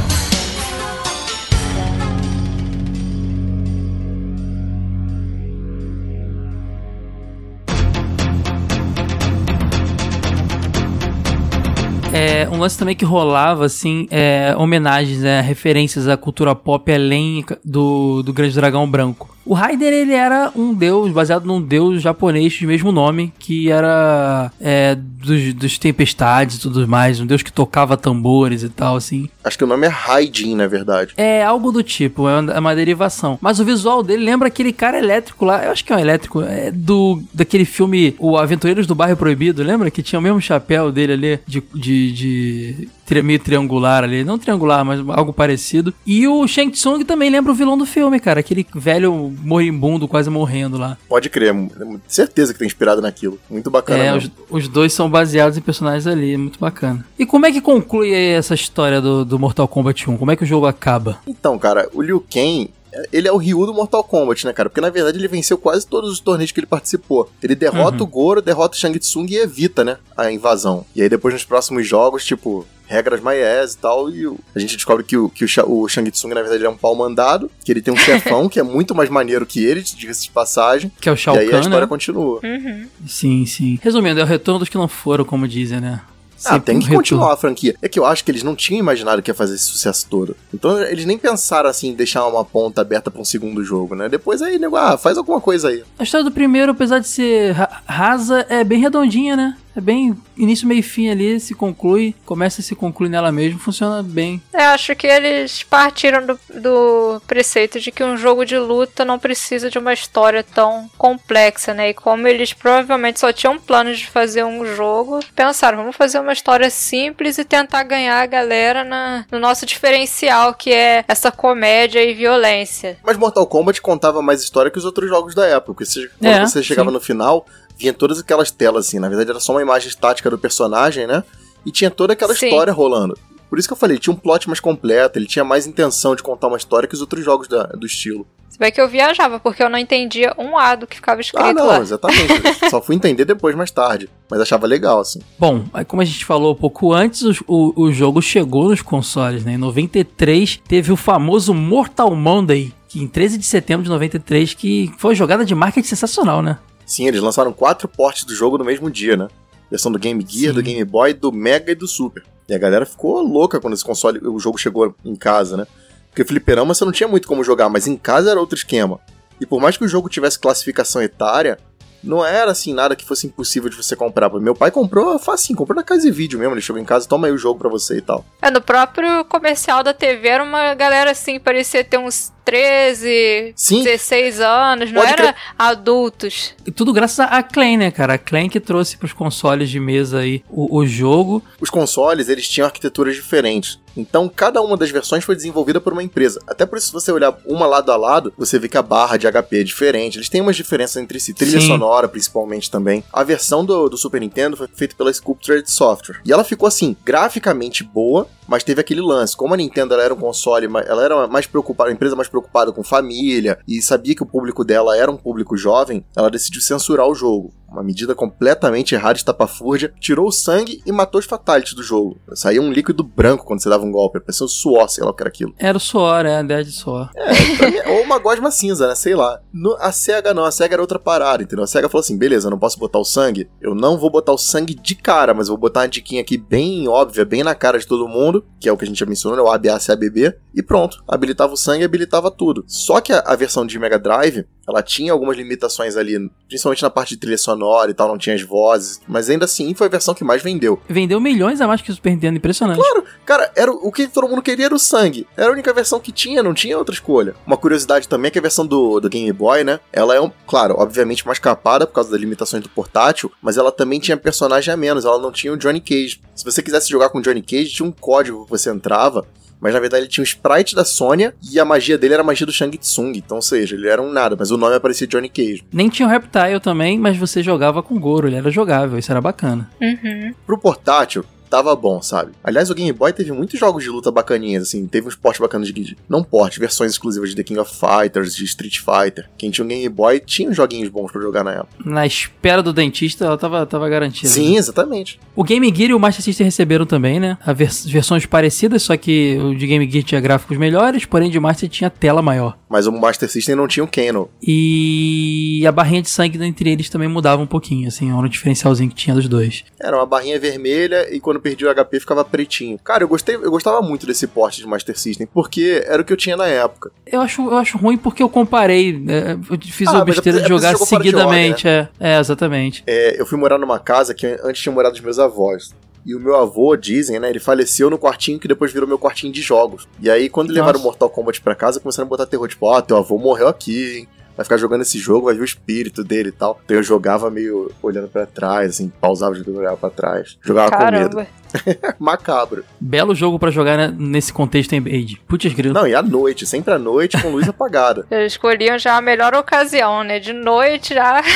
Um 12.50 12.58
lance 12.58 12.78
também 12.78 12.94
que 12.94 13.04
rolava, 13.04 13.64
assim, 13.64 14.06
é, 14.10 14.54
homenagens, 14.56 15.20
né, 15.20 15.40
referências 15.40 16.08
à 16.08 16.16
cultura 16.16 16.54
pop 16.54 16.92
além 16.92 17.44
do, 17.64 18.22
do 18.22 18.32
Grande 18.32 18.54
Dragão 18.54 18.88
Branco. 18.88 19.34
O 19.44 19.54
Raider, 19.54 19.92
ele 19.92 20.12
era 20.12 20.52
um 20.54 20.72
deus, 20.72 21.10
baseado 21.12 21.44
num 21.44 21.60
deus 21.60 22.00
japonês 22.00 22.52
de 22.52 22.66
mesmo 22.66 22.92
nome, 22.92 23.32
que 23.38 23.70
era 23.70 24.50
é, 24.60 24.94
dos, 24.94 25.54
dos 25.54 25.78
tempestades 25.78 26.56
e 26.56 26.60
tudo 26.60 26.86
mais, 26.86 27.20
um 27.20 27.26
deus 27.26 27.42
que 27.42 27.52
tocava 27.52 27.96
tambores 27.96 28.62
e 28.62 28.68
tal, 28.68 28.96
assim. 28.96 29.28
Acho 29.42 29.58
que 29.58 29.64
o 29.64 29.66
nome 29.66 29.86
é 29.86 29.90
Raijin, 29.90 30.54
na 30.54 30.66
verdade. 30.66 31.14
É 31.16 31.42
algo 31.42 31.72
do 31.72 31.82
tipo, 31.82 32.28
é 32.28 32.40
uma, 32.40 32.52
é 32.52 32.58
uma 32.58 32.74
derivação. 32.74 33.38
Mas 33.40 33.58
o 33.58 33.64
visual 33.64 34.02
dele 34.02 34.24
lembra 34.24 34.48
aquele 34.48 34.72
cara 34.72 34.98
elétrico 34.98 35.44
lá, 35.44 35.64
eu 35.64 35.72
acho 35.72 35.84
que 35.84 35.92
é 35.92 35.96
um 35.96 36.00
elétrico, 36.00 36.42
é 36.42 36.70
do 36.70 37.22
daquele 37.32 37.64
filme 37.64 38.14
O 38.18 38.36
Aventureiros 38.36 38.86
do 38.86 38.94
Bairro 38.94 39.16
Proibido, 39.16 39.62
lembra? 39.62 39.90
Que 39.90 40.02
tinha 40.02 40.18
o 40.18 40.22
mesmo 40.22 40.40
chapéu 40.40 40.92
dele 40.92 41.12
ali, 41.12 41.40
de, 41.46 41.62
de, 41.74 42.12
de 42.12 42.88
meio 43.22 43.38
triangular 43.38 44.04
ali, 44.04 44.24
não 44.24 44.38
triangular, 44.38 44.84
mas 44.84 45.00
algo 45.08 45.32
parecido. 45.32 45.92
E 46.06 46.26
o 46.26 46.46
Shang 46.46 46.70
Tsung 46.70 47.04
também 47.04 47.30
lembra 47.30 47.52
o 47.52 47.54
vilão 47.54 47.76
do 47.76 47.86
filme, 47.86 48.18
cara, 48.20 48.40
aquele 48.40 48.66
velho 48.74 49.32
moribundo 49.42 50.08
quase 50.08 50.30
morrendo 50.30 50.78
lá. 50.78 50.96
Pode 51.08 51.28
crer, 51.28 51.54
é 51.54 51.68
certeza 52.06 52.52
que 52.52 52.58
tem 52.58 52.66
inspirado 52.66 53.02
naquilo. 53.02 53.38
Muito 53.50 53.70
bacana. 53.70 54.02
É, 54.02 54.12
mesmo. 54.12 54.32
os, 54.50 54.62
os 54.64 54.68
dois 54.68 54.92
são 54.92 55.10
baseados 55.10 55.58
em 55.58 55.60
personagens 55.60 56.06
ali, 56.06 56.36
muito 56.36 56.58
bacana. 56.58 57.04
E 57.18 57.26
como 57.26 57.46
é 57.46 57.52
que 57.52 57.60
conclui 57.60 58.14
aí 58.14 58.32
essa 58.32 58.54
história 58.54 59.00
do, 59.00 59.24
do 59.24 59.38
Mortal 59.38 59.68
Kombat 59.68 60.08
1? 60.08 60.16
Como 60.16 60.30
é 60.30 60.36
que 60.36 60.44
o 60.44 60.46
jogo 60.46 60.66
acaba? 60.66 61.18
Então, 61.26 61.58
cara, 61.58 61.88
o 61.92 62.02
Liu 62.02 62.24
Kang, 62.32 62.70
ele 63.12 63.28
é 63.28 63.32
o 63.32 63.36
Ryu 63.36 63.66
do 63.66 63.74
Mortal 63.74 64.04
Kombat, 64.04 64.44
né, 64.46 64.52
cara? 64.52 64.68
Porque 64.68 64.80
na 64.80 64.90
verdade 64.90 65.18
ele 65.18 65.28
venceu 65.28 65.56
quase 65.58 65.86
todos 65.86 66.10
os 66.10 66.20
torneios 66.20 66.52
que 66.52 66.60
ele 66.60 66.66
participou. 66.66 67.30
Ele 67.42 67.54
derrota 67.54 67.98
Uhum. 67.98 68.04
o 68.04 68.06
Goro, 68.06 68.42
derrota 68.42 68.76
o 68.76 68.78
Shang 68.78 68.98
Tsung 68.98 69.26
e 69.30 69.36
evita, 69.36 69.82
né, 69.84 69.96
a 70.16 70.30
invasão. 70.30 70.84
E 70.94 71.02
aí 71.02 71.08
depois 71.08 71.32
nos 71.34 71.44
próximos 71.44 71.86
jogos, 71.86 72.24
tipo, 72.24 72.66
regras 72.86 73.20
maiés 73.22 73.72
e 73.72 73.78
tal, 73.78 74.10
e 74.10 74.26
a 74.54 74.58
gente 74.58 74.76
descobre 74.76 75.02
que, 75.04 75.16
o, 75.16 75.30
que 75.30 75.44
o, 75.44 75.48
o 75.66 75.88
Shang 75.88 76.10
Tsung, 76.10 76.34
na 76.34 76.42
verdade, 76.42 76.64
é 76.64 76.68
um 76.68 76.76
pau 76.76 76.94
mandado, 76.94 77.50
que 77.64 77.72
ele 77.72 77.80
tem 77.80 77.92
um 77.94 77.96
chefão 77.98 78.48
que 78.48 78.60
é 78.60 78.62
muito 78.62 78.94
mais 78.94 79.08
maneiro 79.08 79.46
que 79.46 79.64
ele, 79.64 79.82
diga-se 79.82 80.24
de 80.24 80.30
passagem. 80.30 80.92
Que 81.00 81.08
é 81.08 81.12
o 81.12 81.16
Shao 81.16 81.34
e 81.36 81.38
aí 81.38 81.48
a 81.48 81.50
Kahn, 81.50 81.60
história 81.60 81.80
né? 81.80 81.86
continua. 81.86 82.40
Uhum. 82.44 82.86
Sim, 83.06 83.46
sim. 83.46 83.78
Resumindo, 83.82 84.20
é 84.20 84.22
o 84.22 84.26
retorno 84.26 84.58
dos 84.58 84.68
que 84.68 84.76
não 84.76 84.88
foram, 84.88 85.24
como 85.24 85.48
dizem, 85.48 85.80
né? 85.80 86.02
Ah, 86.46 86.58
tem 86.58 86.76
que 86.78 86.84
retorno. 86.86 86.98
continuar 86.98 87.32
a 87.32 87.36
franquia. 87.36 87.74
É 87.82 87.88
que 87.88 87.98
eu 87.98 88.04
acho 88.06 88.24
que 88.24 88.30
eles 88.30 88.42
não 88.42 88.54
tinham 88.56 88.78
imaginado 88.80 89.22
que 89.22 89.30
ia 89.30 89.34
fazer 89.34 89.54
esse 89.54 89.64
sucesso 89.64 90.06
todo. 90.08 90.36
Então 90.52 90.80
eles 90.82 91.04
nem 91.04 91.16
pensaram 91.18 91.68
assim 91.68 91.88
em 91.88 91.94
deixar 91.94 92.26
uma 92.26 92.44
ponta 92.44 92.80
aberta 92.80 93.10
pra 93.10 93.20
um 93.20 93.24
segundo 93.24 93.62
jogo, 93.64 93.94
né? 93.94 94.08
Depois 94.08 94.42
aí, 94.42 94.58
nego, 94.58 94.76
ah, 94.76 94.96
faz 94.98 95.16
alguma 95.18 95.40
coisa 95.40 95.68
aí. 95.68 95.82
A 95.98 96.02
história 96.02 96.24
do 96.24 96.30
primeiro, 96.32 96.72
apesar 96.72 96.98
de 96.98 97.08
ser 97.08 97.52
ra- 97.52 97.82
rasa, 97.86 98.46
é 98.48 98.62
bem 98.64 98.80
redondinha, 98.80 99.36
né? 99.36 99.56
É 99.74 99.80
bem 99.80 100.14
início, 100.36 100.66
meio 100.68 100.80
e 100.80 100.82
fim 100.82 101.08
ali, 101.08 101.40
se 101.40 101.54
conclui, 101.54 102.14
começa 102.26 102.60
e 102.60 102.62
se 102.62 102.74
conclui 102.74 103.08
nela 103.08 103.32
mesmo, 103.32 103.58
funciona 103.58 104.02
bem. 104.02 104.42
Eu 104.52 104.60
acho 104.70 104.94
que 104.94 105.06
eles 105.06 105.62
partiram 105.62 106.26
do, 106.26 106.38
do 106.54 107.22
preceito 107.26 107.80
de 107.80 107.90
que 107.90 108.04
um 108.04 108.16
jogo 108.16 108.44
de 108.44 108.58
luta 108.58 109.04
não 109.04 109.18
precisa 109.18 109.70
de 109.70 109.78
uma 109.78 109.92
história 109.92 110.42
tão 110.44 110.90
complexa, 110.98 111.72
né? 111.74 111.90
E 111.90 111.94
como 111.94 112.28
eles 112.28 112.52
provavelmente 112.52 113.18
só 113.20 113.32
tinham 113.32 113.58
planos 113.58 113.98
de 113.98 114.06
fazer 114.08 114.44
um 114.44 114.64
jogo, 114.76 115.20
pensaram, 115.34 115.78
vamos 115.78 115.96
fazer 115.96 116.18
uma 116.20 116.32
história 116.32 116.68
simples 116.70 117.38
e 117.38 117.44
tentar 117.44 117.82
ganhar 117.84 118.20
a 118.20 118.26
galera 118.26 118.84
na, 118.84 119.24
no 119.30 119.38
nosso 119.38 119.64
diferencial, 119.64 120.54
que 120.54 120.72
é 120.72 121.04
essa 121.08 121.30
comédia 121.32 122.02
e 122.04 122.14
violência. 122.14 122.98
Mas 123.02 123.16
Mortal 123.16 123.46
Kombat 123.46 123.80
contava 123.80 124.20
mais 124.22 124.42
história 124.42 124.70
que 124.70 124.78
os 124.78 124.84
outros 124.84 125.08
jogos 125.08 125.34
da 125.34 125.46
época. 125.46 125.62
Porque 125.72 125.84
você- 125.86 126.10
quando 126.18 126.30
É, 126.32 126.46
você 126.46 126.62
chegava 126.62 126.90
sim. 126.90 126.94
no 126.94 127.00
final, 127.00 127.46
vinha 127.78 127.92
todas 127.92 128.18
aquelas 128.20 128.50
telas 128.50 128.86
assim. 128.86 128.98
Na 128.98 129.08
verdade, 129.08 129.30
era 129.30 129.40
só 129.40 129.52
uma 129.52 129.62
imagem 129.62 129.88
estática 129.88 130.30
do 130.30 130.38
personagem, 130.38 131.06
né? 131.06 131.22
E 131.64 131.70
tinha 131.70 131.90
toda 131.90 132.12
aquela 132.12 132.34
Sim. 132.34 132.46
história 132.46 132.72
rolando. 132.72 133.16
Por 133.48 133.58
isso 133.58 133.68
que 133.68 133.72
eu 133.72 133.76
falei, 133.78 133.98
tinha 133.98 134.12
um 134.14 134.16
plot 134.16 134.48
mais 134.48 134.60
completo, 134.60 135.18
ele 135.18 135.26
tinha 135.26 135.44
mais 135.44 135.66
intenção 135.66 136.16
de 136.16 136.22
contar 136.22 136.48
uma 136.48 136.56
história 136.56 136.88
que 136.88 136.94
os 136.94 137.00
outros 137.02 137.22
jogos 137.24 137.46
da- 137.48 137.64
do 137.64 137.84
estilo. 137.86 138.26
Se 138.48 138.58
bem 138.58 138.70
que 138.72 138.80
eu 138.80 138.88
viajava, 138.88 139.38
porque 139.40 139.62
eu 139.62 139.68
não 139.70 139.78
entendia 139.78 140.34
um 140.38 140.58
A 140.58 140.74
do 140.74 140.86
que 140.86 140.96
ficava 140.96 141.20
escrito 141.22 141.42
Ah, 141.44 141.52
não, 141.54 141.66
lá. 141.66 141.78
exatamente. 141.80 142.24
Só 142.70 142.82
fui 142.82 142.94
entender 142.94 143.24
depois, 143.24 143.54
mais 143.54 143.70
tarde. 143.70 144.08
Mas 144.30 144.40
achava 144.40 144.66
legal, 144.66 145.00
assim. 145.00 145.20
Bom, 145.38 145.64
aí 145.72 145.84
como 145.86 146.02
a 146.02 146.04
gente 146.04 146.24
falou 146.24 146.52
um 146.52 146.56
pouco 146.56 146.92
antes, 146.92 147.22
o, 147.22 147.34
o, 147.46 147.82
o 147.84 147.92
jogo 147.92 148.20
chegou 148.22 148.68
nos 148.68 148.82
consoles, 148.82 149.44
né? 149.44 149.52
Em 149.54 149.58
93 149.58 150.60
teve 150.68 150.92
o 150.92 150.96
famoso 150.96 151.52
Mortal 151.54 152.14
Monday, 152.14 152.72
que 152.88 153.02
em 153.02 153.06
13 153.08 153.38
de 153.38 153.44
setembro 153.46 153.84
de 153.84 153.90
93, 153.90 154.52
que 154.54 154.92
foi 154.98 155.10
uma 155.10 155.14
jogada 155.16 155.44
de 155.46 155.54
marketing 155.54 155.88
sensacional, 155.88 156.42
né? 156.42 156.58
Sim, 156.84 157.06
eles 157.06 157.20
lançaram 157.20 157.52
quatro 157.52 157.88
portes 157.88 158.24
do 158.24 158.34
jogo 158.34 158.58
no 158.58 158.64
mesmo 158.64 158.90
dia, 158.90 159.16
né? 159.16 159.28
Versão 159.70 159.90
do 159.90 159.98
Game 159.98 160.24
Gear, 160.26 160.52
Sim. 160.52 160.54
do 160.54 160.62
Game 160.62 160.84
Boy, 160.84 161.14
do 161.14 161.32
Mega 161.32 161.72
e 161.72 161.74
do 161.74 161.86
Super. 161.88 162.22
E 162.48 162.54
a 162.54 162.58
galera 162.58 162.84
ficou 162.84 163.22
louca 163.22 163.60
quando 163.60 163.74
esse 163.74 163.84
console, 163.84 164.18
o 164.22 164.38
jogo 164.38 164.58
chegou 164.58 164.94
em 165.04 165.16
casa, 165.16 165.56
né? 165.56 165.66
Porque 166.10 166.24
fliperama 166.24 166.74
você 166.74 166.84
não 166.84 166.92
tinha 166.92 167.08
muito 167.08 167.26
como 167.26 167.42
jogar, 167.42 167.70
mas 167.70 167.86
em 167.86 167.96
casa 167.96 168.30
era 168.30 168.40
outro 168.40 168.56
esquema. 168.56 169.00
E 169.40 169.46
por 169.46 169.60
mais 169.60 169.76
que 169.76 169.84
o 169.84 169.88
jogo 169.88 170.08
tivesse 170.08 170.38
classificação 170.38 171.02
etária, 171.02 171.58
não 172.02 172.24
era 172.24 172.50
assim 172.50 172.72
nada 172.74 172.96
que 172.96 173.04
fosse 173.04 173.26
impossível 173.26 173.68
de 173.70 173.76
você 173.76 173.94
comprar. 173.96 174.28
Meu 174.40 174.54
pai 174.54 174.70
comprou 174.70 175.18
facinho, 175.18 175.56
comprou 175.56 175.76
na 175.76 175.82
casa 175.82 176.02
de 176.02 176.10
vídeo 176.10 176.38
mesmo. 176.38 176.54
Ele 176.54 176.60
chegou 176.60 176.80
em 176.80 176.84
casa, 176.84 177.08
toma 177.08 177.26
aí 177.26 177.32
o 177.32 177.38
jogo 177.38 177.58
pra 177.58 177.68
você 177.68 177.98
e 177.98 178.00
tal. 178.02 178.24
É, 178.40 178.50
no 178.50 178.60
próprio 178.60 179.24
comercial 179.26 179.82
da 179.82 179.92
TV 179.94 180.28
era 180.28 180.42
uma 180.44 180.74
galera 180.74 181.10
assim, 181.12 181.38
parecia 181.38 181.82
ter 181.84 181.98
uns 181.98 182.32
13, 182.44 183.52
Sim. 183.56 183.82
16 183.84 184.40
anos, 184.40 184.90
não 184.92 185.00
Pode 185.02 185.12
era 185.12 185.34
adultos. 185.58 186.54
E 186.66 186.70
tudo 186.70 186.92
graças 186.92 187.20
a- 187.20 187.24
a 187.38 187.42
Klein, 187.42 187.76
né, 187.76 187.90
cara? 187.90 188.14
A 188.14 188.18
Klein 188.18 188.48
que 188.48 188.60
trouxe 188.60 188.96
pros 188.96 189.12
consoles 189.12 189.70
de 189.70 189.78
mesa 189.80 190.18
aí 190.20 190.42
o, 190.48 190.78
o 190.78 190.86
jogo. 190.86 191.42
Os 191.60 191.70
consoles, 191.70 192.28
eles 192.28 192.48
tinham 192.48 192.66
arquiteturas 192.66 193.14
diferentes. 193.14 193.80
Então, 193.96 194.28
cada 194.28 194.60
uma 194.60 194.76
das 194.76 194.90
versões 194.90 195.24
foi 195.24 195.34
desenvolvida 195.34 195.80
por 195.80 195.92
uma 195.92 196.02
empresa. 196.02 196.40
Até 196.46 196.64
por 196.66 196.78
isso, 196.78 196.88
se 196.88 196.92
você 196.92 197.12
olhar 197.12 197.36
uma 197.46 197.66
lado 197.66 197.90
a 197.92 197.96
lado, 197.96 198.32
você 198.36 198.58
vê 198.58 198.68
que 198.68 198.76
a 198.76 198.82
barra 198.82 199.16
de 199.16 199.30
HP 199.30 199.60
é 199.60 199.64
diferente. 199.64 200.18
Eles 200.18 200.28
têm 200.28 200.40
umas 200.40 200.56
diferenças 200.56 201.02
entre 201.02 201.20
si. 201.20 201.34
Trilha 201.34 201.60
Sim. 201.60 201.66
sonora, 201.66 202.08
principalmente, 202.08 202.70
também. 202.70 203.04
A 203.12 203.22
versão 203.22 203.64
do, 203.64 203.88
do 203.88 203.96
Super 203.96 204.20
Nintendo 204.20 204.56
foi 204.56 204.68
feita 204.72 204.96
pela 204.96 205.12
Sculpted 205.12 205.70
Software. 205.70 206.20
E 206.24 206.32
ela 206.32 206.44
ficou, 206.44 206.66
assim, 206.66 206.96
graficamente 207.04 207.84
boa, 207.84 208.26
mas 208.46 208.64
teve 208.64 208.80
aquele 208.80 209.00
lance. 209.00 209.36
Como 209.36 209.54
a 209.54 209.56
Nintendo 209.56 209.94
era 209.94 210.12
um 210.12 210.18
console, 210.18 210.66
ela 210.86 211.04
era 211.04 211.26
mais 211.26 211.46
preocupada, 211.46 211.90
uma 211.90 211.94
empresa 211.94 212.16
mais 212.16 212.28
preocupada 212.28 212.72
com 212.72 212.82
família, 212.82 213.58
e 213.66 213.80
sabia 213.80 214.14
que 214.14 214.22
o 214.22 214.26
público 214.26 214.64
dela 214.64 214.96
era 214.96 215.10
um 215.10 215.16
público 215.16 215.56
jovem, 215.56 216.04
ela 216.16 216.30
decidiu 216.30 216.60
censurar 216.60 217.06
o 217.06 217.14
jogo. 217.14 217.52
Uma 217.72 217.82
medida 217.82 218.14
completamente 218.14 218.94
errada, 218.94 219.16
estapafúrdia, 219.16 219.92
tirou 219.98 220.28
o 220.28 220.32
sangue 220.32 220.82
e 220.84 220.92
matou 220.92 221.18
os 221.18 221.24
fatalities 221.26 221.74
do 221.74 221.82
jogo. 221.82 222.18
Saía 222.34 222.60
um 222.60 222.70
líquido 222.72 223.02
branco 223.02 223.44
quando 223.44 223.62
você 223.62 223.68
dava 223.68 223.84
um 223.84 223.90
golpe, 223.92 224.20
parecia 224.20 224.44
um 224.44 224.48
suor, 224.48 224.88
sei 224.88 225.04
lá 225.04 225.10
o 225.10 225.14
que 225.14 225.22
era 225.22 225.28
aquilo. 225.28 225.54
Era 225.58 225.76
o 225.76 225.80
suor, 225.80 226.26
é, 226.26 226.36
a 226.36 226.42
ideia 226.42 226.62
de 226.64 226.72
suor. 226.72 227.10
Pra 227.56 227.70
mim, 227.70 227.78
Ou 227.86 228.02
uma 228.02 228.18
gosma 228.18 228.50
cinza, 228.50 228.86
né? 228.88 228.94
Sei 228.94 229.14
lá. 229.14 229.40
No- 229.52 229.76
a 229.80 229.90
SEGA 229.92 230.34
não, 230.34 230.44
a 230.44 230.50
SEGA 230.50 230.74
era 230.74 230.82
outra 230.82 230.98
parada, 230.98 231.42
entendeu? 231.42 231.64
A 231.64 231.66
SEGA 231.66 231.88
falou 231.88 232.02
assim: 232.02 232.16
beleza, 232.18 232.46
eu 232.46 232.50
não 232.50 232.58
posso 232.58 232.78
botar 232.78 232.98
o 232.98 233.04
sangue. 233.04 233.48
Eu 233.60 233.74
não 233.74 233.96
vou 233.98 234.10
botar 234.10 234.32
o 234.32 234.38
sangue 234.38 234.74
de 234.74 234.94
cara, 234.94 235.32
mas 235.34 235.48
eu 235.48 235.52
vou 235.54 235.60
botar 235.60 235.80
uma 235.80 235.88
diquinha 235.88 236.20
aqui 236.20 236.36
bem 236.36 236.86
óbvia, 236.88 237.24
bem 237.24 237.42
na 237.42 237.54
cara 237.54 237.78
de 237.78 237.86
todo 237.86 238.08
mundo, 238.08 238.44
que 238.60 238.68
é 238.68 238.72
o 238.72 238.76
que 238.76 238.84
a 238.84 238.88
gente 238.88 238.98
já 239.00 239.06
mencionou, 239.06 239.36
né? 239.36 239.42
O 239.42 239.48
ABA, 239.52 239.78
CABB, 239.78 240.34
e 240.54 240.62
pronto. 240.62 241.02
Habilitava 241.08 241.52
o 241.54 241.56
sangue 241.56 241.82
e 241.82 241.84
habilitava 241.84 242.30
tudo. 242.30 242.64
Só 242.66 243.00
que 243.00 243.12
a, 243.12 243.20
a 243.20 243.36
versão 243.36 243.64
de 243.66 243.78
Mega 243.78 243.98
Drive, 243.98 244.44
ela 244.66 244.82
tinha 244.82 245.12
algumas 245.12 245.36
limitações 245.36 245.96
ali, 245.96 246.30
principalmente 246.48 246.82
na 246.82 246.90
parte 246.90 247.10
de 247.10 247.18
trilha 247.18 247.38
sonora 247.38 247.90
e 247.90 247.94
tal, 247.94 248.08
não 248.08 248.18
tinha 248.18 248.34
as 248.34 248.42
vozes, 248.42 249.00
mas 249.06 249.30
ainda 249.30 249.44
assim 249.44 249.74
foi 249.74 249.86
a 249.86 249.90
versão 249.90 250.14
que 250.14 250.24
mais 250.24 250.42
vendeu. 250.42 250.80
Vendeu 250.88 251.20
milhões 251.20 251.60
a 251.60 251.66
mais 251.66 251.80
que 251.80 251.90
o 251.90 251.94
Super 251.94 252.10
Nintendo, 252.10 252.36
impressionante. 252.38 252.80
Cara, 253.24 253.52
era 253.54 253.70
o 253.70 253.92
o 253.92 253.94
que 253.94 254.08
todo 254.08 254.26
mundo 254.26 254.40
queria 254.40 254.64
era 254.64 254.74
o 254.74 254.78
sangue. 254.78 255.26
Era 255.36 255.50
a 255.50 255.52
única 255.52 255.70
versão 255.72 256.00
que 256.00 256.10
tinha, 256.10 256.42
não 256.42 256.54
tinha 256.54 256.78
outra 256.78 256.94
escolha. 256.94 257.34
Uma 257.46 257.58
curiosidade 257.58 258.08
também 258.08 258.28
é 258.28 258.30
que 258.30 258.38
a 258.38 258.42
versão 258.42 258.66
do, 258.66 258.98
do 258.98 259.08
Game 259.10 259.30
Boy, 259.30 259.62
né? 259.62 259.78
Ela 259.92 260.14
é, 260.14 260.20
um, 260.20 260.30
claro, 260.46 260.76
obviamente 260.78 261.26
mais 261.26 261.38
capada 261.38 261.86
por 261.86 261.92
causa 261.92 262.10
das 262.10 262.18
limitações 262.18 262.62
do 262.62 262.70
portátil, 262.70 263.30
mas 263.42 263.58
ela 263.58 263.70
também 263.70 264.00
tinha 264.00 264.16
personagem 264.16 264.72
a 264.72 264.76
menos, 264.78 265.04
ela 265.04 265.18
não 265.18 265.30
tinha 265.30 265.52
o 265.52 265.58
Johnny 265.58 265.80
Cage. 265.80 266.22
Se 266.34 266.42
você 266.42 266.62
quisesse 266.62 266.88
jogar 266.88 267.10
com 267.10 267.18
o 267.18 267.22
Johnny 267.22 267.42
Cage, 267.42 267.68
tinha 267.70 267.86
um 267.86 267.92
código 267.92 268.44
que 268.44 268.50
você 268.50 268.70
entrava. 268.70 269.26
Mas 269.62 269.74
na 269.74 269.80
verdade 269.80 270.02
ele 270.02 270.10
tinha 270.10 270.22
o 270.22 270.26
sprite 270.26 270.74
da 270.74 270.84
Sônia 270.84 271.32
e 271.40 271.60
a 271.60 271.64
magia 271.64 271.96
dele 271.96 272.14
era 272.14 272.22
a 272.22 272.26
magia 272.26 272.44
do 272.44 272.52
Shang 272.52 272.76
Tsung. 272.76 273.12
Então, 273.16 273.36
ou 273.36 273.42
seja, 273.42 273.76
ele 273.76 273.88
era 273.88 274.02
um 274.02 274.10
nada, 274.10 274.34
mas 274.36 274.50
o 274.50 274.56
nome 274.56 274.74
aparecia 274.74 275.06
Johnny 275.06 275.28
Cage. 275.28 275.62
Nem 275.72 275.88
tinha 275.88 276.08
o 276.08 276.10
Reptile 276.10 276.58
também, 276.60 276.98
mas 276.98 277.16
você 277.16 277.44
jogava 277.44 277.80
com 277.80 277.98
Goro, 278.00 278.26
ele 278.26 278.34
era 278.34 278.50
jogável, 278.50 278.98
isso 278.98 279.12
era 279.12 279.20
bacana. 279.20 279.70
Uhum. 279.80 280.34
Pro 280.44 280.58
portátil, 280.58 281.24
tava 281.52 281.76
bom, 281.76 282.00
sabe? 282.00 282.32
Aliás, 282.42 282.70
o 282.70 282.74
Game 282.74 282.90
Boy 282.94 283.12
teve 283.12 283.30
muitos 283.30 283.60
jogos 283.60 283.84
de 283.84 283.90
luta 283.90 284.10
bacaninhas, 284.10 284.62
assim, 284.62 284.86
teve 284.86 285.06
uns 285.06 285.14
portes 285.14 285.38
bacanas 285.38 285.68
de 285.68 285.94
não 286.08 286.24
porte, 286.24 286.58
versões 286.58 286.92
exclusivas 286.92 287.28
de 287.28 287.36
The 287.36 287.42
King 287.42 287.60
of 287.60 287.70
Fighters, 287.70 288.34
de 288.34 288.44
Street 288.46 288.78
Fighter. 288.78 289.28
Quem 289.36 289.50
tinha 289.50 289.62
um 289.62 289.68
Game 289.68 289.86
Boy 289.90 290.18
tinha 290.18 290.48
uns 290.48 290.56
joguinhos 290.56 290.88
bons 290.88 291.12
pra 291.12 291.20
jogar 291.20 291.44
na 291.44 291.52
época. 291.52 291.68
Na 291.84 292.06
espera 292.06 292.62
do 292.62 292.72
dentista, 292.72 293.26
ela 293.26 293.36
tava, 293.36 293.66
tava 293.66 293.86
garantida. 293.86 294.28
Sim, 294.28 294.56
exatamente. 294.56 295.20
O 295.36 295.44
Game 295.44 295.70
Gear 295.74 295.90
e 295.90 295.94
o 295.94 296.00
Master 296.00 296.24
System 296.24 296.46
receberam 296.46 296.86
também, 296.86 297.20
né? 297.20 297.36
A 297.44 297.52
vers- 297.52 297.84
versões 297.84 298.24
parecidas, 298.24 298.82
só 298.82 298.96
que 298.96 299.36
o 299.38 299.54
de 299.54 299.66
Game 299.66 299.90
Gear 299.90 300.04
tinha 300.04 300.20
gráficos 300.22 300.56
melhores, 300.56 301.04
porém 301.04 301.30
de 301.30 301.38
Master 301.38 301.68
tinha 301.68 301.90
tela 301.90 302.22
maior. 302.22 302.56
Mas 302.68 302.86
o 302.86 302.92
Master 302.92 303.28
System 303.28 303.54
não 303.56 303.68
tinha 303.68 303.84
o 303.84 303.88
Kano. 303.88 304.30
E 304.42 305.64
a 305.66 305.72
barrinha 305.72 306.00
de 306.00 306.08
sangue 306.08 306.42
entre 306.42 306.70
eles 306.70 306.88
também 306.88 307.08
mudava 307.08 307.42
um 307.42 307.46
pouquinho, 307.46 307.88
assim, 307.88 308.08
era 308.08 308.16
um 308.16 308.28
diferencialzinho 308.28 308.88
que 308.88 308.96
tinha 308.96 309.14
dos 309.14 309.28
dois. 309.28 309.64
Era 309.78 309.96
uma 309.96 310.06
barrinha 310.06 310.38
vermelha 310.38 311.14
e 311.14 311.20
quando 311.20 311.40
perdia 311.42 311.70
o 311.70 311.74
HP 311.74 312.00
ficava 312.00 312.24
pretinho. 312.24 312.78
Cara, 312.78 313.02
eu 313.04 313.08
gostei, 313.08 313.34
eu 313.34 313.50
gostava 313.50 313.82
muito 313.82 314.06
desse 314.06 314.26
porte 314.26 314.60
de 314.60 314.66
Master 314.66 314.98
System, 314.98 315.26
porque 315.26 315.82
era 315.86 316.00
o 316.00 316.04
que 316.04 316.12
eu 316.12 316.16
tinha 316.16 316.36
na 316.36 316.46
época. 316.46 316.90
Eu 317.06 317.20
acho, 317.20 317.42
eu 317.42 317.56
acho 317.56 317.76
ruim 317.76 317.96
porque 317.98 318.22
eu 318.22 318.28
comparei, 318.28 318.98
né? 318.98 319.38
eu 319.50 319.58
fiz 319.60 319.88
Ah, 319.88 319.98
a 319.98 320.00
é 320.00 320.04
besteira 320.04 320.38
de 320.38 320.44
é 320.44 320.48
jogar 320.48 320.76
seguidamente, 320.76 321.66
é, 321.68 321.88
é, 322.00 322.18
exatamente. 322.18 322.82
É, 322.86 323.20
eu 323.20 323.26
fui 323.26 323.38
morar 323.38 323.58
numa 323.58 323.78
casa 323.78 324.14
que 324.14 324.26
antes 324.42 324.62
tinha 324.62 324.72
morado 324.72 324.94
os 324.94 325.00
meus 325.00 325.18
avós. 325.18 325.74
E 326.04 326.16
o 326.16 326.20
meu 326.20 326.34
avô, 326.36 326.74
dizem, 326.76 327.20
né? 327.20 327.30
Ele 327.30 327.38
faleceu 327.38 327.88
no 327.88 327.96
quartinho 327.96 328.38
que 328.38 328.48
depois 328.48 328.72
virou 328.72 328.88
meu 328.88 328.98
quartinho 328.98 329.32
de 329.32 329.40
jogos. 329.40 329.86
E 330.00 330.10
aí, 330.10 330.28
quando 330.28 330.48
Nossa. 330.48 330.58
levaram 330.60 330.80
o 330.80 330.82
Mortal 330.82 331.08
Kombat 331.08 331.40
pra 331.40 331.54
casa, 331.54 331.78
começaram 331.78 332.06
a 332.06 332.10
botar 332.10 332.26
terror, 332.26 332.48
tipo, 332.48 332.66
ó, 332.66 332.80
teu 332.80 332.96
avô 332.96 333.18
morreu 333.18 333.46
aqui, 333.46 333.98
hein? 333.98 334.08
Vai 334.36 334.44
ficar 334.44 334.56
jogando 334.56 334.82
esse 334.82 334.98
jogo, 334.98 335.26
vai 335.26 335.34
ver 335.34 335.42
o 335.42 335.44
espírito 335.44 336.02
dele 336.02 336.30
e 336.30 336.32
tal. 336.32 336.60
Então 336.64 336.76
eu 336.76 336.82
jogava 336.82 337.30
meio 337.30 337.70
olhando 337.82 338.08
pra 338.08 338.26
trás, 338.26 338.70
assim, 338.70 338.90
pausava 339.00 339.32
o 339.32 339.34
jogo 339.36 339.50
e 339.52 339.56
olhava 339.58 339.76
pra 339.76 339.90
trás. 339.90 340.38
Jogava 340.42 340.70
com 340.70 340.90
medo. 340.90 341.26
Macabro. 341.98 342.64
Belo 342.80 343.14
jogo 343.14 343.38
pra 343.38 343.50
jogar 343.50 343.76
né, 343.76 343.94
nesse 343.96 344.32
contexto 344.32 344.72
em 344.72 344.78
Age. 344.78 345.20
Putz 345.26 345.52
grilo. 345.52 345.74
Não, 345.74 345.86
e 345.86 345.94
à 345.94 346.02
noite, 346.02 346.46
sempre 346.46 346.74
à 346.74 346.78
noite, 346.78 347.20
com 347.20 347.30
luz 347.30 347.46
apagada. 347.48 348.06
Eles 348.10 348.32
escolhiam 348.32 348.78
já 348.78 348.96
a 348.96 349.00
melhor 349.00 349.34
ocasião, 349.34 350.02
né? 350.02 350.18
De 350.18 350.32
noite 350.32 350.94
já. 350.94 351.22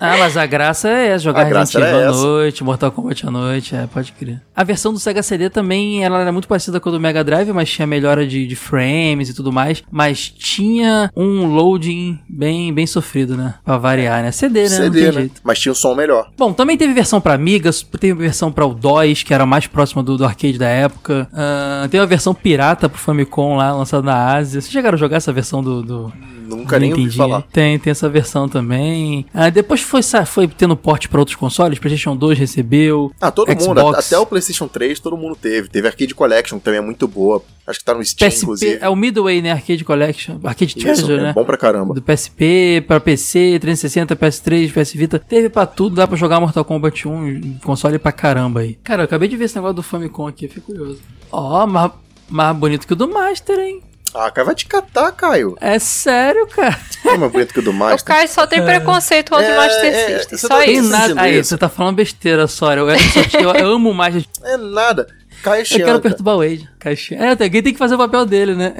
Ah, 0.00 0.16
mas 0.18 0.36
a 0.36 0.46
graça 0.46 0.88
é 0.88 1.18
jogar 1.18 1.44
Resident 1.44 1.86
Evil 1.86 2.08
à 2.08 2.12
noite, 2.12 2.64
Mortal 2.64 2.92
Kombat 2.92 3.26
à 3.26 3.30
noite, 3.30 3.74
é, 3.74 3.86
pode 3.86 4.12
crer. 4.12 4.40
A 4.54 4.64
versão 4.64 4.92
do 4.92 4.98
Sega 4.98 5.22
CD 5.22 5.50
também, 5.50 6.04
ela 6.04 6.20
era 6.20 6.32
muito 6.32 6.48
parecida 6.48 6.80
com 6.80 6.88
a 6.88 6.92
do 6.92 7.00
Mega 7.00 7.22
Drive, 7.24 7.52
mas 7.52 7.70
tinha 7.70 7.86
melhora 7.86 8.26
de, 8.26 8.46
de 8.46 8.56
frames 8.56 9.28
e 9.28 9.34
tudo 9.34 9.52
mais, 9.52 9.82
mas 9.90 10.28
tinha 10.28 11.10
um 11.16 11.46
loading 11.46 12.18
bem, 12.28 12.72
bem 12.72 12.86
sofrido, 12.86 13.36
né? 13.36 13.54
Pra 13.64 13.76
variar, 13.76 14.22
né? 14.22 14.32
CD, 14.32 14.64
né? 14.64 14.68
Não 14.68 14.76
CD, 14.76 14.98
tem 14.98 15.06
né? 15.06 15.12
jeito. 15.12 15.40
Mas 15.42 15.58
tinha 15.58 15.72
um 15.72 15.74
som 15.74 15.94
melhor. 15.94 16.30
Bom, 16.36 16.52
também 16.52 16.76
teve 16.76 16.92
versão 16.92 17.20
pra 17.20 17.34
Amigas, 17.34 17.82
teve 17.98 18.14
versão 18.14 18.52
pra 18.52 18.66
o 18.66 18.74
DOS, 18.74 19.22
que 19.22 19.32
era 19.34 19.39
mais 19.46 19.66
próxima 19.66 20.02
do, 20.02 20.16
do 20.16 20.24
arcade 20.24 20.58
da 20.58 20.68
época. 20.68 21.28
Ah, 21.32 21.86
tem 21.90 22.00
uma 22.00 22.06
versão 22.06 22.34
pirata 22.34 22.88
pro 22.88 22.98
Famicom 22.98 23.56
lá, 23.56 23.72
lançada 23.72 24.02
na 24.02 24.34
Ásia. 24.36 24.60
Vocês 24.60 24.72
chegaram 24.72 24.96
a 24.96 24.98
jogar 24.98 25.16
essa 25.18 25.32
versão 25.32 25.62
do- 25.62 25.82
do, 25.82 26.12
Nunca 26.46 26.78
nem 26.80 26.90
ouvi 26.92 27.10
falar. 27.12 27.42
Tem, 27.52 27.78
tem 27.78 27.90
essa 27.92 28.08
versão 28.08 28.48
também. 28.48 29.24
Ah, 29.32 29.50
depois 29.50 29.80
foi, 29.82 30.00
foi 30.26 30.48
tendo 30.48 30.76
porte 30.76 31.08
pra 31.08 31.20
outros 31.20 31.36
consoles. 31.36 31.78
PlayStation 31.78 32.16
2 32.16 32.36
recebeu. 32.38 33.12
Ah, 33.20 33.30
todo 33.30 33.48
mundo, 33.48 33.60
Xbox. 33.62 34.06
até 34.06 34.18
o 34.18 34.26
PlayStation 34.26 34.66
3, 34.66 34.98
todo 34.98 35.16
mundo 35.16 35.36
teve. 35.40 35.68
Teve 35.68 35.86
Arcade 35.86 36.12
Collection, 36.14 36.58
que 36.58 36.64
também 36.64 36.78
é 36.78 36.82
muito 36.82 37.06
boa. 37.06 37.40
Acho 37.70 37.78
que 37.78 37.84
tá 37.84 37.94
no 37.94 38.04
Steam, 38.04 38.28
PSP, 38.28 38.42
inclusive. 38.42 38.78
é 38.80 38.88
o 38.88 38.96
Midway, 38.96 39.40
né? 39.40 39.52
Arcade 39.52 39.84
Collection. 39.84 40.38
Arcade 40.44 40.72
Isso, 40.76 40.80
Treasure, 40.80 41.18
é 41.18 41.22
né? 41.22 41.32
bom 41.32 41.44
pra 41.44 41.56
caramba. 41.56 41.94
Do 41.94 42.02
PSP 42.02 42.84
pra 42.86 42.98
PC, 43.00 43.58
360, 43.60 44.16
PS3, 44.16 44.72
PS 44.72 44.92
Vita. 44.94 45.18
Teve 45.18 45.48
pra 45.48 45.64
tudo, 45.66 45.96
dá 45.96 46.06
pra 46.06 46.16
jogar 46.16 46.40
Mortal 46.40 46.64
Kombat 46.64 47.06
1 47.08 47.26
em 47.28 47.58
console 47.64 47.98
pra 47.98 48.12
caramba 48.12 48.60
aí. 48.60 48.74
Cara, 48.82 49.02
eu 49.02 49.04
acabei 49.04 49.28
de 49.28 49.36
ver 49.36 49.44
esse 49.44 49.54
negócio 49.56 49.76
do 49.76 49.82
Famicom 49.82 50.26
aqui, 50.26 50.46
eu 50.46 50.48
fiquei 50.50 50.62
curioso. 50.74 51.00
Ó, 51.30 51.66
mais, 51.66 51.92
mais 52.28 52.56
bonito 52.56 52.86
que 52.86 52.92
o 52.92 52.96
do 52.96 53.08
Master, 53.08 53.58
hein? 53.58 53.82
Ah, 54.12 54.28
cara, 54.28 54.46
vai 54.46 54.54
te 54.56 54.66
catar, 54.66 55.12
Caio. 55.12 55.56
É 55.60 55.78
sério, 55.78 56.44
cara. 56.48 56.76
É 57.06 57.16
mais 57.16 57.30
bonito 57.30 57.54
que 57.54 57.60
o 57.60 57.62
do 57.62 57.70
O 57.70 57.74
Master. 57.74 58.04
Caio 58.04 58.28
só 58.28 58.44
tem 58.44 58.60
preconceito 58.64 59.30
contra 59.30 59.46
É, 59.46 59.52
o 59.52 59.56
Master 59.56 59.84
é, 59.94 60.06
System. 60.18 60.38
você 60.38 60.38
Só 60.38 60.48
tá 60.48 60.64
Tem 60.64 60.78
isso. 60.78 60.88
nada. 60.88 61.20
Aí, 61.20 61.38
isso. 61.38 61.50
você 61.50 61.58
tá 61.58 61.68
falando 61.68 61.94
besteira, 61.94 62.48
sorry. 62.48 62.80
Eu, 62.80 62.90
eu, 62.90 62.98
só- 62.98 63.38
eu- 63.38 63.54
eu 63.54 63.66
amo 63.74 63.90
o 63.90 63.94
Master. 63.94 64.24
É 64.42 64.56
nada. 64.56 65.06
Caio 65.42 65.64
Eu 65.70 65.84
quero 65.84 66.00
perturbar 66.00 66.36
o 66.36 66.38
Wade. 66.38 66.68
Caixinha. 66.78 67.20
É, 67.20 67.30
alguém 67.30 67.62
tem 67.62 67.72
que 67.72 67.78
fazer 67.78 67.94
o 67.94 67.98
papel 67.98 68.26
dele, 68.26 68.54
né? 68.54 68.74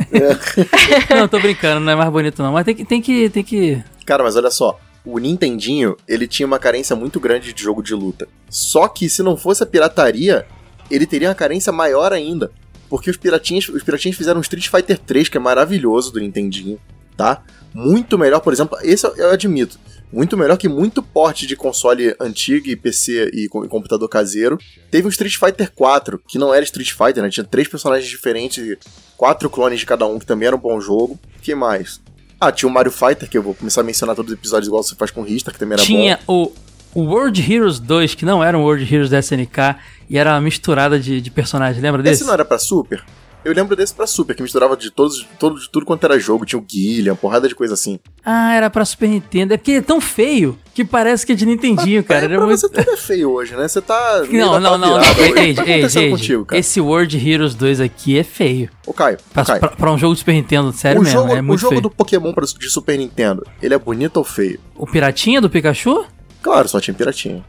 não, 1.17 1.27
tô 1.27 1.39
brincando, 1.41 1.81
não 1.81 1.93
é 1.93 1.97
mais 1.97 2.11
bonito 2.11 2.43
não. 2.43 2.53
Mas 2.53 2.65
tem 2.65 2.75
que, 2.75 2.85
tem 2.85 3.01
que, 3.01 3.31
tem 3.31 3.43
que... 3.43 3.83
Cara, 4.05 4.23
mas 4.23 4.37
olha 4.37 4.51
só. 4.51 4.79
O 5.05 5.19
Nintendinho, 5.19 5.97
ele 6.07 6.27
tinha 6.27 6.47
uma 6.47 6.59
carência 6.59 6.95
muito 6.95 7.19
grande 7.19 7.53
de 7.53 7.63
jogo 7.63 7.83
de 7.83 7.95
luta. 7.95 8.29
Só 8.49 8.87
que 8.89 9.09
se 9.09 9.23
não 9.23 9.37
fosse 9.37 9.63
a 9.63 9.67
pirataria, 9.67 10.47
ele 10.91 11.07
teria 11.07 11.29
uma 11.29 11.35
carência 11.35 11.73
maior 11.73 12.13
ainda. 12.13 12.51
Porque 12.89 13.09
os 13.09 13.17
piratinhas, 13.17 13.69
os 13.69 13.83
piratinhas 13.83 14.17
fizeram 14.17 14.41
Street 14.41 14.69
Fighter 14.69 14.99
3, 14.99 15.29
que 15.29 15.37
é 15.37 15.41
maravilhoso 15.41 16.13
do 16.13 16.21
Nintendinho, 16.21 16.79
tá? 17.17 17.43
Muito 17.73 18.19
melhor, 18.19 18.41
por 18.41 18.53
exemplo, 18.53 18.77
esse 18.83 19.07
eu 19.07 19.31
admito. 19.31 19.79
Muito 20.13 20.37
melhor 20.37 20.57
que 20.57 20.69
muito 20.69 21.03
porte 21.03 21.47
de 21.47 21.55
console 21.55 22.15
antigo 22.19 22.69
e 22.69 22.75
PC 22.77 23.31
e, 23.33 23.49
com- 23.49 23.67
computador 23.69 24.09
caseiro. 24.09 24.59
Teve 24.91 25.07
o 25.07 25.11
Street 25.11 25.37
Fighter 25.37 25.71
4, 25.73 26.21
que 26.27 26.37
não 26.39 26.53
era 26.53 26.65
Street 26.65 26.91
Fighter, 26.93 27.23
né? 27.23 27.31
Tinha 27.31 27.45
três 27.45 27.69
personagens 27.69 28.09
diferentes, 28.11 28.77
quatro 29.17 29.49
clones 29.49 29.79
de 29.81 29.87
cada 29.87 30.07
um, 30.07 30.19
que 30.19 30.27
também 30.27 30.49
era 30.49 30.57
um 30.57 30.59
bom 30.59 30.81
jogo. 30.81 31.19
O 31.39 31.41
que 31.41 31.55
mais? 31.55 32.01
Ah, 32.41 32.51
tinha 32.51 32.69
o 32.69 32.73
Mario 32.73 32.91
Fighter, 32.91 33.29
que 33.29 33.39
eu 33.39 33.43
vou 33.43 33.55
começar 33.55 33.83
a 33.83 33.85
mencionar 33.85 34.17
todos 34.17 34.33
os 34.33 34.39
episódios 34.39 34.67
igual 34.67 34.83
você 34.83 34.95
faz 34.97 35.11
com 35.11 35.21
o 35.21 35.25
Rista, 35.25 35.53
que 35.53 35.59
também 35.59 35.75
era 35.75 35.83
Tinha 35.83 36.19
bom. 36.27 36.53
o, 36.95 37.01
o 37.03 37.05
World 37.05 37.41
Heroes 37.53 37.79
2, 37.79 38.15
que 38.17 38.25
não 38.25 38.43
era 38.43 38.59
um 38.59 38.63
World 38.63 38.83
Heroes 38.93 39.11
da 39.11 39.19
SNK, 39.21 39.77
e 40.09 40.19
era 40.19 40.33
uma 40.33 40.41
misturada 40.41 40.99
de, 40.99 41.21
de 41.21 41.31
personagens. 41.31 41.81
Lembra 41.83 42.03
desse? 42.03 42.17
Esse 42.23 42.25
não 42.27 42.33
era 42.35 42.45
pra 42.45 42.59
Super? 42.59 43.05
Eu 43.45 43.55
lembro 43.55 43.75
desse 43.75 43.95
pra 43.95 44.07
Super, 44.07 44.37
que 44.37 44.43
misturava 44.43 44.77
de 44.77 44.91
todos, 44.91 45.19
de 45.21 45.25
todo, 45.39 45.59
de 45.59 45.69
tudo 45.71 45.87
quanto 45.87 46.05
era 46.05 46.19
jogo. 46.19 46.45
Tinha 46.45 46.59
o 46.59 46.63
Guilherme, 46.63 47.19
porrada 47.19 47.49
de 47.49 47.55
coisa 47.55 47.75
assim. 47.75 47.99
Ah, 48.25 48.53
era 48.55 48.69
pra 48.69 48.85
Super 48.85 49.09
Nintendo. 49.09 49.55
É 49.55 49.57
porque 49.57 49.71
ele 49.71 49.79
é 49.79 49.83
tão 49.83 50.01
feio 50.01 50.59
que 50.75 50.85
parece 50.85 51.25
que 51.25 51.33
é 51.33 51.35
de 51.35 51.47
Nintendinho, 51.47 52.05
cara. 52.05 52.21
É, 52.21 52.25
Era 52.25 52.37
pra 52.37 52.47
muito... 52.47 52.61
você 52.61 52.69
tudo 52.69 52.91
é 52.91 52.97
feio 52.97 53.31
hoje, 53.31 53.57
né? 53.57 53.67
Você 53.67 53.81
tá. 53.81 54.23
Não, 54.31 54.61
não, 54.61 54.77
não, 54.79 54.99
não. 54.99 55.01
Ei, 55.37 55.55
ei, 55.57 55.85
ei, 55.87 56.11
contigo, 56.11 56.45
cara? 56.45 56.61
Esse 56.61 56.81
World 56.81 57.17
Heroes 57.31 57.55
2 57.55 57.81
aqui 57.81 58.19
é 58.19 58.23
feio. 58.25 58.69
Ô, 58.87 58.93
Caio, 58.93 59.17
Pra, 59.33 59.45
Caio. 59.45 59.61
pra- 59.61 59.69
pra 59.71 59.93
um 59.93 59.99
jogo 59.99 60.15
de 60.15 60.21
Super 60.21 60.33
Nintendo, 60.35 60.73
sério 60.73 61.01
o 61.01 61.05
mesmo, 61.05 61.21
jogo, 61.21 61.33
é 61.35 61.41
muito 61.43 61.59
o 61.59 61.61
jogo 61.61 61.71
feio. 61.71 61.83
do 61.83 61.91
Pokémon 61.91 62.33
de 62.59 62.71
Super 62.71 62.99
Nintendo, 62.99 63.47
ele 63.63 63.75
é 63.75 63.79
bonito 63.79 64.17
ou 64.19 64.25
feio? 64.25 64.61
O 64.77 64.87
Piratinha 64.87 65.41
do 65.41 65.49
Pikachu? 65.49 66.05
Claro, 66.43 66.69
só 66.69 66.81
tinha 66.81 66.95
piratinha. 66.95 67.45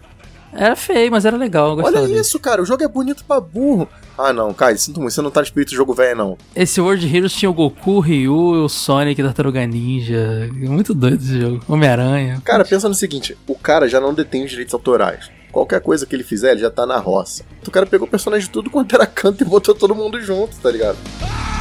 Era 0.54 0.76
feio, 0.76 1.12
mas 1.12 1.26
era 1.26 1.38
legal, 1.38 1.78
Olha 1.78 2.02
dele. 2.02 2.20
isso, 2.20 2.40
cara, 2.40 2.62
o 2.62 2.66
jogo 2.66 2.84
é 2.84 2.88
bonito 2.88 3.24
pra 3.26 3.40
burro. 3.40 3.88
Ah, 4.18 4.34
não, 4.34 4.54
Caio, 4.54 4.78
sinto 4.78 5.00
muito, 5.00 5.14
você 5.14 5.22
não 5.22 5.32
tá 5.32 5.40
no 5.40 5.46
espírito 5.46 5.70
de 5.70 5.76
jogo 5.76 5.94
velho, 5.94 6.18
não. 6.18 6.38
Esse 6.56 6.80
World 6.82 7.06
Heroes 7.16 7.34
tinha 7.34 7.50
o 7.50 7.54
Goku, 7.54 7.92
o 7.94 8.00
Ryu, 8.00 8.34
o 8.36 8.70
Sonic, 8.70 9.22
Tartaruga 9.24 9.66
Ninja. 9.66 10.50
Muito 10.54 10.94
doido 10.94 11.22
esse 11.24 11.40
jogo. 11.40 11.64
Homem-Aranha. 11.68 12.42
Cara, 12.44 12.66
pensa 12.66 12.88
no 12.90 12.94
seguinte, 12.96 13.38
o 13.48 13.56
cara 13.56 13.88
já 13.88 14.00
não 14.00 14.14
detém 14.14 14.44
os 14.44 14.50
direitos 14.50 14.74
autorais. 14.74 15.30
Qualquer 15.52 15.82
coisa 15.82 16.06
que 16.06 16.16
ele 16.16 16.24
fizer, 16.24 16.52
ele 16.52 16.62
já 16.62 16.70
tá 16.70 16.86
na 16.86 16.98
roça. 16.98 17.44
O 17.68 17.72
cara 17.72 17.86
pegou 17.86 18.08
o 18.08 18.12
personagem 18.12 18.46
de 18.46 18.52
tudo 18.52 18.70
quanto 18.70 18.96
era 18.96 19.06
canto 19.06 19.42
e 19.44 19.46
botou 19.46 19.74
todo 19.76 19.96
mundo 19.96 20.22
junto, 20.22 20.56
tá 20.58 20.70
ligado? 20.72 20.98
Fatality. 20.98 21.61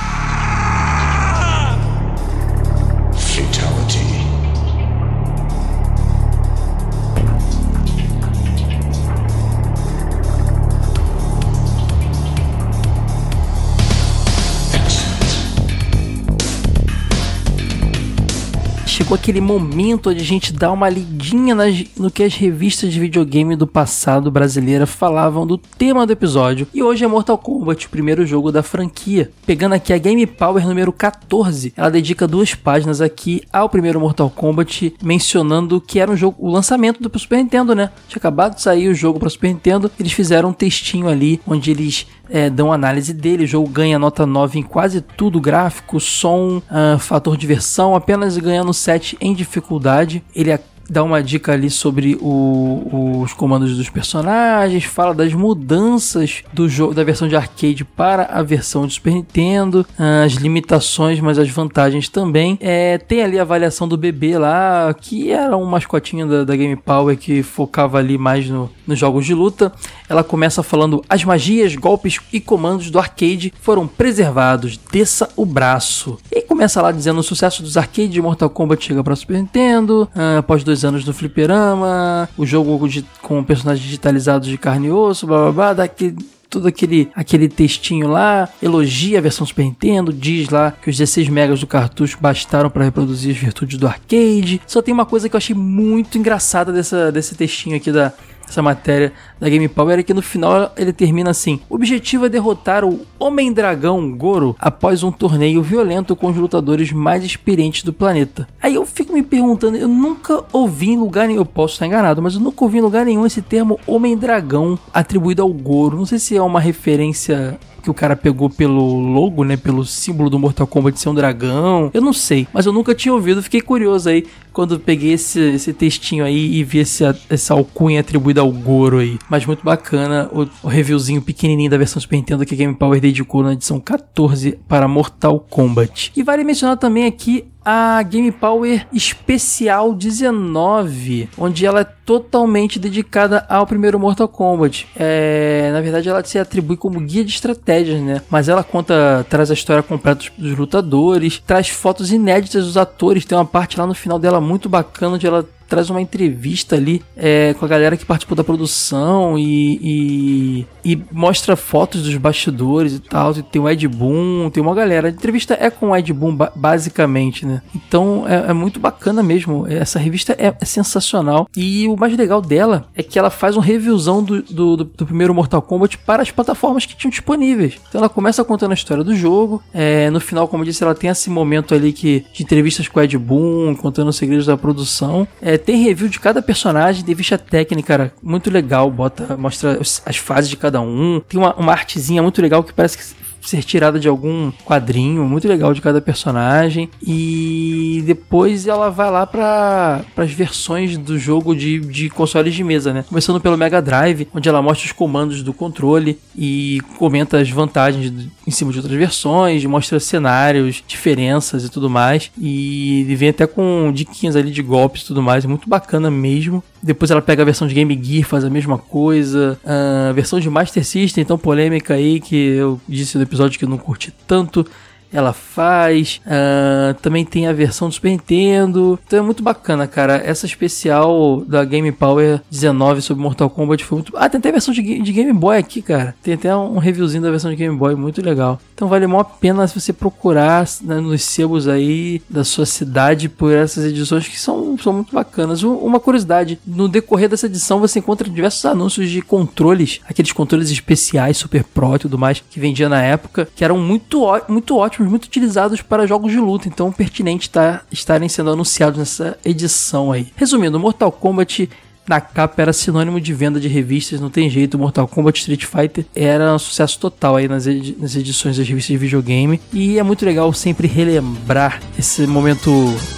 Aquele 19.13 19.41
momento 19.41 20.09
onde 20.11 20.21
a 20.21 20.25
gente 20.25 20.53
dá 20.53 20.71
uma 20.73 20.89
lidinha 20.89 21.55
nas- 21.55 21.85
no 21.99 22.11
que 22.11 22.23
as 22.23 22.35
revistas 22.35 22.93
de 22.93 22.99
videogame 23.01 23.55
do 23.55 23.67
passado 23.67 24.31
brasileira 24.31 24.87
falavam 24.87 25.47
do 25.47 25.59
tema 25.59 26.07
do 26.07 26.13
episódio. 26.13 26.67
E 26.73 26.83
hoje 26.83 27.05
é 27.05 27.09
Mortal 27.09 27.37
Kombat, 27.37 27.87
o 27.87 27.91
primeiro 27.91 28.25
jogo 28.25 28.51
da 28.51 28.63
franquia. 28.63 29.31
Pegando 29.45 29.75
aqui 29.75 29.93
a 29.93 29.99
Game 29.99 30.25
Power 30.27 30.67
número 30.67 30.93
14, 30.93 31.73
ela 31.77 31.91
dedica 31.91 32.27
duas 32.27 32.55
páginas 32.55 33.01
aqui 33.01 33.43
ao 33.53 33.69
primeiro 33.69 34.01
Mortal 34.01 34.31
Kombat, 34.31 34.95
mencionando 35.03 35.81
que 35.81 35.99
era 35.99 36.11
um 36.11 36.17
jogo, 36.17 36.37
o 36.39 36.51
lançamento 36.51 37.03
do 37.03 37.19
Super 37.19 37.39
Nintendo, 37.39 37.75
né? 37.75 37.91
Tinha 38.09 38.19
acabado 38.19 38.55
de 38.55 38.63
sair 38.63 38.89
o 38.89 38.95
jogo 38.95 39.19
para 39.19 39.29
Super 39.29 39.49
Nintendo, 39.49 39.91
eles 40.01 40.13
fizeram 40.13 40.49
um 40.51 40.55
textinho 40.55 41.09
ali 41.09 41.41
onde 41.47 41.71
eles 41.71 42.07
é, 42.33 42.49
dão 42.49 42.73
análise 42.73 43.13
dele. 43.13 43.43
O 43.43 43.47
jogo 43.47 43.69
ganha 43.69 43.99
nota 43.99 44.25
9 44.25 44.61
em 44.61 44.63
quase 44.63 45.01
tudo: 45.01 45.41
gráfico, 45.41 45.99
som, 45.99 46.63
ah, 46.71 46.97
fator 46.97 47.37
diversão, 47.37 47.97
apenas 47.97 48.39
ganhando 48.39 48.73
7 48.73 49.00
em 49.21 49.35
dificuldade. 49.35 50.23
Ele 50.35 50.51
dá 50.91 51.05
uma 51.05 51.23
dica 51.23 51.53
ali 51.53 51.71
sobre 51.71 52.19
o- 52.21 53.21
os 53.23 53.33
comandos 53.33 53.77
dos 53.77 53.89
personagens, 53.89 54.83
fala 54.85 55.15
das 55.15 55.33
mudanças 55.33 56.43
do 56.53 56.69
jogo 56.69 56.93
da 56.93 57.05
versão 57.05 57.29
de 57.29 57.37
arcade 57.37 57.85
para 57.85 58.25
a 58.25 58.43
versão 58.43 58.87
de 58.87 58.95
Super 58.95 59.13
Nintendo, 59.15 59.87
ah, 59.99 60.25
as 60.25 60.33
limitações, 60.33 61.21
mas 61.21 61.39
as 61.39 61.49
vantagens 61.49 62.09
também. 62.09 62.59
É, 62.61 62.99
tem 62.99 63.23
ali 63.23 63.39
a 63.39 63.43
avaliação 63.43 63.87
do 63.87 63.97
bebê 63.97 64.37
lá, 64.37 64.93
que 65.01 65.31
era 65.31 65.57
um 65.57 65.65
mascotinho 65.65 66.27
da, 66.29 66.45
da 66.45 66.57
Game 66.57 66.75
Power 66.77 67.17
que 67.17 67.43
focava 67.43 67.99
ali 67.99 68.19
mais 68.19 68.49
no- 68.49 68.69
nos 68.87 68.99
jogos 68.99 69.25
de 69.25 69.33
luta. 69.35 69.73
Ela 70.09 70.25
começa 70.25 70.63
falando: 70.63 71.05
as 71.09 71.23
magias, 71.25 71.77
golpes 71.77 72.19
e 72.33 72.41
comandos 72.41 72.91
do 72.91 72.99
arcade 72.99 73.53
foram 73.61 73.87
preservados, 73.87 74.79
desça 74.91 75.29
o 75.37 75.47
braço. 75.47 76.19
E 76.33 76.43
começa 76.43 76.83
lá 76.83 76.91
dizendo: 76.91 77.21
o 77.21 77.23
sucesso 77.23 77.63
dos 77.63 77.77
arcades 77.77 78.11
de 78.11 78.21
Mortal 78.21 78.51
Kombat 78.51 78.85
chega 78.85 79.05
para 79.05 79.15
Super 79.15 79.37
Nintendo, 79.39 80.09
ah, 80.17 80.39
após 80.39 80.65
dois 80.65 80.80
anos 80.85 81.05
no 81.05 81.13
fliperama, 81.13 82.29
o 82.37 82.45
jogo 82.47 82.89
de- 82.89 83.05
com 83.23 83.43
personagens 83.45 83.85
digitalizados 83.85 84.49
de 84.49 84.57
carne 84.59 84.89
e 84.89 84.91
osso, 84.91 85.27
blá 85.27 85.39
blá 85.45 85.53
blá, 85.53 85.73
daquele 85.75 86.17
todo 86.49 86.67
aquele, 86.67 87.09
aquele 87.15 87.49
textinho 87.49 88.09
lá, 88.09 88.49
elogia 88.61 89.19
a 89.19 89.23
versão 89.23 89.47
Super 89.47 89.63
Nintendo, 89.63 90.13
diz 90.13 90.49
lá 90.49 90.73
que 90.83 90.91
os 90.91 90.97
16 90.97 91.29
megas 91.29 91.61
do 91.61 91.67
cartucho 91.69 92.19
bastaram 92.21 92.69
para 92.69 92.83
reproduzir 92.83 93.31
as 93.37 93.41
virtudes 93.41 93.79
do 93.79 93.87
arcade. 93.87 94.61
Só 94.67 94.83
tem 94.83 94.93
uma 94.93 95.07
coisa 95.07 95.29
que 95.29 95.37
eu 95.37 95.39
achei 95.39 95.55
muito 95.55 96.19
engraçada 96.19 96.73
dessa, 96.73 97.13
desse 97.13 97.37
textinho 97.37 97.77
aqui 97.77 97.93
da 97.93 98.13
essa 98.51 98.61
matéria 98.61 99.13
da 99.39 99.49
Game 99.49 99.69
Power 99.69 99.99
é 99.99 100.03
que 100.03 100.13
no 100.13 100.21
final 100.21 100.73
ele 100.77 100.93
termina 100.93 101.31
assim: 101.31 101.61
o 101.71 101.77
objetivo 101.77 102.27
é 102.27 102.29
derrotar 102.29 102.85
o 102.85 103.07
Homem 103.19 103.53
Dragão 103.53 104.11
Goro 104.17 104.57
após 104.59 105.03
um 105.03 105.13
torneio 105.13 105.63
violento 105.63 106.17
com 106.17 106.27
os 106.27 106.37
lutadores 106.37 106.93
mais 106.93 107.25
experientes 107.25 107.83
do 107.83 107.93
planeta. 107.93 108.49
Aí 108.61 108.75
eu 108.75 108.85
fico 108.85 109.13
me 109.13 109.23
perguntando, 109.23 109.77
eu 109.77 109.89
nunca 109.89 110.45
ouvi 110.53 110.91
em 110.91 110.99
lugar 110.99 111.29
nenhum, 111.29 111.41
eu 111.41 111.47
posso 111.47 111.75
estar 111.75 111.87
enganado, 111.87 112.21
mas 112.21 112.35
eu 112.35 112.41
nunca 112.41 112.65
ouvi 112.65 112.79
em 112.79 112.83
lugar 112.83 113.07
nenhum 113.07 113.25
esse 113.25 113.41
termo 113.41 113.79
Homem 113.87 114.17
Dragão 114.17 114.79
atribuído 114.93 115.43
ao 115.43 115.53
Goro. 115.53 115.97
Não 115.97 116.07
sei 116.07 116.19
se 116.19 116.37
é 116.37 116.43
uma 116.43 116.61
referência 116.61 117.59
que 117.81 117.91
o 117.91 117.95
cara 117.95 118.17
pegou 118.17 118.49
pelo 118.49 118.99
logo, 119.01 119.45
né, 119.45 119.57
pelo 119.57 119.85
símbolo 119.85 120.31
do 120.31 120.39
Mortal 120.39 120.67
Kombat 120.67 120.99
ser 120.99 121.09
um 121.09 121.15
dragão. 121.15 121.91
Eu 121.93 122.01
não 122.01 122.13
sei, 122.13 122.47
mas 122.53 122.67
eu 122.67 122.73
nunca 122.73 122.95
tinha 122.95 123.13
ouvido, 123.13 123.43
fiquei 123.43 123.61
curioso 123.61 124.09
aí 124.09 124.27
quando 124.53 124.79
peguei 124.79 125.13
esse, 125.13 125.41
esse 125.41 125.73
textinho 125.73 126.25
aí 126.25 126.57
e 126.57 126.65
vi 126.65 126.79
esse, 126.79 127.05
essa 127.29 127.55
alcunha 127.55 128.01
atribuída 128.01 128.41
ao 128.41 128.51
Goro 128.51 128.99
aí. 128.99 129.19
Mas 129.29 129.47
muito 129.47 129.65
bacana 129.65 130.29
o, 130.33 130.49
o 130.67 130.69
reviewzinho 130.69 131.23
pequenininho 131.23 131.71
da 131.71 131.79
versão 131.79 132.01
Super 132.01 132.17
Nintendo 132.17 132.45
que 132.45 132.55
a 132.55 132.57
Game 132.57 132.75
Power 132.75 133.01
dedicou 133.01 133.43
na 133.43 133.53
edição 133.53 133.79
14 133.79 134.59
para 134.69 134.89
Mortal 134.89 135.41
Kombat. 135.41 136.13
E 136.17 136.23
vale 136.23 136.45
mencionar 136.45 136.77
também 136.77 137.07
aqui 137.07 137.45
a 137.65 138.03
Game 138.03 138.33
Power 138.33 138.87
Especial 138.93 139.95
19, 139.95 141.29
onde 141.37 141.67
ela 141.67 141.81
é 141.81 141.85
totalmente 141.85 142.79
dedicada 142.79 143.45
ao 143.49 143.67
primeiro 143.67 143.99
Mortal 143.99 144.29
Kombat. 144.29 144.89
É, 144.97 145.71
na 145.73 145.81
verdade, 145.81 146.09
ela 146.09 146.25
se 146.25 146.39
atribui 146.39 146.77
como 146.77 147.01
guia 147.01 147.25
de 147.25 147.33
estratégias, 147.33 148.01
né? 148.01 148.23
Mas 148.31 148.49
ela 148.49 148.65
conta, 148.65 149.25
traz 149.29 149.51
a 149.51 149.55
história 149.55 149.83
completa 149.83 150.25
dos, 150.37 150.57
lutadores, 150.57 151.43
traz 151.47 151.69
fotos 151.69 152.11
inéditas 152.13 152.65
dos 152.65 152.77
atores. 152.77 153.25
Tem 153.25 153.37
uma 153.37 153.45
parte 153.45 153.79
lá 153.79 153.87
no 153.87 153.95
final 153.95 154.19
dela 154.19 154.41
muito 154.41 154.69
bacana, 154.69 155.15
onde 155.15 155.27
ela 155.27 155.47
traz 155.71 155.89
uma 155.89 156.01
entrevista 156.03 156.75
ali 156.77 157.01
é, 157.17 157.55
com 157.59 157.65
a 157.65 157.69
galera 157.69 157.97
que 157.97 158.05
participou 158.05 158.37
da 158.37 158.45
produção 158.45 159.39
e, 159.39 160.67
e, 160.85 160.93
e 160.95 161.03
mostra 161.13 161.55
fotos 161.57 162.03
dos 162.03 162.17
bastidores 162.17 162.95
e 162.95 162.99
tal. 162.99 163.31
E 163.33 163.43
tem 163.43 163.63
o 163.63 163.69
Ed 163.69 163.87
Boon, 163.89 164.51
tem 164.51 164.63
uma 164.63 164.75
galera. 164.75 165.09
A 165.09 165.11
entrevista 165.11 165.57
é 165.59 165.71
com 165.71 165.91
o 165.91 165.97
Ed 165.97 166.13
Boon, 166.13 166.35
ba- 166.35 166.53
basicamente, 166.55 167.47
né? 167.47 167.63
Então 167.75 168.25
é, 168.27 168.51
é 168.51 168.53
muito 168.53 168.81
bacana 168.81 169.23
mesmo. 169.23 169.67
Essa 169.69 169.99
revista 169.99 170.35
é, 170.39 170.55
é 170.61 170.65
sensacional. 170.65 171.49
E 171.57 171.87
o 171.89 171.97
mais 171.97 172.17
legal 172.17 172.43
dela 172.43 172.87
é 172.95 173.03
que 173.03 173.19
ela 173.19 173.31
faz 173.31 173.57
um 173.57 173.61
reviewzão 173.61 174.23
do, 174.23 174.43
do, 174.43 174.77
do- 174.77 174.85
do 174.85 175.07
primeiro 175.07 175.35
Mortal 175.35 175.63
Kombat 175.63 175.99
para 175.99 176.23
as 176.23 176.31
plataformas 176.31 176.85
que 176.85 176.97
tinham 176.97 177.11
disponíveis. 177.11 177.75
Então 177.89 178.01
ela 178.01 178.09
começa 178.09 178.43
contando 178.45 178.73
a 178.73 178.75
história 178.75 179.05
do 179.05 179.15
jogo. 179.15 179.63
É, 179.73 180.11
no 180.11 180.19
final, 180.21 180.49
como 180.49 180.63
eu 180.63 180.67
disse, 180.67 180.83
ela 180.83 180.95
tem 180.95 181.09
esse 181.11 181.31
momento 181.31 181.75
ali 181.75 181.93
que, 181.93 182.25
de 182.33 182.43
entrevistas 182.43 182.89
com 182.89 182.99
o 182.99 183.03
Ed 183.03 183.17
Boon, 183.17 183.75
contando 183.77 184.09
os 184.09 184.17
segredos 184.17 184.47
da 184.47 184.57
produção. 184.57 185.29
É, 185.41 185.57
tem 185.61 185.83
review 185.85 186.09
de 186.09 186.19
cada 186.19 186.43
personagem, 186.43 187.05
ficha 187.15 187.39
técnica, 187.39 187.87
cara, 187.89 188.13
muito 188.23 188.51
legal. 188.51 188.91
Bota, 188.91 189.37
mostra 189.37 189.79
os- 189.81 190.03
as 190.05 190.17
fases 190.17 190.49
de 190.51 190.57
cada 190.57 190.81
um. 190.81 191.21
Tem 191.29 191.39
uma, 191.39 191.55
uma 191.55 191.73
artezinha 191.73 192.23
muito 192.23 192.41
legal 192.43 192.63
que 192.65 192.73
parece 192.73 192.99
que 192.99 193.05
ser 193.41 193.65
tirada 193.65 193.99
de 193.99 194.09
algum 194.09 194.51
quadrinho 194.65 195.25
muito 195.25 195.49
legal 195.49 195.73
de 195.73 195.81
cada 195.81 196.01
personagem 196.01 196.89
e 197.03 198.03
depois 198.07 198.67
ela 198.67 198.91
vai 198.91 199.11
lá 199.11 199.27
para 199.27 200.05
as 200.17 200.33
versões 200.33 200.97
do 200.97 201.19
jogo 201.19 201.55
de, 201.55 201.81
de 201.81 202.11
consoles 202.11 202.55
de 202.55 202.65
mesa, 202.65 202.93
né? 202.93 203.05
Começando 203.09 203.41
pelo 203.41 203.57
Mega 203.57 203.81
Drive, 203.81 204.29
onde 204.35 204.49
ela 204.49 204.63
mostra 204.63 204.87
os 204.87 204.93
comandos 204.93 205.43
do 205.43 205.53
controle 205.53 206.19
e 206.37 206.81
comenta 206.99 207.39
as 207.39 207.51
vantagens 207.51 208.13
em 208.47 208.51
cima 208.51 208.73
de 208.73 208.79
outras 208.79 208.97
versões, 208.97 209.65
mostra 209.65 210.01
cenários, 210.01 210.83
diferenças 210.87 211.65
e 211.65 211.69
tudo 211.69 211.89
mais 211.89 212.31
e 212.39 213.05
vem 213.17 213.29
até 213.29 213.47
com 213.47 213.93
diquinhas 213.93 214.37
ali 214.37 214.51
de 214.51 214.63
golpes 214.63 215.03
e 215.03 215.07
tudo 215.07 215.23
mais, 215.23 215.45
muito 215.45 215.69
bacana 215.69 216.11
mesmo. 216.11 216.63
Depois 216.83 217.11
ela 217.11 217.21
pega 217.21 217.43
a 217.43 217.45
versão 217.45 217.69
de 217.69 217.75
Game 217.75 217.99
Gear, 218.03 218.27
faz 218.27 218.45
a 218.45 218.51
mesma 218.51 218.79
coisa. 218.79 219.59
A 219.65 220.13
versão 220.13 220.41
de 220.41 220.49
Master 220.49 220.85
System, 220.85 221.23
então 221.23 221.37
polêmica 221.39 221.95
aí, 221.95 222.21
que 222.21 222.37
eu 222.37 222.81
disse 222.89 223.17
no 223.17 223.23
episódio 223.23 223.59
que 223.59 223.65
eu 223.65 223.69
não 223.69 223.79
curti 223.79 224.13
tanto. 224.27 224.67
Ela 225.13 225.33
faz. 225.33 226.21
Ah, 226.27 226.95
também 227.03 227.25
tem 227.25 227.47
a 227.47 227.53
versão 227.53 227.89
do 227.89 227.95
Super 227.95 228.11
Nintendo. 228.11 228.99
Então 229.07 229.19
é 229.19 229.23
muito 229.23 229.43
bacana, 229.43 229.87
cara. 229.87 230.17
Essa 230.25 230.47
especial 230.47 231.43
da 231.47 231.65
Game 231.65 231.91
Power 231.93 232.41
19 232.51 233.03
sobre 233.03 233.23
Mortal 233.23 233.51
Kombat 233.51 233.85
foi 233.85 233.97
muito. 233.99 234.13
Ah, 234.17 234.29
tem 234.29 234.39
até 234.39 234.49
a 234.49 234.53
versão 234.53 234.73
de, 234.73 234.83
de 235.01 235.13
Game 235.13 235.33
Boy 235.33 235.59
aqui, 235.59 235.83
cara. 235.83 236.15
Tem 236.23 236.35
até 236.35 236.55
um 236.55 236.79
reviewzinho 236.79 237.23
da 237.23 237.31
versão 237.31 237.51
de 237.51 237.57
Game 237.57 237.77
Boy, 237.77 237.95
muito 237.95 238.23
legal. 238.25 238.59
Então 238.75 238.89
vale 238.89 239.07
mó 239.07 239.23
pena 239.23 239.67
se 239.67 239.79
você 239.79 239.93
procurar 239.93 240.67
né, 240.83 240.97
nos 241.01 241.23
sebos 241.23 241.69
aí 241.69 242.23
da 242.29 242.45
sua 242.45 242.65
cidade 242.67 243.29
por 243.29 243.53
essas 243.53 243.85
edições 243.85 244.27
que 244.27 244.39
são, 244.39 244.77
são 244.79 244.93
muito 244.93 245.15
bacanas. 245.15 245.63
Um- 245.63 245.75
Uma 245.91 246.01
curiosidade, 246.01 246.59
no 246.67 246.89
decorrer 246.89 247.29
dessa 247.29 247.47
edição 247.47 247.81
você 247.81 247.99
encontra 247.99 248.29
diversos 248.29 248.65
anúncios 248.65 249.11
de 249.11 249.21
controles, 249.23 250.01
aqueles 250.09 250.33
controles 250.33 250.71
especiais, 250.71 251.37
Super 251.37 251.65
Pro 251.65 251.97
e 251.97 251.99
tudo 251.99 252.19
mais, 252.19 252.43
que 252.51 252.61
vendia 252.61 252.89
na 252.89 253.03
época, 253.03 253.49
que 253.55 253.65
eram 253.65 253.79
muito, 253.79 254.25
muito 254.49 254.77
ótimos, 254.77 255.00
muito 255.09 255.25
utilizados 255.25 255.83
para 255.83 256.07
jogos 256.07 256.33
de 256.33 256.39
luta. 256.39 256.69
Então 256.69 256.93
pertinente 256.93 257.51
tá, 257.51 257.83
estarem 257.91 258.29
sendo 258.29 258.51
anunciados 258.51 258.99
nessa 258.99 259.39
edição 259.45 260.13
aí. 260.13 260.29
Resumindo, 260.37 260.79
Mortal 260.79 261.13
Kombat 261.13 261.69
na 262.11 262.21
capa 262.21 262.61
era 262.61 262.73
sinônimo 262.73 263.21
de 263.21 263.33
venda 263.33 263.61
de 263.61 263.69
revistas, 263.69 264.21
não 264.21 264.31
tem 264.31 264.51
jeito. 264.51 264.77
Mortal 264.77 265.07
Kombat 265.07 265.39
Street 265.39 265.65
Fighter 265.65 266.05
era 266.15 266.55
um 266.55 266.59
sucesso 266.59 266.99
total 266.99 267.37
aí 267.37 267.47
nas, 267.47 267.67
nas 267.67 268.17
edições 268.17 268.57
das 268.57 268.67
revistas 268.67 268.95
de 268.95 268.99
videogame. 268.99 269.61
E 269.73 269.97
é 269.97 270.03
muito 270.03 270.25
legal 270.25 270.53
sempre 270.53 270.89
relembrar 270.89 271.81
esse 271.97 272.27
momento 272.27 272.73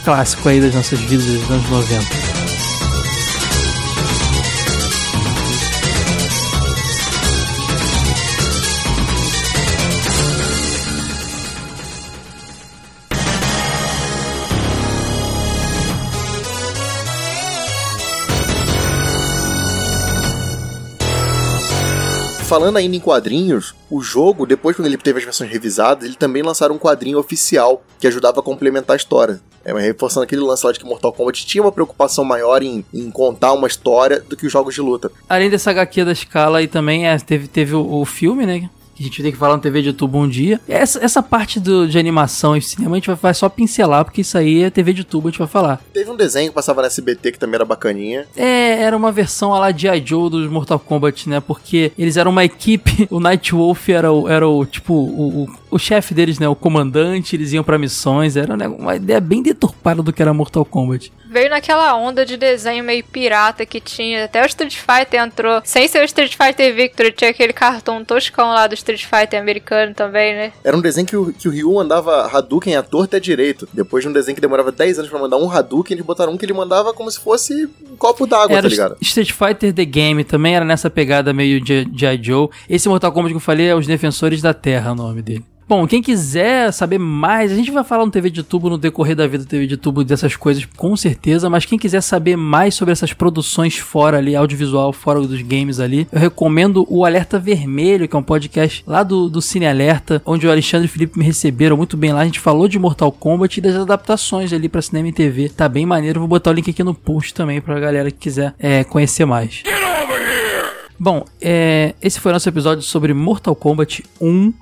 clássico 0.04 0.46
aí 0.48 0.60
das 0.60 0.74
nossas 0.74 0.98
vidas 1.00 1.24
dos 1.24 1.50
anos 1.50 1.70
90. 1.70 2.51
Falando 22.52 22.76
ainda 22.76 22.94
em 22.94 23.00
quadrinhos, 23.00 23.74
o 23.88 24.02
jogo, 24.02 24.44
depois 24.44 24.76
quando 24.76 24.84
ele 24.84 24.98
teve 24.98 25.18
as 25.18 25.24
versões 25.24 25.50
revisadas, 25.50 26.04
ele 26.04 26.16
também 26.16 26.42
lançaram 26.42 26.74
um 26.74 26.78
quadrinho 26.78 27.18
oficial 27.18 27.82
que 27.98 28.06
ajudava 28.06 28.40
a 28.40 28.42
complementar 28.42 28.92
a 28.92 28.96
história. 28.98 29.40
É, 29.64 29.72
reforçando 29.72 30.24
aquele 30.24 30.42
lance 30.42 30.66
lá 30.66 30.70
de 30.70 30.78
que 30.78 30.84
Mortal 30.84 31.14
Kombat 31.14 31.46
tinha 31.46 31.62
uma 31.64 31.72
preocupação 31.72 32.26
maior 32.26 32.62
em, 32.62 32.84
em 32.92 33.10
contar 33.10 33.54
uma 33.54 33.66
história 33.66 34.20
do 34.20 34.36
que 34.36 34.44
os 34.44 34.52
jogos 34.52 34.74
de 34.74 34.82
luta. 34.82 35.10
Além 35.30 35.48
dessa 35.48 35.70
HQ 35.70 36.04
da 36.04 36.12
escala 36.12 36.58
aí 36.58 36.68
também 36.68 37.08
é, 37.08 37.18
teve, 37.18 37.48
teve 37.48 37.74
o, 37.74 38.00
o 38.00 38.04
filme, 38.04 38.44
né? 38.44 38.68
A 39.02 39.04
gente 39.04 39.20
tem 39.20 39.32
que 39.32 39.38
falar 39.38 39.56
no 39.56 39.62
TV 39.62 39.82
de 39.82 39.92
tubo 39.92 40.16
um 40.18 40.28
dia. 40.28 40.60
Essa, 40.68 41.04
essa 41.04 41.20
parte 41.20 41.58
do, 41.58 41.88
de 41.88 41.98
animação 41.98 42.56
e 42.56 42.62
cinema 42.62 42.92
a 42.92 42.98
gente 42.98 43.08
vai, 43.08 43.16
vai 43.16 43.34
só 43.34 43.48
pincelar, 43.48 44.04
porque 44.04 44.20
isso 44.20 44.38
aí 44.38 44.62
é 44.62 44.70
TV 44.70 44.92
de 44.92 45.02
tubo, 45.02 45.26
a 45.26 45.30
gente 45.32 45.38
vai 45.40 45.48
falar. 45.48 45.80
Teve 45.92 46.08
um 46.08 46.16
desenho 46.16 46.50
que 46.50 46.54
passava 46.54 46.82
na 46.82 46.86
SBT 46.86 47.32
que 47.32 47.38
também 47.38 47.56
era 47.56 47.64
bacaninha. 47.64 48.26
É, 48.36 48.80
era 48.80 48.96
uma 48.96 49.10
versão 49.10 49.52
a 49.52 49.58
lá 49.58 49.70
de 49.72 49.88
I. 49.88 50.02
Joe 50.04 50.30
dos 50.30 50.48
Mortal 50.48 50.78
Kombat, 50.78 51.28
né? 51.28 51.40
Porque 51.40 51.90
eles 51.98 52.16
eram 52.16 52.30
uma 52.30 52.44
equipe, 52.44 53.08
o 53.10 53.18
Night 53.18 53.52
Wolf 53.52 53.88
era 53.88 54.12
o, 54.12 54.28
era 54.28 54.46
o 54.46 54.64
tipo, 54.64 54.94
o, 54.94 55.42
o, 55.42 55.50
o 55.72 55.78
chefe 55.78 56.12
deles, 56.12 56.38
né? 56.38 56.46
O 56.46 56.54
comandante, 56.54 57.34
eles 57.34 57.52
iam 57.52 57.64
pra 57.64 57.78
missões, 57.78 58.36
era 58.36 58.56
né, 58.56 58.68
uma 58.68 58.94
ideia 58.94 59.20
bem 59.20 59.42
deturpada 59.42 60.02
do 60.02 60.12
que 60.12 60.20
era 60.20 60.34
Mortal 60.34 60.64
Kombat. 60.66 61.10
Veio 61.30 61.48
naquela 61.48 61.96
onda 61.96 62.26
de 62.26 62.36
desenho 62.36 62.84
meio 62.84 63.02
pirata 63.02 63.64
que 63.64 63.80
tinha. 63.80 64.26
Até 64.26 64.42
o 64.42 64.46
Street 64.46 64.76
Fighter 64.76 65.18
entrou. 65.20 65.62
Sem 65.64 65.88
ser 65.88 66.02
o 66.02 66.04
Street 66.04 66.36
Fighter 66.36 66.74
Victory, 66.74 67.10
tinha 67.12 67.30
aquele 67.30 67.54
cartão 67.54 68.04
toscão 68.04 68.48
lá 68.48 68.66
do 68.66 68.74
Street 68.74 69.04
Fighter 69.04 69.40
americano 69.40 69.94
também, 69.94 70.34
né? 70.34 70.52
Era 70.62 70.76
um 70.76 70.80
desenho 70.82 71.06
que 71.06 71.16
o, 71.16 71.32
que 71.32 71.48
o 71.48 71.50
Ryu 71.50 71.72
mandava 71.72 72.26
Hadouken 72.26 72.76
à 72.76 72.82
torta 72.82 73.16
e 73.16 73.18
à 73.18 73.20
direito. 73.20 73.66
Depois 73.72 74.04
de 74.04 74.10
um 74.10 74.12
desenho 74.12 74.34
que 74.34 74.42
demorava 74.42 74.70
10 74.70 74.98
anos 74.98 75.10
pra 75.10 75.18
mandar 75.18 75.38
um 75.38 75.50
Hadouken, 75.50 75.94
eles 75.94 76.04
botaram 76.04 76.34
um 76.34 76.36
que 76.36 76.44
ele 76.44 76.52
mandava 76.52 76.92
como 76.92 77.10
se 77.10 77.18
fosse 77.18 77.66
um 77.90 77.96
copo 77.96 78.26
d'água, 78.26 78.60
tá 78.60 78.68
ligado? 78.68 78.96
Street 79.00 79.32
Fighter 79.32 79.72
The 79.72 79.86
Game 79.86 80.22
também 80.24 80.54
era 80.54 80.66
nessa 80.66 80.90
pegada 80.90 81.32
meio 81.32 81.60
de 81.62 81.86
de 81.86 82.06
I. 82.06 82.22
Joe. 82.22 82.48
Esse 82.68 82.88
Mortal 82.88 83.10
Kombat 83.10 83.32
que 83.32 83.36
eu 83.36 83.40
falei 83.40 83.68
é 83.68 83.74
Os 83.74 83.86
Defensores 83.86 84.42
da 84.42 84.52
Terra, 84.52 84.92
o 84.92 84.94
nome 84.94 85.22
dele. 85.22 85.44
Bom, 85.68 85.86
quem 85.86 86.02
quiser 86.02 86.72
saber 86.72 86.98
mais, 86.98 87.50
a 87.50 87.54
gente 87.54 87.70
vai 87.70 87.84
falar 87.84 88.04
no 88.04 88.10
TV 88.10 88.28
de 88.30 88.42
Tubo 88.42 88.68
no 88.68 88.76
decorrer 88.76 89.16
da 89.16 89.26
vida 89.26 89.44
do 89.44 89.48
TV 89.48 89.66
de 89.66 89.76
Tubo 89.76 90.04
dessas 90.04 90.36
coisas, 90.36 90.64
com 90.76 90.96
certeza, 90.96 91.48
mas 91.48 91.64
quem 91.64 91.78
quiser 91.78 92.00
saber 92.00 92.36
mais 92.36 92.74
sobre 92.74 92.92
essas 92.92 93.12
produções 93.12 93.78
fora 93.78 94.18
ali, 94.18 94.34
audiovisual, 94.36 94.92
fora 94.92 95.20
dos 95.20 95.40
games 95.40 95.80
ali, 95.80 96.06
eu 96.12 96.18
recomendo 96.18 96.86
o 96.90 97.04
Alerta 97.04 97.38
Vermelho, 97.38 98.08
que 98.08 98.14
é 98.14 98.18
um 98.18 98.22
podcast 98.22 98.82
lá 98.86 99.02
do, 99.02 99.28
do 99.28 99.40
Cine 99.40 99.66
Alerta, 99.66 100.20
onde 100.26 100.46
o 100.46 100.50
Alexandre 100.50 100.86
e 100.86 100.90
o 100.90 100.92
Felipe 100.92 101.18
me 101.18 101.24
receberam 101.24 101.76
muito 101.76 101.96
bem 101.96 102.12
lá. 102.12 102.20
A 102.20 102.24
gente 102.24 102.40
falou 102.40 102.68
de 102.68 102.78
Mortal 102.78 103.12
Kombat 103.12 103.58
e 103.58 103.62
das 103.62 103.76
adaptações 103.76 104.52
ali 104.52 104.68
pra 104.68 104.82
cinema 104.82 105.08
e 105.08 105.12
TV. 105.12 105.48
Tá 105.48 105.68
bem 105.68 105.86
maneiro, 105.86 106.20
vou 106.20 106.28
botar 106.28 106.50
o 106.50 106.54
link 106.54 106.70
aqui 106.70 106.82
no 106.82 106.94
post 106.94 107.32
também 107.32 107.60
pra 107.60 107.78
galera 107.78 108.10
que 108.10 108.18
quiser 108.18 108.54
é, 108.58 108.84
conhecer 108.84 109.24
mais. 109.24 109.62
Bom, 110.98 111.24
é, 111.40 111.94
esse 112.02 112.20
foi 112.20 112.30
o 112.30 112.34
nosso 112.34 112.48
episódio 112.48 112.82
sobre 112.82 113.14
Mortal 113.14 113.56
Kombat 113.56 114.04
1. 114.20 114.52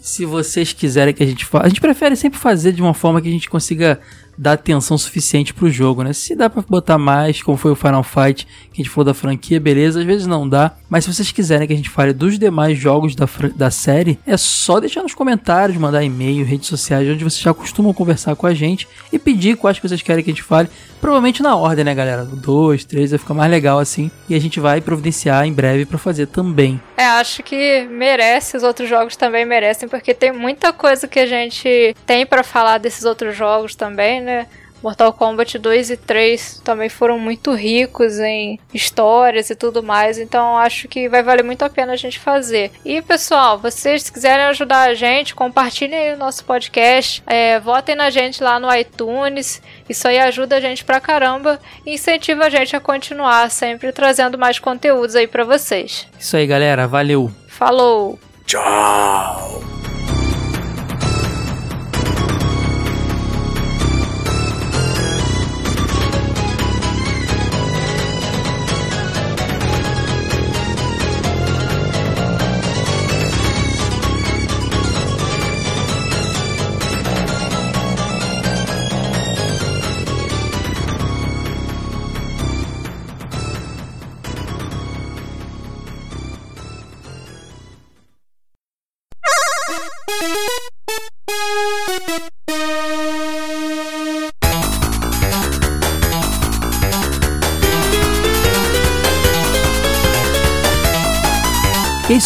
Se 0.00 0.24
vocês 0.24 0.72
quiserem 0.72 1.14
que 1.14 1.22
a 1.22 1.26
gente 1.26 1.44
faça. 1.44 1.66
A 1.66 1.68
gente 1.68 1.80
prefere 1.80 2.14
sempre 2.16 2.38
fazer 2.38 2.72
de 2.72 2.82
uma 2.82 2.94
forma 2.94 3.20
que 3.20 3.28
a 3.28 3.32
gente 3.32 3.48
consiga 3.48 4.00
dar 4.36 4.52
atenção 4.52 4.96
suficiente 4.98 5.54
pro 5.54 5.70
jogo, 5.70 6.02
né? 6.02 6.12
Se 6.12 6.34
dá 6.34 6.48
pra 6.50 6.62
botar 6.68 6.98
mais, 6.98 7.42
como 7.42 7.56
foi 7.56 7.72
o 7.72 7.76
Final 7.76 8.02
Fight, 8.02 8.46
que 8.72 8.80
a 8.80 8.84
gente 8.84 8.90
falou 8.90 9.06
da 9.06 9.14
franquia, 9.14 9.60
beleza, 9.60 10.00
às 10.00 10.06
vezes 10.06 10.26
não 10.26 10.48
dá. 10.48 10.72
Mas 10.88 11.04
se 11.04 11.12
vocês 11.12 11.32
quiserem 11.32 11.66
que 11.66 11.72
a 11.72 11.76
gente 11.76 11.90
fale 11.90 12.12
dos 12.12 12.38
demais 12.38 12.78
jogos 12.78 13.14
da, 13.14 13.28
da 13.54 13.70
série, 13.70 14.18
é 14.26 14.36
só 14.36 14.80
deixar 14.80 15.02
nos 15.02 15.14
comentários, 15.14 15.78
mandar 15.78 16.02
e-mail, 16.02 16.44
redes 16.44 16.68
sociais, 16.68 17.08
onde 17.08 17.24
vocês 17.24 17.40
já 17.40 17.54
costumam 17.54 17.92
conversar 17.92 18.36
com 18.36 18.46
a 18.46 18.54
gente 18.54 18.86
e 19.12 19.18
pedir 19.18 19.56
quais 19.56 19.78
que 19.78 19.88
vocês 19.88 20.02
querem 20.02 20.22
que 20.22 20.30
a 20.30 20.34
gente 20.34 20.42
fale. 20.42 20.68
Provavelmente 21.00 21.42
na 21.42 21.54
ordem, 21.54 21.84
né, 21.84 21.94
galera? 21.94 22.24
Dois, 22.24 22.84
três, 22.84 23.10
vai 23.10 23.18
ficar 23.18 23.34
mais 23.34 23.50
legal 23.50 23.78
assim. 23.78 24.10
E 24.28 24.34
a 24.34 24.40
gente 24.40 24.58
vai 24.58 24.80
providenciar 24.80 25.46
em 25.46 25.52
breve 25.52 25.84
pra 25.84 25.98
fazer 25.98 26.26
também. 26.26 26.80
É, 26.96 27.04
acho 27.04 27.42
que 27.42 27.86
merece, 27.90 28.56
os 28.56 28.62
outros 28.62 28.88
jogos 28.88 29.16
também 29.16 29.44
merecem, 29.44 29.88
porque 29.88 30.14
tem 30.14 30.32
muita 30.32 30.72
coisa 30.72 31.06
que 31.06 31.18
a 31.18 31.26
gente 31.26 31.94
tem 32.06 32.24
pra 32.26 32.42
falar 32.42 32.78
desses 32.78 33.04
outros 33.04 33.36
jogos 33.36 33.74
também, 33.74 34.20
né? 34.26 34.46
Mortal 34.82 35.12
Kombat 35.12 35.58
2 35.58 35.90
e 35.90 35.96
3 35.96 36.60
também 36.64 36.88
foram 36.88 37.18
muito 37.18 37.52
ricos 37.52 38.18
em 38.18 38.58
histórias 38.72 39.50
e 39.50 39.56
tudo 39.56 39.82
mais, 39.82 40.18
então 40.18 40.56
acho 40.56 40.86
que 40.86 41.08
vai 41.08 41.22
valer 41.22 41.42
muito 41.42 41.64
a 41.64 41.70
pena 41.70 41.92
a 41.92 41.96
gente 41.96 42.18
fazer. 42.18 42.70
E 42.84 43.00
pessoal, 43.02 43.58
vocês 43.58 44.04
se 44.04 44.12
quiserem 44.12 44.46
ajudar 44.46 44.88
a 44.88 44.94
gente, 44.94 45.34
compartilhem 45.34 45.98
aí 45.98 46.14
o 46.14 46.18
nosso 46.18 46.44
podcast, 46.44 47.22
é, 47.26 47.58
votem 47.58 47.94
na 47.94 48.10
gente 48.10 48.42
lá 48.42 48.60
no 48.60 48.72
iTunes, 48.74 49.62
isso 49.88 50.06
aí 50.06 50.18
ajuda 50.18 50.56
a 50.56 50.60
gente 50.60 50.84
pra 50.84 51.00
caramba 51.00 51.58
e 51.84 51.94
incentiva 51.94 52.44
a 52.44 52.50
gente 52.50 52.76
a 52.76 52.80
continuar 52.80 53.50
sempre 53.50 53.92
trazendo 53.92 54.38
mais 54.38 54.58
conteúdos 54.58 55.16
aí 55.16 55.26
pra 55.26 55.44
vocês. 55.44 56.06
Isso 56.18 56.36
aí, 56.36 56.46
galera. 56.46 56.86
Valeu! 56.86 57.30
Falou! 57.48 58.18
Tchau! 58.44 59.75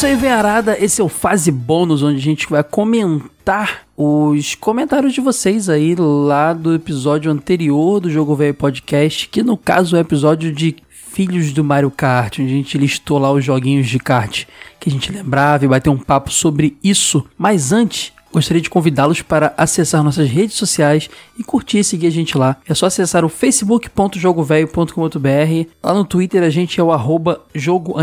Isso 0.01 0.07
aí, 0.07 0.17
Venharada. 0.17 0.83
Esse 0.83 1.03
é 1.03 1.05
o 1.05 1.11
Fase 1.11 1.53
Bônus, 1.53 2.03
onde 2.03 2.17
a 2.17 2.23
gente 2.23 2.49
vai 2.49 2.65
comentar 2.65 3.83
os 3.95 4.55
comentários 4.55 5.13
de 5.13 5.21
vocês 5.21 5.69
aí 5.69 5.95
lá 5.95 6.55
do 6.55 6.75
episódio 6.75 7.31
anterior 7.31 8.01
do 8.01 8.09
Jogo 8.09 8.35
Velho 8.35 8.55
Podcast, 8.55 9.29
que 9.29 9.43
no 9.43 9.59
caso 9.59 9.95
é 9.95 9.99
o 9.99 10.01
episódio 10.01 10.51
de 10.55 10.75
Filhos 10.89 11.53
do 11.53 11.63
Mario 11.63 11.91
Kart, 11.91 12.39
onde 12.39 12.51
a 12.51 12.57
gente 12.57 12.79
listou 12.79 13.19
lá 13.19 13.31
os 13.31 13.45
joguinhos 13.45 13.89
de 13.89 13.99
kart 13.99 14.47
que 14.79 14.89
a 14.89 14.93
gente 14.93 15.13
lembrava 15.13 15.67
e 15.67 15.69
vai 15.69 15.83
ter 15.83 15.91
um 15.91 15.99
papo 15.99 16.31
sobre 16.31 16.79
isso. 16.83 17.23
Mas 17.37 17.71
antes, 17.71 18.11
Gostaria 18.33 18.63
de 18.63 18.71
convidá-los 18.71 19.23
para 19.23 19.53
acessar 19.57 20.05
nossas 20.05 20.29
redes 20.29 20.57
sociais 20.57 21.11
e 21.39 21.43
curtir 21.43 21.79
e 21.81 21.85
seguir 21.85 22.07
a 22.07 22.11
gente 22.11 22.39
lá. 22.39 22.57
É 22.69 22.75
só 22.75 22.87
acessar 22.87 23.25
o 23.25 23.29
facebook.jogovelho.com.br. 23.29 25.69
Lá 25.83 25.95
no 25.95 26.05
Twitter 26.05 26.43
a 26.43 26.51
gente 26.51 26.79
é 26.79 26.83
o 26.83 26.93
arroba 26.93 27.41
jogo 27.55 27.95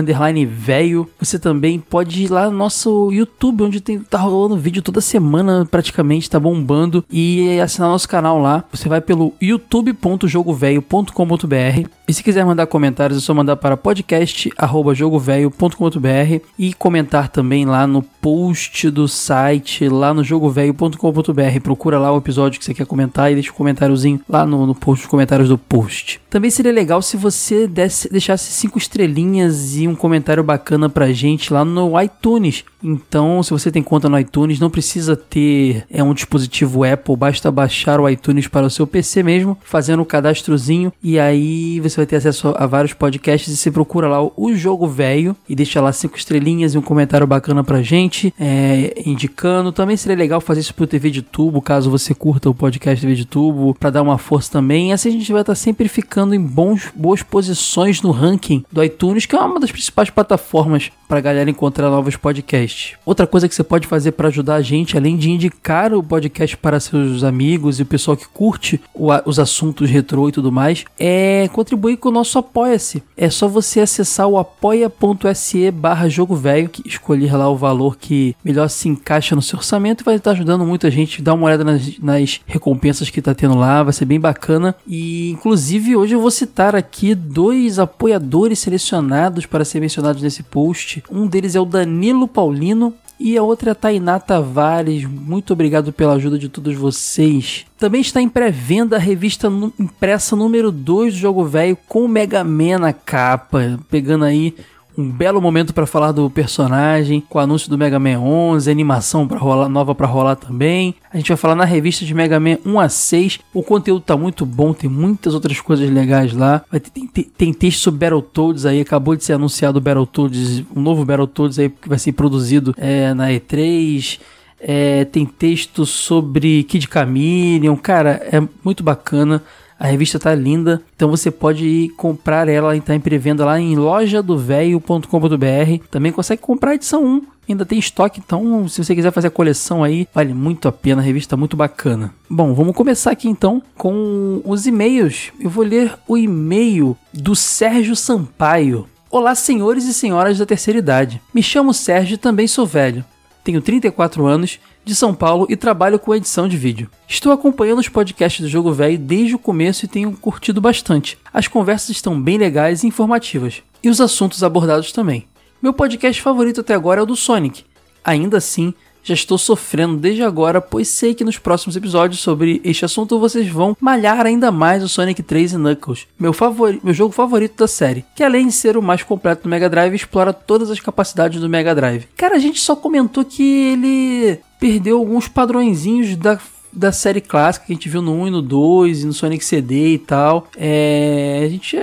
velho. 0.45 1.07
Você 1.19 1.37
também 1.39 1.79
pode 1.79 2.23
ir 2.23 2.29
lá 2.29 2.49
no 2.49 2.57
nosso 2.57 3.11
YouTube, 3.11 3.63
onde 3.63 3.79
tem, 3.79 3.99
tá 3.99 4.17
rolando 4.17 4.57
vídeo 4.57 4.81
toda 4.81 4.99
semana 4.99 5.65
praticamente, 5.69 6.27
tá 6.29 6.39
bombando. 6.39 7.05
E 7.09 7.59
assinar 7.59 7.89
nosso 7.89 8.09
canal 8.09 8.39
lá. 8.39 8.63
Você 8.71 8.89
vai 8.89 8.99
pelo 8.99 9.33
youtube.jogovelho.com.br. 9.41 11.89
E 12.07 12.13
se 12.13 12.23
quiser 12.23 12.45
mandar 12.45 12.67
comentários, 12.67 13.17
é 13.17 13.21
só 13.21 13.33
mandar 13.33 13.57
para 13.57 13.75
podcast.jogovelho.com.br 13.75 16.45
e 16.57 16.73
comentar 16.73 17.27
também 17.29 17.65
lá 17.65 17.85
no 17.85 18.01
post 18.27 18.91
do 18.91 19.07
site, 19.07 19.87
lá 19.87 20.13
no 20.13 20.21
jogovelho.com.br. 20.21 21.61
Procura 21.63 21.97
lá 21.97 22.11
o 22.11 22.17
episódio 22.17 22.59
que 22.59 22.65
você 22.65 22.73
quer 22.73 22.85
comentar 22.85 23.31
e 23.31 23.35
deixa 23.35 23.51
um 23.51 23.53
comentáriozinho 23.53 24.19
lá 24.27 24.45
no, 24.45 24.65
no 24.65 24.75
post, 24.75 25.03
nos 25.03 25.09
comentários 25.09 25.47
do 25.47 25.57
post. 25.57 26.19
Também 26.29 26.51
seria 26.51 26.73
legal 26.73 27.01
se 27.01 27.15
você 27.15 27.67
desse, 27.67 28.09
deixasse 28.11 28.51
cinco 28.51 28.77
estrelinhas 28.77 29.77
e 29.77 29.87
um 29.87 29.95
comentário 29.95 30.43
bacana 30.43 30.89
pra 30.89 31.13
gente 31.13 31.53
lá 31.53 31.63
no 31.63 31.99
iTunes. 32.01 32.65
Então, 32.83 33.41
se 33.41 33.51
você 33.51 33.71
tem 33.71 33.81
conta 33.81 34.09
no 34.09 34.19
iTunes, 34.19 34.59
não 34.59 34.69
precisa 34.69 35.15
ter 35.15 35.85
é 35.89 36.03
um 36.03 36.13
dispositivo 36.13 36.83
Apple, 36.83 37.15
basta 37.15 37.49
baixar 37.49 37.99
o 37.99 38.09
iTunes 38.09 38.47
para 38.47 38.65
o 38.65 38.69
seu 38.69 38.85
PC 38.85 39.23
mesmo, 39.23 39.57
fazendo 39.63 40.01
o 40.01 40.05
cadastrozinho 40.05 40.91
e 41.01 41.17
aí 41.17 41.79
você 41.79 41.95
vai 41.95 42.05
ter 42.05 42.17
acesso 42.17 42.53
a 42.57 42.67
vários 42.67 42.93
podcasts 42.93 43.53
e 43.53 43.57
você 43.57 43.71
procura 43.71 44.07
lá 44.07 44.21
o 44.21 44.53
Jogo 44.53 44.85
Velho 44.85 45.35
e 45.47 45.55
deixa 45.55 45.81
lá 45.81 45.91
cinco 45.93 46.17
estrelinhas 46.17 46.73
e 46.73 46.77
um 46.77 46.81
comentário 46.81 47.25
bacana 47.25 47.63
pra 47.63 47.81
gente, 47.81 48.16
é, 48.39 49.01
indicando. 49.05 49.71
Também 49.71 49.97
seria 49.97 50.17
legal 50.17 50.41
fazer 50.41 50.61
isso 50.61 50.73
pro 50.73 50.87
TV 50.87 51.09
de 51.09 51.21
Tubo, 51.21 51.61
caso 51.61 51.89
você 51.89 52.13
curta 52.13 52.49
o 52.49 52.55
podcast 52.55 53.01
TV 53.01 53.15
de 53.15 53.25
Tubo, 53.25 53.75
para 53.75 53.89
dar 53.89 54.01
uma 54.01 54.17
força 54.17 54.51
também. 54.51 54.93
Assim 54.93 55.09
a 55.09 55.11
gente 55.11 55.31
vai 55.31 55.41
estar 55.41 55.55
sempre 55.55 55.87
ficando 55.87 56.33
em 56.33 56.39
bons, 56.39 56.89
boas 56.95 57.21
posições 57.21 58.01
no 58.01 58.11
ranking 58.11 58.63
do 58.71 58.83
iTunes, 58.83 59.25
que 59.25 59.35
é 59.35 59.39
uma 59.39 59.59
das 59.59 59.71
principais 59.71 60.09
plataformas 60.09 60.91
para 61.07 61.21
galera 61.21 61.49
encontrar 61.49 61.89
novos 61.89 62.15
podcasts. 62.15 62.97
Outra 63.05 63.25
coisa 63.25 63.47
que 63.47 63.55
você 63.55 63.63
pode 63.63 63.87
fazer 63.87 64.11
para 64.11 64.27
ajudar 64.27 64.55
a 64.55 64.61
gente, 64.61 64.97
além 64.97 65.15
de 65.15 65.31
indicar 65.31 65.93
o 65.93 66.03
podcast 66.03 66.57
para 66.57 66.79
seus 66.79 67.23
amigos 67.23 67.79
e 67.79 67.83
o 67.83 67.85
pessoal 67.85 68.17
que 68.17 68.27
curte 68.27 68.79
o, 68.93 69.07
os 69.25 69.39
assuntos 69.39 69.89
retrô 69.89 70.27
e 70.27 70.31
tudo 70.31 70.51
mais, 70.51 70.83
é 70.99 71.47
contribuir 71.53 71.97
com 71.97 72.09
o 72.09 72.11
nosso 72.11 72.37
Apoia-se. 72.37 73.03
É 73.15 73.29
só 73.29 73.47
você 73.47 73.79
acessar 73.79 74.27
o 74.27 74.37
apoia.se 74.37 75.71
barra 75.71 76.09
jogo 76.09 76.35
velho, 76.35 76.69
escolher 76.85 77.35
lá 77.35 77.49
o 77.49 77.55
valor 77.55 77.97
que 77.97 78.06
melhor 78.43 78.69
se 78.69 78.89
encaixa 78.89 79.35
no 79.35 79.41
seu 79.41 79.57
orçamento 79.57 80.03
vai 80.03 80.15
estar 80.15 80.31
ajudando 80.31 80.65
muita 80.65 80.89
gente. 80.89 81.21
Dá 81.21 81.33
uma 81.33 81.47
olhada 81.47 81.63
nas, 81.63 81.99
nas 81.99 82.41
recompensas 82.45 83.09
que 83.09 83.21
tá 83.21 83.33
tendo 83.33 83.55
lá, 83.55 83.83
vai 83.83 83.93
ser 83.93 84.05
bem 84.05 84.19
bacana. 84.19 84.75
E 84.87 85.31
inclusive 85.31 85.95
hoje 85.95 86.15
eu 86.15 86.21
vou 86.21 86.31
citar 86.31 86.75
aqui 86.75 87.13
dois 87.13 87.79
apoiadores 87.79 88.59
selecionados 88.59 89.45
para 89.45 89.65
ser 89.65 89.79
mencionados 89.79 90.21
nesse 90.21 90.43
post. 90.43 91.03
Um 91.11 91.27
deles 91.27 91.55
é 91.55 91.59
o 91.59 91.65
Danilo 91.65 92.27
Paulino 92.27 92.93
e 93.19 93.37
a 93.37 93.43
outra 93.43 93.71
é 93.71 93.73
a 93.73 93.75
Tainá 93.75 94.19
Tavares. 94.19 95.05
Muito 95.05 95.53
obrigado 95.53 95.91
pela 95.91 96.13
ajuda 96.13 96.37
de 96.37 96.49
todos 96.49 96.75
vocês. 96.75 97.65
Também 97.77 98.01
está 98.01 98.21
em 98.21 98.29
pré-venda 98.29 98.95
a 98.95 98.99
revista 98.99 99.51
impressa 99.79 100.35
número 100.35 100.71
2 100.71 101.13
do 101.13 101.19
Jogo 101.19 101.43
Velho 101.43 101.77
com 101.87 102.05
o 102.05 102.07
Mega 102.07 102.43
Man 102.43 102.79
na 102.79 102.93
capa, 102.93 103.79
pegando 103.89 104.25
aí 104.25 104.55
um 104.97 105.09
belo 105.09 105.39
momento 105.39 105.75
para 105.75 105.85
falar 105.85 106.11
do 106.11 106.27
personagem, 106.27 107.21
com 107.21 107.37
o 107.37 107.41
anúncio 107.41 107.69
do 107.69 107.77
Mega 107.77 107.99
Man 107.99 108.19
11, 108.19 108.69
animação 108.69 109.27
para 109.27 109.37
rolar 109.37 109.69
nova 109.69 109.93
para 109.93 110.07
rolar 110.07 110.35
também. 110.35 110.95
A 111.13 111.17
gente 111.17 111.27
vai 111.27 111.37
falar 111.37 111.53
na 111.53 111.65
revista 111.65 112.03
de 112.03 112.15
Mega 112.15 112.39
Man 112.39 112.57
1 112.65 112.79
a 112.79 112.89
6. 112.89 113.39
O 113.53 113.61
conteúdo 113.61 114.01
tá 114.01 114.17
muito 114.17 114.43
bom, 114.43 114.73
tem 114.73 114.89
muitas 114.89 115.35
outras 115.35 115.61
coisas 115.61 115.87
legais 115.87 116.33
lá. 116.33 116.63
Tem, 116.91 117.07
tem, 117.07 117.23
tem 117.23 117.53
texto 117.53 117.81
sobre 117.81 117.99
Battletoads 117.99 118.65
aí, 118.65 118.81
acabou 118.81 119.15
de 119.15 119.23
ser 119.23 119.33
anunciado 119.33 119.77
o 119.77 119.81
Battletoads, 119.81 120.63
um 120.75 120.81
novo 120.81 121.05
Battletoads 121.05 121.59
aí 121.59 121.69
que 121.69 121.87
vai 121.87 121.99
ser 121.99 122.13
produzido 122.13 122.73
é, 122.75 123.13
na 123.13 123.29
E3. 123.29 124.19
É, 124.59 125.05
tem 125.05 125.23
texto 125.23 125.85
sobre 125.85 126.63
Kid 126.63 126.89
Chameleon, 126.91 127.75
cara, 127.75 128.27
é 128.31 128.41
muito 128.63 128.83
bacana. 128.83 129.43
A 129.79 129.87
revista 129.87 130.17
tá 130.17 130.33
linda, 130.33 130.81
então 130.95 131.09
você 131.09 131.29
pode 131.29 131.65
ir 131.65 131.89
comprar 131.89 132.49
ela 132.49 132.75
e 132.75 132.81
tá 132.81 132.95
em 132.95 132.99
pré-venda 132.99 133.45
lá 133.45 133.59
em 133.59 133.75
lojadovelho.com.br. 133.75 135.85
Também 135.91 136.11
consegue 136.11 136.41
comprar 136.41 136.71
a 136.71 136.75
edição 136.75 137.05
1, 137.05 137.21
ainda 137.47 137.65
tem 137.65 137.77
estoque, 137.77 138.19
então 138.19 138.67
se 138.67 138.83
você 138.83 138.95
quiser 138.95 139.11
fazer 139.11 139.27
a 139.27 139.31
coleção 139.31 139.83
aí, 139.83 140.07
vale 140.13 140.33
muito 140.33 140.67
a 140.67 140.71
pena, 140.71 141.01
a 141.01 141.05
revista 141.05 141.31
tá 141.31 141.37
muito 141.37 141.55
bacana. 141.55 142.13
Bom, 142.29 142.53
vamos 142.53 142.75
começar 142.75 143.11
aqui 143.11 143.29
então 143.29 143.61
com 143.75 144.41
os 144.43 144.65
e-mails. 144.65 145.31
Eu 145.39 145.49
vou 145.49 145.63
ler 145.63 145.93
o 146.07 146.17
e-mail 146.17 146.97
do 147.13 147.35
Sérgio 147.35 147.95
Sampaio. 147.95 148.87
Olá, 149.11 149.35
senhores 149.35 149.85
e 149.85 149.93
senhoras 149.93 150.37
da 150.37 150.45
terceira 150.45 150.79
idade. 150.79 151.21
Me 151.33 151.41
chamo 151.41 151.73
Sérgio 151.73 152.15
e 152.15 152.17
também 152.17 152.47
sou 152.47 152.65
velho. 152.65 153.05
Tenho 153.43 153.61
34 153.61 154.25
anos, 154.25 154.59
de 154.87 154.95
São 154.95 155.13
Paulo 155.13 155.45
e 155.49 155.55
trabalho 155.55 155.99
com 155.99 156.15
edição 156.15 156.47
de 156.47 156.55
vídeo. 156.55 156.89
Estou 157.07 157.31
acompanhando 157.31 157.79
os 157.79 157.89
podcasts 157.89 158.41
do 158.41 158.47
Jogo 158.47 158.71
Velho 158.71 158.97
desde 158.97 159.35
o 159.35 159.39
começo 159.39 159.83
e 159.83 159.87
tenho 159.87 160.11
curtido 160.13 160.61
bastante. 160.61 161.17
As 161.33 161.47
conversas 161.47 161.89
estão 161.89 162.19
bem 162.19 162.37
legais 162.37 162.83
e 162.83 162.87
informativas, 162.87 163.61
e 163.83 163.89
os 163.89 163.99
assuntos 163.99 164.43
abordados 164.43 164.91
também. 164.91 165.27
Meu 165.61 165.73
podcast 165.73 166.21
favorito 166.21 166.61
até 166.61 166.73
agora 166.73 167.01
é 167.01 167.03
o 167.03 167.05
do 167.05 167.15
Sonic. 167.15 167.65
Ainda 168.03 168.37
assim, 168.37 168.73
já 169.07 169.13
estou 169.13 169.37
sofrendo 169.37 169.97
desde 169.97 170.21
agora, 170.21 170.61
pois 170.61 170.87
sei 170.87 171.13
que 171.13 171.23
nos 171.23 171.37
próximos 171.37 171.75
episódios 171.75 172.19
sobre 172.19 172.61
este 172.63 172.83
assunto 172.83 173.19
vocês 173.19 173.47
vão 173.47 173.75
malhar 173.79 174.25
ainda 174.25 174.51
mais 174.51 174.83
o 174.83 174.89
Sonic 174.89 175.23
3 175.23 175.53
e 175.53 175.57
Knuckles, 175.57 176.07
meu, 176.19 176.33
favori 176.33 176.79
meu 176.83 176.93
jogo 176.93 177.13
favorito 177.13 177.57
da 177.57 177.67
série, 177.67 178.05
que 178.15 178.23
além 178.23 178.47
de 178.47 178.53
ser 178.53 178.77
o 178.77 178.81
mais 178.81 179.03
completo 179.03 179.43
do 179.43 179.49
Mega 179.49 179.69
Drive, 179.69 179.95
explora 179.95 180.33
todas 180.33 180.69
as 180.69 180.79
capacidades 180.79 181.39
do 181.39 181.49
Mega 181.49 181.73
Drive. 181.73 182.07
Cara, 182.17 182.35
a 182.35 182.39
gente 182.39 182.59
só 182.59 182.75
comentou 182.75 183.23
que 183.23 183.43
ele 183.43 184.39
perdeu 184.59 184.97
alguns 184.97 185.27
padrõezinhos 185.27 186.15
da 186.15 186.39
da 186.71 186.91
série 186.91 187.21
clássica 187.21 187.65
que 187.65 187.71
a 187.71 187.75
gente 187.75 187.89
viu 187.89 188.01
no 188.01 188.13
1 188.13 188.27
e 188.27 188.31
no 188.31 188.41
2 188.41 189.01
e 189.01 189.05
no 189.07 189.13
Sonic 189.13 189.43
CD 189.43 189.93
e 189.93 189.97
tal. 189.97 190.47
É, 190.55 191.41
a 191.43 191.49
gente 191.49 191.75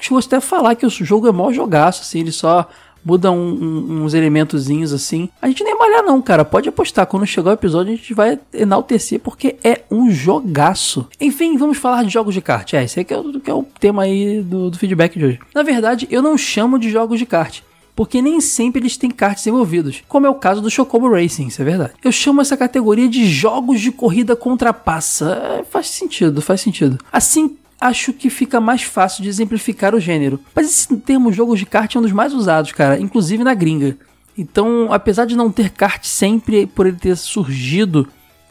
chegou 0.00 0.18
até 0.18 0.36
a 0.36 0.40
falar 0.40 0.76
que 0.76 0.86
o 0.86 0.90
jogo 0.90 1.26
é 1.26 1.32
mó 1.32 1.52
jogaço, 1.52 2.02
assim, 2.02 2.20
ele 2.20 2.30
só 2.30 2.68
muda 3.04 3.30
um, 3.30 3.36
um, 3.36 4.04
uns 4.04 4.14
elementozinhos 4.14 4.92
assim. 4.92 5.28
A 5.40 5.46
gente 5.46 5.62
nem 5.62 5.78
malhar 5.78 6.02
não, 6.02 6.20
cara. 6.20 6.44
Pode 6.44 6.68
apostar. 6.68 7.06
Quando 7.06 7.24
chegar 7.24 7.50
o 7.50 7.54
episódio, 7.54 7.92
a 7.92 7.96
gente 7.96 8.12
vai 8.12 8.38
enaltecer 8.52 9.20
porque 9.20 9.56
é 9.62 9.82
um 9.88 10.10
jogaço. 10.10 11.08
Enfim, 11.20 11.56
vamos 11.56 11.78
falar 11.78 12.02
de 12.02 12.10
jogos 12.10 12.34
de 12.34 12.40
kart. 12.40 12.74
É, 12.74 12.82
esse 12.82 12.98
aqui 12.98 13.14
é 13.14 13.22
que 13.42 13.50
é 13.50 13.54
o 13.54 13.62
tema 13.78 14.02
aí 14.02 14.42
do, 14.42 14.70
do 14.70 14.78
feedback 14.78 15.16
de 15.16 15.24
hoje. 15.24 15.40
Na 15.54 15.62
verdade, 15.62 16.08
eu 16.10 16.20
não 16.20 16.36
chamo 16.36 16.80
de 16.80 16.90
jogos 16.90 17.20
de 17.20 17.26
kart 17.26 17.60
porque 17.96 18.20
nem 18.20 18.42
sempre 18.42 18.82
eles 18.82 18.98
têm 18.98 19.10
karts 19.10 19.46
envolvidos, 19.46 20.04
como 20.06 20.26
é 20.26 20.30
o 20.30 20.34
caso 20.34 20.60
do 20.60 20.70
Chocobo 20.70 21.10
Racing, 21.10 21.46
isso 21.46 21.62
é 21.62 21.64
verdade. 21.64 21.94
Eu 22.04 22.12
chamo 22.12 22.42
essa 22.42 22.56
categoria 22.56 23.08
de 23.08 23.26
jogos 23.26 23.80
de 23.80 23.90
corrida 23.90 24.36
contra 24.36 24.72
passa. 24.72 25.58
É, 25.60 25.64
faz 25.64 25.88
sentido, 25.88 26.42
faz 26.42 26.60
sentido. 26.60 26.98
Assim, 27.10 27.56
acho 27.80 28.12
que 28.12 28.28
fica 28.28 28.60
mais 28.60 28.82
fácil 28.82 29.22
de 29.22 29.30
exemplificar 29.30 29.94
o 29.94 30.00
gênero. 30.00 30.38
Mas 30.54 30.66
esse 30.66 30.96
termo 30.98 31.32
jogos 31.32 31.58
de 31.58 31.64
kart 31.64 31.92
é 31.94 31.98
um 31.98 32.02
dos 32.02 32.12
mais 32.12 32.34
usados, 32.34 32.70
cara, 32.72 33.00
inclusive 33.00 33.42
na 33.42 33.54
gringa. 33.54 33.96
Então, 34.36 34.92
apesar 34.92 35.24
de 35.24 35.34
não 35.34 35.50
ter 35.50 35.70
kart 35.70 36.04
sempre, 36.04 36.66
por 36.66 36.86
ele 36.86 36.98
ter 36.98 37.16
surgido 37.16 38.06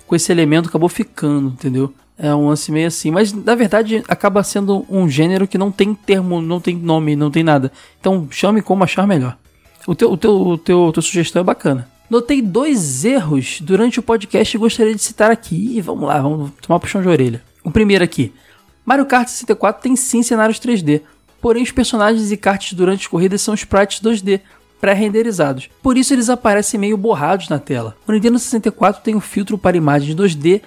com 0.07 0.15
esse 0.15 0.31
elemento, 0.31 0.69
acabou 0.69 0.89
ficando, 0.89 1.49
entendeu? 1.49 1.93
É 2.17 2.33
um 2.33 2.47
lance 2.47 2.71
meio 2.71 2.87
assim. 2.87 3.11
Mas 3.11 3.33
na 3.33 3.55
verdade 3.55 4.03
acaba 4.07 4.43
sendo 4.43 4.85
um 4.89 5.09
gênero 5.09 5.47
que 5.47 5.57
não 5.57 5.71
tem 5.71 5.93
termo, 5.93 6.41
não 6.41 6.59
tem 6.59 6.75
nome, 6.75 7.15
não 7.15 7.29
tem 7.29 7.43
nada. 7.43 7.71
Então 7.99 8.27
chame 8.31 8.61
como 8.61 8.83
achar 8.83 9.05
melhor. 9.05 9.37
O 9.87 9.93
teu, 9.93 10.11
o 10.11 10.17
teu, 10.17 10.31
o 10.31 10.57
teu, 10.57 10.91
tua 10.93 11.03
sugestão 11.03 11.41
é 11.41 11.43
bacana. 11.43 11.87
Notei 12.09 12.41
dois 12.41 13.03
erros 13.03 13.59
durante 13.61 13.99
o 13.99 14.03
podcast 14.03 14.55
e 14.55 14.59
gostaria 14.59 14.95
de 14.95 15.01
citar 15.01 15.31
aqui. 15.31 15.77
E 15.77 15.81
vamos 15.81 16.07
lá, 16.07 16.21
vamos 16.21 16.51
tomar 16.61 16.77
um 16.77 16.79
puxão 16.79 17.01
de 17.01 17.07
orelha. 17.07 17.43
O 17.63 17.71
primeiro 17.71 18.03
aqui. 18.03 18.31
Mario 18.85 19.05
Kart 19.05 19.27
64 19.27 19.81
tem 19.81 19.95
sim 19.95 20.21
cenários 20.21 20.59
3D. 20.59 21.01
Porém, 21.41 21.63
os 21.63 21.71
personagens 21.71 22.31
e 22.31 22.37
karts 22.37 22.73
durante 22.73 23.01
as 23.01 23.07
corridas 23.07 23.41
são 23.41 23.53
sprites 23.53 24.01
2D, 24.01 24.41
pré-renderizados. 24.79 25.69
Por 25.81 25.97
isso 25.97 26.13
eles 26.13 26.29
aparecem 26.29 26.79
meio 26.79 26.97
borrados 26.97 27.49
na 27.49 27.59
tela. 27.59 27.95
O 28.07 28.11
Nintendo 28.11 28.39
64 28.39 29.01
tem 29.03 29.15
um 29.15 29.19
filtro 29.19 29.57
para 29.57 29.77
imagens 29.77 30.15
2D 30.15 30.61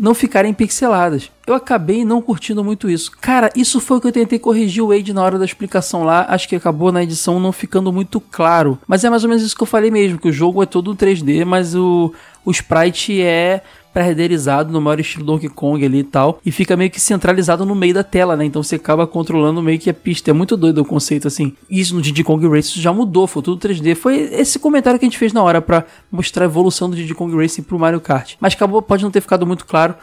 não 0.00 0.14
ficarem 0.14 0.54
pixeladas. 0.54 1.30
Eu 1.46 1.54
acabei 1.54 2.06
não 2.06 2.22
curtindo 2.22 2.64
muito 2.64 2.88
isso. 2.88 3.12
Cara, 3.20 3.50
isso 3.54 3.78
foi 3.78 3.98
o 3.98 4.00
que 4.00 4.06
eu 4.06 4.12
tentei 4.12 4.38
corrigir 4.38 4.82
o 4.82 4.88
Wade 4.88 5.12
na 5.12 5.22
hora 5.22 5.38
da 5.38 5.44
explicação 5.44 6.04
lá. 6.04 6.24
Acho 6.30 6.48
que 6.48 6.56
acabou 6.56 6.90
na 6.90 7.02
edição 7.02 7.38
não 7.38 7.52
ficando 7.52 7.92
muito 7.92 8.18
claro. 8.18 8.78
Mas 8.88 9.04
é 9.04 9.10
mais 9.10 9.24
ou 9.24 9.28
menos 9.28 9.44
isso 9.44 9.54
que 9.54 9.62
eu 9.62 9.66
falei 9.66 9.90
mesmo, 9.90 10.18
que 10.18 10.28
o 10.28 10.32
jogo 10.32 10.62
é 10.62 10.66
todo 10.66 10.96
3D, 10.96 11.44
mas 11.44 11.74
o, 11.74 12.14
o 12.44 12.50
sprite 12.50 13.20
é 13.20 13.62
pré-renderizado 13.92 14.72
no 14.72 14.80
maior 14.80 15.00
estilo 15.00 15.24
Donkey 15.24 15.48
Kong 15.48 15.84
ali 15.84 15.98
e 15.98 16.04
tal, 16.04 16.40
e 16.44 16.50
fica 16.50 16.76
meio 16.76 16.90
que 16.90 17.00
centralizado 17.00 17.64
no 17.64 17.74
meio 17.74 17.94
da 17.94 18.04
tela, 18.04 18.36
né? 18.36 18.44
Então 18.44 18.62
você 18.62 18.76
acaba 18.76 19.06
controlando 19.06 19.62
meio 19.62 19.78
que 19.78 19.90
a 19.90 19.94
pista. 19.94 20.30
É 20.30 20.34
muito 20.34 20.56
doido 20.56 20.80
o 20.80 20.84
conceito 20.84 21.26
assim. 21.26 21.54
Isso 21.68 21.94
no 21.94 22.02
Diddy 22.02 22.24
Kong 22.24 22.46
Racing 22.48 22.80
já 22.80 22.92
mudou, 22.92 23.26
foi 23.26 23.42
tudo 23.42 23.68
3D. 23.68 23.94
Foi 23.94 24.16
esse 24.32 24.58
comentário 24.58 24.98
que 24.98 25.04
a 25.04 25.08
gente 25.08 25.18
fez 25.18 25.32
na 25.32 25.42
hora 25.42 25.60
pra 25.60 25.84
mostrar 26.10 26.44
a 26.44 26.46
evolução 26.46 26.88
do 26.88 26.96
Diddy 26.96 27.14
Kong 27.14 27.36
Racing 27.36 27.62
pro 27.62 27.78
Mario 27.78 28.00
Kart. 28.00 28.34
Mas 28.40 28.54
acabou, 28.54 28.80
pode 28.80 29.02
não 29.02 29.10
ter 29.10 29.20
ficado 29.20 29.46
muito 29.46 29.64
claro, 29.66 29.94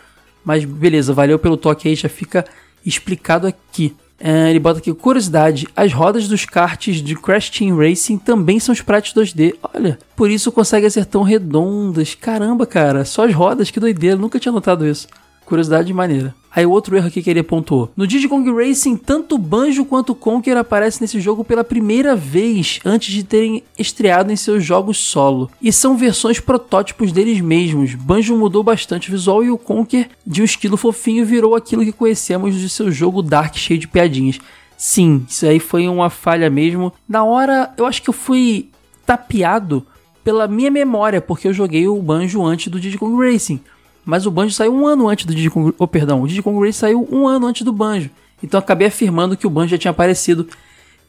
mas 0.44 0.66
beleza, 0.66 1.14
valeu 1.14 1.40
pelo 1.40 1.58
toque 1.58 1.88
aí, 1.88 1.96
já 1.96 2.10
fica 2.10 2.46
explicado 2.86 3.48
aqui. 3.48 3.96
É, 4.20 4.50
ele 4.50 4.60
bota 4.60 4.80
aqui, 4.80 4.94
curiosidade, 4.94 5.68
as 5.76 5.94
rodas 5.94 6.28
dos 6.28 6.44
karts 6.44 6.96
de 6.96 7.16
Crash 7.16 7.52
Team 7.52 7.78
Racing 7.78 8.18
também 8.18 8.60
são 8.60 8.74
sprites 8.74 9.14
2D. 9.14 9.56
Olha, 9.74 10.00
por 10.16 10.32
isso 10.32 10.52
conseguem 10.52 10.90
ser 10.90 11.06
tão 11.06 11.22
redondas. 11.22 12.16
Caramba, 12.16 12.66
cara, 12.66 13.06
só 13.06 13.26
as 13.26 13.34
rodas, 13.34 13.70
que 13.70 13.80
doideira, 13.80 14.18
nunca 14.18 14.40
tinha 14.40 14.52
notado 14.52 14.88
isso. 14.88 15.08
Curiosidade 15.46 15.94
maneira. 15.94 16.34
Aí 16.58 16.66
outro 16.66 16.98
erro 16.98 17.06
aqui 17.06 17.22
que 17.22 17.30
ele 17.30 17.44
pontuou. 17.44 17.92
No 17.96 18.08
Kong 18.28 18.52
Racing, 18.52 18.98
tanto 18.98 19.38
Banjo 19.38 19.86
quanto 19.86 20.16
Conker 20.16 20.58
aparecem 20.58 21.02
nesse 21.02 21.22
jogo 21.22 21.44
pela 21.44 21.64
primeira 21.64 22.16
vez 22.16 22.80
antes 22.84 23.14
de 23.14 23.24
terem 23.24 23.62
estreado 23.78 24.32
em 24.32 24.36
seus 24.36 24.64
jogos 24.64 24.98
solo. 24.98 25.52
E 25.62 25.72
são 25.72 25.96
versões 25.96 26.40
protótipos 26.40 27.12
deles 27.12 27.40
mesmos. 27.42 27.94
Banjo 27.94 28.36
mudou 28.36 28.64
bastante 28.64 29.08
o 29.08 29.12
visual 29.12 29.44
e 29.44 29.52
o 29.52 29.58
Conker, 29.60 30.10
de 30.26 30.42
um 30.42 30.46
estilo 30.46 30.78
fofinho, 30.78 31.24
virou 31.24 31.54
aquilo 31.54 31.86
que 31.86 31.92
conhecemos 31.92 32.56
de 32.56 32.68
seu 32.70 32.90
jogo 32.90 33.22
Dark 33.22 33.56
cheio 33.56 33.80
de 33.80 33.88
piadinhas. 33.88 34.40
Sim, 34.76 35.28
isso 35.30 35.46
aí 35.46 35.60
foi 35.60 35.88
uma 35.88 36.10
falha 36.10 36.50
mesmo. 36.50 36.92
Na 37.08 37.24
hora, 37.24 37.72
eu 37.78 37.86
acho 37.86 38.02
que 38.02 38.10
eu 38.10 38.14
fui 38.16 38.72
tapeado 39.06 39.86
pela 40.24 40.48
minha 40.48 40.72
memória, 40.72 41.22
porque 41.22 41.48
eu 41.48 41.54
joguei 41.54 41.88
o 41.88 42.02
Banjo 42.02 42.44
antes 42.44 42.68
do 42.68 42.98
Kong 42.98 43.32
Racing. 43.32 43.62
Mas 44.08 44.26
o 44.26 44.32
Banjo 44.32 44.56
saiu 44.56 44.74
um 44.74 44.88
ano 44.88 45.10
antes 45.10 45.26
do 45.26 45.36
Diddy. 45.36 45.52
Oh, 45.78 45.86
perdão, 45.86 46.22
o 46.22 46.28
Diddy 46.30 46.72
saiu 46.72 47.06
um 47.12 47.28
ano 47.28 47.46
antes 47.46 47.64
do 47.64 47.74
Banjo. 47.74 48.10
Então 48.42 48.58
acabei 48.58 48.88
afirmando 48.88 49.36
que 49.36 49.46
o 49.46 49.50
Banjo 49.50 49.72
já 49.72 49.78
tinha 49.78 49.92
aparecido. 49.92 50.48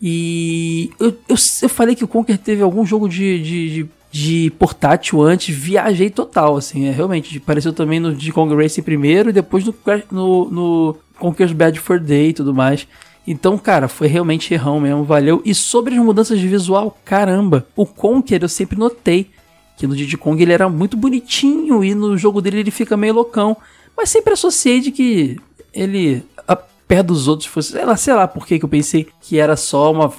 E 0.03 0.91
eu, 0.99 1.17
eu, 1.29 1.37
eu 1.63 1.69
falei 1.69 1.95
que 1.95 2.03
o 2.03 2.09
Conker 2.09 2.37
teve 2.37 2.61
algum 2.61 2.85
jogo 2.85 3.09
de, 3.09 3.41
de, 3.41 3.71
de, 3.71 3.89
de 4.11 4.51
portátil 4.59 5.23
antes. 5.23 5.55
Viajei 5.55 6.11
total, 6.11 6.57
assim. 6.57 6.87
É, 6.87 6.91
realmente, 6.91 7.39
apareceu 7.39 7.73
também 7.73 8.01
no 8.01 8.13
Diddy 8.13 8.33
Kong 8.33 8.53
primeiro 8.83 9.31
e 9.31 9.33
depois 9.33 9.65
no, 9.65 9.73
no, 10.11 10.51
no 10.51 10.97
Conker's 11.21 11.53
Bad 11.53 11.79
for 11.79 12.01
Day 12.01 12.31
e 12.31 12.33
tudo 12.33 12.53
mais. 12.53 12.89
Então, 13.25 13.57
cara, 13.57 13.87
foi 13.87 14.09
realmente 14.09 14.53
errão 14.53 14.81
mesmo, 14.81 15.05
valeu. 15.05 15.41
E 15.45 15.55
sobre 15.55 15.95
as 15.95 16.01
mudanças 16.01 16.41
de 16.41 16.49
visual, 16.49 16.99
caramba, 17.05 17.65
o 17.77 17.87
Conker 17.87 18.43
eu 18.43 18.49
sempre 18.49 18.77
notei 18.77 19.31
que 19.79 19.87
no 19.87 19.95
Diddy 19.95 20.17
Kong 20.17 20.43
ele 20.43 20.53
era 20.53 20.69
muito 20.69 20.97
bonitinho 20.97 21.85
e 21.85 21.95
no 21.95 22.19
jogo 22.19 22.43
dele 22.43 22.59
ele 22.59 22.71
fica 22.71 22.97
meio 22.97 23.15
loucão. 23.15 23.57
Mas 23.97 24.11
sempre 24.11 24.33
associei 24.33 24.81
de 24.81 24.91
que 24.91 25.39
ele, 25.73 26.25
a, 26.47 26.57
perto 26.57 27.07
dos 27.07 27.29
outros, 27.29 27.49
fosse. 27.49 27.73
Sei 27.73 27.85
lá, 27.85 27.97
sei 27.97 28.15
lá 28.15 28.27
por 28.27 28.45
que 28.45 28.63
eu 28.63 28.69
pensei 28.69 29.07
que 29.21 29.39
era 29.39 29.57
só 29.57 29.93
uma. 29.93 30.13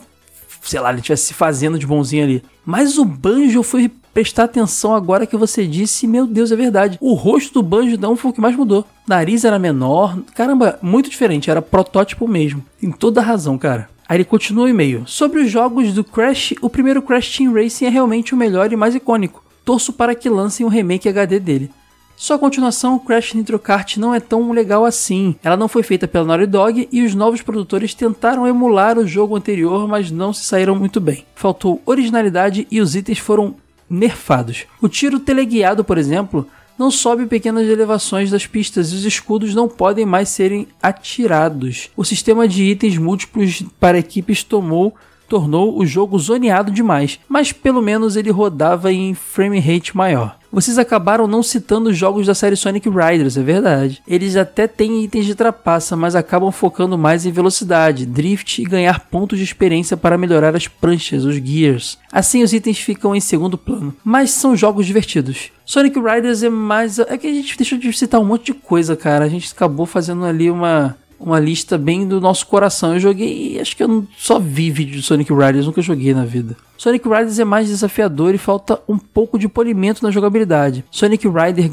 Sei 0.61 0.79
lá, 0.79 0.89
ele 0.89 0.99
estivesse 0.99 1.27
se 1.27 1.33
fazendo 1.33 1.77
de 1.77 1.85
bonzinho 1.85 2.23
ali. 2.23 2.43
Mas 2.65 2.97
o 2.97 3.03
Banjo 3.03 3.61
foi 3.61 3.91
prestar 4.13 4.45
atenção 4.45 4.93
agora 4.93 5.25
que 5.25 5.37
você 5.37 5.67
disse, 5.67 6.07
meu 6.07 6.25
Deus, 6.25 6.51
é 6.51 6.55
verdade. 6.55 6.97
O 7.01 7.13
rosto 7.13 7.53
do 7.55 7.63
Banjo 7.63 7.97
não 7.97 8.15
foi 8.15 8.31
o 8.31 8.33
que 8.33 8.41
mais 8.41 8.55
mudou. 8.55 8.85
Nariz 9.07 9.43
era 9.43 9.59
menor, 9.59 10.17
caramba, 10.35 10.79
muito 10.81 11.09
diferente, 11.09 11.49
era 11.49 11.61
protótipo 11.61 12.27
mesmo. 12.27 12.63
Tem 12.79 12.91
toda 12.91 13.21
a 13.21 13.23
razão, 13.23 13.57
cara. 13.57 13.89
Aí 14.07 14.17
ele 14.17 14.25
continua 14.25 14.65
o 14.65 14.69
e-mail. 14.69 15.03
Sobre 15.05 15.41
os 15.41 15.49
jogos 15.49 15.93
do 15.93 16.03
Crash, 16.03 16.53
o 16.61 16.69
primeiro 16.69 17.01
Crash 17.01 17.37
Team 17.37 17.53
Racing 17.53 17.85
é 17.85 17.89
realmente 17.89 18.33
o 18.33 18.37
melhor 18.37 18.71
e 18.71 18.75
mais 18.75 18.95
icônico 18.95 19.43
torço 19.63 19.93
para 19.93 20.15
que 20.15 20.29
lancem 20.29 20.65
um 20.65 20.69
remake 20.69 21.09
HD 21.09 21.39
dele. 21.39 21.71
Sua 22.15 22.37
continuação, 22.37 22.99
Crash 22.99 23.33
Nitro 23.33 23.57
Kart, 23.57 23.95
não 23.95 24.13
é 24.13 24.19
tão 24.19 24.51
legal 24.51 24.83
assim. 24.83 25.37
Ela 25.41 25.55
não 25.55 25.69
foi 25.69 25.83
feita 25.83 26.05
pela 26.05 26.25
Naughty 26.25 26.47
Dog 26.47 26.89
e 26.91 27.01
os 27.01 27.15
novos 27.15 27.41
produtores 27.41 27.93
tentaram 27.93 28.45
emular 28.45 28.97
o 28.97 29.07
jogo 29.07 29.37
anterior, 29.37 29.87
mas 29.87 30.11
não 30.11 30.33
se 30.33 30.43
saíram 30.43 30.75
muito 30.75 30.99
bem. 30.99 31.25
Faltou 31.33 31.81
originalidade 31.85 32.67
e 32.69 32.81
os 32.81 32.93
itens 32.93 33.19
foram 33.19 33.55
nerfados. 33.89 34.65
O 34.81 34.89
tiro 34.89 35.17
teleguiado, 35.17 35.81
por 35.81 35.97
exemplo, 35.97 36.45
não 36.77 36.91
sobe 36.91 37.25
pequenas 37.25 37.67
elevações 37.67 38.29
das 38.29 38.45
pistas 38.45 38.91
e 38.91 38.95
os 38.95 39.05
escudos 39.05 39.55
não 39.55 39.69
podem 39.69 40.05
mais 40.05 40.27
serem 40.27 40.67
atirados. 40.81 41.89
O 41.95 42.03
sistema 42.03 42.49
de 42.49 42.63
itens 42.63 42.97
múltiplos 42.97 43.63
para 43.79 43.97
equipes 43.97 44.43
tomou 44.43 44.93
tornou 45.29 45.77
o 45.77 45.85
jogo 45.85 46.17
zoneado 46.17 46.71
demais, 46.71 47.19
mas 47.29 47.51
pelo 47.51 47.81
menos 47.81 48.15
ele 48.15 48.31
rodava 48.31 48.91
em 48.91 49.13
frame 49.13 49.59
rate 49.59 49.95
maior. 49.95 50.39
Vocês 50.51 50.79
acabaram 50.79 51.27
não 51.27 51.43
citando 51.43 51.91
os 51.91 51.97
jogos 51.97 52.25
da 52.25 52.33
série 52.33 52.55
Sonic 52.55 52.89
Riders, 52.89 53.37
é 53.37 53.43
verdade. 53.43 54.01
Eles 54.07 54.35
até 54.35 54.67
têm 54.67 55.03
itens 55.03 55.27
de 55.27 55.35
trapaça, 55.35 55.95
mas 55.95 56.15
acabam 56.15 56.51
focando 56.51 56.97
mais 56.97 57.23
em 57.23 57.31
velocidade, 57.31 58.07
drift 58.07 58.59
e 58.59 58.65
ganhar 58.65 58.99
pontos 59.11 59.37
de 59.37 59.43
experiência 59.43 59.95
para 59.95 60.17
melhorar 60.17 60.55
as 60.55 60.67
pranchas, 60.67 61.23
os 61.23 61.35
gears. 61.35 61.99
Assim 62.11 62.41
os 62.41 62.51
itens 62.51 62.79
ficam 62.79 63.15
em 63.15 63.19
segundo 63.19 63.59
plano, 63.59 63.95
mas 64.03 64.31
são 64.31 64.55
jogos 64.55 64.87
divertidos. 64.87 65.51
Sonic 65.63 65.99
Riders 65.99 66.41
é 66.41 66.49
mais. 66.49 66.97
É 66.97 67.15
que 67.15 67.27
a 67.27 67.33
gente 67.33 67.55
deixou 67.55 67.77
de 67.77 67.93
citar 67.93 68.19
um 68.19 68.25
monte 68.25 68.47
de 68.47 68.53
coisa, 68.55 68.95
cara. 68.95 69.25
A 69.25 69.29
gente 69.29 69.53
acabou 69.53 69.85
fazendo 69.85 70.25
ali 70.25 70.49
uma 70.49 70.97
uma 71.19 71.39
lista 71.39 71.77
bem 71.77 72.07
do 72.07 72.21
nosso 72.21 72.47
coração. 72.47 72.93
Eu 72.93 72.99
joguei, 72.99 73.59
acho 73.59 73.75
que 73.75 73.83
eu 73.83 74.07
só 74.17 74.39
vi 74.39 74.71
vídeo 74.71 74.95
de 74.95 75.01
Sonic 75.01 75.33
Riders, 75.33 75.65
nunca 75.65 75.81
joguei 75.81 76.13
na 76.13 76.25
vida. 76.25 76.55
Sonic 76.77 77.07
Riders 77.07 77.39
é 77.39 77.43
mais 77.43 77.67
desafiador 77.67 78.33
e 78.33 78.37
falta 78.37 78.79
um 78.87 78.97
pouco 78.97 79.37
de 79.37 79.49
polimento 79.49 80.01
na 80.01 80.11
jogabilidade. 80.11 80.85
Sonic 80.89 81.27
Rider 81.27 81.71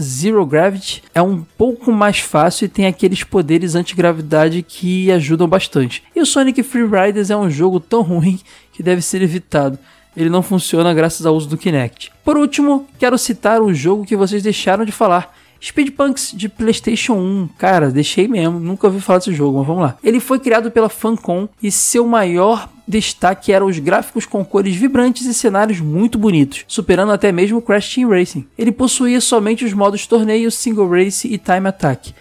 Zero 0.00 0.44
Gravity 0.44 1.02
é 1.14 1.22
um 1.22 1.42
pouco 1.56 1.90
mais 1.90 2.18
fácil 2.18 2.66
e 2.66 2.68
tem 2.68 2.86
aqueles 2.86 3.24
poderes 3.24 3.74
antigravidade 3.74 4.62
que 4.62 5.10
ajudam 5.10 5.48
bastante. 5.48 6.02
E 6.14 6.20
o 6.20 6.26
Sonic 6.26 6.62
Free 6.62 6.86
Riders 6.86 7.30
é 7.30 7.36
um 7.36 7.50
jogo 7.50 7.80
tão 7.80 8.02
ruim 8.02 8.38
que 8.72 8.82
deve 8.82 9.00
ser 9.00 9.22
evitado 9.22 9.78
ele 10.16 10.28
não 10.28 10.42
funciona 10.42 10.92
graças 10.92 11.24
ao 11.24 11.34
uso 11.34 11.48
do 11.48 11.56
Kinect. 11.56 12.12
Por 12.24 12.36
último, 12.36 12.86
quero 12.98 13.16
citar 13.16 13.60
um 13.62 13.72
jogo 13.72 14.04
que 14.04 14.16
vocês 14.16 14.42
deixaram 14.42 14.84
de 14.84 14.92
falar, 14.92 15.34
Speedpunks 15.62 16.32
de 16.34 16.48
PlayStation 16.48 17.14
1. 17.14 17.48
Cara, 17.56 17.90
deixei 17.90 18.26
mesmo, 18.26 18.58
nunca 18.58 18.88
ouvi 18.88 19.00
falar 19.00 19.20
desse 19.20 19.32
jogo, 19.32 19.58
mas 19.58 19.66
vamos 19.66 19.82
lá. 19.82 19.96
Ele 20.02 20.18
foi 20.18 20.40
criado 20.40 20.70
pela 20.70 20.88
Funcom 20.88 21.48
e 21.62 21.70
seu 21.70 22.04
maior 22.04 22.68
destaque 22.86 23.52
eram 23.52 23.66
os 23.66 23.78
gráficos 23.78 24.26
com 24.26 24.44
cores 24.44 24.74
vibrantes 24.74 25.24
e 25.24 25.32
cenários 25.32 25.80
muito 25.80 26.18
bonitos, 26.18 26.64
superando 26.66 27.12
até 27.12 27.30
mesmo 27.30 27.62
Crash 27.62 27.94
Team 27.94 28.10
Racing. 28.10 28.44
Ele 28.58 28.72
possuía 28.72 29.20
somente 29.20 29.64
os 29.64 29.72
modos 29.72 30.06
torneio, 30.06 30.50
single 30.50 30.88
race 30.90 31.28
e 31.28 31.38
time 31.38 31.68
attack 31.68 32.12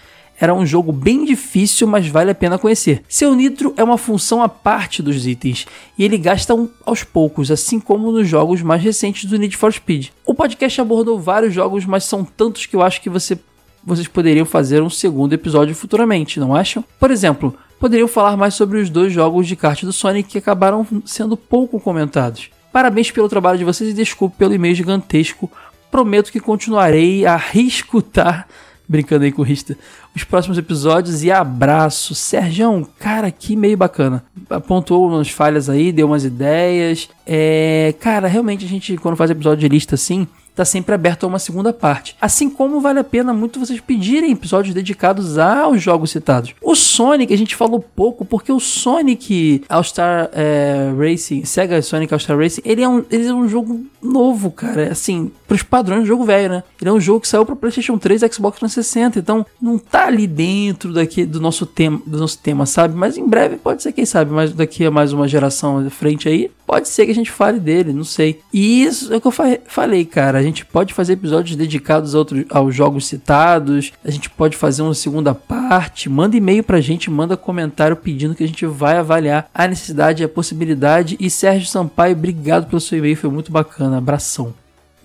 era 0.41 0.55
um 0.55 0.65
jogo 0.65 0.91
bem 0.91 1.23
difícil, 1.23 1.85
mas 1.85 2.07
vale 2.07 2.31
a 2.31 2.35
pena 2.35 2.57
conhecer. 2.57 3.03
Seu 3.07 3.35
nitro 3.35 3.75
é 3.77 3.83
uma 3.83 3.95
função 3.95 4.41
à 4.41 4.49
parte 4.49 5.03
dos 5.03 5.27
itens 5.27 5.67
e 5.95 6.03
ele 6.03 6.17
gasta 6.17 6.55
um 6.55 6.67
aos 6.83 7.03
poucos, 7.03 7.51
assim 7.51 7.79
como 7.79 8.11
nos 8.11 8.27
jogos 8.27 8.63
mais 8.63 8.81
recentes 8.81 9.25
do 9.25 9.37
Need 9.37 9.55
for 9.55 9.71
Speed. 9.71 10.07
O 10.25 10.33
podcast 10.33 10.81
abordou 10.81 11.19
vários 11.19 11.53
jogos, 11.53 11.85
mas 11.85 12.05
são 12.05 12.25
tantos 12.25 12.65
que 12.65 12.75
eu 12.75 12.81
acho 12.81 13.01
que 13.01 13.09
você, 13.09 13.37
vocês 13.83 14.07
poderiam 14.07 14.43
fazer 14.43 14.81
um 14.81 14.89
segundo 14.89 15.33
episódio 15.33 15.75
futuramente, 15.75 16.39
não 16.39 16.55
acham? 16.55 16.83
Por 16.99 17.11
exemplo, 17.11 17.55
poderiam 17.79 18.07
falar 18.07 18.35
mais 18.35 18.55
sobre 18.55 18.79
os 18.79 18.89
dois 18.89 19.13
jogos 19.13 19.45
de 19.45 19.55
kart 19.55 19.83
do 19.83 19.93
Sonic 19.93 20.27
que 20.27 20.37
acabaram 20.39 20.87
sendo 21.05 21.37
pouco 21.37 21.79
comentados. 21.79 22.49
Parabéns 22.73 23.11
pelo 23.11 23.29
trabalho 23.29 23.59
de 23.59 23.63
vocês 23.63 23.91
e 23.91 23.93
desculpe 23.93 24.37
pelo 24.37 24.55
e-mail 24.55 24.73
gigantesco. 24.73 25.51
Prometo 25.91 26.31
que 26.31 26.39
continuarei 26.39 27.27
a 27.27 27.35
reescutar 27.37 28.47
brincando 28.91 29.23
aí 29.23 29.31
com 29.31 29.41
o 29.41 29.45
Rista, 29.45 29.77
os 30.13 30.25
próximos 30.25 30.57
episódios 30.57 31.23
e 31.23 31.31
abraço. 31.31 32.13
Sergião, 32.13 32.85
cara, 32.99 33.31
que 33.31 33.55
meio 33.55 33.77
bacana. 33.77 34.23
Apontou 34.49 35.07
umas 35.07 35.29
falhas 35.29 35.69
aí, 35.69 35.93
deu 35.93 36.07
umas 36.07 36.25
ideias. 36.25 37.09
É, 37.25 37.95
cara, 38.01 38.27
realmente 38.27 38.65
a 38.65 38.67
gente, 38.67 38.97
quando 38.97 39.15
faz 39.15 39.31
episódio 39.31 39.61
de 39.61 39.69
lista 39.69 39.95
assim, 39.95 40.27
está 40.51 40.65
sempre 40.65 40.93
aberto 40.93 41.23
a 41.23 41.27
uma 41.27 41.39
segunda 41.39 41.73
parte. 41.73 42.15
Assim 42.21 42.49
como 42.49 42.79
vale 42.79 42.99
a 42.99 43.03
pena 43.03 43.33
muito 43.33 43.59
vocês 43.59 43.79
pedirem 43.79 44.31
episódios 44.31 44.75
dedicados 44.75 45.37
aos 45.37 45.81
jogos 45.81 46.11
citados. 46.11 46.53
O 46.61 46.75
Sonic, 46.75 47.33
a 47.33 47.37
gente 47.37 47.55
falou 47.55 47.79
pouco, 47.79 48.23
porque 48.23 48.51
o 48.51 48.59
Sonic 48.59 49.63
All-Star 49.67 50.29
é, 50.33 50.91
Racing, 50.97 51.45
Sega 51.45 51.81
Sonic 51.81 52.13
All-Star 52.13 52.37
Racing, 52.37 52.61
ele 52.63 52.81
é, 52.81 52.87
um, 52.87 53.03
ele 53.09 53.27
é 53.27 53.33
um 53.33 53.47
jogo 53.47 53.85
novo, 54.01 54.51
cara. 54.51 54.91
Assim, 54.91 55.31
pros 55.47 55.63
padrões 55.63 56.01
do 56.01 56.07
jogo 56.07 56.23
velho, 56.23 56.49
né? 56.49 56.63
Ele 56.79 56.89
é 56.89 56.93
um 56.93 56.99
jogo 56.99 57.21
que 57.21 57.27
saiu 57.27 57.45
para 57.45 57.55
PlayStation 57.55 57.97
3 57.97 58.21
e 58.21 58.33
Xbox 58.33 58.59
360, 58.59 59.19
então 59.19 59.45
não 59.61 59.77
tá 59.77 60.07
ali 60.07 60.27
dentro 60.27 60.93
daqui 60.93 61.25
do 61.25 61.39
nosso 61.39 61.65
tema, 61.65 62.01
do 62.05 62.17
nosso 62.17 62.37
tema, 62.39 62.65
sabe? 62.65 62.95
Mas 62.95 63.17
em 63.17 63.27
breve 63.27 63.57
pode 63.57 63.83
ser, 63.83 63.91
quem 63.91 64.05
sabe, 64.05 64.31
mas 64.31 64.53
daqui 64.53 64.85
a 64.85 64.91
mais 64.91 65.13
uma 65.13 65.27
geração 65.27 65.85
à 65.85 65.89
frente 65.89 66.27
aí, 66.27 66.51
pode 66.65 66.87
ser 66.87 67.05
que 67.05 67.11
a 67.11 67.15
gente 67.15 67.31
fale 67.31 67.59
dele, 67.59 67.93
não 67.93 68.03
sei. 68.03 68.39
E 68.53 68.83
isso 68.83 69.13
é 69.13 69.17
o 69.17 69.21
que 69.21 69.27
eu 69.27 69.31
fa 69.31 69.59
falei, 69.65 70.05
cara. 70.05 70.40
A 70.41 70.43
gente 70.43 70.65
pode 70.65 70.91
fazer 70.91 71.13
episódios 71.13 71.55
dedicados 71.55 72.13
aos 72.49 72.73
jogos 72.75 73.05
citados. 73.05 73.93
A 74.03 74.09
gente 74.09 74.27
pode 74.27 74.57
fazer 74.57 74.81
uma 74.81 74.95
segunda 74.95 75.35
parte. 75.35 76.09
Manda 76.09 76.35
e-mail 76.35 76.63
pra 76.63 76.81
gente, 76.81 77.11
manda 77.11 77.37
comentário 77.37 77.95
pedindo 77.95 78.33
que 78.33 78.43
a 78.43 78.47
gente 78.47 78.65
vai 78.65 78.97
avaliar 78.97 79.47
a 79.53 79.67
necessidade 79.67 80.23
e 80.23 80.25
a 80.25 80.29
possibilidade. 80.29 81.15
E 81.19 81.29
Sérgio 81.29 81.67
Sampaio, 81.67 82.15
obrigado 82.15 82.67
pelo 82.67 82.81
seu 82.81 82.97
e-mail, 82.97 83.15
foi 83.15 83.29
muito 83.29 83.51
bacana. 83.51 83.99
Abração. 83.99 84.51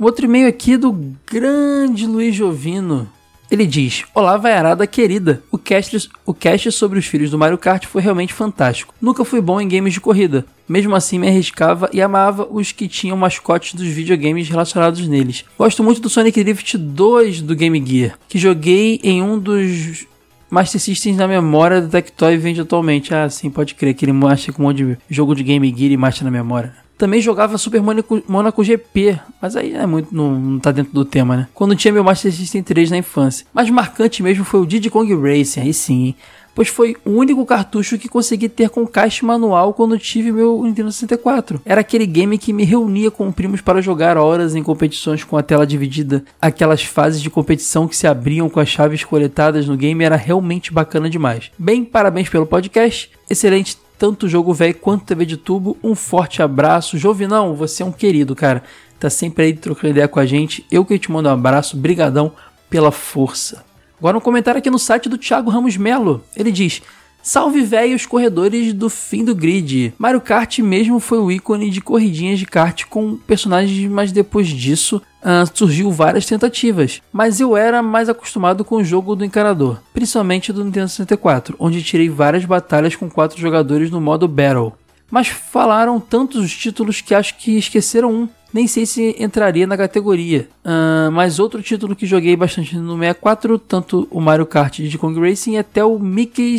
Um 0.00 0.04
outro 0.04 0.24
e-mail 0.24 0.48
aqui 0.48 0.78
do 0.78 0.92
grande 1.30 2.06
Luiz 2.06 2.34
Jovino. 2.34 3.06
Ele 3.50 3.66
diz: 3.66 4.04
Olá, 4.14 4.36
vaiarada 4.36 4.86
querida. 4.86 5.42
O 5.52 5.58
cast, 5.58 6.10
o 6.24 6.34
cast 6.34 6.72
sobre 6.72 6.98
os 6.98 7.06
filhos 7.06 7.30
do 7.30 7.38
Mario 7.38 7.58
Kart 7.58 7.86
foi 7.86 8.02
realmente 8.02 8.32
fantástico. 8.32 8.94
Nunca 9.00 9.24
fui 9.24 9.40
bom 9.40 9.60
em 9.60 9.68
games 9.68 9.94
de 9.94 10.00
corrida. 10.00 10.44
Mesmo 10.68 10.96
assim, 10.96 11.18
me 11.18 11.28
arriscava 11.28 11.88
e 11.92 12.02
amava 12.02 12.46
os 12.50 12.72
que 12.72 12.88
tinham 12.88 13.16
mascotes 13.16 13.74
dos 13.74 13.86
videogames 13.86 14.48
relacionados 14.48 15.06
neles. 15.06 15.44
Gosto 15.56 15.82
muito 15.84 16.00
do 16.00 16.08
Sonic 16.08 16.42
Drift 16.42 16.76
2 16.76 17.42
do 17.42 17.54
Game 17.54 17.84
Gear, 17.86 18.18
que 18.28 18.38
joguei 18.38 18.98
em 19.04 19.22
um 19.22 19.38
dos 19.38 20.06
Master 20.50 20.80
Systems 20.80 21.16
na 21.16 21.28
memória 21.28 21.80
do 21.80 21.88
Tectoy 21.88 22.36
vende 22.36 22.60
atualmente. 22.60 23.14
Ah, 23.14 23.30
sim, 23.30 23.48
pode 23.48 23.74
crer 23.74 23.94
que 23.94 24.04
ele 24.04 24.12
mostra 24.12 24.52
com 24.52 24.62
um 24.62 24.66
monte 24.66 24.84
de 24.84 24.98
jogo 25.08 25.34
de 25.34 25.44
Game 25.44 25.72
Gear 25.76 25.92
e 25.92 25.96
marcha 25.96 26.24
na 26.24 26.30
memória. 26.30 26.85
Também 26.98 27.20
jogava 27.20 27.58
Super 27.58 27.82
Monaco, 27.82 28.22
Monaco 28.26 28.64
GP, 28.64 29.18
mas 29.40 29.54
aí 29.54 29.74
é 29.74 29.86
muito, 29.86 30.14
não, 30.14 30.38
não 30.38 30.58
tá 30.58 30.72
dentro 30.72 30.92
do 30.92 31.04
tema, 31.04 31.36
né? 31.36 31.48
Quando 31.54 31.76
tinha 31.76 31.92
meu 31.92 32.02
Master 32.02 32.32
System 32.32 32.62
3 32.62 32.90
na 32.90 32.98
infância. 32.98 33.46
Mais 33.52 33.68
marcante 33.68 34.22
mesmo 34.22 34.44
foi 34.44 34.60
o 34.60 34.66
Diddy 34.66 34.90
Kong 34.90 35.14
Racing, 35.14 35.60
aí 35.60 35.74
sim, 35.74 36.04
hein? 36.06 36.16
pois 36.56 36.68
foi 36.68 36.96
o 37.04 37.10
único 37.10 37.44
cartucho 37.44 37.98
que 37.98 38.08
consegui 38.08 38.48
ter 38.48 38.70
com 38.70 38.86
caixa 38.86 39.24
manual 39.26 39.74
quando 39.74 39.98
tive 39.98 40.32
meu 40.32 40.62
Nintendo 40.64 40.90
64. 40.90 41.60
Era 41.66 41.82
aquele 41.82 42.06
game 42.06 42.38
que 42.38 42.52
me 42.52 42.64
reunia 42.64 43.10
com 43.10 43.30
primos 43.30 43.60
para 43.60 43.82
jogar 43.82 44.16
horas 44.16 44.54
em 44.56 44.62
competições 44.62 45.22
com 45.22 45.36
a 45.36 45.42
tela 45.42 45.66
dividida. 45.66 46.24
Aquelas 46.40 46.82
fases 46.82 47.20
de 47.20 47.28
competição 47.28 47.86
que 47.86 47.94
se 47.94 48.06
abriam 48.06 48.48
com 48.48 48.58
as 48.58 48.70
chaves 48.70 49.04
coletadas 49.04 49.68
no 49.68 49.76
game 49.76 50.02
era 50.02 50.16
realmente 50.16 50.72
bacana 50.72 51.10
demais. 51.10 51.50
Bem, 51.58 51.84
parabéns 51.84 52.30
pelo 52.30 52.46
podcast. 52.46 53.10
Excelente 53.28 53.76
tanto 53.98 54.28
jogo 54.28 54.52
velho 54.52 54.74
quanto 54.74 55.04
TV 55.04 55.24
de 55.24 55.36
tubo. 55.36 55.76
Um 55.82 55.94
forte 55.94 56.42
abraço. 56.42 56.98
Jovinão, 56.98 57.54
você 57.54 57.82
é 57.82 57.86
um 57.86 57.92
querido, 57.92 58.34
cara. 58.34 58.62
Tá 58.98 59.10
sempre 59.10 59.44
aí 59.44 59.52
trocando 59.54 59.88
ideia 59.92 60.08
com 60.08 60.20
a 60.20 60.26
gente. 60.26 60.64
Eu 60.70 60.84
que 60.84 60.98
te 60.98 61.10
mando 61.10 61.28
um 61.28 61.32
abraço. 61.32 61.76
Brigadão 61.76 62.32
pela 62.68 62.90
força. 62.90 63.64
Agora 63.98 64.18
um 64.18 64.20
comentário 64.20 64.58
aqui 64.58 64.70
no 64.70 64.78
site 64.78 65.08
do 65.08 65.18
Thiago 65.18 65.50
Ramos 65.50 65.76
Melo. 65.76 66.22
Ele 66.36 66.52
diz: 66.52 66.82
Salve 67.26 67.60
velhos 67.62 68.06
corredores 68.06 68.72
do 68.72 68.88
fim 68.88 69.24
do 69.24 69.34
grid. 69.34 69.92
Mario 69.98 70.20
Kart 70.20 70.60
mesmo 70.60 71.00
foi 71.00 71.18
o 71.18 71.28
ícone 71.28 71.70
de 71.70 71.80
corridinhas 71.80 72.38
de 72.38 72.46
kart 72.46 72.84
com 72.84 73.16
personagens, 73.16 73.90
mas 73.90 74.12
depois 74.12 74.46
disso 74.46 75.02
uh, 75.22 75.50
surgiu 75.52 75.90
várias 75.90 76.24
tentativas. 76.24 77.02
Mas 77.12 77.40
eu 77.40 77.56
era 77.56 77.82
mais 77.82 78.08
acostumado 78.08 78.64
com 78.64 78.76
o 78.76 78.84
jogo 78.84 79.16
do 79.16 79.24
encanador, 79.24 79.80
principalmente 79.92 80.52
do 80.52 80.64
Nintendo 80.64 80.88
64, 80.88 81.56
onde 81.58 81.82
tirei 81.82 82.08
várias 82.08 82.44
batalhas 82.44 82.94
com 82.94 83.10
quatro 83.10 83.40
jogadores 83.40 83.90
no 83.90 84.00
modo 84.00 84.28
Battle. 84.28 84.74
Mas 85.10 85.26
falaram 85.26 85.98
tantos 85.98 86.44
os 86.44 86.56
títulos 86.56 87.00
que 87.00 87.12
acho 87.12 87.36
que 87.38 87.58
esqueceram 87.58 88.12
um 88.12 88.28
nem 88.54 88.68
sei 88.68 88.86
se 88.86 89.16
entraria 89.18 89.66
na 89.66 89.76
categoria. 89.76 90.48
Uh, 90.64 91.10
mas 91.10 91.38
outro 91.40 91.60
título 91.60 91.96
que 91.96 92.06
joguei 92.06 92.36
bastante 92.36 92.76
no 92.76 92.96
64, 92.96 93.58
tanto 93.58 94.06
o 94.10 94.20
Mario 94.20 94.46
Kart 94.46 94.78
de 94.78 94.96
Kong 94.96 95.20
Racing 95.20 95.58
até 95.58 95.84
o 95.84 95.98
Mickey 95.98 96.54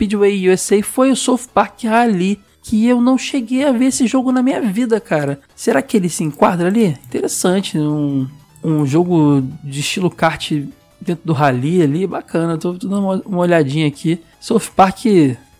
Speedway 0.00 0.48
USA, 0.48 0.82
foi 0.82 1.10
o 1.10 1.16
South 1.16 1.42
Park 1.52 1.84
Rally. 1.84 2.40
Que 2.62 2.86
eu 2.86 3.00
não 3.00 3.16
cheguei 3.16 3.64
a 3.64 3.72
ver 3.72 3.86
esse 3.86 4.06
jogo 4.06 4.30
na 4.32 4.42
minha 4.42 4.60
vida, 4.60 5.00
cara. 5.00 5.40
Será 5.56 5.80
que 5.80 5.96
ele 5.96 6.10
se 6.10 6.22
enquadra 6.22 6.68
ali? 6.68 6.88
Interessante, 7.06 7.78
um, 7.78 8.28
um 8.62 8.84
jogo 8.84 9.42
de 9.64 9.80
estilo 9.80 10.10
kart 10.10 10.52
dentro 11.00 11.24
do 11.24 11.32
rally 11.32 11.82
ali, 11.82 12.06
bacana. 12.06 12.58
Tô, 12.58 12.74
tô 12.74 12.86
dando 12.86 13.02
uma, 13.02 13.22
uma 13.24 13.38
olhadinha 13.38 13.86
aqui. 13.86 14.20
South 14.38 14.72
Park 14.76 15.06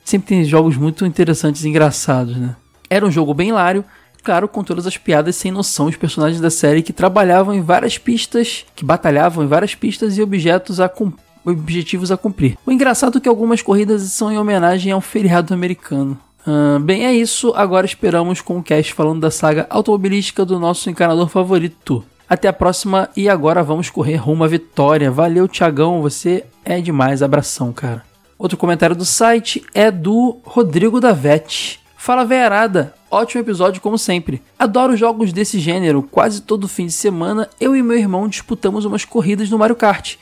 sempre 0.05 0.29
tem 0.29 0.45
jogos 0.45 0.77
muito 0.77 1.07
interessantes 1.07 1.65
e 1.65 1.69
engraçados, 1.69 2.37
né? 2.37 2.55
Era 2.91 3.07
um 3.07 3.11
jogo 3.11 3.33
bem 3.33 3.49
hilário, 3.49 3.83
claro, 4.23 4.47
com 4.47 4.63
todas 4.63 4.87
as 4.87 4.99
piadas 4.99 5.37
sem 5.37 5.51
noção, 5.51 5.87
os 5.87 5.97
personagens 5.97 6.41
da 6.41 6.51
série 6.51 6.83
que 6.83 6.93
trabalhavam 6.93 7.55
em 7.55 7.63
várias 7.63 7.97
pistas, 7.97 8.67
que 8.77 8.85
batalhavam 8.85 9.43
em 9.43 9.47
várias 9.47 9.75
pistas 9.75 10.19
e 10.19 10.23
objetos 10.23 10.81
a 10.81 10.89
objetivos 11.45 12.11
a 12.11 12.17
cumprir. 12.17 12.57
O 12.67 12.73
engraçado 12.73 13.19
é 13.19 13.21
que 13.21 13.29
algumas 13.29 13.63
corridas 13.63 14.03
são 14.03 14.31
em 14.31 14.39
homenagem 14.39 14.93
ao 14.93 15.01
feriado 15.01 15.55
americano. 15.55 16.19
Uh, 16.47 16.79
bem, 16.81 17.05
é 17.05 17.15
isso. 17.15 17.53
Agora 17.55 17.87
esperamos 17.87 18.41
com 18.41 18.59
o 18.59 18.63
cast 18.63 18.95
falando 18.95 19.21
da 19.21 19.31
saga 19.31 19.67
automobilística 19.69 20.45
do 20.45 20.59
nosso 20.59 20.89
encanador 20.89 21.29
favorito. 21.29 22.05
Até 22.29 22.49
a 22.49 22.53
próxima 22.53 23.09
e 23.17 23.29
agora 23.29 23.63
vamos 23.63 23.91
correr 23.91 24.17
rumo 24.17 24.45
à 24.45 24.49
vitória. 24.49 25.11
Valeu, 25.11 25.49
Tiagão, 25.49 26.01
você 26.01 26.45
é 26.65 26.81
demais. 26.81 27.23
Abração, 27.23 27.73
cara. 27.73 28.05
Outro 28.39 28.57
comentário 28.57 28.97
do 28.97 29.05
site 29.05 29.63
é 29.75 29.91
do 29.91 30.39
Rodrigo 30.45 31.01
Davete. 31.01 31.81
Fala, 31.97 32.25
Vearada! 32.25 32.95
Ótimo 33.11 33.43
episódio, 33.43 33.83
como 33.83 33.99
sempre. 33.99 34.41
Adoro 34.59 34.97
jogos 34.97 35.33
desse 35.33 35.59
gênero. 35.59 36.03
Quase 36.03 36.41
todo 36.41 36.69
fim 36.69 36.87
de 36.87 36.93
semana, 36.93 37.51
eu 37.61 37.77
e 37.77 37.83
meu 37.83 37.99
irmão 37.99 38.29
disputamos 38.29 38.85
umas 38.85 39.05
corridas 39.05 39.51
no 39.51 39.59
Mario 39.59 39.77
Kart. 39.77 40.17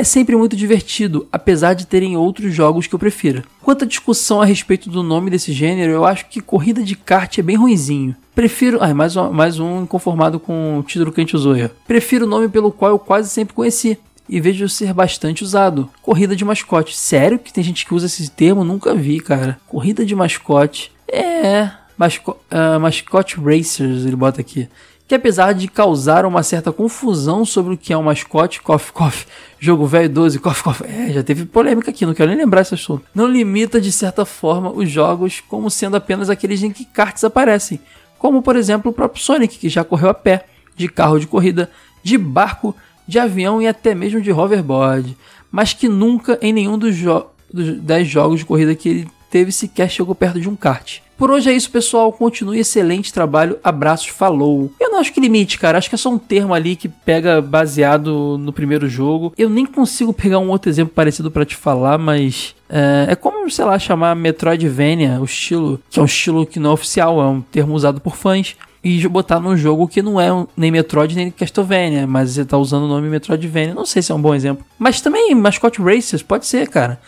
É 0.00 0.02
sempre 0.02 0.34
muito 0.34 0.56
divertido, 0.56 1.28
apesar 1.30 1.74
de 1.74 1.86
terem 1.86 2.16
outros 2.16 2.54
jogos 2.54 2.86
que 2.86 2.94
eu 2.94 2.98
prefiro. 2.98 3.42
Quanto 3.60 3.84
à 3.84 3.86
discussão 3.86 4.40
a 4.40 4.46
respeito 4.46 4.88
do 4.88 5.02
nome 5.02 5.28
desse 5.28 5.52
gênero, 5.52 5.92
eu 5.92 6.06
acho 6.06 6.24
que 6.30 6.40
corrida 6.40 6.82
de 6.82 6.96
kart 6.96 7.36
é 7.36 7.42
bem 7.42 7.54
ruinzinho. 7.54 8.16
Prefiro. 8.34 8.78
Ah, 8.80 8.94
mais 8.94 9.14
um, 9.14 9.30
mais 9.30 9.60
um 9.60 9.82
inconformado 9.82 10.40
com 10.40 10.78
o 10.78 10.82
título 10.82 11.12
que 11.12 11.20
a 11.20 11.22
gente 11.22 11.36
usou 11.36 11.52
aí. 11.52 11.68
Prefiro 11.86 12.24
o 12.24 12.28
nome 12.28 12.48
pelo 12.48 12.72
qual 12.72 12.92
eu 12.92 12.98
quase 12.98 13.28
sempre 13.28 13.52
conheci. 13.52 13.98
E 14.26 14.40
vejo 14.40 14.66
ser 14.70 14.94
bastante 14.94 15.44
usado. 15.44 15.90
Corrida 16.00 16.34
de 16.34 16.46
mascote. 16.46 16.96
Sério 16.96 17.38
que 17.38 17.52
tem 17.52 17.62
gente 17.62 17.84
que 17.84 17.92
usa 17.92 18.06
esse 18.06 18.30
termo? 18.30 18.64
Nunca 18.64 18.94
vi, 18.94 19.20
cara. 19.20 19.60
Corrida 19.68 20.02
de 20.02 20.14
mascote. 20.14 20.90
É, 21.06 21.72
Masco 22.00 22.38
uh, 22.50 22.80
Mascot 22.80 23.38
Racers, 23.38 24.06
ele 24.06 24.16
bota 24.16 24.40
aqui. 24.40 24.66
Que 25.10 25.16
apesar 25.16 25.54
de 25.54 25.66
causar 25.66 26.24
uma 26.24 26.40
certa 26.40 26.70
confusão 26.70 27.44
sobre 27.44 27.74
o 27.74 27.76
que 27.76 27.92
é 27.92 27.98
um 27.98 28.02
mascote, 28.04 28.62
cof, 28.62 28.92
cof, 28.92 29.26
jogo 29.58 29.84
velho 29.84 30.08
12, 30.08 30.38
cof, 30.38 30.62
cof, 30.62 30.84
é, 30.84 31.10
já 31.12 31.20
teve 31.20 31.46
polêmica 31.46 31.90
aqui, 31.90 32.06
não 32.06 32.14
quero 32.14 32.30
nem 32.30 32.38
lembrar 32.38 32.60
esse 32.60 32.74
assunto. 32.74 33.02
Não 33.12 33.26
limita 33.26 33.80
de 33.80 33.90
certa 33.90 34.24
forma 34.24 34.70
os 34.70 34.88
jogos 34.88 35.42
como 35.48 35.68
sendo 35.68 35.96
apenas 35.96 36.30
aqueles 36.30 36.62
em 36.62 36.70
que 36.70 36.84
karts 36.84 37.24
aparecem, 37.24 37.80
como 38.20 38.40
por 38.40 38.54
exemplo 38.54 38.92
o 38.92 38.94
próprio 38.94 39.20
Sonic, 39.20 39.58
que 39.58 39.68
já 39.68 39.82
correu 39.82 40.10
a 40.10 40.14
pé, 40.14 40.46
de 40.76 40.88
carro 40.88 41.18
de 41.18 41.26
corrida, 41.26 41.68
de 42.04 42.16
barco, 42.16 42.72
de 43.04 43.18
avião 43.18 43.60
e 43.60 43.66
até 43.66 43.96
mesmo 43.96 44.20
de 44.20 44.30
hoverboard, 44.30 45.16
mas 45.50 45.72
que 45.72 45.88
nunca 45.88 46.38
em 46.40 46.52
nenhum 46.52 46.78
dos, 46.78 46.94
jo 46.94 47.26
dos 47.52 47.80
10 47.80 48.06
jogos 48.06 48.38
de 48.38 48.46
corrida 48.46 48.76
que 48.76 48.88
ele 48.88 49.08
teve 49.30 49.52
sequer 49.52 49.90
chegou 49.90 50.14
perto 50.14 50.40
de 50.40 50.48
um 50.48 50.56
kart. 50.56 51.00
Por 51.20 51.30
hoje 51.30 51.50
é 51.50 51.52
isso, 51.52 51.70
pessoal. 51.70 52.10
Continue 52.10 52.60
excelente 52.60 53.12
trabalho. 53.12 53.58
Abraços, 53.62 54.06
falou. 54.06 54.72
Eu 54.80 54.90
não 54.90 55.00
acho 55.00 55.12
que 55.12 55.20
limite, 55.20 55.58
cara. 55.58 55.76
Acho 55.76 55.90
que 55.90 55.94
é 55.94 55.98
só 55.98 56.08
um 56.08 56.16
termo 56.16 56.54
ali 56.54 56.74
que 56.74 56.88
pega 56.88 57.42
baseado 57.42 58.38
no 58.38 58.54
primeiro 58.54 58.88
jogo. 58.88 59.30
Eu 59.36 59.50
nem 59.50 59.66
consigo 59.66 60.14
pegar 60.14 60.38
um 60.38 60.48
outro 60.48 60.70
exemplo 60.70 60.94
parecido 60.94 61.30
para 61.30 61.44
te 61.44 61.54
falar, 61.54 61.98
mas 61.98 62.54
é, 62.70 63.08
é, 63.10 63.14
como, 63.14 63.50
sei 63.50 63.66
lá, 63.66 63.78
chamar 63.78 64.16
Metroidvania, 64.16 65.20
o 65.20 65.24
estilo, 65.26 65.78
que 65.90 65.98
é 65.98 66.02
um 66.02 66.06
estilo 66.06 66.46
que 66.46 66.58
não 66.58 66.70
é 66.70 66.72
oficial, 66.72 67.20
é 67.20 67.26
um 67.26 67.42
termo 67.42 67.74
usado 67.74 68.00
por 68.00 68.16
fãs. 68.16 68.56
E 68.82 69.06
botar 69.06 69.38
num 69.38 69.54
jogo 69.58 69.86
que 69.86 70.00
não 70.00 70.18
é 70.18 70.32
um, 70.32 70.46
nem 70.56 70.70
Metroid 70.70 71.14
nem 71.14 71.30
Castlevania, 71.30 72.06
mas 72.06 72.30
você 72.30 72.46
tá 72.46 72.56
usando 72.56 72.84
o 72.84 72.88
nome 72.88 73.10
Metroidvania. 73.10 73.74
Não 73.74 73.84
sei 73.84 74.00
se 74.00 74.10
é 74.10 74.14
um 74.14 74.22
bom 74.22 74.34
exemplo. 74.34 74.64
Mas 74.78 75.02
também 75.02 75.34
Mascot 75.34 75.82
Racers, 75.82 76.22
pode 76.22 76.46
ser, 76.46 76.66
cara. 76.66 76.98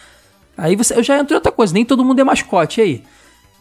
Aí 0.63 0.77
você, 0.77 0.95
eu 0.95 1.03
já 1.03 1.19
entro 1.19 1.35
em 1.35 1.39
outra 1.39 1.51
coisa, 1.51 1.75
nem 1.75 1.85
todo 1.85 2.05
mundo 2.05 2.21
é 2.21 2.23
mascote 2.23 2.81
aí. 2.81 3.03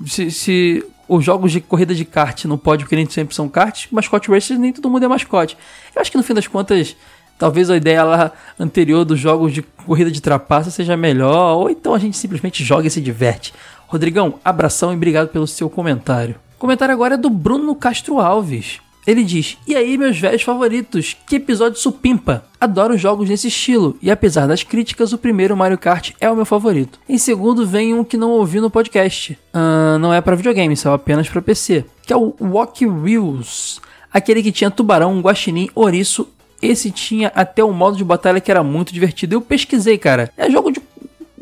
Se, 0.06 0.30
se 0.30 0.86
os 1.10 1.26
jogos 1.26 1.52
de 1.52 1.60
corrida 1.60 1.96
de 1.96 2.06
kart 2.06 2.46
não 2.46 2.60
pode, 2.60 2.84
porque 2.84 2.96
nem 2.96 3.10
sempre 3.10 3.34
são 3.34 3.50
kart, 3.50 3.88
mascote 3.92 4.30
racers 4.30 4.60
nem 4.60 4.72
todo 4.72 4.88
mundo 4.88 5.04
é 5.04 5.08
mascote. 5.08 5.58
Eu 5.96 6.00
acho 6.00 6.12
que 6.12 6.18
no 6.18 6.22
fim 6.22 6.36
das 6.36 6.46
contas, 6.46 6.96
talvez 7.40 7.72
a 7.72 7.76
ideia 7.76 8.04
lá 8.04 8.32
anterior 8.60 9.04
dos 9.04 9.20
jogos 9.20 9.52
de 9.52 9.64
corrida 9.64 10.12
de 10.12 10.22
trapaça 10.22 10.70
seja 10.70 10.96
melhor, 10.96 11.58
ou 11.58 11.72
então 11.72 11.96
a 11.96 11.98
gente 11.98 12.16
simplesmente 12.16 12.64
joga 12.64 12.86
e 12.86 12.92
se 12.92 13.02
diverte. 13.02 13.52
Rodrigão, 13.88 14.36
abração 14.46 14.94
e 14.94 14.96
obrigado 14.96 15.30
pelo 15.30 15.48
seu 15.48 15.72
comentário. 15.72 16.36
O 16.56 16.60
comentário 16.60 16.94
agora 16.94 17.16
é 17.16 17.18
do 17.18 17.32
Bruno 17.32 17.74
Castro 17.74 18.20
Alves. 18.20 18.80
Ele 19.06 19.24
diz: 19.24 19.58
E 19.68 19.76
aí, 19.76 19.98
meus 19.98 20.20
velhos 20.20 20.44
favoritos, 20.44 21.16
que 21.28 21.38
episódio 21.38 21.80
supimpa! 21.80 22.46
Adoro 22.60 22.98
jogos 22.98 23.30
nesse 23.30 23.48
estilo, 23.48 23.98
e 24.02 24.12
apesar 24.12 24.48
das 24.48 24.64
críticas, 24.64 25.14
o 25.14 25.18
primeiro 25.18 25.58
Mario 25.58 25.78
Kart 25.78 26.12
é 26.20 26.30
o 26.30 26.36
meu 26.36 26.46
favorito. 26.46 27.00
Em 27.10 27.18
segundo, 27.18 27.66
vem 27.66 27.94
um 27.94 28.04
que 28.04 28.18
não 28.18 28.32
ouvi 28.32 28.60
no 28.60 28.70
podcast. 28.70 29.38
Uh, 29.54 29.98
não 29.98 30.14
é 30.14 30.22
para 30.22 30.36
videogame, 30.36 30.78
só 30.78 30.94
apenas 30.94 31.28
para 31.28 31.42
PC. 31.42 31.86
Que 32.06 32.14
é 32.14 32.18
o 32.18 32.36
Walk 32.40 32.86
Wheels. 32.86 33.82
Aquele 34.14 34.44
que 34.44 34.52
tinha 34.52 34.70
tubarão, 34.70 35.20
guaxinim, 35.22 35.70
ouriço. 35.74 36.28
Esse 36.62 36.92
tinha 36.92 37.32
até 37.34 37.64
um 37.64 37.74
modo 37.74 37.98
de 37.98 38.04
batalha 38.04 38.40
que 38.40 38.52
era 38.52 38.62
muito 38.62 38.94
divertido. 38.94 39.34
Eu 39.34 39.42
pesquisei, 39.42 39.98
cara. 39.98 40.32
É 40.38 40.50
jogo 40.50 40.72
de 40.72 40.81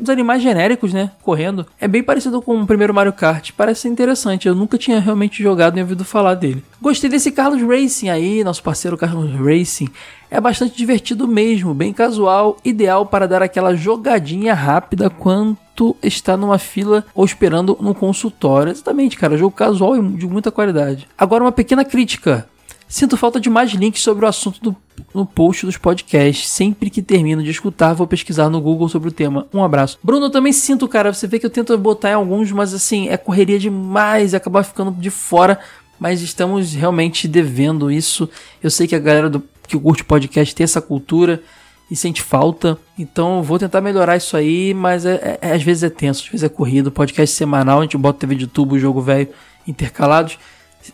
os 0.00 0.10
animais 0.10 0.42
genéricos, 0.42 0.92
né? 0.92 1.10
Correndo. 1.22 1.66
É 1.80 1.86
bem 1.86 2.02
parecido 2.02 2.40
com 2.40 2.60
o 2.60 2.66
primeiro 2.66 2.94
Mario 2.94 3.12
Kart. 3.12 3.52
Parece 3.56 3.88
interessante. 3.88 4.48
Eu 4.48 4.54
nunca 4.54 4.78
tinha 4.78 5.00
realmente 5.00 5.42
jogado 5.42 5.74
nem 5.74 5.82
ouvido 5.82 6.04
falar 6.04 6.34
dele. 6.34 6.64
Gostei 6.80 7.10
desse 7.10 7.30
Carlos 7.30 7.62
Racing 7.62 8.08
aí, 8.08 8.42
nosso 8.42 8.62
parceiro 8.62 8.96
Carlos 8.96 9.30
Racing. 9.34 9.88
É 10.30 10.40
bastante 10.40 10.76
divertido 10.76 11.26
mesmo, 11.26 11.74
bem 11.74 11.92
casual, 11.92 12.56
ideal 12.64 13.04
para 13.04 13.26
dar 13.26 13.42
aquela 13.42 13.74
jogadinha 13.74 14.54
rápida 14.54 15.10
quanto 15.10 15.96
está 16.02 16.36
numa 16.36 16.56
fila 16.56 17.04
ou 17.14 17.24
esperando 17.24 17.76
no 17.80 17.94
consultório. 17.94 18.70
Exatamente, 18.70 19.18
cara, 19.18 19.36
jogo 19.36 19.54
casual 19.54 19.96
e 19.96 20.08
de 20.08 20.26
muita 20.26 20.52
qualidade. 20.52 21.08
Agora 21.18 21.42
uma 21.42 21.50
pequena 21.50 21.84
crítica. 21.84 22.46
Sinto 22.90 23.16
falta 23.16 23.38
de 23.38 23.48
mais 23.48 23.70
links 23.70 24.02
sobre 24.02 24.24
o 24.24 24.28
assunto 24.28 24.60
do, 24.60 24.76
no 25.14 25.24
post 25.24 25.64
dos 25.64 25.76
podcasts. 25.76 26.48
Sempre 26.48 26.90
que 26.90 27.00
termino 27.00 27.40
de 27.40 27.48
escutar, 27.48 27.94
vou 27.94 28.04
pesquisar 28.04 28.48
no 28.50 28.60
Google 28.60 28.88
sobre 28.88 29.10
o 29.10 29.12
tema. 29.12 29.46
Um 29.54 29.62
abraço. 29.62 29.96
Bruno, 30.02 30.26
eu 30.26 30.30
também 30.30 30.52
sinto, 30.52 30.88
cara. 30.88 31.14
Você 31.14 31.28
vê 31.28 31.38
que 31.38 31.46
eu 31.46 31.50
tento 31.50 31.78
botar 31.78 32.10
em 32.10 32.14
alguns, 32.14 32.50
mas 32.50 32.74
assim, 32.74 33.08
é 33.08 33.16
correria 33.16 33.60
demais 33.60 34.34
acabar 34.34 34.64
ficando 34.64 34.90
de 34.90 35.08
fora. 35.08 35.60
Mas 36.00 36.20
estamos 36.20 36.74
realmente 36.74 37.28
devendo 37.28 37.92
isso. 37.92 38.28
Eu 38.60 38.70
sei 38.70 38.88
que 38.88 38.96
a 38.96 38.98
galera 38.98 39.30
do, 39.30 39.40
que 39.68 39.78
curte 39.78 40.02
podcast 40.02 40.52
tem 40.52 40.64
essa 40.64 40.82
cultura 40.82 41.40
e 41.88 41.94
sente 41.94 42.20
falta. 42.20 42.76
Então 42.98 43.40
vou 43.40 43.56
tentar 43.56 43.80
melhorar 43.80 44.16
isso 44.16 44.36
aí, 44.36 44.74
mas 44.74 45.06
é, 45.06 45.38
é- 45.40 45.52
às 45.52 45.62
vezes 45.62 45.84
é 45.84 45.90
tenso, 45.90 46.24
às 46.24 46.28
vezes 46.28 46.42
é 46.42 46.48
corrido. 46.48 46.90
Podcast 46.90 47.36
semanal, 47.36 47.78
a 47.78 47.82
gente 47.82 47.96
bota 47.96 48.18
TV 48.18 48.34
de 48.34 48.48
tubo, 48.48 48.76
jogo 48.80 49.00
velho 49.00 49.28
intercalados. 49.64 50.40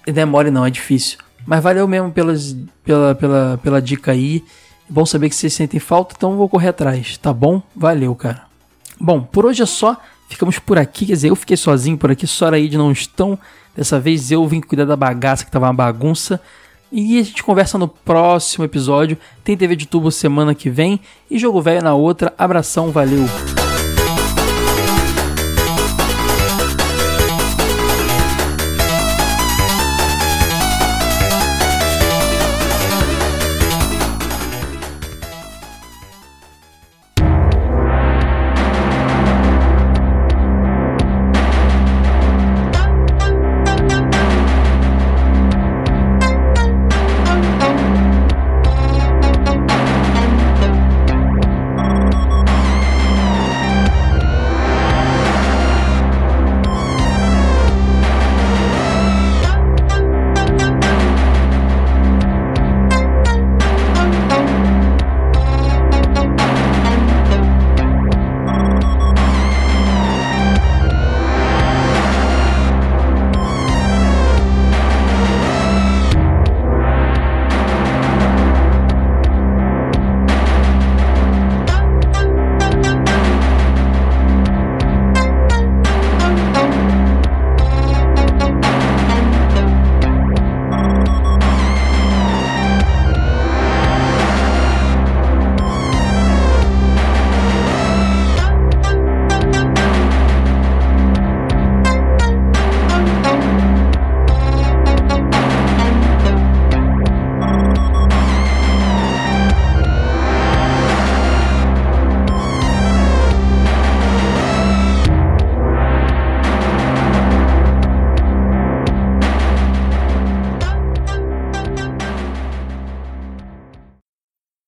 É 0.05 0.25
mole 0.27 0.51
não, 0.51 0.67
é 0.67 0.71
difícil. 0.71 1.25
Mas 1.47 1.63
valeu 1.63 1.87
mesmo 1.87 2.11
pelas, 2.11 2.57
pela, 2.85 3.15
pela, 3.15 3.61
pela 3.63 3.81
dica 3.81 4.13
aí. 4.13 4.45
Bom 4.89 5.07
saber 5.07 5.29
que 5.29 5.35
vocês 5.35 5.55
sentem 5.55 5.81
falta, 5.81 6.15
então 6.17 6.37
vou 6.37 6.49
correr 6.49 6.69
atrás, 6.69 7.17
tá 7.17 7.33
bom? 7.33 7.63
Valeu, 7.75 8.15
cara. 8.15 8.43
Bom, 9.01 9.21
por 9.23 9.47
hoje 9.47 9.63
é 9.63 9.67
só. 9.67 9.97
Ficamos 10.29 10.59
por 10.59 10.77
aqui, 10.77 11.07
quer 11.07 11.13
dizer, 11.13 11.31
eu 11.31 11.37
fiquei 11.37 11.57
sozinho 11.57 11.97
por 11.97 12.11
aqui, 12.11 12.27
Sora 12.27 12.59
e 12.59 12.65
Id 12.65 12.75
não 12.75 12.91
estão. 12.91 13.39
Dessa 13.77 14.01
vez 14.01 14.31
eu 14.31 14.47
vim 14.47 14.61
cuidar 14.61 14.85
da 14.85 14.97
bagaça 14.97 15.45
que 15.45 15.51
tava 15.51 15.67
uma 15.67 15.73
bagunça. 15.73 16.41
E 16.91 17.19
a 17.19 17.23
gente 17.23 17.43
conversa 17.43 17.77
no 17.79 17.89
próximo 17.89 18.65
episódio. 18.65 19.19
Tem 19.45 19.57
TV 19.57 19.77
de 19.77 19.87
tubo 19.87 20.11
semana 20.11 20.55
que 20.55 20.71
vem 20.71 21.01
e 21.31 21.39
jogo 21.39 21.61
velho 21.61 21.83
na 21.83 21.95
outra. 21.95 22.33
Abração, 22.39 22.91
valeu! 22.91 23.27